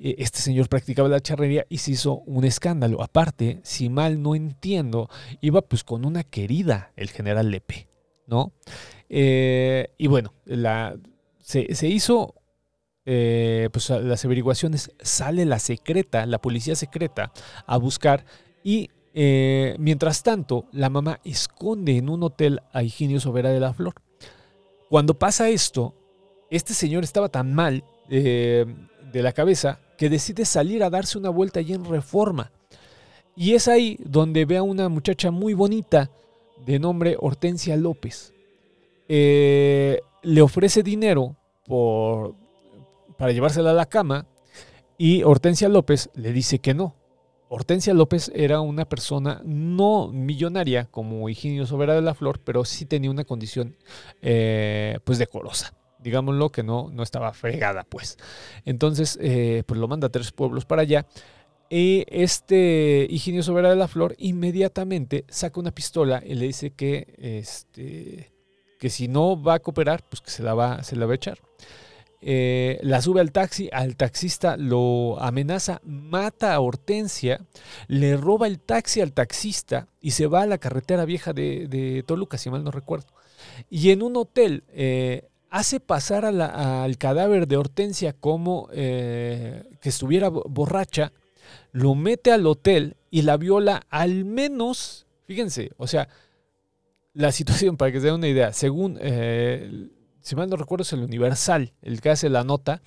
Eh, 0.00 0.16
Este 0.18 0.40
señor 0.40 0.68
practicaba 0.68 1.08
la 1.08 1.20
charrería 1.20 1.66
y 1.68 1.78
se 1.78 1.92
hizo 1.92 2.18
un 2.26 2.44
escándalo. 2.44 3.02
Aparte, 3.02 3.60
si 3.62 3.88
mal 3.88 4.22
no 4.22 4.34
entiendo, 4.34 5.08
iba 5.40 5.62
pues 5.62 5.84
con 5.84 6.04
una 6.04 6.24
querida, 6.24 6.92
el 6.96 7.10
general 7.10 7.50
Lepe, 7.50 7.88
¿no? 8.26 8.52
Eh, 9.08 9.88
y 9.98 10.06
bueno, 10.08 10.34
se, 11.40 11.88
hizo 11.88 12.34
eh, 13.04 13.68
pues 13.72 13.88
las 13.90 14.24
averiguaciones, 14.24 14.90
sale 15.00 15.44
la 15.44 15.58
secreta, 15.58 16.26
la 16.26 16.40
policía 16.40 16.74
secreta, 16.74 17.32
a 17.66 17.76
buscar 17.76 18.24
y 18.64 18.90
eh, 19.14 19.76
mientras 19.78 20.22
tanto 20.22 20.66
la 20.72 20.90
mamá 20.90 21.20
esconde 21.24 21.96
en 21.96 22.10
un 22.10 22.22
hotel 22.22 22.60
a 22.72 22.82
Higinio 22.82 23.20
Sobera 23.20 23.50
de 23.50 23.60
la 23.60 23.72
Flor. 23.72 23.94
Cuando 24.90 25.14
pasa 25.14 25.48
esto, 25.48 25.94
este 26.50 26.74
señor 26.74 27.02
estaba 27.02 27.28
tan 27.28 27.54
mal 27.54 27.82
eh, 28.10 28.66
de 29.16 29.22
la 29.22 29.32
cabeza 29.32 29.78
que 29.96 30.10
decide 30.10 30.44
salir 30.44 30.84
a 30.84 30.90
darse 30.90 31.16
una 31.16 31.30
vuelta 31.30 31.60
allí 31.60 31.72
en 31.72 31.86
Reforma. 31.86 32.52
Y 33.34 33.54
es 33.54 33.66
ahí 33.66 33.96
donde 34.04 34.44
ve 34.44 34.58
a 34.58 34.62
una 34.62 34.90
muchacha 34.90 35.30
muy 35.30 35.54
bonita 35.54 36.10
de 36.66 36.78
nombre 36.78 37.16
Hortensia 37.18 37.76
López. 37.76 38.34
Eh, 39.08 40.00
le 40.22 40.42
ofrece 40.42 40.82
dinero 40.82 41.34
por, 41.64 42.34
para 43.16 43.32
llevársela 43.32 43.70
a 43.70 43.74
la 43.74 43.86
cama 43.86 44.26
y 44.98 45.22
Hortensia 45.22 45.70
López 45.70 46.10
le 46.12 46.32
dice 46.32 46.58
que 46.58 46.74
no. 46.74 46.94
Hortensia 47.48 47.94
López 47.94 48.30
era 48.34 48.60
una 48.60 48.86
persona 48.86 49.40
no 49.46 50.08
millonaria 50.08 50.88
como 50.90 51.30
Higinio 51.30 51.64
Sobera 51.64 51.94
de 51.94 52.02
la 52.02 52.12
Flor, 52.12 52.38
pero 52.44 52.66
sí 52.66 52.84
tenía 52.84 53.10
una 53.10 53.24
condición 53.24 53.78
eh, 54.20 54.98
pues 55.04 55.18
decorosa. 55.18 55.72
Digámoslo 55.98 56.50
que 56.50 56.62
no, 56.62 56.90
no 56.92 57.02
estaba 57.02 57.32
fregada, 57.32 57.84
pues. 57.84 58.16
Entonces, 58.64 59.18
eh, 59.20 59.62
pues 59.66 59.80
lo 59.80 59.88
manda 59.88 60.08
a 60.08 60.10
tres 60.12 60.32
pueblos 60.32 60.64
para 60.64 60.82
allá. 60.82 61.06
Y 61.68 62.04
este 62.08 63.06
Higinio 63.10 63.42
Sobera 63.42 63.70
de 63.70 63.76
la 63.76 63.88
Flor 63.88 64.14
inmediatamente 64.18 65.24
saca 65.28 65.58
una 65.58 65.72
pistola 65.72 66.22
y 66.24 66.34
le 66.34 66.46
dice 66.46 66.70
que, 66.70 67.14
este, 67.18 68.32
que 68.78 68.90
si 68.90 69.08
no 69.08 69.40
va 69.40 69.54
a 69.54 69.58
cooperar, 69.58 70.04
pues 70.08 70.20
que 70.20 70.30
se 70.30 70.42
la 70.42 70.54
va, 70.54 70.82
se 70.84 70.94
la 70.94 71.06
va 71.06 71.12
a 71.12 71.16
echar. 71.16 71.38
Eh, 72.28 72.78
la 72.82 73.02
sube 73.02 73.20
al 73.20 73.30
taxi, 73.30 73.68
al 73.72 73.96
taxista 73.96 74.56
lo 74.56 75.20
amenaza, 75.20 75.80
mata 75.84 76.54
a 76.54 76.60
Hortensia, 76.60 77.40
le 77.88 78.16
roba 78.16 78.46
el 78.46 78.58
taxi 78.58 79.00
al 79.00 79.12
taxista 79.12 79.88
y 80.00 80.12
se 80.12 80.26
va 80.26 80.42
a 80.42 80.46
la 80.46 80.58
carretera 80.58 81.04
vieja 81.04 81.32
de, 81.32 81.68
de 81.68 82.02
Toluca, 82.04 82.38
si 82.38 82.48
mal 82.48 82.64
no 82.64 82.70
recuerdo. 82.70 83.06
Y 83.70 83.90
en 83.90 84.02
un 84.02 84.16
hotel 84.16 84.64
eh, 84.68 85.28
hace 85.56 85.80
pasar 85.80 86.24
al 86.26 86.98
cadáver 86.98 87.48
de 87.48 87.56
Hortensia 87.56 88.12
como 88.12 88.68
eh, 88.72 89.64
que 89.80 89.88
estuviera 89.88 90.28
bo- 90.28 90.44
borracha, 90.48 91.12
lo 91.72 91.94
mete 91.94 92.30
al 92.30 92.46
hotel 92.46 92.96
y 93.10 93.22
la 93.22 93.36
viola 93.38 93.82
al 93.88 94.24
menos, 94.26 95.06
fíjense, 95.26 95.72
o 95.78 95.86
sea, 95.86 96.08
la 97.14 97.32
situación, 97.38 97.76
para 97.78 97.90
que 97.90 98.00
se 98.00 98.06
den 98.06 98.16
una 98.16 98.28
idea, 98.28 98.52
según, 98.52 98.98
eh, 99.00 99.88
si 100.20 100.36
mal 100.36 100.50
no 100.50 100.56
recuerdo, 100.56 100.82
es 100.82 100.92
el 100.92 101.02
Universal, 101.02 101.72
el 101.80 102.00
que 102.02 102.10
hace 102.10 102.28
la 102.28 102.44
nota, 102.44 102.82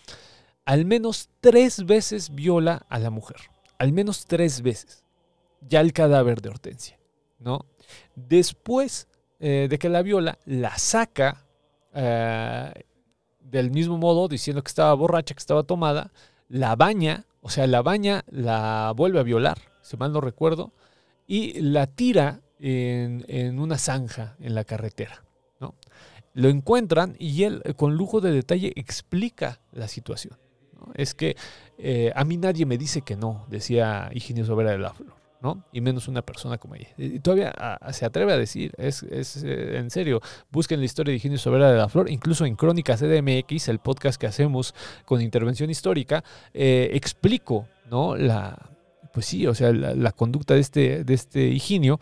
al 0.65 0.85
menos 0.85 1.29
tres 1.41 1.85
veces 1.87 2.35
viola 2.35 2.85
a 2.89 2.99
la 2.99 3.09
mujer, 3.09 3.37
al 3.79 3.93
menos 3.93 4.25
tres 4.27 4.61
veces, 4.61 5.03
ya 5.67 5.81
el 5.81 5.91
cadáver 5.93 6.41
de 6.41 6.49
Hortensia, 6.49 6.99
¿no? 7.39 7.65
Después 8.15 9.07
eh, 9.39 9.65
de 9.69 9.79
que 9.79 9.89
la 9.89 10.03
viola, 10.03 10.37
la 10.45 10.77
saca 10.77 11.45
eh, 11.93 12.73
del 13.39 13.71
mismo 13.71 13.97
modo, 13.97 14.27
diciendo 14.27 14.63
que 14.63 14.69
estaba 14.69 14.93
borracha, 14.93 15.33
que 15.33 15.39
estaba 15.39 15.63
tomada, 15.63 16.11
la 16.47 16.75
baña, 16.75 17.25
o 17.41 17.49
sea, 17.49 17.67
la 17.67 17.81
baña, 17.81 18.23
la 18.29 18.93
vuelve 18.95 19.19
a 19.19 19.23
violar, 19.23 19.57
si 19.81 19.97
mal 19.97 20.11
no 20.11 20.21
recuerdo, 20.21 20.73
y 21.27 21.61
la 21.61 21.87
tira 21.87 22.41
en, 22.59 23.25
en 23.27 23.59
una 23.59 23.77
zanja 23.77 24.35
en 24.39 24.55
la 24.55 24.63
carretera. 24.63 25.23
¿no? 25.59 25.75
Lo 26.33 26.49
encuentran 26.49 27.15
y 27.19 27.43
él, 27.43 27.63
con 27.75 27.95
lujo 27.95 28.21
de 28.21 28.31
detalle, 28.31 28.73
explica 28.75 29.61
la 29.71 29.87
situación. 29.87 30.37
Es 30.95 31.13
que 31.13 31.35
eh, 31.77 32.11
a 32.15 32.23
mí 32.23 32.37
nadie 32.37 32.65
me 32.65 32.77
dice 32.77 33.01
que 33.01 33.15
no, 33.15 33.45
decía 33.49 34.09
Higinio 34.13 34.45
Sobera 34.45 34.71
de 34.71 34.77
la. 34.79 34.93
¿No? 35.41 35.63
Y 35.71 35.81
menos 35.81 36.07
una 36.07 36.21
persona 36.21 36.57
como 36.57 36.75
ella. 36.75 36.89
Y 36.97 37.19
todavía 37.19 37.53
se 37.91 38.05
atreve 38.05 38.33
a 38.33 38.37
decir, 38.37 38.73
es, 38.77 39.03
es 39.03 39.43
eh, 39.43 39.77
en 39.77 39.89
serio, 39.89 40.21
busquen 40.51 40.79
la 40.79 40.85
historia 40.85 41.11
de 41.11 41.17
Higinio 41.17 41.37
Sobera 41.37 41.71
de 41.71 41.77
la 41.77 41.89
Flor, 41.89 42.09
incluso 42.09 42.45
en 42.45 42.55
Crónicas 42.55 42.99
CDMX, 42.99 43.69
el 43.69 43.79
podcast 43.79 44.19
que 44.19 44.27
hacemos 44.27 44.75
con 45.05 45.21
intervención 45.21 45.69
histórica, 45.69 46.23
eh, 46.53 46.89
explico, 46.93 47.67
¿no? 47.89 48.15
La, 48.15 48.57
pues 49.13 49.25
sí, 49.25 49.47
o 49.47 49.55
sea, 49.55 49.71
la 49.71 50.11
conducta 50.11 50.53
de 50.53 50.59
este, 50.59 51.03
de 51.03 51.13
este 51.13 51.47
Higinio 51.47 51.99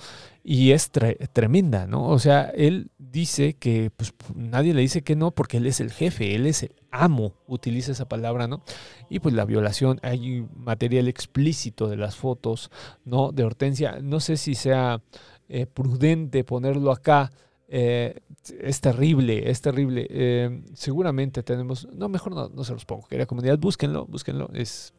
y 0.49 0.71
es 0.71 0.93
tre- 0.93 1.17
tremenda, 1.33 1.87
¿no? 1.87 2.07
O 2.07 2.19
sea, 2.19 2.43
él 2.55 2.89
dice 2.97 3.55
que 3.55 3.91
pues, 3.95 4.13
nadie 4.33 4.73
le 4.73 4.79
dice 4.79 5.01
que 5.01 5.17
no 5.17 5.31
porque 5.31 5.57
él 5.57 5.65
es 5.65 5.81
el 5.81 5.91
jefe, 5.91 6.35
él 6.35 6.45
es 6.47 6.63
el 6.63 6.71
amo, 6.89 7.33
utiliza 7.47 7.91
esa 7.91 8.07
palabra, 8.07 8.47
¿no? 8.47 8.63
Y 9.09 9.19
pues 9.19 9.35
la 9.35 9.43
violación, 9.43 9.99
hay 10.03 10.47
material 10.55 11.09
explícito 11.09 11.89
de 11.89 11.97
las 11.97 12.15
fotos, 12.15 12.71
¿no? 13.03 13.33
De 13.33 13.43
Hortensia, 13.43 13.99
no 14.01 14.21
sé 14.21 14.37
si 14.37 14.55
sea 14.55 15.01
eh, 15.49 15.65
prudente 15.65 16.45
ponerlo 16.45 16.91
acá, 16.93 17.29
eh, 17.67 18.21
es 18.61 18.79
terrible, 18.79 19.51
es 19.51 19.59
terrible. 19.59 20.07
Eh, 20.09 20.61
seguramente 20.75 21.43
tenemos, 21.43 21.89
no, 21.91 22.07
mejor 22.07 22.33
no, 22.33 22.47
no 22.47 22.63
se 22.63 22.71
los 22.71 22.85
pongo, 22.85 23.05
querida 23.05 23.25
comunidad, 23.25 23.59
búsquenlo, 23.59 24.05
búsquenlo, 24.05 24.49
es 24.53 24.93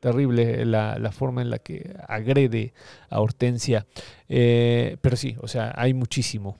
terrible 0.00 0.64
la, 0.64 0.98
la 0.98 1.12
forma 1.12 1.42
en 1.42 1.50
la 1.50 1.58
que 1.58 1.94
agrede 2.06 2.72
a 3.10 3.20
Hortensia. 3.20 3.86
Eh, 4.28 4.96
pero 5.00 5.16
sí, 5.16 5.36
o 5.40 5.48
sea, 5.48 5.72
hay 5.76 5.94
muchísimo, 5.94 6.58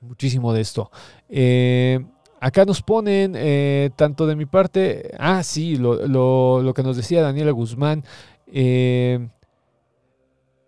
muchísimo 0.00 0.52
de 0.52 0.60
esto. 0.60 0.90
Eh, 1.28 2.00
acá 2.40 2.64
nos 2.64 2.82
ponen, 2.82 3.34
eh, 3.36 3.90
tanto 3.96 4.26
de 4.26 4.36
mi 4.36 4.46
parte, 4.46 5.12
ah, 5.18 5.42
sí, 5.42 5.76
lo, 5.76 6.06
lo- 6.06 6.62
lo 6.62 6.74
que 6.74 6.82
nos 6.82 6.96
decía 6.96 7.22
Daniela 7.22 7.50
Guzmán, 7.52 8.04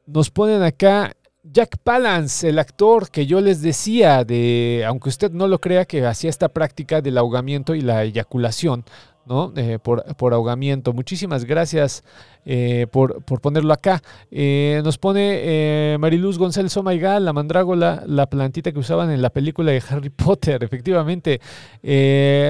nos 0.06 0.30
ponen 0.30 0.62
acá 0.62 1.12
Jack 1.44 1.78
Palance, 1.82 2.48
el 2.48 2.58
actor 2.58 3.10
que 3.10 3.26
yo 3.26 3.40
les 3.40 3.62
decía 3.62 4.24
de, 4.24 4.84
aunque 4.86 5.08
usted 5.08 5.32
no 5.32 5.48
lo 5.48 5.60
crea, 5.60 5.84
que 5.84 6.04
hacía 6.06 6.30
esta 6.30 6.48
práctica 6.48 7.00
del 7.00 7.18
ahogamiento 7.18 7.74
y 7.74 7.80
la 7.80 8.04
eyaculación, 8.04 8.84
¿no? 9.26 9.52
Eh, 9.56 9.78
por, 9.82 10.04
por 10.16 10.34
ahogamiento. 10.34 10.92
Muchísimas 10.92 11.44
gracias 11.44 12.04
eh, 12.44 12.86
por, 12.90 13.22
por 13.24 13.40
ponerlo 13.40 13.72
acá. 13.72 14.02
Eh, 14.30 14.80
nos 14.84 14.98
pone 14.98 15.96
Mariluz 15.98 16.38
González 16.38 16.76
Omaigal, 16.76 17.24
la 17.24 17.32
mandrágola, 17.32 18.02
la 18.06 18.28
plantita 18.28 18.72
que 18.72 18.78
usaban 18.78 19.10
en 19.10 19.22
la 19.22 19.30
película 19.30 19.72
de 19.72 19.82
Harry 19.88 20.10
Potter, 20.10 20.62
efectivamente. 20.64 21.40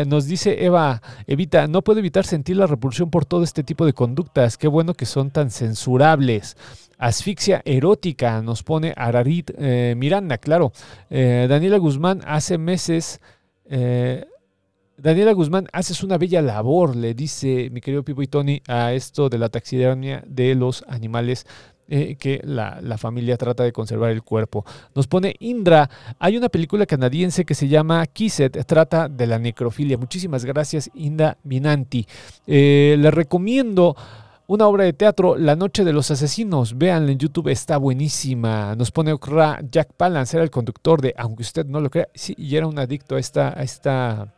Nos 0.06 0.26
dice 0.26 0.64
Eva, 0.64 1.02
Evita, 1.26 1.66
no 1.66 1.82
puedo 1.82 2.00
evitar 2.00 2.24
sentir 2.24 2.56
la 2.56 2.66
repulsión 2.66 3.10
por 3.10 3.24
todo 3.24 3.42
este 3.42 3.62
tipo 3.62 3.84
de 3.86 3.92
conductas. 3.92 4.56
Qué 4.56 4.68
bueno 4.68 4.94
que 4.94 5.06
son 5.06 5.30
tan 5.30 5.50
censurables. 5.50 6.56
Asfixia 6.98 7.62
erótica, 7.64 8.40
nos 8.42 8.62
pone 8.62 8.94
Ararit 8.96 9.50
Miranda, 9.96 10.38
claro. 10.38 10.72
Daniela 11.10 11.78
Guzmán 11.78 12.20
hace 12.24 12.58
meses. 12.58 13.20
Daniela 14.96 15.32
Guzmán, 15.32 15.68
haces 15.72 16.02
una 16.02 16.18
bella 16.18 16.42
labor, 16.42 16.94
le 16.94 17.14
dice 17.14 17.70
mi 17.70 17.80
querido 17.80 18.04
Pipo 18.04 18.22
y 18.22 18.26
Tony 18.26 18.62
a 18.68 18.92
esto 18.92 19.28
de 19.28 19.38
la 19.38 19.48
taxidermia 19.48 20.22
de 20.26 20.54
los 20.54 20.84
animales 20.86 21.46
eh, 21.88 22.16
que 22.16 22.40
la, 22.44 22.78
la 22.80 22.96
familia 22.96 23.36
trata 23.36 23.64
de 23.64 23.72
conservar 23.72 24.10
el 24.10 24.22
cuerpo. 24.22 24.64
Nos 24.94 25.06
pone 25.08 25.34
Indra, 25.40 25.90
hay 26.18 26.36
una 26.36 26.48
película 26.48 26.86
canadiense 26.86 27.44
que 27.44 27.54
se 27.54 27.68
llama 27.68 28.06
Kisset, 28.06 28.64
trata 28.66 29.08
de 29.08 29.26
la 29.26 29.38
necrofilia. 29.38 29.98
Muchísimas 29.98 30.44
gracias, 30.44 30.90
Inda 30.94 31.36
Minanti. 31.42 32.06
Eh, 32.46 32.96
le 32.98 33.10
recomiendo 33.10 33.96
una 34.46 34.66
obra 34.66 34.84
de 34.84 34.92
teatro, 34.92 35.36
La 35.36 35.56
Noche 35.56 35.84
de 35.84 35.92
los 35.92 36.10
Asesinos. 36.10 36.76
Véanla 36.76 37.12
en 37.12 37.18
YouTube, 37.18 37.48
está 37.48 37.76
buenísima. 37.76 38.74
Nos 38.76 38.90
pone 38.90 39.12
Okra, 39.12 39.60
Jack 39.70 39.92
Palance 39.94 40.36
era 40.36 40.44
el 40.44 40.50
conductor 40.50 41.00
de, 41.00 41.14
aunque 41.16 41.42
usted 41.42 41.66
no 41.66 41.80
lo 41.80 41.90
crea, 41.90 42.08
sí, 42.14 42.34
y 42.36 42.56
era 42.56 42.66
un 42.66 42.78
adicto 42.78 43.16
a 43.16 43.20
esta, 43.20 43.58
a 43.58 43.62
esta, 43.62 44.32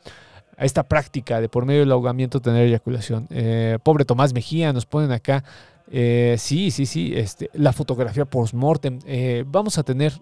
a 0.57 0.65
esta 0.65 0.83
práctica 0.85 1.41
de 1.41 1.49
por 1.49 1.67
medio 1.67 1.81
del 1.81 1.93
ahogamiento 1.93 2.41
tener 2.41 2.67
eyaculación. 2.67 3.27
Eh, 3.31 3.79
pobre 3.83 4.05
Tomás 4.05 4.33
Mejía, 4.33 4.73
nos 4.73 4.87
ponen 4.87 5.13
acá. 5.13 5.45
Eh, 5.91 6.37
sí, 6.39 6.71
sí, 6.71 6.87
sí, 6.87 7.13
este, 7.15 7.51
la 7.53 7.73
fotografía 7.73 8.25
post-mortem. 8.25 8.99
Eh, 9.07 9.45
vamos 9.47 9.79
a 9.79 9.83
tener 9.83 10.13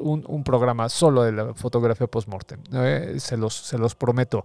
un, 0.00 0.42
programa 0.44 0.88
solo 0.88 1.24
de 1.24 1.32
la 1.32 1.54
fotografía 1.54 2.06
post-mortem. 2.06 2.60
se, 3.18 3.36
los, 3.36 3.54
se 3.54 3.76
los 3.76 3.94
prometo. 3.94 4.42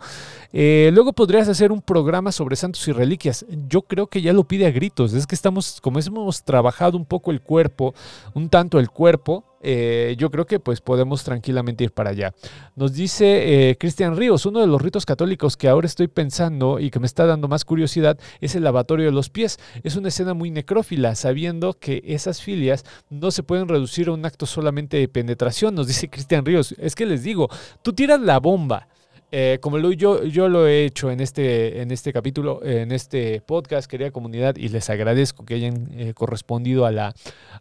Luego 0.52 1.14
podrías 1.14 1.48
hacer 1.48 1.72
un 1.72 1.82
programa 1.82 2.32
sobre 2.32 2.56
santos 2.58 2.86
y 2.88 2.92
reliquias. 2.92 3.46
Yo 3.68 3.84
creo 3.84 4.08
que 4.08 4.22
ya 4.22 4.34
lo 4.34 4.44
pide 4.44 4.66
a 4.68 4.72
gritos. 4.72 5.14
Es 5.14 5.26
que 5.26 5.36
estamos, 5.36 5.80
como 5.82 6.00
hemos 6.00 6.44
trabajado 6.44 6.98
un 6.98 7.06
poco 7.06 7.32
el 7.32 7.42
cuerpo, 7.42 7.94
un 8.34 8.50
tanto 8.50 8.80
el 8.80 8.90
cuerpo, 8.90 9.49
eh, 9.62 10.16
yo 10.18 10.30
creo 10.30 10.46
que 10.46 10.60
pues 10.60 10.82
podemos 10.82 11.24
tranquilamente 11.24 11.84
ir 11.84 11.92
para 11.92 12.12
allá. 12.12 12.34
Nos 12.76 12.94
dice 12.94 13.70
eh, 13.70 13.78
Cristian 13.78 14.16
Ríos, 14.16 14.46
uno 14.46 14.62
de 14.62 14.68
los 14.68 14.82
ritos 14.82 15.06
católicos 15.06 15.58
que 15.58 15.68
ahora 15.68 15.88
estoy 15.88 16.08
pensando 16.08 16.80
y 16.80 16.90
que 16.90 17.00
me 17.00 17.06
está 17.06 17.26
dando 17.26 17.48
más 17.48 17.66
curiosidad 17.66 18.18
es 18.42 18.56
el 18.56 18.64
lavatorio 18.64 19.06
de 19.06 19.12
los 19.12 19.30
pies. 19.30 19.60
Es 19.84 19.96
una 19.96 20.10
escena 20.10 20.34
muy 20.34 20.52
necrófila, 20.52 21.16
sabiendo 21.16 21.74
que 21.74 22.02
esas 22.06 22.42
filias 22.42 22.86
no 23.10 23.32
se 23.32 23.44
pueden 23.44 23.68
reducir 23.68 24.08
a 24.08 24.14
un 24.14 24.26
acto 24.26 24.46
solamente 24.46 24.98
de 24.98 25.08
penetración, 25.08 25.76
nos 25.76 25.88
dice 25.88 26.10
Cristian 26.10 26.46
Ríos. 26.46 26.74
Es 26.78 26.96
que 26.96 27.06
les 27.06 27.24
digo, 27.24 27.50
tú 27.82 27.94
tiras 27.94 28.20
la 28.20 28.40
bomba. 28.40 28.88
Eh, 29.32 29.60
como 29.62 29.78
lo, 29.78 29.92
yo, 29.92 30.24
yo 30.24 30.50
lo 30.50 30.68
he 30.68 30.86
hecho 30.86 31.12
en 31.12 31.20
este, 31.20 31.82
en 31.82 31.92
este 31.92 32.12
capítulo, 32.12 32.62
en 32.64 32.92
este 32.92 33.42
podcast, 33.42 33.90
querida 33.90 34.12
comunidad, 34.12 34.56
y 34.56 34.70
les 34.70 34.90
agradezco 34.90 35.46
que 35.46 35.54
hayan 35.56 35.90
eh, 35.94 36.14
correspondido 36.16 36.86
a 36.86 36.92
la, 36.92 37.14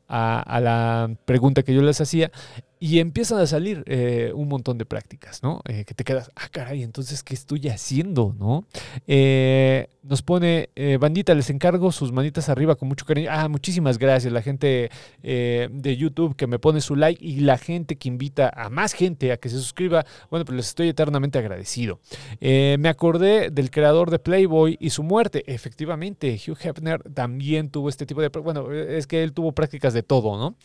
a, 0.09 0.41
a 0.41 0.61
la 0.61 1.11
pregunta 1.27 1.63
que 1.63 1.75
yo 1.75 1.83
les 1.83 2.01
hacía. 2.01 2.31
Y 2.81 3.01
empiezan 3.01 3.39
a 3.39 3.47
salir 3.47 3.83
eh, 3.87 4.33
un 4.35 4.49
montón 4.49 4.79
de 4.79 4.85
prácticas, 4.85 5.43
¿no? 5.43 5.61
Eh, 5.69 5.85
que 5.85 5.95
te 5.95 6.05
quedas, 6.05 6.31
ah, 6.37 6.49
caray, 6.51 6.83
entonces, 6.83 7.23
¿qué 7.23 7.35
estoy 7.35 7.69
haciendo, 7.69 8.35
no? 8.39 8.65
Eh, 9.07 9.89
nos 10.03 10.23
pone, 10.23 10.71
bandita, 10.99 11.35
les 11.35 11.51
encargo 11.51 11.93
sus 11.93 12.13
manitas 12.13 12.49
arriba 12.49 12.77
con 12.77 12.89
mucho 12.89 13.05
cariño. 13.05 13.29
Ah, 13.31 13.49
muchísimas 13.49 13.99
gracias, 13.99 14.33
la 14.33 14.41
gente 14.41 14.91
de 15.23 15.97
YouTube 15.99 16.35
que 16.35 16.47
me 16.47 16.59
pone 16.59 16.81
su 16.81 16.97
like 16.97 17.23
y 17.23 17.41
la 17.41 17.59
gente 17.59 17.97
que 17.97 18.09
invita 18.09 18.51
a 18.55 18.71
más 18.71 18.95
gente 18.95 19.33
a 19.33 19.37
que 19.37 19.51
se 19.51 19.57
suscriba. 19.57 20.07
Bueno, 20.31 20.47
pues 20.47 20.57
les 20.57 20.69
estoy 20.69 20.89
eternamente 20.89 21.39
agradecido. 21.39 22.01
Me 22.41 22.89
acordé 22.89 23.51
del 23.51 23.71
creador 23.71 24.11
de 24.11 24.19
Playboy 24.19 24.79
y 24.81 24.89
su 24.91 25.03
muerte. 25.03 25.45
Efectivamente, 25.47 26.41
Hugh 26.47 26.57
Hefner 26.59 27.03
también 27.13 27.69
tuvo 27.69 27.91
este 27.91 28.07
tipo 28.07 28.23
de... 28.23 28.29
Bueno, 28.29 28.73
es 28.73 29.07
que 29.07 29.23
él 29.23 29.35
tuvo 29.35 29.53
prácticas 29.53 29.93
de 29.93 30.03
todo, 30.03 30.39
¿no? 30.39 30.57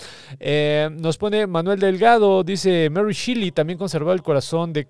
Nos 0.91 1.17
pone 1.17 1.47
Manuel 1.47 1.81
Delgado, 1.81 2.02
dice 2.43 2.89
Mary 2.89 3.13
Shelley 3.13 3.51
también 3.51 3.79
conservó 3.79 4.11
el 4.11 4.21
corazón 4.21 4.73
de, 4.73 4.87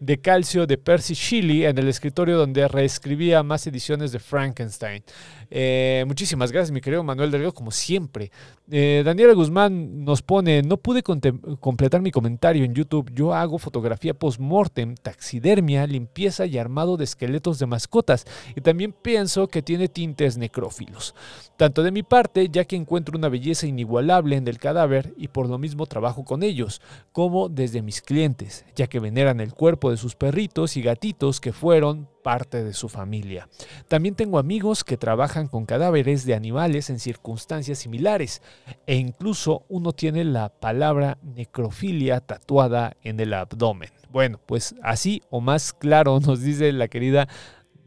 de 0.00 0.18
calcio 0.18 0.66
de 0.66 0.78
Percy 0.78 1.12
Shelley 1.14 1.66
en 1.66 1.76
el 1.76 1.86
escritorio 1.86 2.38
donde 2.38 2.66
reescribía 2.66 3.42
más 3.42 3.66
ediciones 3.66 4.12
de 4.12 4.18
Frankenstein. 4.18 5.04
Eh, 5.50 6.04
muchísimas 6.06 6.50
gracias, 6.50 6.72
mi 6.72 6.80
querido 6.80 7.04
Manuel 7.04 7.30
Delgado, 7.30 7.52
como 7.52 7.70
siempre. 7.70 8.30
Eh, 8.70 9.02
Daniela 9.04 9.34
Guzmán 9.34 10.04
nos 10.04 10.22
pone, 10.22 10.62
no 10.62 10.78
pude 10.78 11.02
completar 11.02 12.00
mi 12.00 12.10
comentario 12.10 12.64
en 12.64 12.74
YouTube. 12.74 13.10
Yo 13.12 13.34
hago 13.34 13.58
fotografía 13.58 14.14
post-mortem, 14.14 14.94
taxidermia, 14.94 15.86
limpieza 15.86 16.46
y 16.46 16.56
armado 16.56 16.96
de 16.96 17.04
esqueletos 17.04 17.58
de 17.58 17.66
mascotas. 17.66 18.24
Y 18.56 18.62
también 18.62 18.92
pienso 18.92 19.48
que 19.48 19.60
tiene 19.60 19.88
tintes 19.88 20.38
necrófilos. 20.38 21.14
Tanto 21.56 21.82
de 21.82 21.90
mi 21.90 22.02
parte, 22.02 22.48
ya 22.48 22.64
que 22.64 22.76
encuentro 22.76 23.18
una 23.18 23.28
belleza 23.28 23.66
inigualable 23.66 24.36
en 24.36 24.48
el 24.48 24.58
cadáver 24.58 25.12
y 25.18 25.28
por 25.28 25.46
lo 25.48 25.58
mismo 25.58 25.84
trabajo 25.84 26.24
con 26.24 26.42
ellos, 26.42 26.80
como 27.12 27.50
desde 27.50 27.82
mis 27.82 28.00
clientes, 28.00 28.64
ya 28.76 28.86
que 28.86 29.00
veneran 29.00 29.40
el 29.40 29.52
cuerpo 29.52 29.89
de 29.90 29.96
sus 29.96 30.14
perritos 30.14 30.76
y 30.76 30.82
gatitos 30.82 31.40
que 31.40 31.52
fueron 31.52 32.08
parte 32.22 32.62
de 32.62 32.72
su 32.72 32.88
familia. 32.88 33.48
También 33.88 34.14
tengo 34.14 34.38
amigos 34.38 34.84
que 34.84 34.96
trabajan 34.96 35.48
con 35.48 35.66
cadáveres 35.66 36.24
de 36.26 36.34
animales 36.34 36.90
en 36.90 36.98
circunstancias 36.98 37.78
similares 37.78 38.42
e 38.86 38.96
incluso 38.96 39.64
uno 39.68 39.92
tiene 39.92 40.24
la 40.24 40.48
palabra 40.48 41.18
necrofilia 41.22 42.20
tatuada 42.20 42.96
en 43.02 43.20
el 43.20 43.34
abdomen. 43.34 43.90
Bueno, 44.10 44.40
pues 44.44 44.74
así 44.82 45.22
o 45.30 45.40
más 45.40 45.72
claro 45.72 46.20
nos 46.26 46.40
dice 46.40 46.72
la 46.72 46.88
querida 46.88 47.28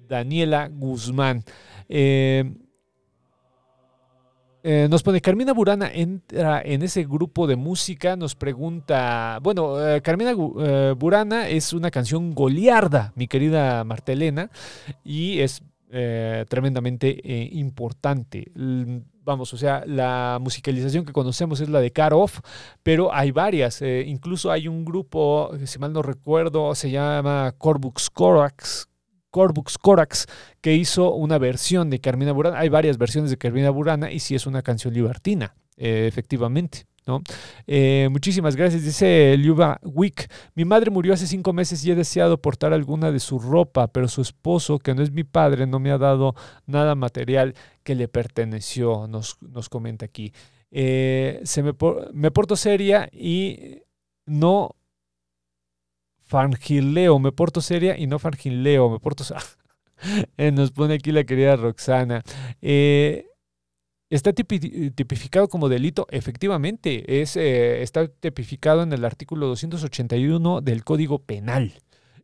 Daniela 0.07 0.69
Guzmán. 0.69 1.43
Eh, 1.89 2.53
eh, 4.63 4.87
nos 4.89 5.03
pone 5.03 5.19
Carmina 5.21 5.53
Burana 5.53 5.91
entra 5.93 6.61
en 6.63 6.81
ese 6.83 7.03
grupo 7.03 7.45
de 7.47 7.55
música, 7.57 8.15
nos 8.15 8.33
pregunta, 8.35 9.37
bueno, 9.43 9.85
eh, 9.85 10.01
Carmina 10.01 10.31
eh, 10.31 10.95
Burana 10.97 11.49
es 11.49 11.73
una 11.73 11.91
canción 11.91 12.33
goliarda, 12.33 13.11
mi 13.15 13.27
querida 13.27 13.83
Martelena, 13.83 14.49
y 15.03 15.39
es 15.39 15.61
tremendamente 16.49 17.21
importante. 17.51 18.51
L- 18.55 19.03
Vamos, 19.25 19.53
o 19.53 19.57
sea, 19.57 19.85
la 19.85 20.37
musicalización 20.41 21.05
que 21.05 21.13
conocemos 21.13 21.61
es 21.61 21.69
la 21.69 21.79
de 21.79 21.91
Car 21.91 22.13
Off, 22.13 22.41
pero 22.83 23.13
hay 23.13 23.31
varias. 23.31 23.81
incluso 23.81 24.51
hay 24.51 24.67
un 24.67 24.83
grupo, 24.83 25.51
si 25.63 25.79
mal 25.79 25.93
no 25.93 26.01
recuerdo, 26.01 26.75
se 26.75 26.91
llama 26.91 27.53
Corbux 27.57 28.09
Corax, 28.09 28.89
Corbux 29.33 29.79
Corax, 29.79 30.27
que 30.61 30.75
hizo 30.75 31.11
una 31.15 31.39
versión 31.39 31.89
de 31.89 31.99
Carmina 31.99 32.31
Burana. 32.33 32.59
Hay 32.59 32.69
varias 32.69 32.99
versiones 32.99 33.31
de 33.31 33.37
Carmina 33.37 33.71
Burana 33.71 34.11
y 34.11 34.19
sí 34.19 34.35
es 34.35 34.45
una 34.45 34.61
canción 34.61 34.93
libertina, 34.93 35.55
eh, 35.75 36.05
efectivamente. 36.07 36.85
¿no? 37.07 37.23
Eh, 37.65 38.09
muchísimas 38.11 38.55
gracias, 38.55 38.83
dice 38.83 39.35
Liuba 39.35 39.79
Wick. 39.81 40.31
Mi 40.53 40.65
madre 40.65 40.91
murió 40.91 41.15
hace 41.15 41.25
cinco 41.25 41.51
meses 41.51 41.83
y 41.83 41.89
he 41.89 41.95
deseado 41.95 42.39
portar 42.39 42.73
alguna 42.73 43.11
de 43.11 43.19
su 43.19 43.39
ropa, 43.39 43.87
pero 43.87 44.07
su 44.07 44.21
esposo, 44.21 44.77
que 44.77 44.93
no 44.93 45.01
es 45.01 45.11
mi 45.11 45.23
padre, 45.23 45.65
no 45.65 45.79
me 45.79 45.89
ha 45.89 45.97
dado 45.97 46.35
nada 46.67 46.93
material 46.93 47.55
que 47.81 47.95
le 47.95 48.07
perteneció, 48.07 49.07
nos, 49.07 49.37
nos 49.41 49.67
comenta 49.67 50.05
aquí. 50.05 50.31
Eh, 50.69 51.41
se 51.43 51.63
me, 51.63 51.73
me 52.13 52.29
porto 52.29 52.55
seria 52.55 53.09
y 53.11 53.81
no 54.27 54.75
fargileo, 56.33 57.19
me 57.19 57.31
porto 57.31 57.61
seria 57.61 57.95
y 57.97 58.07
no 58.07 58.17
fargileo, 58.17 58.89
me 58.89 58.99
porto... 58.99 59.23
Eh, 60.37 60.51
nos 60.51 60.71
pone 60.71 60.95
aquí 60.95 61.13
la 61.13 61.23
querida 61.23 61.55
Roxana. 61.55 62.23
Eh, 62.61 63.25
¿Está 64.09 64.31
tipi- 64.33 64.93
tipificado 64.93 65.47
como 65.47 65.69
delito? 65.69 66.07
Efectivamente, 66.09 67.21
es, 67.21 67.37
eh, 67.37 67.81
está 67.83 68.09
tipificado 68.09 68.83
en 68.83 68.91
el 68.91 69.05
artículo 69.05 69.47
281 69.47 70.59
del 70.59 70.83
Código 70.83 71.19
Penal. 71.19 71.71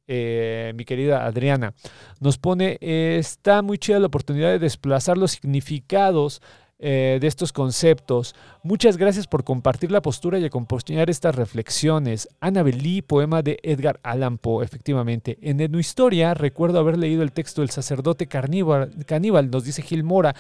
Mi 0.08 0.84
querida 0.86 1.26
Adriana, 1.26 1.74
nos 2.20 2.38
pone, 2.38 2.78
está 2.82 3.62
muy 3.62 3.78
chida 3.78 4.00
la 4.00 4.08
oportunidad 4.08 4.50
de 4.50 4.60
desplazar 4.60 5.18
los 5.18 5.32
significados 5.32 6.42
eh, 6.82 7.18
de 7.20 7.28
estos 7.28 7.52
conceptos. 7.52 8.34
Muchas 8.64 8.96
gracias 8.96 9.28
por 9.28 9.44
compartir 9.44 9.92
la 9.92 10.02
postura 10.02 10.40
y 10.40 10.46
acompañar 10.46 11.10
estas 11.10 11.36
reflexiones. 11.36 12.30
Annabel 12.40 12.82
Lee, 12.82 13.02
poema 13.02 13.42
de 13.42 13.60
Edgar 13.64 14.00
Allan 14.02 14.38
Poe, 14.38 14.64
efectivamente. 14.64 15.38
En 15.42 15.58
mi 15.58 15.80
historia 15.80 16.34
recuerdo 16.34 16.80
haber 16.80 16.98
leído 16.98 17.22
el 17.22 17.34
texto 17.34 17.62
del 17.62 17.70
sacerdote 17.70 18.28
caníbal, 18.28 19.52
nos 19.52 19.66
dice 19.66 19.82
Gil 19.82 20.06
Mora. 20.06 20.34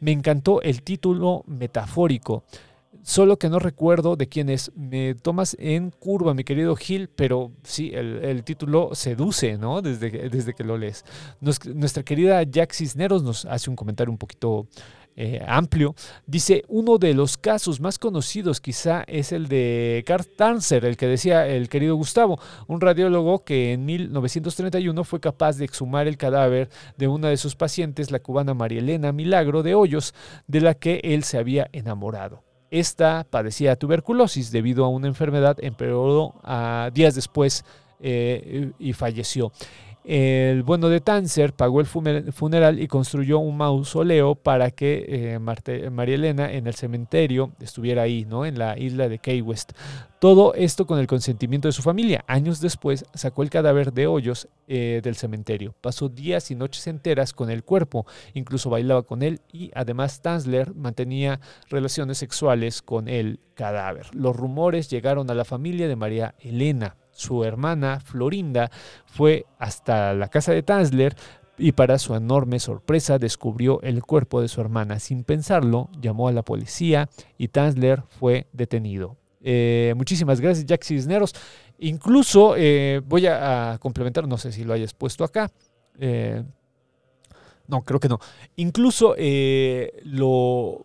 Me 0.00 0.12
encantó 0.12 0.60
el 0.60 0.82
título 0.82 1.44
metafórico. 1.46 2.44
Solo 3.02 3.38
que 3.38 3.48
no 3.48 3.58
recuerdo 3.58 4.16
de 4.16 4.28
quién 4.28 4.50
es. 4.50 4.72
Me 4.74 5.14
tomas 5.14 5.56
en 5.58 5.92
curva, 5.92 6.34
mi 6.34 6.44
querido 6.44 6.76
Gil, 6.76 7.08
pero 7.08 7.52
sí, 7.62 7.92
el, 7.94 8.22
el 8.24 8.44
título 8.44 8.90
seduce, 8.94 9.56
¿no? 9.56 9.80
Desde, 9.80 10.28
desde 10.28 10.52
que 10.52 10.64
lo 10.64 10.76
lees. 10.76 11.04
Nuestra 11.40 12.02
querida 12.02 12.42
Jack 12.42 12.72
Cisneros 12.72 13.22
nos 13.22 13.44
hace 13.46 13.70
un 13.70 13.76
comentario 13.76 14.10
un 14.10 14.18
poquito 14.18 14.66
eh, 15.16 15.42
amplio. 15.46 15.94
Dice, 16.26 16.62
uno 16.68 16.98
de 16.98 17.14
los 17.14 17.38
casos 17.38 17.80
más 17.80 17.98
conocidos 17.98 18.60
quizá 18.60 19.02
es 19.06 19.32
el 19.32 19.48
de 19.48 20.04
Carl 20.06 20.26
el 20.70 20.96
que 20.96 21.06
decía 21.06 21.46
el 21.46 21.68
querido 21.68 21.96
Gustavo, 21.96 22.38
un 22.66 22.80
radiólogo 22.80 23.42
que 23.42 23.72
en 23.72 23.86
1931 23.86 25.04
fue 25.04 25.20
capaz 25.20 25.56
de 25.56 25.64
exhumar 25.64 26.06
el 26.06 26.18
cadáver 26.18 26.68
de 26.98 27.08
una 27.08 27.28
de 27.30 27.36
sus 27.38 27.56
pacientes, 27.56 28.10
la 28.10 28.20
cubana 28.20 28.52
María 28.54 28.80
Elena 28.80 29.12
Milagro 29.12 29.62
de 29.62 29.74
Hoyos, 29.74 30.14
de 30.46 30.60
la 30.60 30.74
que 30.74 31.00
él 31.02 31.24
se 31.24 31.38
había 31.38 31.68
enamorado. 31.72 32.42
Esta 32.70 33.24
padecía 33.28 33.76
tuberculosis 33.76 34.50
debido 34.50 34.84
a 34.84 34.88
una 34.88 35.06
enfermedad, 35.06 35.56
empeoró 35.60 36.34
a 36.42 36.90
días 36.92 37.14
después 37.14 37.64
eh, 38.00 38.72
y 38.78 38.92
falleció. 38.92 39.52
El 40.08 40.62
bueno 40.62 40.88
de 40.88 41.00
Tanzer 41.00 41.52
pagó 41.52 41.80
el 41.80 41.86
funeral 41.86 42.80
y 42.80 42.86
construyó 42.86 43.40
un 43.40 43.56
mausoleo 43.56 44.36
para 44.36 44.70
que 44.70 45.04
eh, 45.08 45.38
María 45.40 46.14
Elena 46.14 46.52
en 46.52 46.68
el 46.68 46.76
cementerio 46.76 47.50
estuviera 47.58 48.02
ahí, 48.02 48.24
¿no? 48.24 48.46
En 48.46 48.56
la 48.56 48.78
isla 48.78 49.08
de 49.08 49.18
Key 49.18 49.40
West. 49.40 49.72
Todo 50.20 50.54
esto 50.54 50.86
con 50.86 51.00
el 51.00 51.08
consentimiento 51.08 51.66
de 51.66 51.72
su 51.72 51.82
familia. 51.82 52.24
Años 52.28 52.60
después 52.60 53.04
sacó 53.14 53.42
el 53.42 53.50
cadáver 53.50 53.92
de 53.92 54.06
hoyos 54.06 54.46
eh, 54.68 55.00
del 55.02 55.16
cementerio. 55.16 55.74
Pasó 55.80 56.08
días 56.08 56.52
y 56.52 56.54
noches 56.54 56.86
enteras 56.86 57.32
con 57.32 57.50
el 57.50 57.64
cuerpo, 57.64 58.06
incluso 58.32 58.70
bailaba 58.70 59.02
con 59.02 59.24
él 59.24 59.40
y 59.52 59.72
además 59.74 60.22
Tanzler 60.22 60.72
mantenía 60.72 61.40
relaciones 61.68 62.18
sexuales 62.18 62.80
con 62.80 63.08
el 63.08 63.40
cadáver. 63.54 64.06
Los 64.14 64.36
rumores 64.36 64.88
llegaron 64.88 65.28
a 65.32 65.34
la 65.34 65.44
familia 65.44 65.88
de 65.88 65.96
María 65.96 66.36
Elena. 66.38 66.94
Su 67.16 67.44
hermana 67.44 67.98
Florinda 67.98 68.70
fue 69.06 69.46
hasta 69.58 70.12
la 70.12 70.28
casa 70.28 70.52
de 70.52 70.62
Tanzler 70.62 71.16
y 71.56 71.72
para 71.72 71.98
su 71.98 72.14
enorme 72.14 72.60
sorpresa 72.60 73.18
descubrió 73.18 73.80
el 73.80 74.02
cuerpo 74.02 74.42
de 74.42 74.48
su 74.48 74.60
hermana. 74.60 75.00
Sin 75.00 75.24
pensarlo, 75.24 75.88
llamó 75.98 76.28
a 76.28 76.32
la 76.32 76.42
policía 76.42 77.08
y 77.38 77.48
Tanzler 77.48 78.02
fue 78.20 78.46
detenido. 78.52 79.16
Eh, 79.42 79.94
muchísimas 79.96 80.42
gracias, 80.42 80.66
Jack 80.66 80.84
Cisneros. 80.84 81.34
Incluso 81.78 82.54
eh, 82.56 83.00
voy 83.06 83.26
a, 83.26 83.78
complementar, 83.80 84.28
no 84.28 84.36
sé 84.36 84.52
si 84.52 84.64
lo 84.64 84.74
hayas 84.74 84.92
puesto 84.92 85.24
acá. 85.24 85.50
Eh, 85.98 86.44
no, 87.66 87.82
creo 87.82 87.98
que 87.98 88.10
no. 88.10 88.18
Incluso 88.56 89.14
lo, 90.04 90.84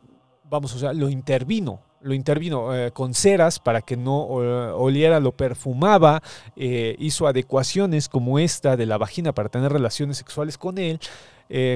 vamos, 0.49 0.81
o 0.81 0.93
lo 0.93 1.09
intervino. 1.09 1.90
Lo 2.01 2.13
intervino 2.13 2.75
eh, 2.75 2.91
con 2.91 3.13
ceras 3.13 3.59
para 3.59 3.81
que 3.81 3.95
no 3.95 4.43
eh, 4.43 4.71
oliera, 4.71 5.19
lo 5.19 5.33
perfumaba, 5.33 6.21
eh, 6.55 6.95
hizo 6.99 7.27
adecuaciones 7.27 8.09
como 8.09 8.39
esta 8.39 8.75
de 8.75 8.85
la 8.85 8.97
vagina 8.97 9.33
para 9.33 9.49
tener 9.49 9.71
relaciones 9.71 10.17
sexuales 10.17 10.57
con 10.57 10.77
él, 10.77 10.99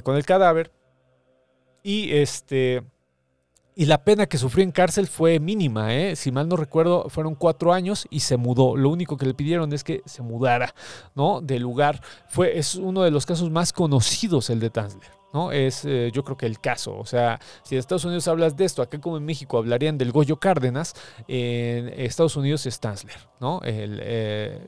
con 0.04 0.16
el 0.16 0.26
cadáver. 0.26 0.72
Y 1.84 2.14
este. 2.14 2.84
Y 3.78 3.86
la 3.86 4.06
pena 4.06 4.26
que 4.26 4.38
sufrió 4.38 4.64
en 4.64 4.72
cárcel 4.72 5.06
fue 5.06 5.40
mínima, 5.42 5.94
¿eh? 5.94 6.16
si 6.16 6.32
mal 6.32 6.48
no 6.48 6.56
recuerdo, 6.56 7.10
fueron 7.10 7.36
cuatro 7.36 7.74
años 7.74 8.08
y 8.10 8.22
se 8.22 8.38
mudó. 8.38 8.78
Lo 8.78 8.90
único 8.90 9.18
que 9.18 9.26
le 9.26 9.34
pidieron 9.34 9.74
es 9.74 9.84
que 9.84 10.02
se 10.06 10.22
mudara, 10.22 10.74
¿no? 11.14 11.42
De 11.42 11.60
lugar. 11.60 12.02
Fue, 12.30 12.58
es 12.58 12.76
uno 12.76 13.04
de 13.04 13.12
los 13.12 13.26
casos 13.26 13.52
más 13.52 13.74
conocidos 13.74 14.50
el 14.50 14.62
de 14.62 14.70
Tanzler. 14.70 15.12
¿no? 15.34 15.52
Es 15.52 15.84
eh, 15.84 16.10
yo 16.14 16.24
creo 16.24 16.38
que 16.38 16.46
el 16.46 16.62
caso. 16.62 16.98
O 16.98 17.06
sea, 17.06 17.42
si 17.64 17.76
en 17.76 17.80
Estados 17.80 18.06
Unidos 18.06 18.26
hablas 18.30 18.56
de 18.56 18.64
esto, 18.64 18.82
acá 18.82 19.02
como 19.02 19.18
en 19.18 19.26
México 19.26 19.58
hablarían 19.58 19.98
del 19.98 20.14
Goyo 20.14 20.38
Cárdenas, 20.38 20.94
en 21.28 21.90
Estados 21.90 22.38
Unidos 22.38 22.66
es 22.66 22.80
Tanzler, 22.80 23.18
¿no? 23.42 23.60
El, 23.62 24.00
eh, 24.02 24.66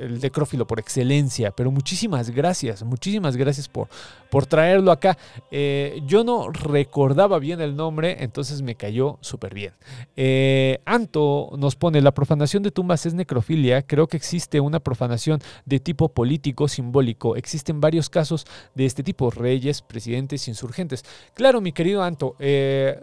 el 0.00 0.20
necrófilo 0.20 0.66
por 0.66 0.80
excelencia. 0.80 1.50
Pero 1.50 1.70
muchísimas 1.70 2.30
gracias, 2.30 2.82
muchísimas 2.82 3.36
gracias 3.36 3.68
por, 3.68 3.88
por 4.30 4.46
traerlo 4.46 4.90
acá. 4.90 5.16
Eh, 5.50 6.00
yo 6.06 6.24
no 6.24 6.50
recordaba 6.50 7.38
bien 7.38 7.60
el 7.60 7.76
nombre, 7.76 8.16
entonces 8.20 8.62
me 8.62 8.74
cayó 8.74 9.18
súper 9.20 9.54
bien. 9.54 9.72
Eh, 10.16 10.80
Anto 10.84 11.50
nos 11.58 11.76
pone, 11.76 12.00
la 12.00 12.12
profanación 12.12 12.62
de 12.62 12.70
tumbas 12.70 13.06
es 13.06 13.14
necrofilia. 13.14 13.82
Creo 13.82 14.06
que 14.06 14.16
existe 14.16 14.60
una 14.60 14.80
profanación 14.80 15.40
de 15.64 15.80
tipo 15.80 16.08
político, 16.08 16.68
simbólico. 16.68 17.36
Existen 17.36 17.80
varios 17.80 18.08
casos 18.08 18.46
de 18.74 18.86
este 18.86 19.02
tipo, 19.02 19.30
reyes, 19.30 19.82
presidentes, 19.82 20.48
insurgentes. 20.48 21.04
Claro, 21.34 21.60
mi 21.60 21.72
querido 21.72 22.02
Anto, 22.02 22.36
eh, 22.38 23.02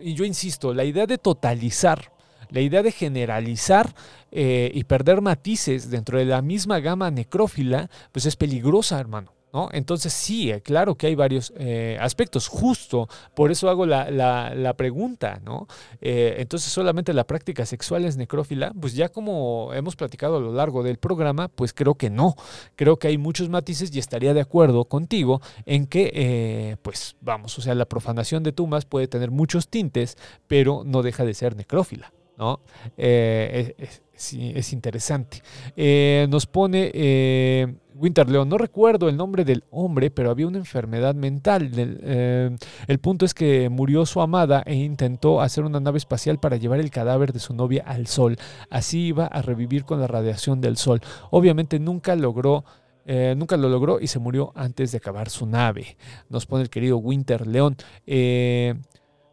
y 0.00 0.14
yo 0.14 0.24
insisto, 0.24 0.72
la 0.72 0.84
idea 0.84 1.06
de 1.06 1.18
totalizar 1.18 2.12
la 2.50 2.60
idea 2.60 2.82
de 2.82 2.92
generalizar 2.92 3.94
eh, 4.30 4.70
y 4.74 4.84
perder 4.84 5.20
matices 5.20 5.90
dentro 5.90 6.18
de 6.18 6.24
la 6.24 6.42
misma 6.42 6.80
gama 6.80 7.10
necrófila, 7.10 7.90
pues 8.12 8.26
es 8.26 8.36
peligrosa, 8.36 8.98
hermano. 9.00 9.38
¿No? 9.50 9.70
Entonces 9.72 10.12
sí, 10.12 10.50
eh, 10.50 10.60
claro 10.60 10.94
que 10.96 11.06
hay 11.06 11.14
varios 11.14 11.54
eh, 11.56 11.96
aspectos, 12.02 12.48
justo 12.48 13.08
por 13.34 13.50
eso 13.50 13.70
hago 13.70 13.86
la, 13.86 14.10
la, 14.10 14.74
pregunta, 14.74 15.40
¿no? 15.42 15.66
Eh, 16.02 16.36
entonces 16.38 16.70
solamente 16.70 17.14
la 17.14 17.24
práctica 17.24 17.64
sexual 17.64 18.04
es 18.04 18.18
necrófila, 18.18 18.74
pues 18.78 18.92
ya 18.92 19.08
como 19.08 19.72
hemos 19.72 19.96
platicado 19.96 20.36
a 20.36 20.40
lo 20.40 20.52
largo 20.52 20.82
del 20.82 20.98
programa, 20.98 21.48
pues 21.48 21.72
creo 21.72 21.94
que 21.94 22.10
no, 22.10 22.36
creo 22.76 22.98
que 22.98 23.08
hay 23.08 23.16
muchos 23.16 23.48
matices 23.48 23.94
y 23.94 23.98
estaría 23.98 24.34
de 24.34 24.42
acuerdo 24.42 24.84
contigo 24.84 25.40
en 25.64 25.86
que, 25.86 26.76
pues 26.82 27.16
vamos, 27.22 27.58
o 27.58 27.62
sea, 27.62 27.74
la 27.74 27.86
profanación 27.86 28.42
de 28.42 28.52
tumbas 28.52 28.84
puede 28.84 29.08
tener 29.08 29.30
muchos 29.30 29.68
tintes, 29.68 30.18
pero 30.46 30.82
no 30.84 31.02
deja 31.02 31.24
de 31.24 31.32
ser 31.32 31.56
necrófila. 31.56 32.12
¿no? 32.36 32.60
Es, 32.96 34.02
sí, 34.18 34.52
es, 34.54 34.72
interesante. 34.72 35.42
Eh, 35.76 36.26
nos 36.28 36.46
pone 36.46 36.90
eh, 36.92 37.74
Winter 37.94 38.28
León, 38.28 38.48
no 38.48 38.58
recuerdo 38.58 39.08
el 39.08 39.16
nombre 39.16 39.44
del 39.44 39.64
hombre, 39.70 40.10
pero 40.10 40.30
había 40.30 40.46
una 40.46 40.58
enfermedad 40.58 41.14
mental. 41.14 41.70
Eh, 41.74 42.56
el 42.86 42.98
punto 42.98 43.24
es 43.24 43.34
que 43.34 43.68
murió 43.68 44.04
su 44.06 44.20
amada 44.20 44.62
e 44.66 44.74
intentó 44.74 45.40
hacer 45.40 45.64
una 45.64 45.80
nave 45.80 45.98
espacial 45.98 46.38
para 46.38 46.56
llevar 46.56 46.80
el 46.80 46.90
cadáver 46.90 47.32
de 47.32 47.40
su 47.40 47.54
novia 47.54 47.84
al 47.86 48.06
sol. 48.06 48.36
Así 48.70 49.06
iba 49.06 49.26
a 49.26 49.42
revivir 49.42 49.84
con 49.84 50.00
la 50.00 50.06
radiación 50.06 50.60
del 50.60 50.76
sol. 50.76 51.00
Obviamente 51.30 51.78
nunca 51.78 52.14
logró... 52.16 52.64
Eh, 53.10 53.34
nunca 53.38 53.56
lo 53.56 53.70
logró 53.70 54.00
y 54.00 54.06
se 54.06 54.18
murió 54.18 54.52
antes 54.54 54.92
de 54.92 54.98
acabar 54.98 55.30
su 55.30 55.46
nave. 55.46 55.96
Nos 56.28 56.44
pone 56.44 56.64
el 56.64 56.68
querido 56.68 56.98
Winter 56.98 57.46
León. 57.46 57.74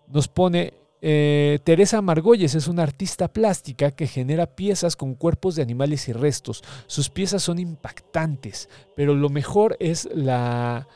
Nos 0.08 0.30
pone 0.30 0.85
eh, 1.08 1.60
Teresa 1.64 2.02
Margolles 2.02 2.56
es 2.56 2.68
una 2.68 2.82
artista 2.82 3.28
plástica 3.28 3.92
que 3.92 4.08
genera 4.08 4.48
piezas 4.48 4.96
con 4.96 5.14
cuerpos 5.14 5.56
de 5.56 5.62
animales 5.62 6.10
y 6.10 6.14
restos. 6.14 6.64
Sus 6.88 7.12
piezas 7.12 7.44
son 7.44 7.60
impactantes, 7.60 8.70
pero 8.96 9.14
lo 9.14 9.30
mejor 9.30 9.78
es 9.80 10.10
la 10.12 10.88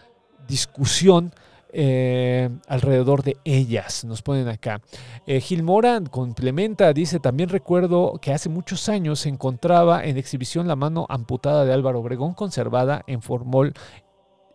discusión 0.48 1.31
eh, 1.72 2.49
alrededor 2.68 3.22
de 3.22 3.38
ellas, 3.44 4.03
nos 4.03 4.23
ponen 4.23 4.48
acá. 4.48 4.81
Eh, 5.27 5.41
Gil 5.41 5.61
Mora 5.61 6.02
complementa, 6.10 6.91
dice, 6.91 7.19
también 7.19 7.49
recuerdo 7.49 8.18
que 8.19 8.34
hace 8.34 8.49
muchos 8.49 8.90
años 8.90 9.19
se 9.19 9.30
encontraba 9.30 10.03
en 10.03 10.18
exhibición 10.18 10.68
la 10.68 10.76
mano 10.76 11.06
amputada 11.07 11.65
de 11.65 11.73
Álvaro 11.73 11.99
Obregón 11.99 12.34
conservada 12.34 13.03
en 13.06 13.22
formol 13.22 13.73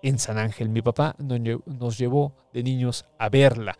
en 0.02 0.18
San 0.18 0.36
Ángel. 0.36 0.68
Mi 0.68 0.82
papá 0.82 1.14
nos 1.18 1.96
llevó 1.96 2.32
de 2.52 2.64
niños 2.64 3.04
a 3.20 3.28
verla 3.28 3.78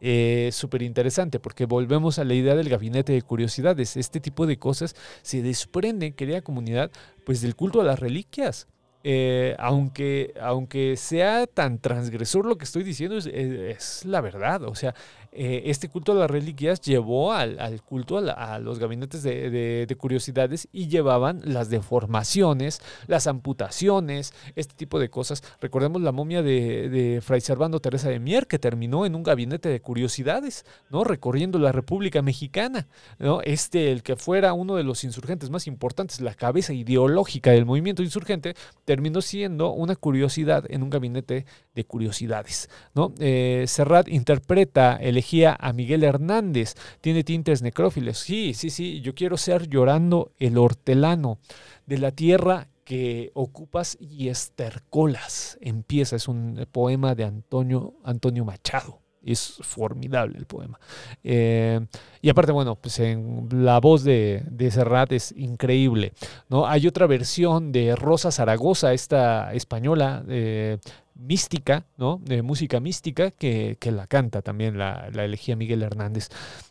eh, 0.00 0.50
súper 0.52 0.82
interesante 0.82 1.40
porque 1.40 1.66
volvemos 1.66 2.18
a 2.18 2.24
la 2.24 2.34
idea 2.34 2.54
del 2.54 2.68
gabinete 2.68 3.12
de 3.12 3.22
curiosidades. 3.22 3.96
Este 3.96 4.20
tipo 4.20 4.46
de 4.46 4.58
cosas 4.58 4.96
se 5.22 5.42
desprende, 5.42 6.12
querida 6.12 6.40
comunidad, 6.42 6.90
pues 7.24 7.40
del 7.40 7.56
culto 7.56 7.80
a 7.80 7.84
las 7.84 7.98
reliquias. 7.98 8.66
Eh, 9.02 9.56
aunque, 9.58 10.34
aunque 10.40 10.96
sea 10.98 11.46
tan 11.46 11.78
transgresor 11.78 12.44
lo 12.44 12.58
que 12.58 12.64
estoy 12.64 12.82
diciendo, 12.82 13.16
es, 13.16 13.26
es 13.26 14.04
la 14.04 14.20
verdad. 14.20 14.64
O 14.64 14.74
sea, 14.74 14.94
eh, 15.32 15.62
este 15.66 15.88
culto 15.88 16.12
a 16.12 16.16
las 16.16 16.30
reliquias 16.30 16.80
llevó 16.80 17.32
al, 17.32 17.60
al 17.60 17.82
culto 17.82 18.18
a, 18.18 18.58
los 18.58 18.80
gabinetes 18.80 19.22
de, 19.22 19.48
de, 19.50 19.86
de, 19.86 19.96
curiosidades 19.96 20.68
y 20.72 20.88
llevaban 20.88 21.40
las 21.44 21.70
deformaciones, 21.70 22.80
las 23.06 23.28
amputaciones, 23.28 24.34
este 24.56 24.74
tipo 24.74 24.98
de 24.98 25.08
cosas. 25.08 25.44
Recordemos 25.60 26.02
la 26.02 26.10
momia 26.10 26.42
de, 26.42 26.88
de 26.88 27.20
Fray 27.20 27.40
Servando 27.40 27.78
Teresa 27.78 28.08
de 28.08 28.18
Mier, 28.18 28.48
que 28.48 28.58
terminó 28.58 29.06
en 29.06 29.14
un 29.14 29.22
gabinete 29.22 29.68
de 29.68 29.80
curiosidades, 29.80 30.64
¿no? 30.90 31.04
Recorriendo 31.04 31.60
la 31.60 31.70
República 31.70 32.22
Mexicana, 32.22 32.88
¿no? 33.20 33.40
Este, 33.42 33.92
el 33.92 34.02
que 34.02 34.16
fuera 34.16 34.52
uno 34.52 34.74
de 34.74 34.82
los 34.82 35.04
insurgentes 35.04 35.48
más 35.48 35.68
importantes, 35.68 36.20
la 36.20 36.34
cabeza 36.34 36.72
ideológica 36.72 37.52
del 37.52 37.66
movimiento 37.66 38.02
insurgente, 38.02 38.54
terminó 38.84 39.20
siendo 39.20 39.70
una 39.70 39.94
curiosidad 39.94 40.64
en 40.68 40.82
un 40.82 40.90
gabinete 40.90 41.46
de 41.72 41.84
curiosidades, 41.84 42.68
¿no? 42.94 43.14
Eh, 43.20 43.64
Serrat 43.68 44.08
interpreta 44.08 44.96
el 44.96 45.19
a 45.58 45.72
Miguel 45.72 46.04
Hernández. 46.04 46.74
Tiene 47.00 47.24
tintes 47.24 47.62
necrófiles. 47.62 48.18
Sí, 48.18 48.54
sí, 48.54 48.70
sí. 48.70 49.00
Yo 49.00 49.14
quiero 49.14 49.36
ser 49.36 49.68
llorando 49.68 50.32
el 50.38 50.58
hortelano 50.58 51.38
de 51.86 51.98
la 51.98 52.10
tierra 52.10 52.68
que 52.84 53.30
ocupas 53.34 53.96
y 54.00 54.28
estercolas. 54.28 55.58
Empieza, 55.60 56.16
es 56.16 56.26
un 56.26 56.66
poema 56.72 57.14
de 57.14 57.24
Antonio, 57.24 57.94
Antonio 58.04 58.44
Machado. 58.44 58.98
Es 59.22 59.58
formidable 59.60 60.38
el 60.38 60.46
poema. 60.46 60.80
Eh, 61.22 61.78
y 62.22 62.30
aparte, 62.30 62.52
bueno, 62.52 62.76
pues 62.76 62.98
en 63.00 63.48
la 63.52 63.78
voz 63.78 64.02
de, 64.02 64.42
de 64.50 64.70
Serrat 64.70 65.12
es 65.12 65.32
increíble. 65.36 66.14
¿no? 66.48 66.66
Hay 66.66 66.86
otra 66.86 67.06
versión 67.06 67.70
de 67.70 67.94
Rosa 67.94 68.32
Zaragoza, 68.32 68.94
esta 68.94 69.52
española, 69.52 70.24
eh, 70.28 70.78
mística, 71.20 71.86
¿no? 71.96 72.20
De 72.24 72.42
música 72.42 72.80
mística, 72.80 73.30
que, 73.30 73.76
que 73.78 73.92
la 73.92 74.06
canta 74.06 74.42
también, 74.42 74.78
la, 74.78 75.10
la, 75.12 75.24
elegía 75.24 75.56
Miguel 75.56 75.82
Hernández. 75.82 76.28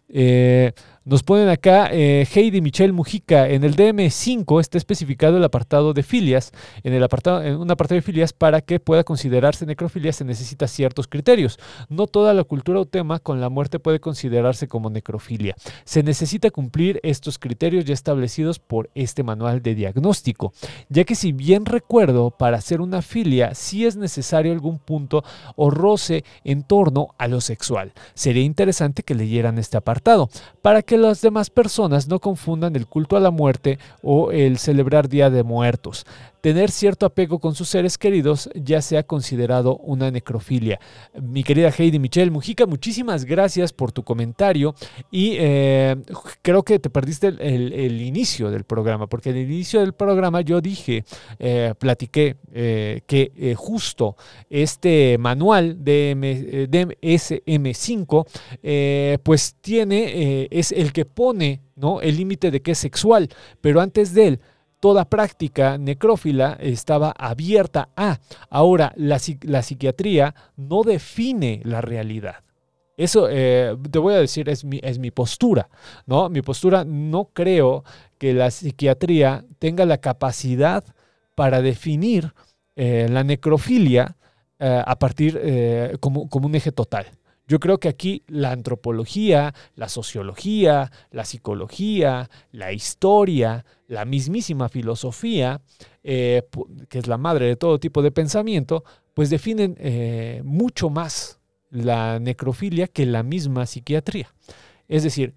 Eh, 0.09 0.73
nos 1.10 1.23
ponen 1.23 1.49
acá 1.49 1.90
eh, 1.91 2.27
Heidi 2.31 2.61
Michelle 2.61 2.94
Mujica. 2.94 3.49
En 3.49 3.64
el 3.64 3.76
DM5 3.76 4.61
está 4.61 4.77
especificado 4.77 5.38
el 5.38 5.44
apartado 5.44 5.91
de 5.91 6.03
filias. 6.03 6.52
En, 6.84 6.94
el 6.94 7.03
apartado, 7.03 7.41
en 7.41 7.56
un 7.56 7.72
apartado 7.72 7.95
de 7.95 8.03
filias, 8.03 8.31
para 8.31 8.61
que 8.61 8.80
pueda 8.80 9.03
considerarse 9.03 9.65
necrofilia, 9.65 10.14
se 10.14 10.23
necesita 10.23 10.68
ciertos 10.68 11.07
criterios. 11.07 11.57
No 11.90 12.06
toda 12.06 12.36
la 12.36 12.44
cultura 12.44 12.80
o 12.80 12.86
tema 12.86 13.18
con 13.18 13.41
la 13.41 13.49
muerte 13.49 13.80
puede 13.80 13.99
considerarse 13.99 14.68
como 14.68 14.91
necrofilia. 14.91 15.56
Se 15.84 16.03
necesita 16.03 16.52
cumplir 16.52 16.99
estos 17.02 17.40
criterios 17.40 17.86
ya 17.86 17.95
establecidos 17.95 18.60
por 18.60 18.91
este 18.94 19.23
manual 19.23 19.64
de 19.64 19.73
diagnóstico. 19.73 20.53
Ya 20.90 21.06
que, 21.06 21.15
si 21.15 21.31
bien 21.31 21.65
recuerdo, 21.65 22.30
para 22.30 22.57
hacer 22.57 22.81
una 22.81 23.02
filia 23.02 23.56
sí 23.56 23.84
es 23.84 23.95
necesario 23.95 24.52
algún 24.52 24.77
punto 24.77 25.23
o 25.56 25.72
roce 25.72 26.23
en 26.44 26.61
torno 26.61 27.15
a 27.18 27.27
lo 27.27 27.41
sexual. 27.41 27.94
Sería 28.14 28.44
interesante 28.44 29.02
que 29.02 29.15
leyeran 29.15 29.57
este 29.57 29.76
apartado 29.76 30.30
para 30.61 30.84
que 30.84 30.98
las 30.99 31.21
demás 31.21 31.49
personas 31.49 32.07
no 32.07 32.19
confundan 32.19 32.76
el 32.76 32.85
culto 32.88 33.17
a 33.17 33.19
la 33.19 33.31
muerte 33.31 33.80
o 34.03 34.31
el 34.31 34.57
celebrar 34.57 35.09
Día 35.09 35.30
de 35.30 35.43
Muertos. 35.43 36.05
Tener 36.41 36.72
cierto 36.72 37.06
apego 37.06 37.40
con 37.40 37.56
sus 37.56 37.70
seres 37.70 37.98
queridos 37.98 38.49
ya 38.56 38.82
sea 38.82 39.03
considerado 39.03 39.78
una 39.78 40.11
necrofilia. 40.11 40.80
Mi 41.22 41.44
querida 41.44 41.70
Heidi 41.70 41.99
Michelle 41.99 42.32
Mujica, 42.32 42.66
muchísimas 42.66 43.26
gracias 43.26 43.74
por 43.74 43.91
tu 43.91 44.03
comentario 44.03 44.76
y 45.11 45.36
eh, 45.38 45.95
creo 46.41 46.64
que 46.64 46.80
te 46.80 46.90
perdiste 46.90 47.28
el, 47.28 48.02
inicio 48.02 48.49
del 48.49 48.64
programa, 48.64 49.07
porque 49.07 49.30
en 49.32 49.38
el 49.38 49.52
inicio 49.52 49.80
del 49.82 49.94
programa 49.94 50.41
yo 50.41 50.61
dije, 50.61 51.03
eh, 51.40 51.74
platiqué 51.78 52.38
eh, 52.52 53.02
que 53.06 53.56
justo 53.57 54.16
este 54.49 55.18
manual 55.18 55.84
de 55.84 56.68
DSM5 56.70 58.26
eh, 58.64 59.18
pues 59.24 59.56
tiene, 59.61 60.48
es 60.52 60.72
el 60.72 60.94
que 60.94 61.06
pone 61.06 61.61
¿no? 61.76 62.02
el 62.02 62.18
límite 62.18 62.52
de 62.52 62.61
que 62.61 62.72
es 62.72 62.78
sexual, 62.78 63.30
pero 63.61 63.82
antes 63.82 64.14
de 64.14 64.28
él 64.28 64.40
toda 64.80 65.06
práctica 65.06 65.77
necrófila 65.77 66.57
estaba 66.60 67.11
abierta 67.18 67.89
a. 67.95 68.19
Ahora, 68.49 68.93
la, 68.95 69.19
la 69.41 69.61
psiquiatría 69.61 70.35
no 70.56 70.84
define 70.84 71.61
la 71.64 71.81
realidad. 71.81 72.43
Eso, 72.99 73.30
eh, 73.31 73.77
te 73.89 73.97
voy 73.97 74.14
a 74.14 74.18
decir, 74.18 74.49
es 74.49 74.65
mi, 74.65 74.81
es 74.84 74.99
mi 74.99 75.10
postura, 75.10 75.69
¿no? 76.06 76.27
Mi 76.30 76.41
postura, 76.41 76.84
no 76.84 77.30
creo 77.31 77.85
que 78.18 78.34
la 78.34 78.51
psiquiatría 78.51 79.45
tenga 79.57 79.85
la 79.85 79.99
capacidad 79.99 80.84
para 81.34 81.61
definir 81.61 82.34
eh, 82.76 83.07
la 83.10 83.23
necrofilia 83.23 84.18
eh, 84.60 84.84
a 84.85 84.99
partir 84.99 85.39
como, 86.01 86.27
como 86.27 86.47
un 86.47 86.56
eje 86.56 86.73
total. 86.73 87.06
Yo 87.49 87.59
creo 87.59 87.80
que 87.80 87.89
aquí 87.89 88.21
la 88.27 88.51
antropología, 88.51 89.55
la 89.76 89.89
sociología, 89.89 90.91
la 91.09 91.26
psicología, 91.26 92.30
la 92.51 92.73
historia, 92.73 93.65
la 93.88 94.05
mismísima 94.05 94.69
filosofía, 94.69 95.59
eh, 96.03 96.43
que 96.89 96.99
es 96.99 97.07
la 97.07 97.17
madre 97.17 97.47
de 97.47 97.55
todo 97.55 97.80
tipo 97.80 98.03
de 98.03 98.11
pensamiento, 98.11 98.84
pues 99.15 99.31
definen 99.31 99.76
eh, 99.80 100.43
mucho 100.45 100.91
más 100.91 101.39
la 101.71 102.19
necrofilia 102.19 102.85
que 102.88 103.07
la 103.07 103.23
misma 103.23 103.65
psiquiatría. 103.65 104.31
Es 104.88 105.01
decir, 105.01 105.34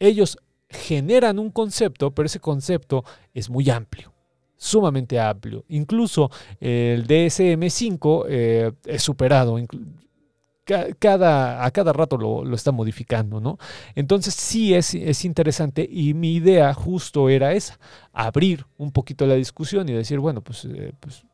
ellos 0.00 0.38
generan 0.68 1.38
un 1.38 1.50
concepto, 1.50 2.10
pero 2.10 2.26
ese 2.26 2.40
concepto 2.40 3.04
es 3.32 3.48
muy 3.48 3.70
amplio, 3.70 4.12
sumamente 4.56 5.20
amplio. 5.20 5.64
Incluso 5.68 6.32
el 6.58 7.06
DSM5 7.06 8.24
eh, 8.28 8.72
es 8.86 9.02
superado. 9.04 9.56
Cada, 10.64 11.64
a 11.64 11.70
cada 11.72 11.92
rato 11.92 12.16
lo, 12.16 12.44
lo 12.44 12.54
está 12.54 12.70
modificando, 12.70 13.40
¿no? 13.40 13.58
Entonces 13.96 14.34
sí 14.34 14.72
es, 14.74 14.94
es 14.94 15.24
interesante 15.24 15.88
y 15.90 16.14
mi 16.14 16.34
idea 16.34 16.72
justo 16.74 17.28
era 17.28 17.54
esa, 17.54 17.80
abrir 18.12 18.66
un 18.76 18.92
poquito 18.92 19.26
la 19.26 19.34
discusión 19.34 19.88
y 19.88 19.92
decir, 19.92 20.20
bueno, 20.20 20.42
pues, 20.42 20.64
eh, 20.66 20.92
pues 21.00 21.24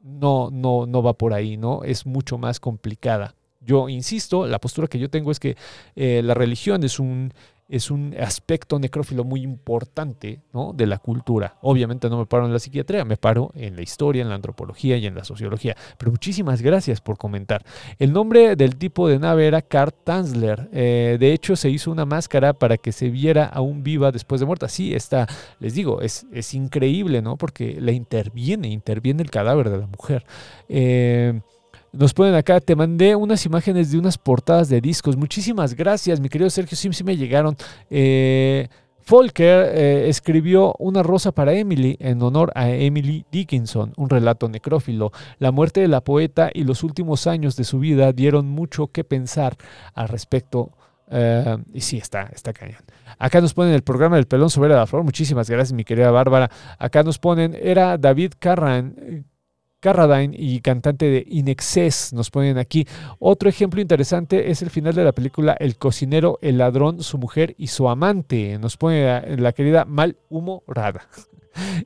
no, 0.00 0.50
no, 0.52 0.86
no 0.86 1.02
va 1.02 1.14
por 1.14 1.32
ahí, 1.32 1.56
¿no? 1.56 1.82
Es 1.82 2.06
mucho 2.06 2.38
más 2.38 2.60
complicada. 2.60 3.34
Yo 3.60 3.88
insisto, 3.88 4.46
la 4.46 4.60
postura 4.60 4.86
que 4.86 4.98
yo 4.98 5.08
tengo 5.08 5.30
es 5.30 5.40
que 5.40 5.56
eh, 5.96 6.20
la 6.22 6.34
religión 6.34 6.84
es 6.84 7.00
un, 7.00 7.32
es 7.68 7.90
un 7.90 8.14
aspecto 8.20 8.78
necrófilo 8.78 9.24
muy 9.24 9.42
importante 9.42 10.40
¿no? 10.52 10.72
de 10.74 10.86
la 10.86 10.98
cultura. 10.98 11.56
Obviamente 11.62 12.10
no 12.10 12.18
me 12.18 12.26
paro 12.26 12.44
en 12.46 12.52
la 12.52 12.58
psiquiatría, 12.58 13.04
me 13.04 13.16
paro 13.16 13.52
en 13.54 13.76
la 13.76 13.82
historia, 13.82 14.22
en 14.22 14.28
la 14.28 14.34
antropología 14.34 14.96
y 14.96 15.06
en 15.06 15.14
la 15.14 15.24
sociología. 15.24 15.76
Pero 15.98 16.10
muchísimas 16.10 16.60
gracias 16.60 17.00
por 17.00 17.16
comentar. 17.16 17.64
El 17.98 18.12
nombre 18.12 18.56
del 18.56 18.76
tipo 18.76 19.08
de 19.08 19.18
nave 19.18 19.46
era 19.46 19.62
Karl 19.62 19.94
Tanzler. 20.04 20.68
Eh, 20.72 21.16
de 21.18 21.32
hecho, 21.32 21.56
se 21.56 21.70
hizo 21.70 21.90
una 21.90 22.04
máscara 22.04 22.52
para 22.52 22.76
que 22.76 22.92
se 22.92 23.08
viera 23.08 23.46
aún 23.46 23.82
viva 23.82 24.12
después 24.12 24.40
de 24.40 24.46
muerta. 24.46 24.68
Sí, 24.68 24.94
está, 24.94 25.26
les 25.58 25.74
digo, 25.74 26.02
es, 26.02 26.26
es 26.32 26.52
increíble, 26.54 27.22
¿no? 27.22 27.36
Porque 27.36 27.80
la 27.80 27.92
interviene, 27.92 28.68
interviene 28.68 29.22
el 29.22 29.30
cadáver 29.30 29.70
de 29.70 29.78
la 29.78 29.86
mujer. 29.86 30.26
Eh, 30.68 31.40
nos 31.96 32.12
ponen 32.12 32.34
acá, 32.34 32.60
te 32.60 32.76
mandé 32.76 33.14
unas 33.16 33.44
imágenes 33.46 33.90
de 33.92 33.98
unas 33.98 34.18
portadas 34.18 34.68
de 34.68 34.80
discos. 34.80 35.16
Muchísimas 35.16 35.74
gracias, 35.74 36.20
mi 36.20 36.28
querido 36.28 36.50
Sergio. 36.50 36.76
Sí, 36.76 36.92
sí 36.92 37.04
me 37.04 37.16
llegaron. 37.16 37.56
Eh, 37.90 38.68
Folker 39.00 39.68
eh, 39.74 40.08
escribió 40.08 40.74
Una 40.78 41.02
rosa 41.02 41.32
para 41.32 41.52
Emily 41.52 41.96
en 42.00 42.22
honor 42.22 42.50
a 42.54 42.70
Emily 42.70 43.26
Dickinson, 43.30 43.92
un 43.96 44.08
relato 44.08 44.48
necrófilo. 44.48 45.12
La 45.38 45.52
muerte 45.52 45.80
de 45.80 45.88
la 45.88 46.00
poeta 46.00 46.50
y 46.52 46.64
los 46.64 46.82
últimos 46.82 47.26
años 47.26 47.54
de 47.56 47.64
su 47.64 47.78
vida 47.78 48.12
dieron 48.12 48.48
mucho 48.48 48.88
que 48.88 49.04
pensar 49.04 49.56
al 49.94 50.08
respecto. 50.08 50.70
Eh, 51.10 51.58
y 51.74 51.82
sí, 51.82 51.98
está, 51.98 52.30
está 52.34 52.52
cañón. 52.54 52.80
Acá 53.18 53.40
nos 53.40 53.52
ponen 53.52 53.74
el 53.74 53.82
programa 53.82 54.16
del 54.16 54.26
pelón 54.26 54.48
sobre 54.48 54.70
la 54.70 54.86
flor. 54.86 55.04
Muchísimas 55.04 55.50
gracias, 55.50 55.74
mi 55.74 55.84
querida 55.84 56.10
Bárbara. 56.10 56.50
Acá 56.78 57.02
nos 57.02 57.18
ponen, 57.18 57.54
era 57.60 57.98
David 57.98 58.32
Carran, 58.38 59.24
Carradine 59.84 60.34
y 60.38 60.62
cantante 60.62 61.10
de 61.10 61.26
In 61.28 61.46
Excess, 61.46 62.14
nos 62.14 62.30
ponen 62.30 62.56
aquí. 62.56 62.86
Otro 63.18 63.50
ejemplo 63.50 63.82
interesante 63.82 64.50
es 64.50 64.62
el 64.62 64.70
final 64.70 64.94
de 64.94 65.04
la 65.04 65.12
película 65.12 65.54
El 65.60 65.76
cocinero, 65.76 66.38
el 66.40 66.56
ladrón, 66.56 67.02
su 67.02 67.18
mujer 67.18 67.54
y 67.58 67.66
su 67.66 67.86
amante. 67.86 68.56
Nos 68.58 68.78
pone 68.78 69.36
la, 69.36 69.52
querida 69.52 69.84
malhumorada. 69.84 71.06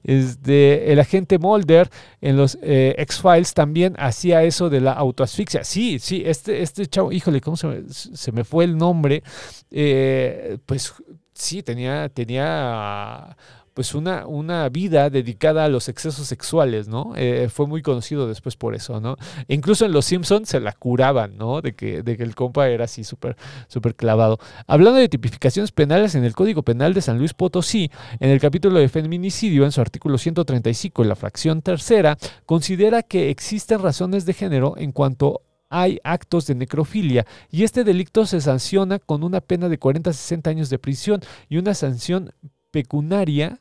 Este, 0.02 0.90
el 0.90 0.98
agente 0.98 1.38
Mulder 1.38 1.90
en 2.22 2.38
los 2.38 2.56
eh, 2.62 2.94
X-Files 2.96 3.52
también 3.52 3.94
hacía 3.98 4.42
eso 4.42 4.70
de 4.70 4.80
la 4.80 4.92
autoasfixia. 4.92 5.62
Sí, 5.62 5.98
sí, 5.98 6.22
este, 6.24 6.62
este 6.62 6.86
chavo, 6.86 7.12
híjole, 7.12 7.42
¿cómo 7.42 7.58
se 7.58 7.66
me, 7.66 7.82
se 7.90 8.32
me 8.32 8.44
fue 8.44 8.64
el 8.64 8.78
nombre? 8.78 9.22
Eh, 9.70 10.56
pues 10.64 10.94
sí, 11.34 11.62
tenía, 11.62 12.08
tenía 12.08 13.36
pues 13.78 13.94
una, 13.94 14.26
una 14.26 14.68
vida 14.70 15.08
dedicada 15.08 15.64
a 15.64 15.68
los 15.68 15.88
excesos 15.88 16.26
sexuales, 16.26 16.88
¿no? 16.88 17.12
Eh, 17.14 17.48
fue 17.48 17.68
muy 17.68 17.80
conocido 17.80 18.26
después 18.26 18.56
por 18.56 18.74
eso, 18.74 19.00
¿no? 19.00 19.14
E 19.46 19.54
incluso 19.54 19.84
en 19.86 19.92
Los 19.92 20.06
Simpsons 20.06 20.48
se 20.48 20.58
la 20.58 20.72
curaban, 20.72 21.36
¿no? 21.38 21.60
De 21.60 21.76
que, 21.76 22.02
de 22.02 22.16
que 22.16 22.24
el 22.24 22.34
compa 22.34 22.68
era 22.70 22.86
así 22.86 23.04
súper 23.04 23.36
súper 23.68 23.94
clavado. 23.94 24.40
Hablando 24.66 24.98
de 24.98 25.08
tipificaciones 25.08 25.70
penales 25.70 26.16
en 26.16 26.24
el 26.24 26.34
Código 26.34 26.64
Penal 26.64 26.92
de 26.92 27.02
San 27.02 27.18
Luis 27.18 27.34
Potosí, 27.34 27.88
en 28.18 28.30
el 28.30 28.40
capítulo 28.40 28.80
de 28.80 28.88
feminicidio, 28.88 29.64
en 29.64 29.70
su 29.70 29.80
artículo 29.80 30.18
135, 30.18 31.04
en 31.04 31.08
la 31.08 31.14
fracción 31.14 31.62
tercera, 31.62 32.18
considera 32.46 33.04
que 33.04 33.30
existen 33.30 33.80
razones 33.80 34.26
de 34.26 34.34
género 34.34 34.74
en 34.76 34.90
cuanto 34.90 35.42
hay 35.70 36.00
actos 36.02 36.48
de 36.48 36.56
necrofilia 36.56 37.26
y 37.48 37.62
este 37.62 37.84
delito 37.84 38.26
se 38.26 38.40
sanciona 38.40 38.98
con 38.98 39.22
una 39.22 39.40
pena 39.40 39.68
de 39.68 39.78
40 39.78 40.10
a 40.10 40.12
60 40.14 40.50
años 40.50 40.68
de 40.68 40.80
prisión 40.80 41.20
y 41.48 41.58
una 41.58 41.74
sanción 41.74 42.32
pecuniaria 42.72 43.60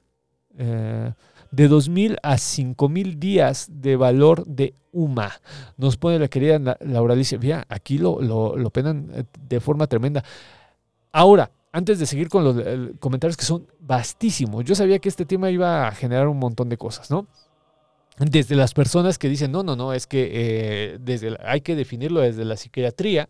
eh, 0.57 1.13
de 1.51 1.69
2.000 1.69 2.17
a 2.21 2.35
5.000 2.35 3.17
días 3.17 3.67
de 3.71 3.95
valor 3.95 4.45
de 4.45 4.73
UMA. 4.91 5.31
Nos 5.77 5.97
pone 5.97 6.19
la 6.19 6.27
querida 6.27 6.77
Laura 6.81 7.13
Alicia. 7.13 7.37
Mira, 7.37 7.65
aquí 7.69 7.97
lo, 7.97 8.21
lo, 8.21 8.57
lo 8.57 8.69
penan 8.69 9.09
eh, 9.13 9.23
de 9.47 9.59
forma 9.59 9.87
tremenda. 9.87 10.23
Ahora, 11.11 11.51
antes 11.71 11.99
de 11.99 12.05
seguir 12.05 12.29
con 12.29 12.43
los 12.43 12.57
eh, 12.57 12.93
comentarios 12.99 13.37
que 13.37 13.45
son 13.45 13.67
vastísimos, 13.79 14.65
yo 14.65 14.75
sabía 14.75 14.99
que 14.99 15.09
este 15.09 15.25
tema 15.25 15.49
iba 15.51 15.87
a 15.87 15.91
generar 15.91 16.27
un 16.27 16.39
montón 16.39 16.69
de 16.69 16.77
cosas, 16.77 17.11
¿no? 17.11 17.27
Desde 18.17 18.55
las 18.55 18.73
personas 18.73 19.19
que 19.19 19.29
dicen, 19.29 19.51
no, 19.51 19.61
no, 19.61 19.75
no, 19.75 19.93
es 19.93 20.07
que 20.07 20.29
eh, 20.33 20.97
desde 20.99 21.37
hay 21.45 21.61
que 21.61 21.75
definirlo 21.75 22.21
desde 22.21 22.45
la 22.45 22.57
psiquiatría 22.57 23.29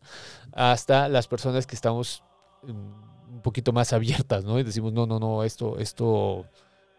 hasta 0.53 1.09
las 1.09 1.27
personas 1.27 1.67
que 1.67 1.75
estamos 1.75 2.23
mm, 2.63 3.33
un 3.35 3.41
poquito 3.41 3.73
más 3.73 3.91
abiertas, 3.91 4.45
¿no? 4.45 4.57
Y 4.59 4.63
decimos, 4.63 4.93
no, 4.93 5.05
no, 5.05 5.19
no, 5.19 5.43
esto, 5.43 5.77
esto 5.77 6.45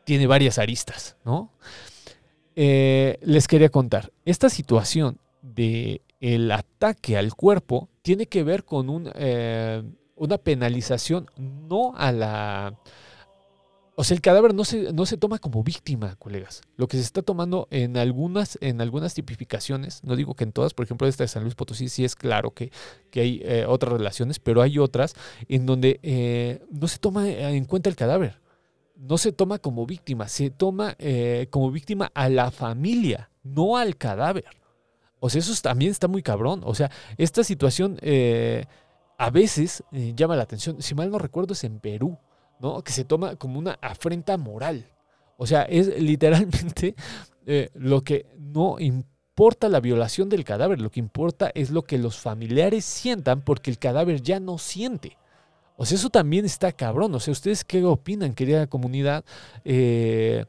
tiene 0.08 0.26
varias 0.26 0.58
aristas, 0.58 1.18
¿no? 1.22 1.52
Eh, 2.56 3.18
les 3.20 3.46
quería 3.46 3.68
contar, 3.68 4.10
esta 4.24 4.48
situación 4.48 5.18
de 5.42 6.00
el 6.18 6.50
ataque 6.50 7.18
al 7.18 7.34
cuerpo 7.34 7.90
tiene 8.00 8.24
que 8.24 8.42
ver 8.42 8.64
con 8.64 8.88
un, 8.88 9.10
eh, 9.14 9.82
una 10.16 10.38
penalización 10.38 11.26
no 11.36 11.92
a 11.94 12.10
la... 12.12 12.74
O 13.96 14.02
sea, 14.02 14.14
el 14.14 14.22
cadáver 14.22 14.54
no 14.54 14.64
se, 14.64 14.94
no 14.94 15.04
se 15.04 15.18
toma 15.18 15.38
como 15.40 15.62
víctima, 15.62 16.16
colegas. 16.16 16.62
Lo 16.76 16.88
que 16.88 16.96
se 16.96 17.02
está 17.02 17.20
tomando 17.20 17.68
en 17.70 17.98
algunas, 17.98 18.56
en 18.62 18.80
algunas 18.80 19.12
tipificaciones, 19.12 20.02
no 20.04 20.16
digo 20.16 20.32
que 20.32 20.44
en 20.44 20.52
todas, 20.52 20.72
por 20.72 20.86
ejemplo, 20.86 21.06
esta 21.06 21.24
de 21.24 21.28
San 21.28 21.42
Luis 21.42 21.54
Potosí 21.54 21.90
sí 21.90 22.02
es 22.06 22.16
claro 22.16 22.52
que, 22.52 22.72
que 23.10 23.20
hay 23.20 23.42
eh, 23.44 23.66
otras 23.68 23.92
relaciones, 23.92 24.38
pero 24.38 24.62
hay 24.62 24.78
otras 24.78 25.14
en 25.50 25.66
donde 25.66 26.62
no 26.70 26.88
se 26.88 26.98
toma 26.98 27.28
en 27.28 27.66
cuenta 27.66 27.90
el 27.90 27.96
cadáver. 27.96 28.40
No 28.98 29.16
se 29.16 29.32
toma 29.32 29.58
como 29.58 29.86
víctima, 29.86 30.26
se 30.28 30.50
toma 30.50 30.96
eh, 30.98 31.46
como 31.50 31.70
víctima 31.70 32.10
a 32.14 32.28
la 32.28 32.50
familia, 32.50 33.30
no 33.44 33.76
al 33.76 33.96
cadáver. 33.96 34.44
O 35.20 35.30
sea, 35.30 35.38
eso 35.38 35.52
es- 35.52 35.62
también 35.62 35.92
está 35.92 36.08
muy 36.08 36.22
cabrón. 36.22 36.62
O 36.64 36.74
sea, 36.74 36.90
esta 37.16 37.44
situación 37.44 37.96
eh, 38.02 38.64
a 39.16 39.30
veces 39.30 39.84
eh, 39.92 40.12
llama 40.16 40.34
la 40.36 40.42
atención. 40.42 40.82
Si 40.82 40.94
mal 40.94 41.10
no 41.10 41.18
recuerdo, 41.18 41.52
es 41.52 41.62
en 41.64 41.78
Perú, 41.80 42.18
¿no? 42.60 42.82
Que 42.82 42.92
se 42.92 43.04
toma 43.04 43.36
como 43.36 43.58
una 43.58 43.78
afrenta 43.80 44.36
moral. 44.36 44.84
O 45.36 45.46
sea, 45.46 45.62
es 45.62 45.86
literalmente 46.00 46.96
eh, 47.46 47.70
lo 47.74 48.02
que 48.02 48.26
no 48.36 48.80
importa 48.80 49.68
la 49.68 49.78
violación 49.78 50.28
del 50.28 50.44
cadáver, 50.44 50.80
lo 50.80 50.90
que 50.90 50.98
importa 50.98 51.52
es 51.54 51.70
lo 51.70 51.82
que 51.84 51.98
los 51.98 52.18
familiares 52.18 52.84
sientan 52.84 53.42
porque 53.42 53.70
el 53.70 53.78
cadáver 53.78 54.22
ya 54.22 54.40
no 54.40 54.58
siente. 54.58 55.16
O 55.80 55.86
sea, 55.86 55.94
eso 55.94 56.10
también 56.10 56.44
está 56.44 56.72
cabrón. 56.72 57.14
O 57.14 57.20
sea, 57.20 57.30
¿ustedes 57.30 57.64
qué 57.64 57.84
opinan, 57.84 58.34
querida 58.34 58.66
comunidad? 58.66 59.24
Eh, 59.64 60.44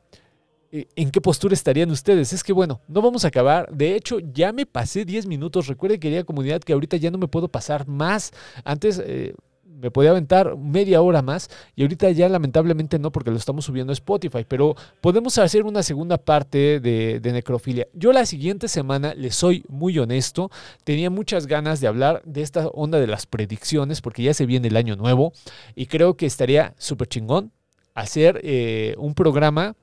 eh, 0.72 0.88
¿En 0.96 1.12
qué 1.12 1.22
postura 1.22 1.54
estarían 1.54 1.92
ustedes? 1.92 2.34
Es 2.34 2.44
que 2.44 2.52
bueno, 2.52 2.82
no 2.88 3.00
vamos 3.04 3.26
a 3.26 3.28
acabar. 3.28 3.70
De 3.72 3.96
hecho, 3.96 4.18
ya 4.20 4.52
me 4.52 4.66
pasé 4.66 5.06
10 5.06 5.28
minutos. 5.28 5.68
Recuerden, 5.68 6.00
querida 6.00 6.24
comunidad, 6.24 6.62
que 6.62 6.74
ahorita 6.74 6.98
ya 6.98 7.12
no 7.12 7.20
me 7.20 7.28
puedo 7.28 7.48
pasar 7.48 7.88
más. 7.88 8.32
Antes 8.64 9.00
eh, 9.06 9.36
me 9.80 9.92
podía 9.92 10.12
aventar 10.12 10.58
media 10.58 11.02
hora 11.02 11.22
más 11.22 11.50
y 11.76 11.82
ahorita 11.82 12.12
ya 12.12 12.30
lamentablemente 12.30 13.00
no 13.00 13.12
porque 13.12 13.32
lo 13.32 13.38
estamos 13.38 13.66
subiendo 13.66 13.92
a 13.92 13.94
Spotify, 13.94 14.46
pero 14.48 14.76
podemos 15.02 15.38
hacer 15.38 15.64
una 15.64 15.84
segunda 15.84 16.18
parte 16.18 16.80
de, 16.80 17.20
necrofilia. 17.24 17.88
Yo 17.94 18.12
la 18.12 18.26
siguiente 18.26 18.68
semana, 18.68 19.14
les 19.14 19.36
soy 19.36 19.64
muy 19.70 19.98
honesto, 20.00 20.50
tenía 20.84 21.10
muchas 21.10 21.48
ganas 21.48 21.80
de 21.80 21.88
hablar 21.88 22.22
de 22.26 22.42
esta 22.42 22.68
onda 22.68 23.00
de 23.00 23.08
las 23.08 23.26
predicciones 23.26 24.02
porque 24.02 24.24
ya 24.24 24.34
se 24.34 24.46
viene 24.46 24.68
el 24.68 24.78
año 24.78 24.96
nuevo 24.96 25.34
y 25.76 25.86
creo 25.86 26.16
que 26.16 26.26
estaría 26.26 26.74
súper 26.78 27.08
chingón 27.08 27.52
hacer 27.94 28.40
eh, 28.44 28.96
un 28.98 29.14
programa 29.14 29.76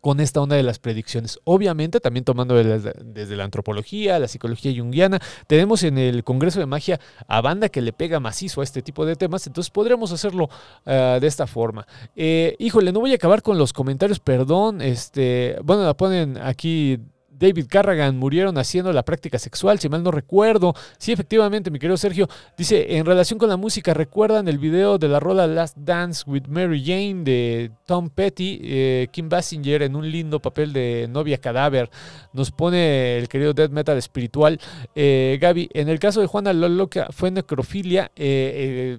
con 0.00 0.20
esta 0.20 0.40
onda 0.40 0.56
de 0.56 0.62
las 0.62 0.78
predicciones. 0.78 1.38
Obviamente, 1.44 2.00
también 2.00 2.24
tomando 2.24 2.54
desde 2.54 3.36
la 3.36 3.44
antropología, 3.44 4.18
la 4.18 4.28
psicología 4.28 4.72
junguiana, 4.76 5.20
tenemos 5.46 5.82
en 5.82 5.98
el 5.98 6.24
Congreso 6.24 6.60
de 6.60 6.66
Magia 6.66 7.00
a 7.26 7.40
banda 7.40 7.68
que 7.68 7.80
le 7.80 7.92
pega 7.92 8.20
macizo 8.20 8.60
a 8.60 8.64
este 8.64 8.82
tipo 8.82 9.04
de 9.04 9.16
temas, 9.16 9.46
entonces 9.46 9.70
podremos 9.70 10.12
hacerlo 10.12 10.48
uh, 10.86 11.20
de 11.20 11.26
esta 11.26 11.46
forma. 11.46 11.86
Eh, 12.16 12.56
híjole, 12.58 12.92
no 12.92 13.00
voy 13.00 13.12
a 13.12 13.16
acabar 13.16 13.42
con 13.42 13.58
los 13.58 13.72
comentarios, 13.72 14.20
perdón, 14.20 14.80
este, 14.80 15.58
bueno, 15.62 15.84
la 15.84 15.94
ponen 15.94 16.38
aquí 16.38 16.98
David 17.40 17.66
Carragan 17.68 18.18
murieron 18.18 18.58
haciendo 18.58 18.92
la 18.92 19.02
práctica 19.02 19.38
sexual, 19.38 19.78
si 19.78 19.88
mal 19.88 20.02
no 20.02 20.10
recuerdo. 20.10 20.74
Sí, 20.98 21.10
efectivamente, 21.10 21.70
mi 21.70 21.78
querido 21.78 21.96
Sergio. 21.96 22.28
Dice, 22.56 22.96
en 22.96 23.06
relación 23.06 23.38
con 23.38 23.48
la 23.48 23.56
música, 23.56 23.94
¿recuerdan 23.94 24.46
el 24.46 24.58
video 24.58 24.98
de 24.98 25.08
la 25.08 25.18
rola 25.18 25.46
Last 25.46 25.76
Dance 25.78 26.22
with 26.26 26.44
Mary 26.48 26.84
Jane 26.84 27.24
de 27.24 27.70
Tom 27.86 28.10
Petty? 28.10 28.60
Eh, 28.62 29.08
Kim 29.10 29.30
Basinger 29.30 29.82
en 29.82 29.96
un 29.96 30.10
lindo 30.10 30.38
papel 30.40 30.74
de 30.74 31.08
novia 31.08 31.38
cadáver. 31.38 31.90
Nos 32.34 32.50
pone 32.50 33.16
el 33.16 33.28
querido 33.28 33.54
death 33.54 33.70
metal 33.70 33.96
espiritual. 33.96 34.60
Eh, 34.94 35.38
Gaby, 35.40 35.70
en 35.72 35.88
el 35.88 35.98
caso 35.98 36.20
de 36.20 36.26
Juana 36.26 36.52
Loloca 36.52 37.08
fue 37.10 37.30
necrofilia. 37.30 38.12
Eh, 38.16 38.98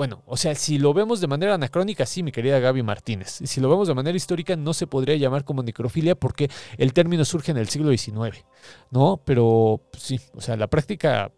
bueno, 0.00 0.22
o 0.24 0.38
sea, 0.38 0.54
si 0.54 0.78
lo 0.78 0.94
vemos 0.94 1.20
de 1.20 1.26
manera 1.26 1.52
anacrónica, 1.52 2.06
sí, 2.06 2.22
mi 2.22 2.32
querida 2.32 2.58
Gaby 2.58 2.82
Martínez. 2.82 3.42
Si 3.44 3.60
lo 3.60 3.68
vemos 3.68 3.86
de 3.86 3.92
manera 3.92 4.16
histórica, 4.16 4.56
no 4.56 4.72
se 4.72 4.86
podría 4.86 5.14
llamar 5.16 5.44
como 5.44 5.62
necrofilia 5.62 6.14
porque 6.14 6.48
el 6.78 6.94
término 6.94 7.22
surge 7.26 7.50
en 7.50 7.58
el 7.58 7.68
siglo 7.68 7.94
XIX, 7.94 8.46
¿no? 8.90 9.20
Pero 9.26 9.82
pues, 9.92 10.02
sí, 10.02 10.18
o 10.34 10.40
sea, 10.40 10.56
la 10.56 10.68
práctica 10.68 11.30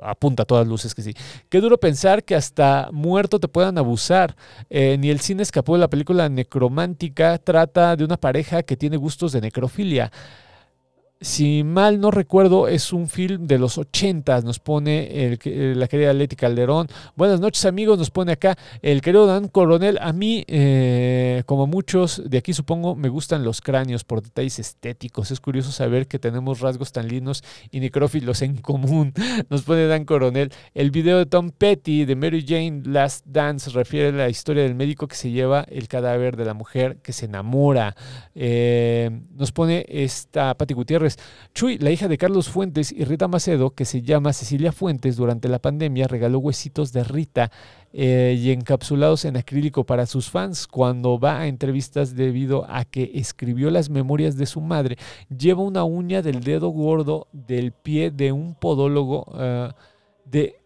apunta 0.00 0.42
a 0.42 0.46
todas 0.46 0.66
luces 0.66 0.92
que 0.92 1.02
sí. 1.02 1.14
Qué 1.48 1.60
duro 1.60 1.78
pensar 1.78 2.24
que 2.24 2.34
hasta 2.34 2.88
muerto 2.90 3.38
te 3.38 3.46
puedan 3.46 3.78
abusar. 3.78 4.34
Eh, 4.70 4.96
ni 4.98 5.10
el 5.10 5.20
cine 5.20 5.44
escapó 5.44 5.74
de 5.74 5.78
la 5.78 5.88
película 5.88 6.28
necromántica, 6.28 7.38
trata 7.38 7.94
de 7.94 8.02
una 8.02 8.16
pareja 8.16 8.64
que 8.64 8.76
tiene 8.76 8.96
gustos 8.96 9.30
de 9.30 9.40
necrofilia 9.40 10.10
si 11.22 11.64
mal 11.64 12.00
no 12.00 12.10
recuerdo, 12.10 12.66
es 12.66 12.94
un 12.94 13.06
film 13.06 13.46
de 13.46 13.58
los 13.58 13.76
80, 13.76 14.40
nos 14.40 14.58
pone 14.58 15.26
el, 15.26 15.38
eh, 15.44 15.74
la 15.76 15.86
querida 15.86 16.14
Leti 16.14 16.34
Calderón. 16.34 16.88
Buenas 17.14 17.40
noches 17.40 17.66
amigos, 17.66 17.98
nos 17.98 18.10
pone 18.10 18.32
acá 18.32 18.56
el 18.80 19.02
querido 19.02 19.26
Dan 19.26 19.48
Coronel. 19.48 19.98
A 20.00 20.14
mí, 20.14 20.44
eh, 20.48 21.42
como 21.44 21.66
muchos 21.66 22.22
de 22.24 22.38
aquí 22.38 22.54
supongo, 22.54 22.96
me 22.96 23.10
gustan 23.10 23.44
los 23.44 23.60
cráneos 23.60 24.02
por 24.02 24.22
detalles 24.22 24.58
estéticos. 24.58 25.30
Es 25.30 25.40
curioso 25.40 25.72
saber 25.72 26.06
que 26.06 26.18
tenemos 26.18 26.60
rasgos 26.60 26.90
tan 26.90 27.06
lindos 27.06 27.44
y 27.70 27.80
necrófilos 27.80 28.40
en 28.40 28.56
común. 28.56 29.12
Nos 29.50 29.62
pone 29.62 29.86
Dan 29.86 30.06
Coronel. 30.06 30.50
El 30.72 30.90
video 30.90 31.18
de 31.18 31.26
Tom 31.26 31.50
Petty 31.50 32.06
de 32.06 32.16
Mary 32.16 32.46
Jane 32.48 32.82
Last 32.86 33.26
Dance 33.26 33.68
refiere 33.70 34.08
a 34.08 34.12
la 34.12 34.30
historia 34.30 34.62
del 34.62 34.74
médico 34.74 35.06
que 35.06 35.16
se 35.16 35.30
lleva 35.30 35.66
el 35.68 35.86
cadáver 35.86 36.38
de 36.38 36.46
la 36.46 36.54
mujer 36.54 36.96
que 37.02 37.12
se 37.12 37.26
enamora. 37.26 37.94
Eh, 38.34 39.10
nos 39.32 39.52
pone 39.52 39.84
esta 39.86 40.54
Pati 40.54 40.72
Gutiérrez 40.72 41.09
Chuy, 41.54 41.78
la 41.78 41.90
hija 41.90 42.08
de 42.08 42.18
Carlos 42.18 42.48
Fuentes 42.48 42.92
y 42.92 43.04
Rita 43.04 43.28
Macedo, 43.28 43.70
que 43.70 43.84
se 43.84 44.02
llama 44.02 44.32
Cecilia 44.32 44.72
Fuentes, 44.72 45.16
durante 45.16 45.48
la 45.48 45.58
pandemia 45.58 46.06
regaló 46.08 46.38
huesitos 46.38 46.92
de 46.92 47.04
Rita 47.04 47.50
eh, 47.92 48.36
y 48.38 48.50
encapsulados 48.50 49.24
en 49.24 49.36
acrílico 49.36 49.84
para 49.84 50.06
sus 50.06 50.30
fans. 50.30 50.66
Cuando 50.66 51.18
va 51.18 51.40
a 51.40 51.46
entrevistas 51.46 52.14
debido 52.14 52.66
a 52.68 52.84
que 52.84 53.10
escribió 53.14 53.70
las 53.70 53.90
memorias 53.90 54.36
de 54.36 54.46
su 54.46 54.60
madre, 54.60 54.96
lleva 55.28 55.62
una 55.62 55.84
uña 55.84 56.22
del 56.22 56.40
dedo 56.40 56.68
gordo 56.68 57.28
del 57.32 57.72
pie 57.72 58.10
de 58.10 58.32
un 58.32 58.54
podólogo 58.54 59.26
uh, 59.28 59.72
de 60.24 60.60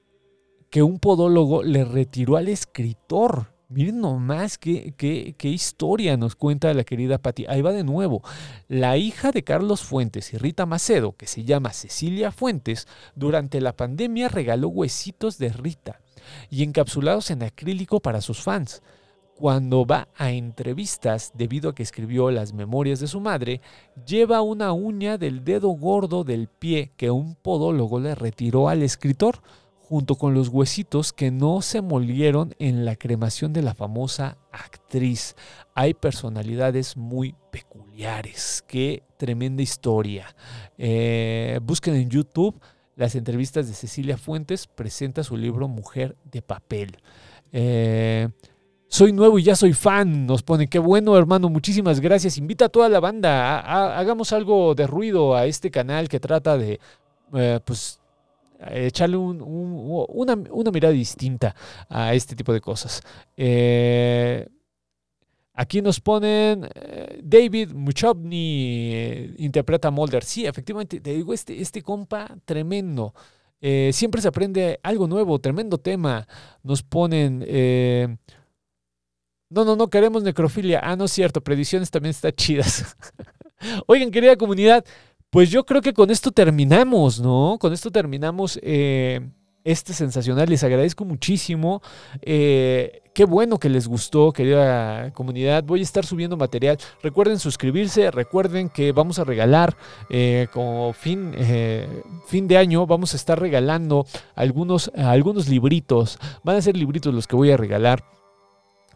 que 0.71 0.83
un 0.83 0.99
podólogo 0.99 1.63
le 1.63 1.85
retiró 1.85 2.37
al 2.37 2.49
escritor. 2.49 3.54
Miren 3.75 4.01
nomás 4.01 4.57
qué, 4.57 5.35
historia 5.43 6.17
nos 6.17 6.37
cuenta 6.37 6.73
la 6.75 6.85
querida 6.85 7.19
Patti. 7.19 7.45
Ahí 7.49 7.61
va 7.61 7.73
de 7.73 7.83
nuevo. 7.83 8.23
La 8.69 8.97
hija 8.99 9.33
de 9.33 9.43
Carlos 9.43 9.83
Fuentes 9.83 10.33
y 10.33 10.39
Rita 10.39 10.65
Macedo, 10.65 11.17
que 11.17 11.27
se 11.27 11.43
llama 11.43 11.73
Cecilia 11.73 12.31
Fuentes, 12.31 12.87
durante 13.17 13.61
la 13.61 13.77
pandemia 13.77 14.29
regaló 14.29 14.69
huesitos 14.69 15.39
de 15.39 15.49
Rita 15.49 16.01
y 16.51 16.63
encapsulados 16.63 17.33
en 17.33 17.43
acrílico 17.43 17.99
para 17.99 18.21
sus 18.21 18.41
fans. 18.43 18.81
Cuando 19.35 19.85
va 19.85 20.07
a 20.17 20.31
entrevistas, 20.31 21.33
debido 21.35 21.71
a 21.71 21.75
que 21.75 21.83
escribió 21.83 22.31
las 22.31 22.53
memorias 22.53 23.01
de 23.01 23.09
su 23.09 23.19
madre, 23.19 23.61
lleva 24.07 24.41
una 24.41 24.73
uña 24.73 25.19
del 25.19 25.43
dedo 25.43 25.71
gordo 25.71 26.23
del 26.23 26.47
pie 26.47 26.93
que 26.97 27.11
un 27.11 27.35
podólogo 27.35 27.99
le 27.99 28.15
retiró 28.15 28.69
al 28.69 28.85
escritor 28.85 29.41
junto 29.89 30.15
con 30.15 30.33
los 30.33 30.49
huesitos 30.49 31.13
que 31.13 31.31
no 31.31 31.61
se 31.61 31.83
molieron 31.83 32.55
en 32.59 32.87
la 32.87 32.97
cremación 32.97 33.53
de 33.53 33.61
la 33.61 33.75
famosa 33.75 34.39
actriz. 34.51 35.37
Hay 35.75 35.93
personalidades 35.93 36.97
muy 36.97 37.35
peculiares. 37.53 38.65
Qué 38.67 39.03
tremenda 39.19 39.63
historia. 39.63 40.35
Eh, 40.79 41.61
busquen 41.63 41.97
en 41.97 42.09
YouTube 42.09 42.59
las 42.97 43.15
entrevistas 43.15 43.69
de 43.69 43.75
Cecilia 43.75 44.17
Fuentes. 44.17 44.67
Presenta 44.67 45.23
su 45.23 45.37
libro 45.37 45.69
Mujer 45.69 46.17
de 46.25 46.41
Papel. 46.41 46.97
Eh, 47.53 48.31
soy 48.89 49.13
nuevo 49.13 49.39
y 49.39 49.43
ya 49.43 49.55
soy 49.55 49.75
fan, 49.75 50.25
nos 50.25 50.43
pone. 50.43 50.67
Qué 50.67 50.79
bueno, 50.79 51.19
hermano, 51.19 51.51
muchísimas 51.51 52.01
gracias. 52.01 52.39
Invita 52.39 52.67
a 52.67 52.69
toda 52.71 52.89
la 52.89 53.01
banda, 53.01 53.99
hagamos 53.99 54.33
algo 54.33 54.75
de 54.75 54.87
ruido 54.87 55.37
a 55.37 55.45
este 55.45 55.71
canal 55.71 56.09
que 56.09 56.21
trata 56.21 56.57
de, 56.57 56.81
eh, 57.35 57.61
pues, 57.65 58.01
echarle 58.71 59.17
un, 59.17 59.41
un, 59.43 60.07
una, 60.51 60.71
mirada 60.71 60.93
distinta 60.93 61.55
a 61.89 62.15
este 62.15 62.35
tipo 62.37 62.53
de 62.53 62.61
cosas. 62.61 63.03
Eh, 63.37 64.47
aquí 65.55 65.81
nos 65.81 66.01
ponen 66.01 66.69
eh, 66.75 67.21
David 67.23 67.73
Muchovny 67.73 68.91
eh, 68.93 69.35
interpreta 69.39 69.89
a 69.89 69.91
Mulder. 69.91 70.25
Sí, 70.25 70.47
efectivamente, 70.47 71.01
te 71.01 71.15
digo, 71.15 71.33
este, 71.33 71.61
este 71.61 71.83
compa 71.83 72.29
tremendo. 72.45 73.15
Eh, 73.61 73.91
siempre 73.93 74.21
se 74.21 74.29
aprende 74.29 74.79
algo 74.83 75.07
nuevo, 75.07 75.39
tremendo 75.39 75.79
tema. 75.79 76.27
Nos 76.63 76.83
ponen... 76.83 77.39
no, 79.49 79.65
no, 79.65 79.77
no 79.77 79.89
queremos 79.89 80.23
necrofilia. 80.23 80.81
Ah, 80.83 80.97
no 80.97 81.05
es 81.05 81.13
cierto, 81.13 81.41
predicciones 81.43 81.91
también 81.91 82.11
están 82.11 82.33
chidas. 82.33 82.97
Oigan, 83.87 84.11
querida 84.11 84.37
comunidad, 84.37 84.85
pues 85.35 85.51
yo 85.51 85.67
creo 85.67 85.83
que 85.83 85.93
con 85.93 86.13
esto 86.13 86.31
terminamos, 86.31 87.19
¿no? 87.19 87.57
Con 87.59 87.73
esto 87.73 87.91
terminamos 87.91 88.57
eh, 88.63 89.21
este 89.65 89.93
sensacional. 89.93 90.49
Les 90.49 90.63
agradezco 90.63 91.05
muchísimo. 91.05 91.83
Eh, 92.23 93.03
qué 93.13 93.25
bueno 93.25 93.59
que 93.59 93.69
les 93.69 93.89
gustó, 93.89 94.31
querida 94.31 95.11
comunidad. 95.11 95.65
Voy 95.65 95.81
a 95.81 95.83
estar 95.83 96.07
subiendo 96.07 96.37
material. 96.37 96.79
Recuerden 97.03 97.41
suscribirse, 97.41 98.13
recuerden 98.13 98.69
que 98.69 98.93
vamos 98.93 99.19
a 99.19 99.25
regalar 99.25 99.77
eh, 100.09 100.47
como 100.53 100.93
fin, 100.93 101.33
fin 102.29 102.47
de 102.47 102.57
año, 102.57 102.87
vamos 102.87 103.13
a 103.15 103.17
estar 103.17 103.41
regalando 103.41 104.07
algunos, 104.37 104.93
algunos 104.95 105.49
libritos. 105.49 106.17
Van 106.45 106.55
a 106.55 106.63
ser 106.63 106.77
libritos 106.77 107.13
los 107.13 107.27
que 107.27 107.35
voy 107.35 107.51
a 107.51 107.57
regalar. 107.57 108.05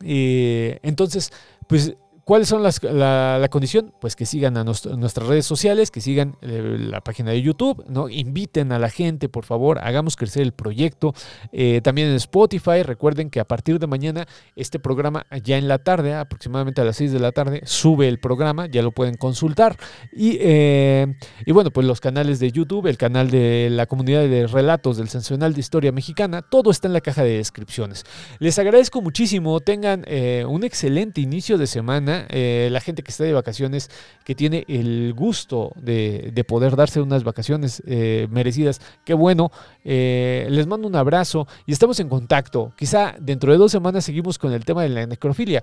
Entonces, 0.01 1.33
pues 1.67 1.97
¿Cuáles 2.29 2.49
son 2.49 2.63
las, 2.63 2.83
la, 2.83 3.49
condición? 3.51 3.95
Pues 4.03 4.15
que 4.15 4.27
sigan 4.27 4.59
a 4.59 4.63
nuestras 4.63 5.27
redes 5.27 5.47
sociales, 5.47 5.91
que 5.91 6.03
sigan 6.03 6.37
eh, 6.43 6.77
la 6.79 7.01
página 7.01 7.31
de 7.31 7.41
YouTube, 7.41 7.83
¿no? 7.89 8.11
Inviten 8.11 8.71
a 8.71 8.79
la 8.79 8.91
gente, 8.91 9.31
por 9.31 9.47
favor, 9.47 9.79
hagamos 9.79 10.15
crecer 10.15 10.43
el 10.43 10.53
proyecto. 10.53 11.15
Eh, 11.53 11.81
también 11.83 12.09
en 12.09 12.17
Spotify, 12.17 12.83
recuerden 12.83 13.31
que 13.31 13.41
a 13.41 13.47
partir 13.47 13.79
de 13.79 13.87
mañana 13.87 14.27
este 14.57 14.79
programa, 14.79 15.25
ya 15.43 15.57
en 15.57 15.69
la 15.69 15.79
tarde, 15.79 16.13
aproximadamente 16.13 16.83
a 16.83 16.85
las 16.85 16.97
6 16.97 17.13
de 17.13 17.19
la 17.19 17.33
tarde, 17.33 17.63
sube 17.65 18.09
el 18.09 18.21
programa, 18.21 18.67
ya 18.67 18.83
lo 18.83 18.93
pueden 18.93 19.15
consultar. 19.15 19.79
Y, 20.13 20.37
eh, 20.39 21.07
y 21.47 21.53
bueno, 21.53 21.71
pues 21.71 21.87
los 21.87 22.03
canales 22.03 22.41
de 22.41 22.53
YouTube, 22.53 22.89
el 22.89 22.99
canal 22.99 23.31
de 23.31 23.69
la 23.71 23.87
comunidad 23.87 24.21
de 24.21 24.47
relatos 24.47 24.99
del 24.99 25.09
Sensacional 25.09 25.55
de 25.55 25.61
Historia 25.61 25.93
Mexicana, 25.93 26.43
todo 26.43 26.73
está 26.73 26.89
en 26.89 26.93
la 26.93 27.01
caja 27.01 27.25
de 27.25 27.39
descripciones. 27.39 28.05
Les 28.39 28.59
agradezco 28.59 29.01
muchísimo, 29.01 29.61
tengan 29.61 30.05
un 30.47 30.63
excelente 30.63 31.23
inicio 31.23 31.57
de 31.57 31.67
semana 31.67 32.18
eh, 32.29 32.69
la 32.71 32.81
gente 32.81 33.03
que 33.03 33.11
está 33.11 33.25
de 33.25 33.33
vacaciones, 33.33 33.91
que 34.25 34.35
tiene 34.35 34.65
el 34.69 35.15
gusto 35.15 35.73
de, 35.77 36.31
de 36.33 36.45
poder 36.45 36.77
darse 36.77 37.01
unas 37.01 37.25
vacaciones 37.25 37.83
eh, 37.87 38.27
merecidas, 38.31 38.81
qué 39.05 39.15
bueno. 39.15 39.51
Eh, 39.85 40.47
les 40.51 40.67
mando 40.67 40.89
un 40.89 40.97
abrazo 40.97 41.47
y 41.67 41.73
estamos 41.73 42.01
en 42.01 42.09
contacto. 42.09 42.73
Quizá 42.77 43.15
dentro 43.19 43.53
de 43.53 43.59
dos 43.59 43.73
semanas 43.73 44.05
seguimos 44.05 44.39
con 44.39 44.53
el 44.53 44.65
tema 44.65 44.83
de 44.83 44.89
la 44.89 45.07
necrofilia. 45.07 45.63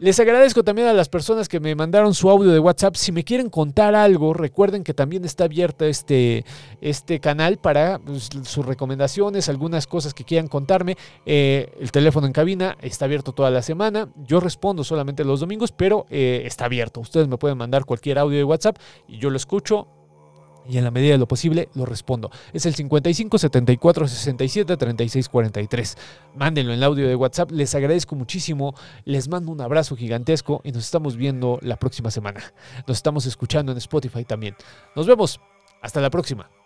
Les 0.00 0.18
agradezco 0.18 0.64
también 0.64 0.88
a 0.88 0.94
las 0.94 1.10
personas 1.10 1.46
que 1.46 1.60
me 1.60 1.74
mandaron 1.74 2.14
su 2.14 2.30
audio 2.30 2.52
de 2.52 2.58
WhatsApp. 2.58 2.94
Si 2.94 3.12
me 3.12 3.22
quieren 3.22 3.50
contar 3.50 3.94
algo, 3.94 4.32
recuerden 4.32 4.82
que 4.82 4.94
también 4.94 5.26
está 5.26 5.44
abierto 5.44 5.84
este, 5.84 6.46
este 6.80 7.20
canal 7.20 7.58
para 7.58 7.98
pues, 7.98 8.30
sus 8.44 8.64
recomendaciones, 8.64 9.50
algunas 9.50 9.86
cosas 9.86 10.14
que 10.14 10.24
quieran 10.24 10.48
contarme. 10.48 10.96
Eh, 11.26 11.70
el 11.78 11.92
teléfono 11.92 12.26
en 12.26 12.32
cabina 12.32 12.78
está 12.80 13.04
abierto 13.04 13.32
toda 13.32 13.50
la 13.50 13.60
semana. 13.60 14.08
Yo 14.26 14.40
respondo 14.40 14.84
solamente 14.84 15.22
los 15.22 15.40
domingos, 15.40 15.70
pero 15.70 16.06
eh, 16.08 16.44
está 16.46 16.64
abierto. 16.64 17.00
Ustedes 17.00 17.28
me 17.28 17.36
pueden 17.36 17.58
mandar 17.58 17.84
cualquier 17.84 18.18
audio 18.18 18.38
de 18.38 18.44
WhatsApp 18.44 18.78
y 19.06 19.18
yo 19.18 19.28
lo 19.28 19.36
escucho 19.36 19.86
y 20.68 20.78
en 20.78 20.84
la 20.84 20.90
medida 20.90 21.12
de 21.12 21.18
lo 21.18 21.28
posible 21.28 21.68
lo 21.74 21.84
respondo. 21.86 22.30
Es 22.52 22.66
el 22.66 22.74
55 22.74 23.38
74 23.38 24.08
67 24.08 24.76
36 24.76 25.28
43. 25.28 25.96
Mándenlo 26.36 26.72
en 26.72 26.78
el 26.78 26.84
audio 26.84 27.08
de 27.08 27.16
WhatsApp. 27.16 27.50
Les 27.50 27.74
agradezco 27.74 28.16
muchísimo. 28.16 28.74
Les 29.04 29.28
mando 29.28 29.52
un 29.52 29.60
abrazo 29.60 29.96
gigantesco 29.96 30.60
y 30.64 30.72
nos 30.72 30.84
estamos 30.84 31.16
viendo 31.16 31.58
la 31.62 31.76
próxima 31.76 32.10
semana. 32.10 32.42
Nos 32.86 32.98
estamos 32.98 33.26
escuchando 33.26 33.72
en 33.72 33.78
Spotify 33.78 34.24
también. 34.24 34.54
Nos 34.94 35.06
vemos. 35.06 35.40
Hasta 35.82 36.00
la 36.00 36.10
próxima. 36.10 36.59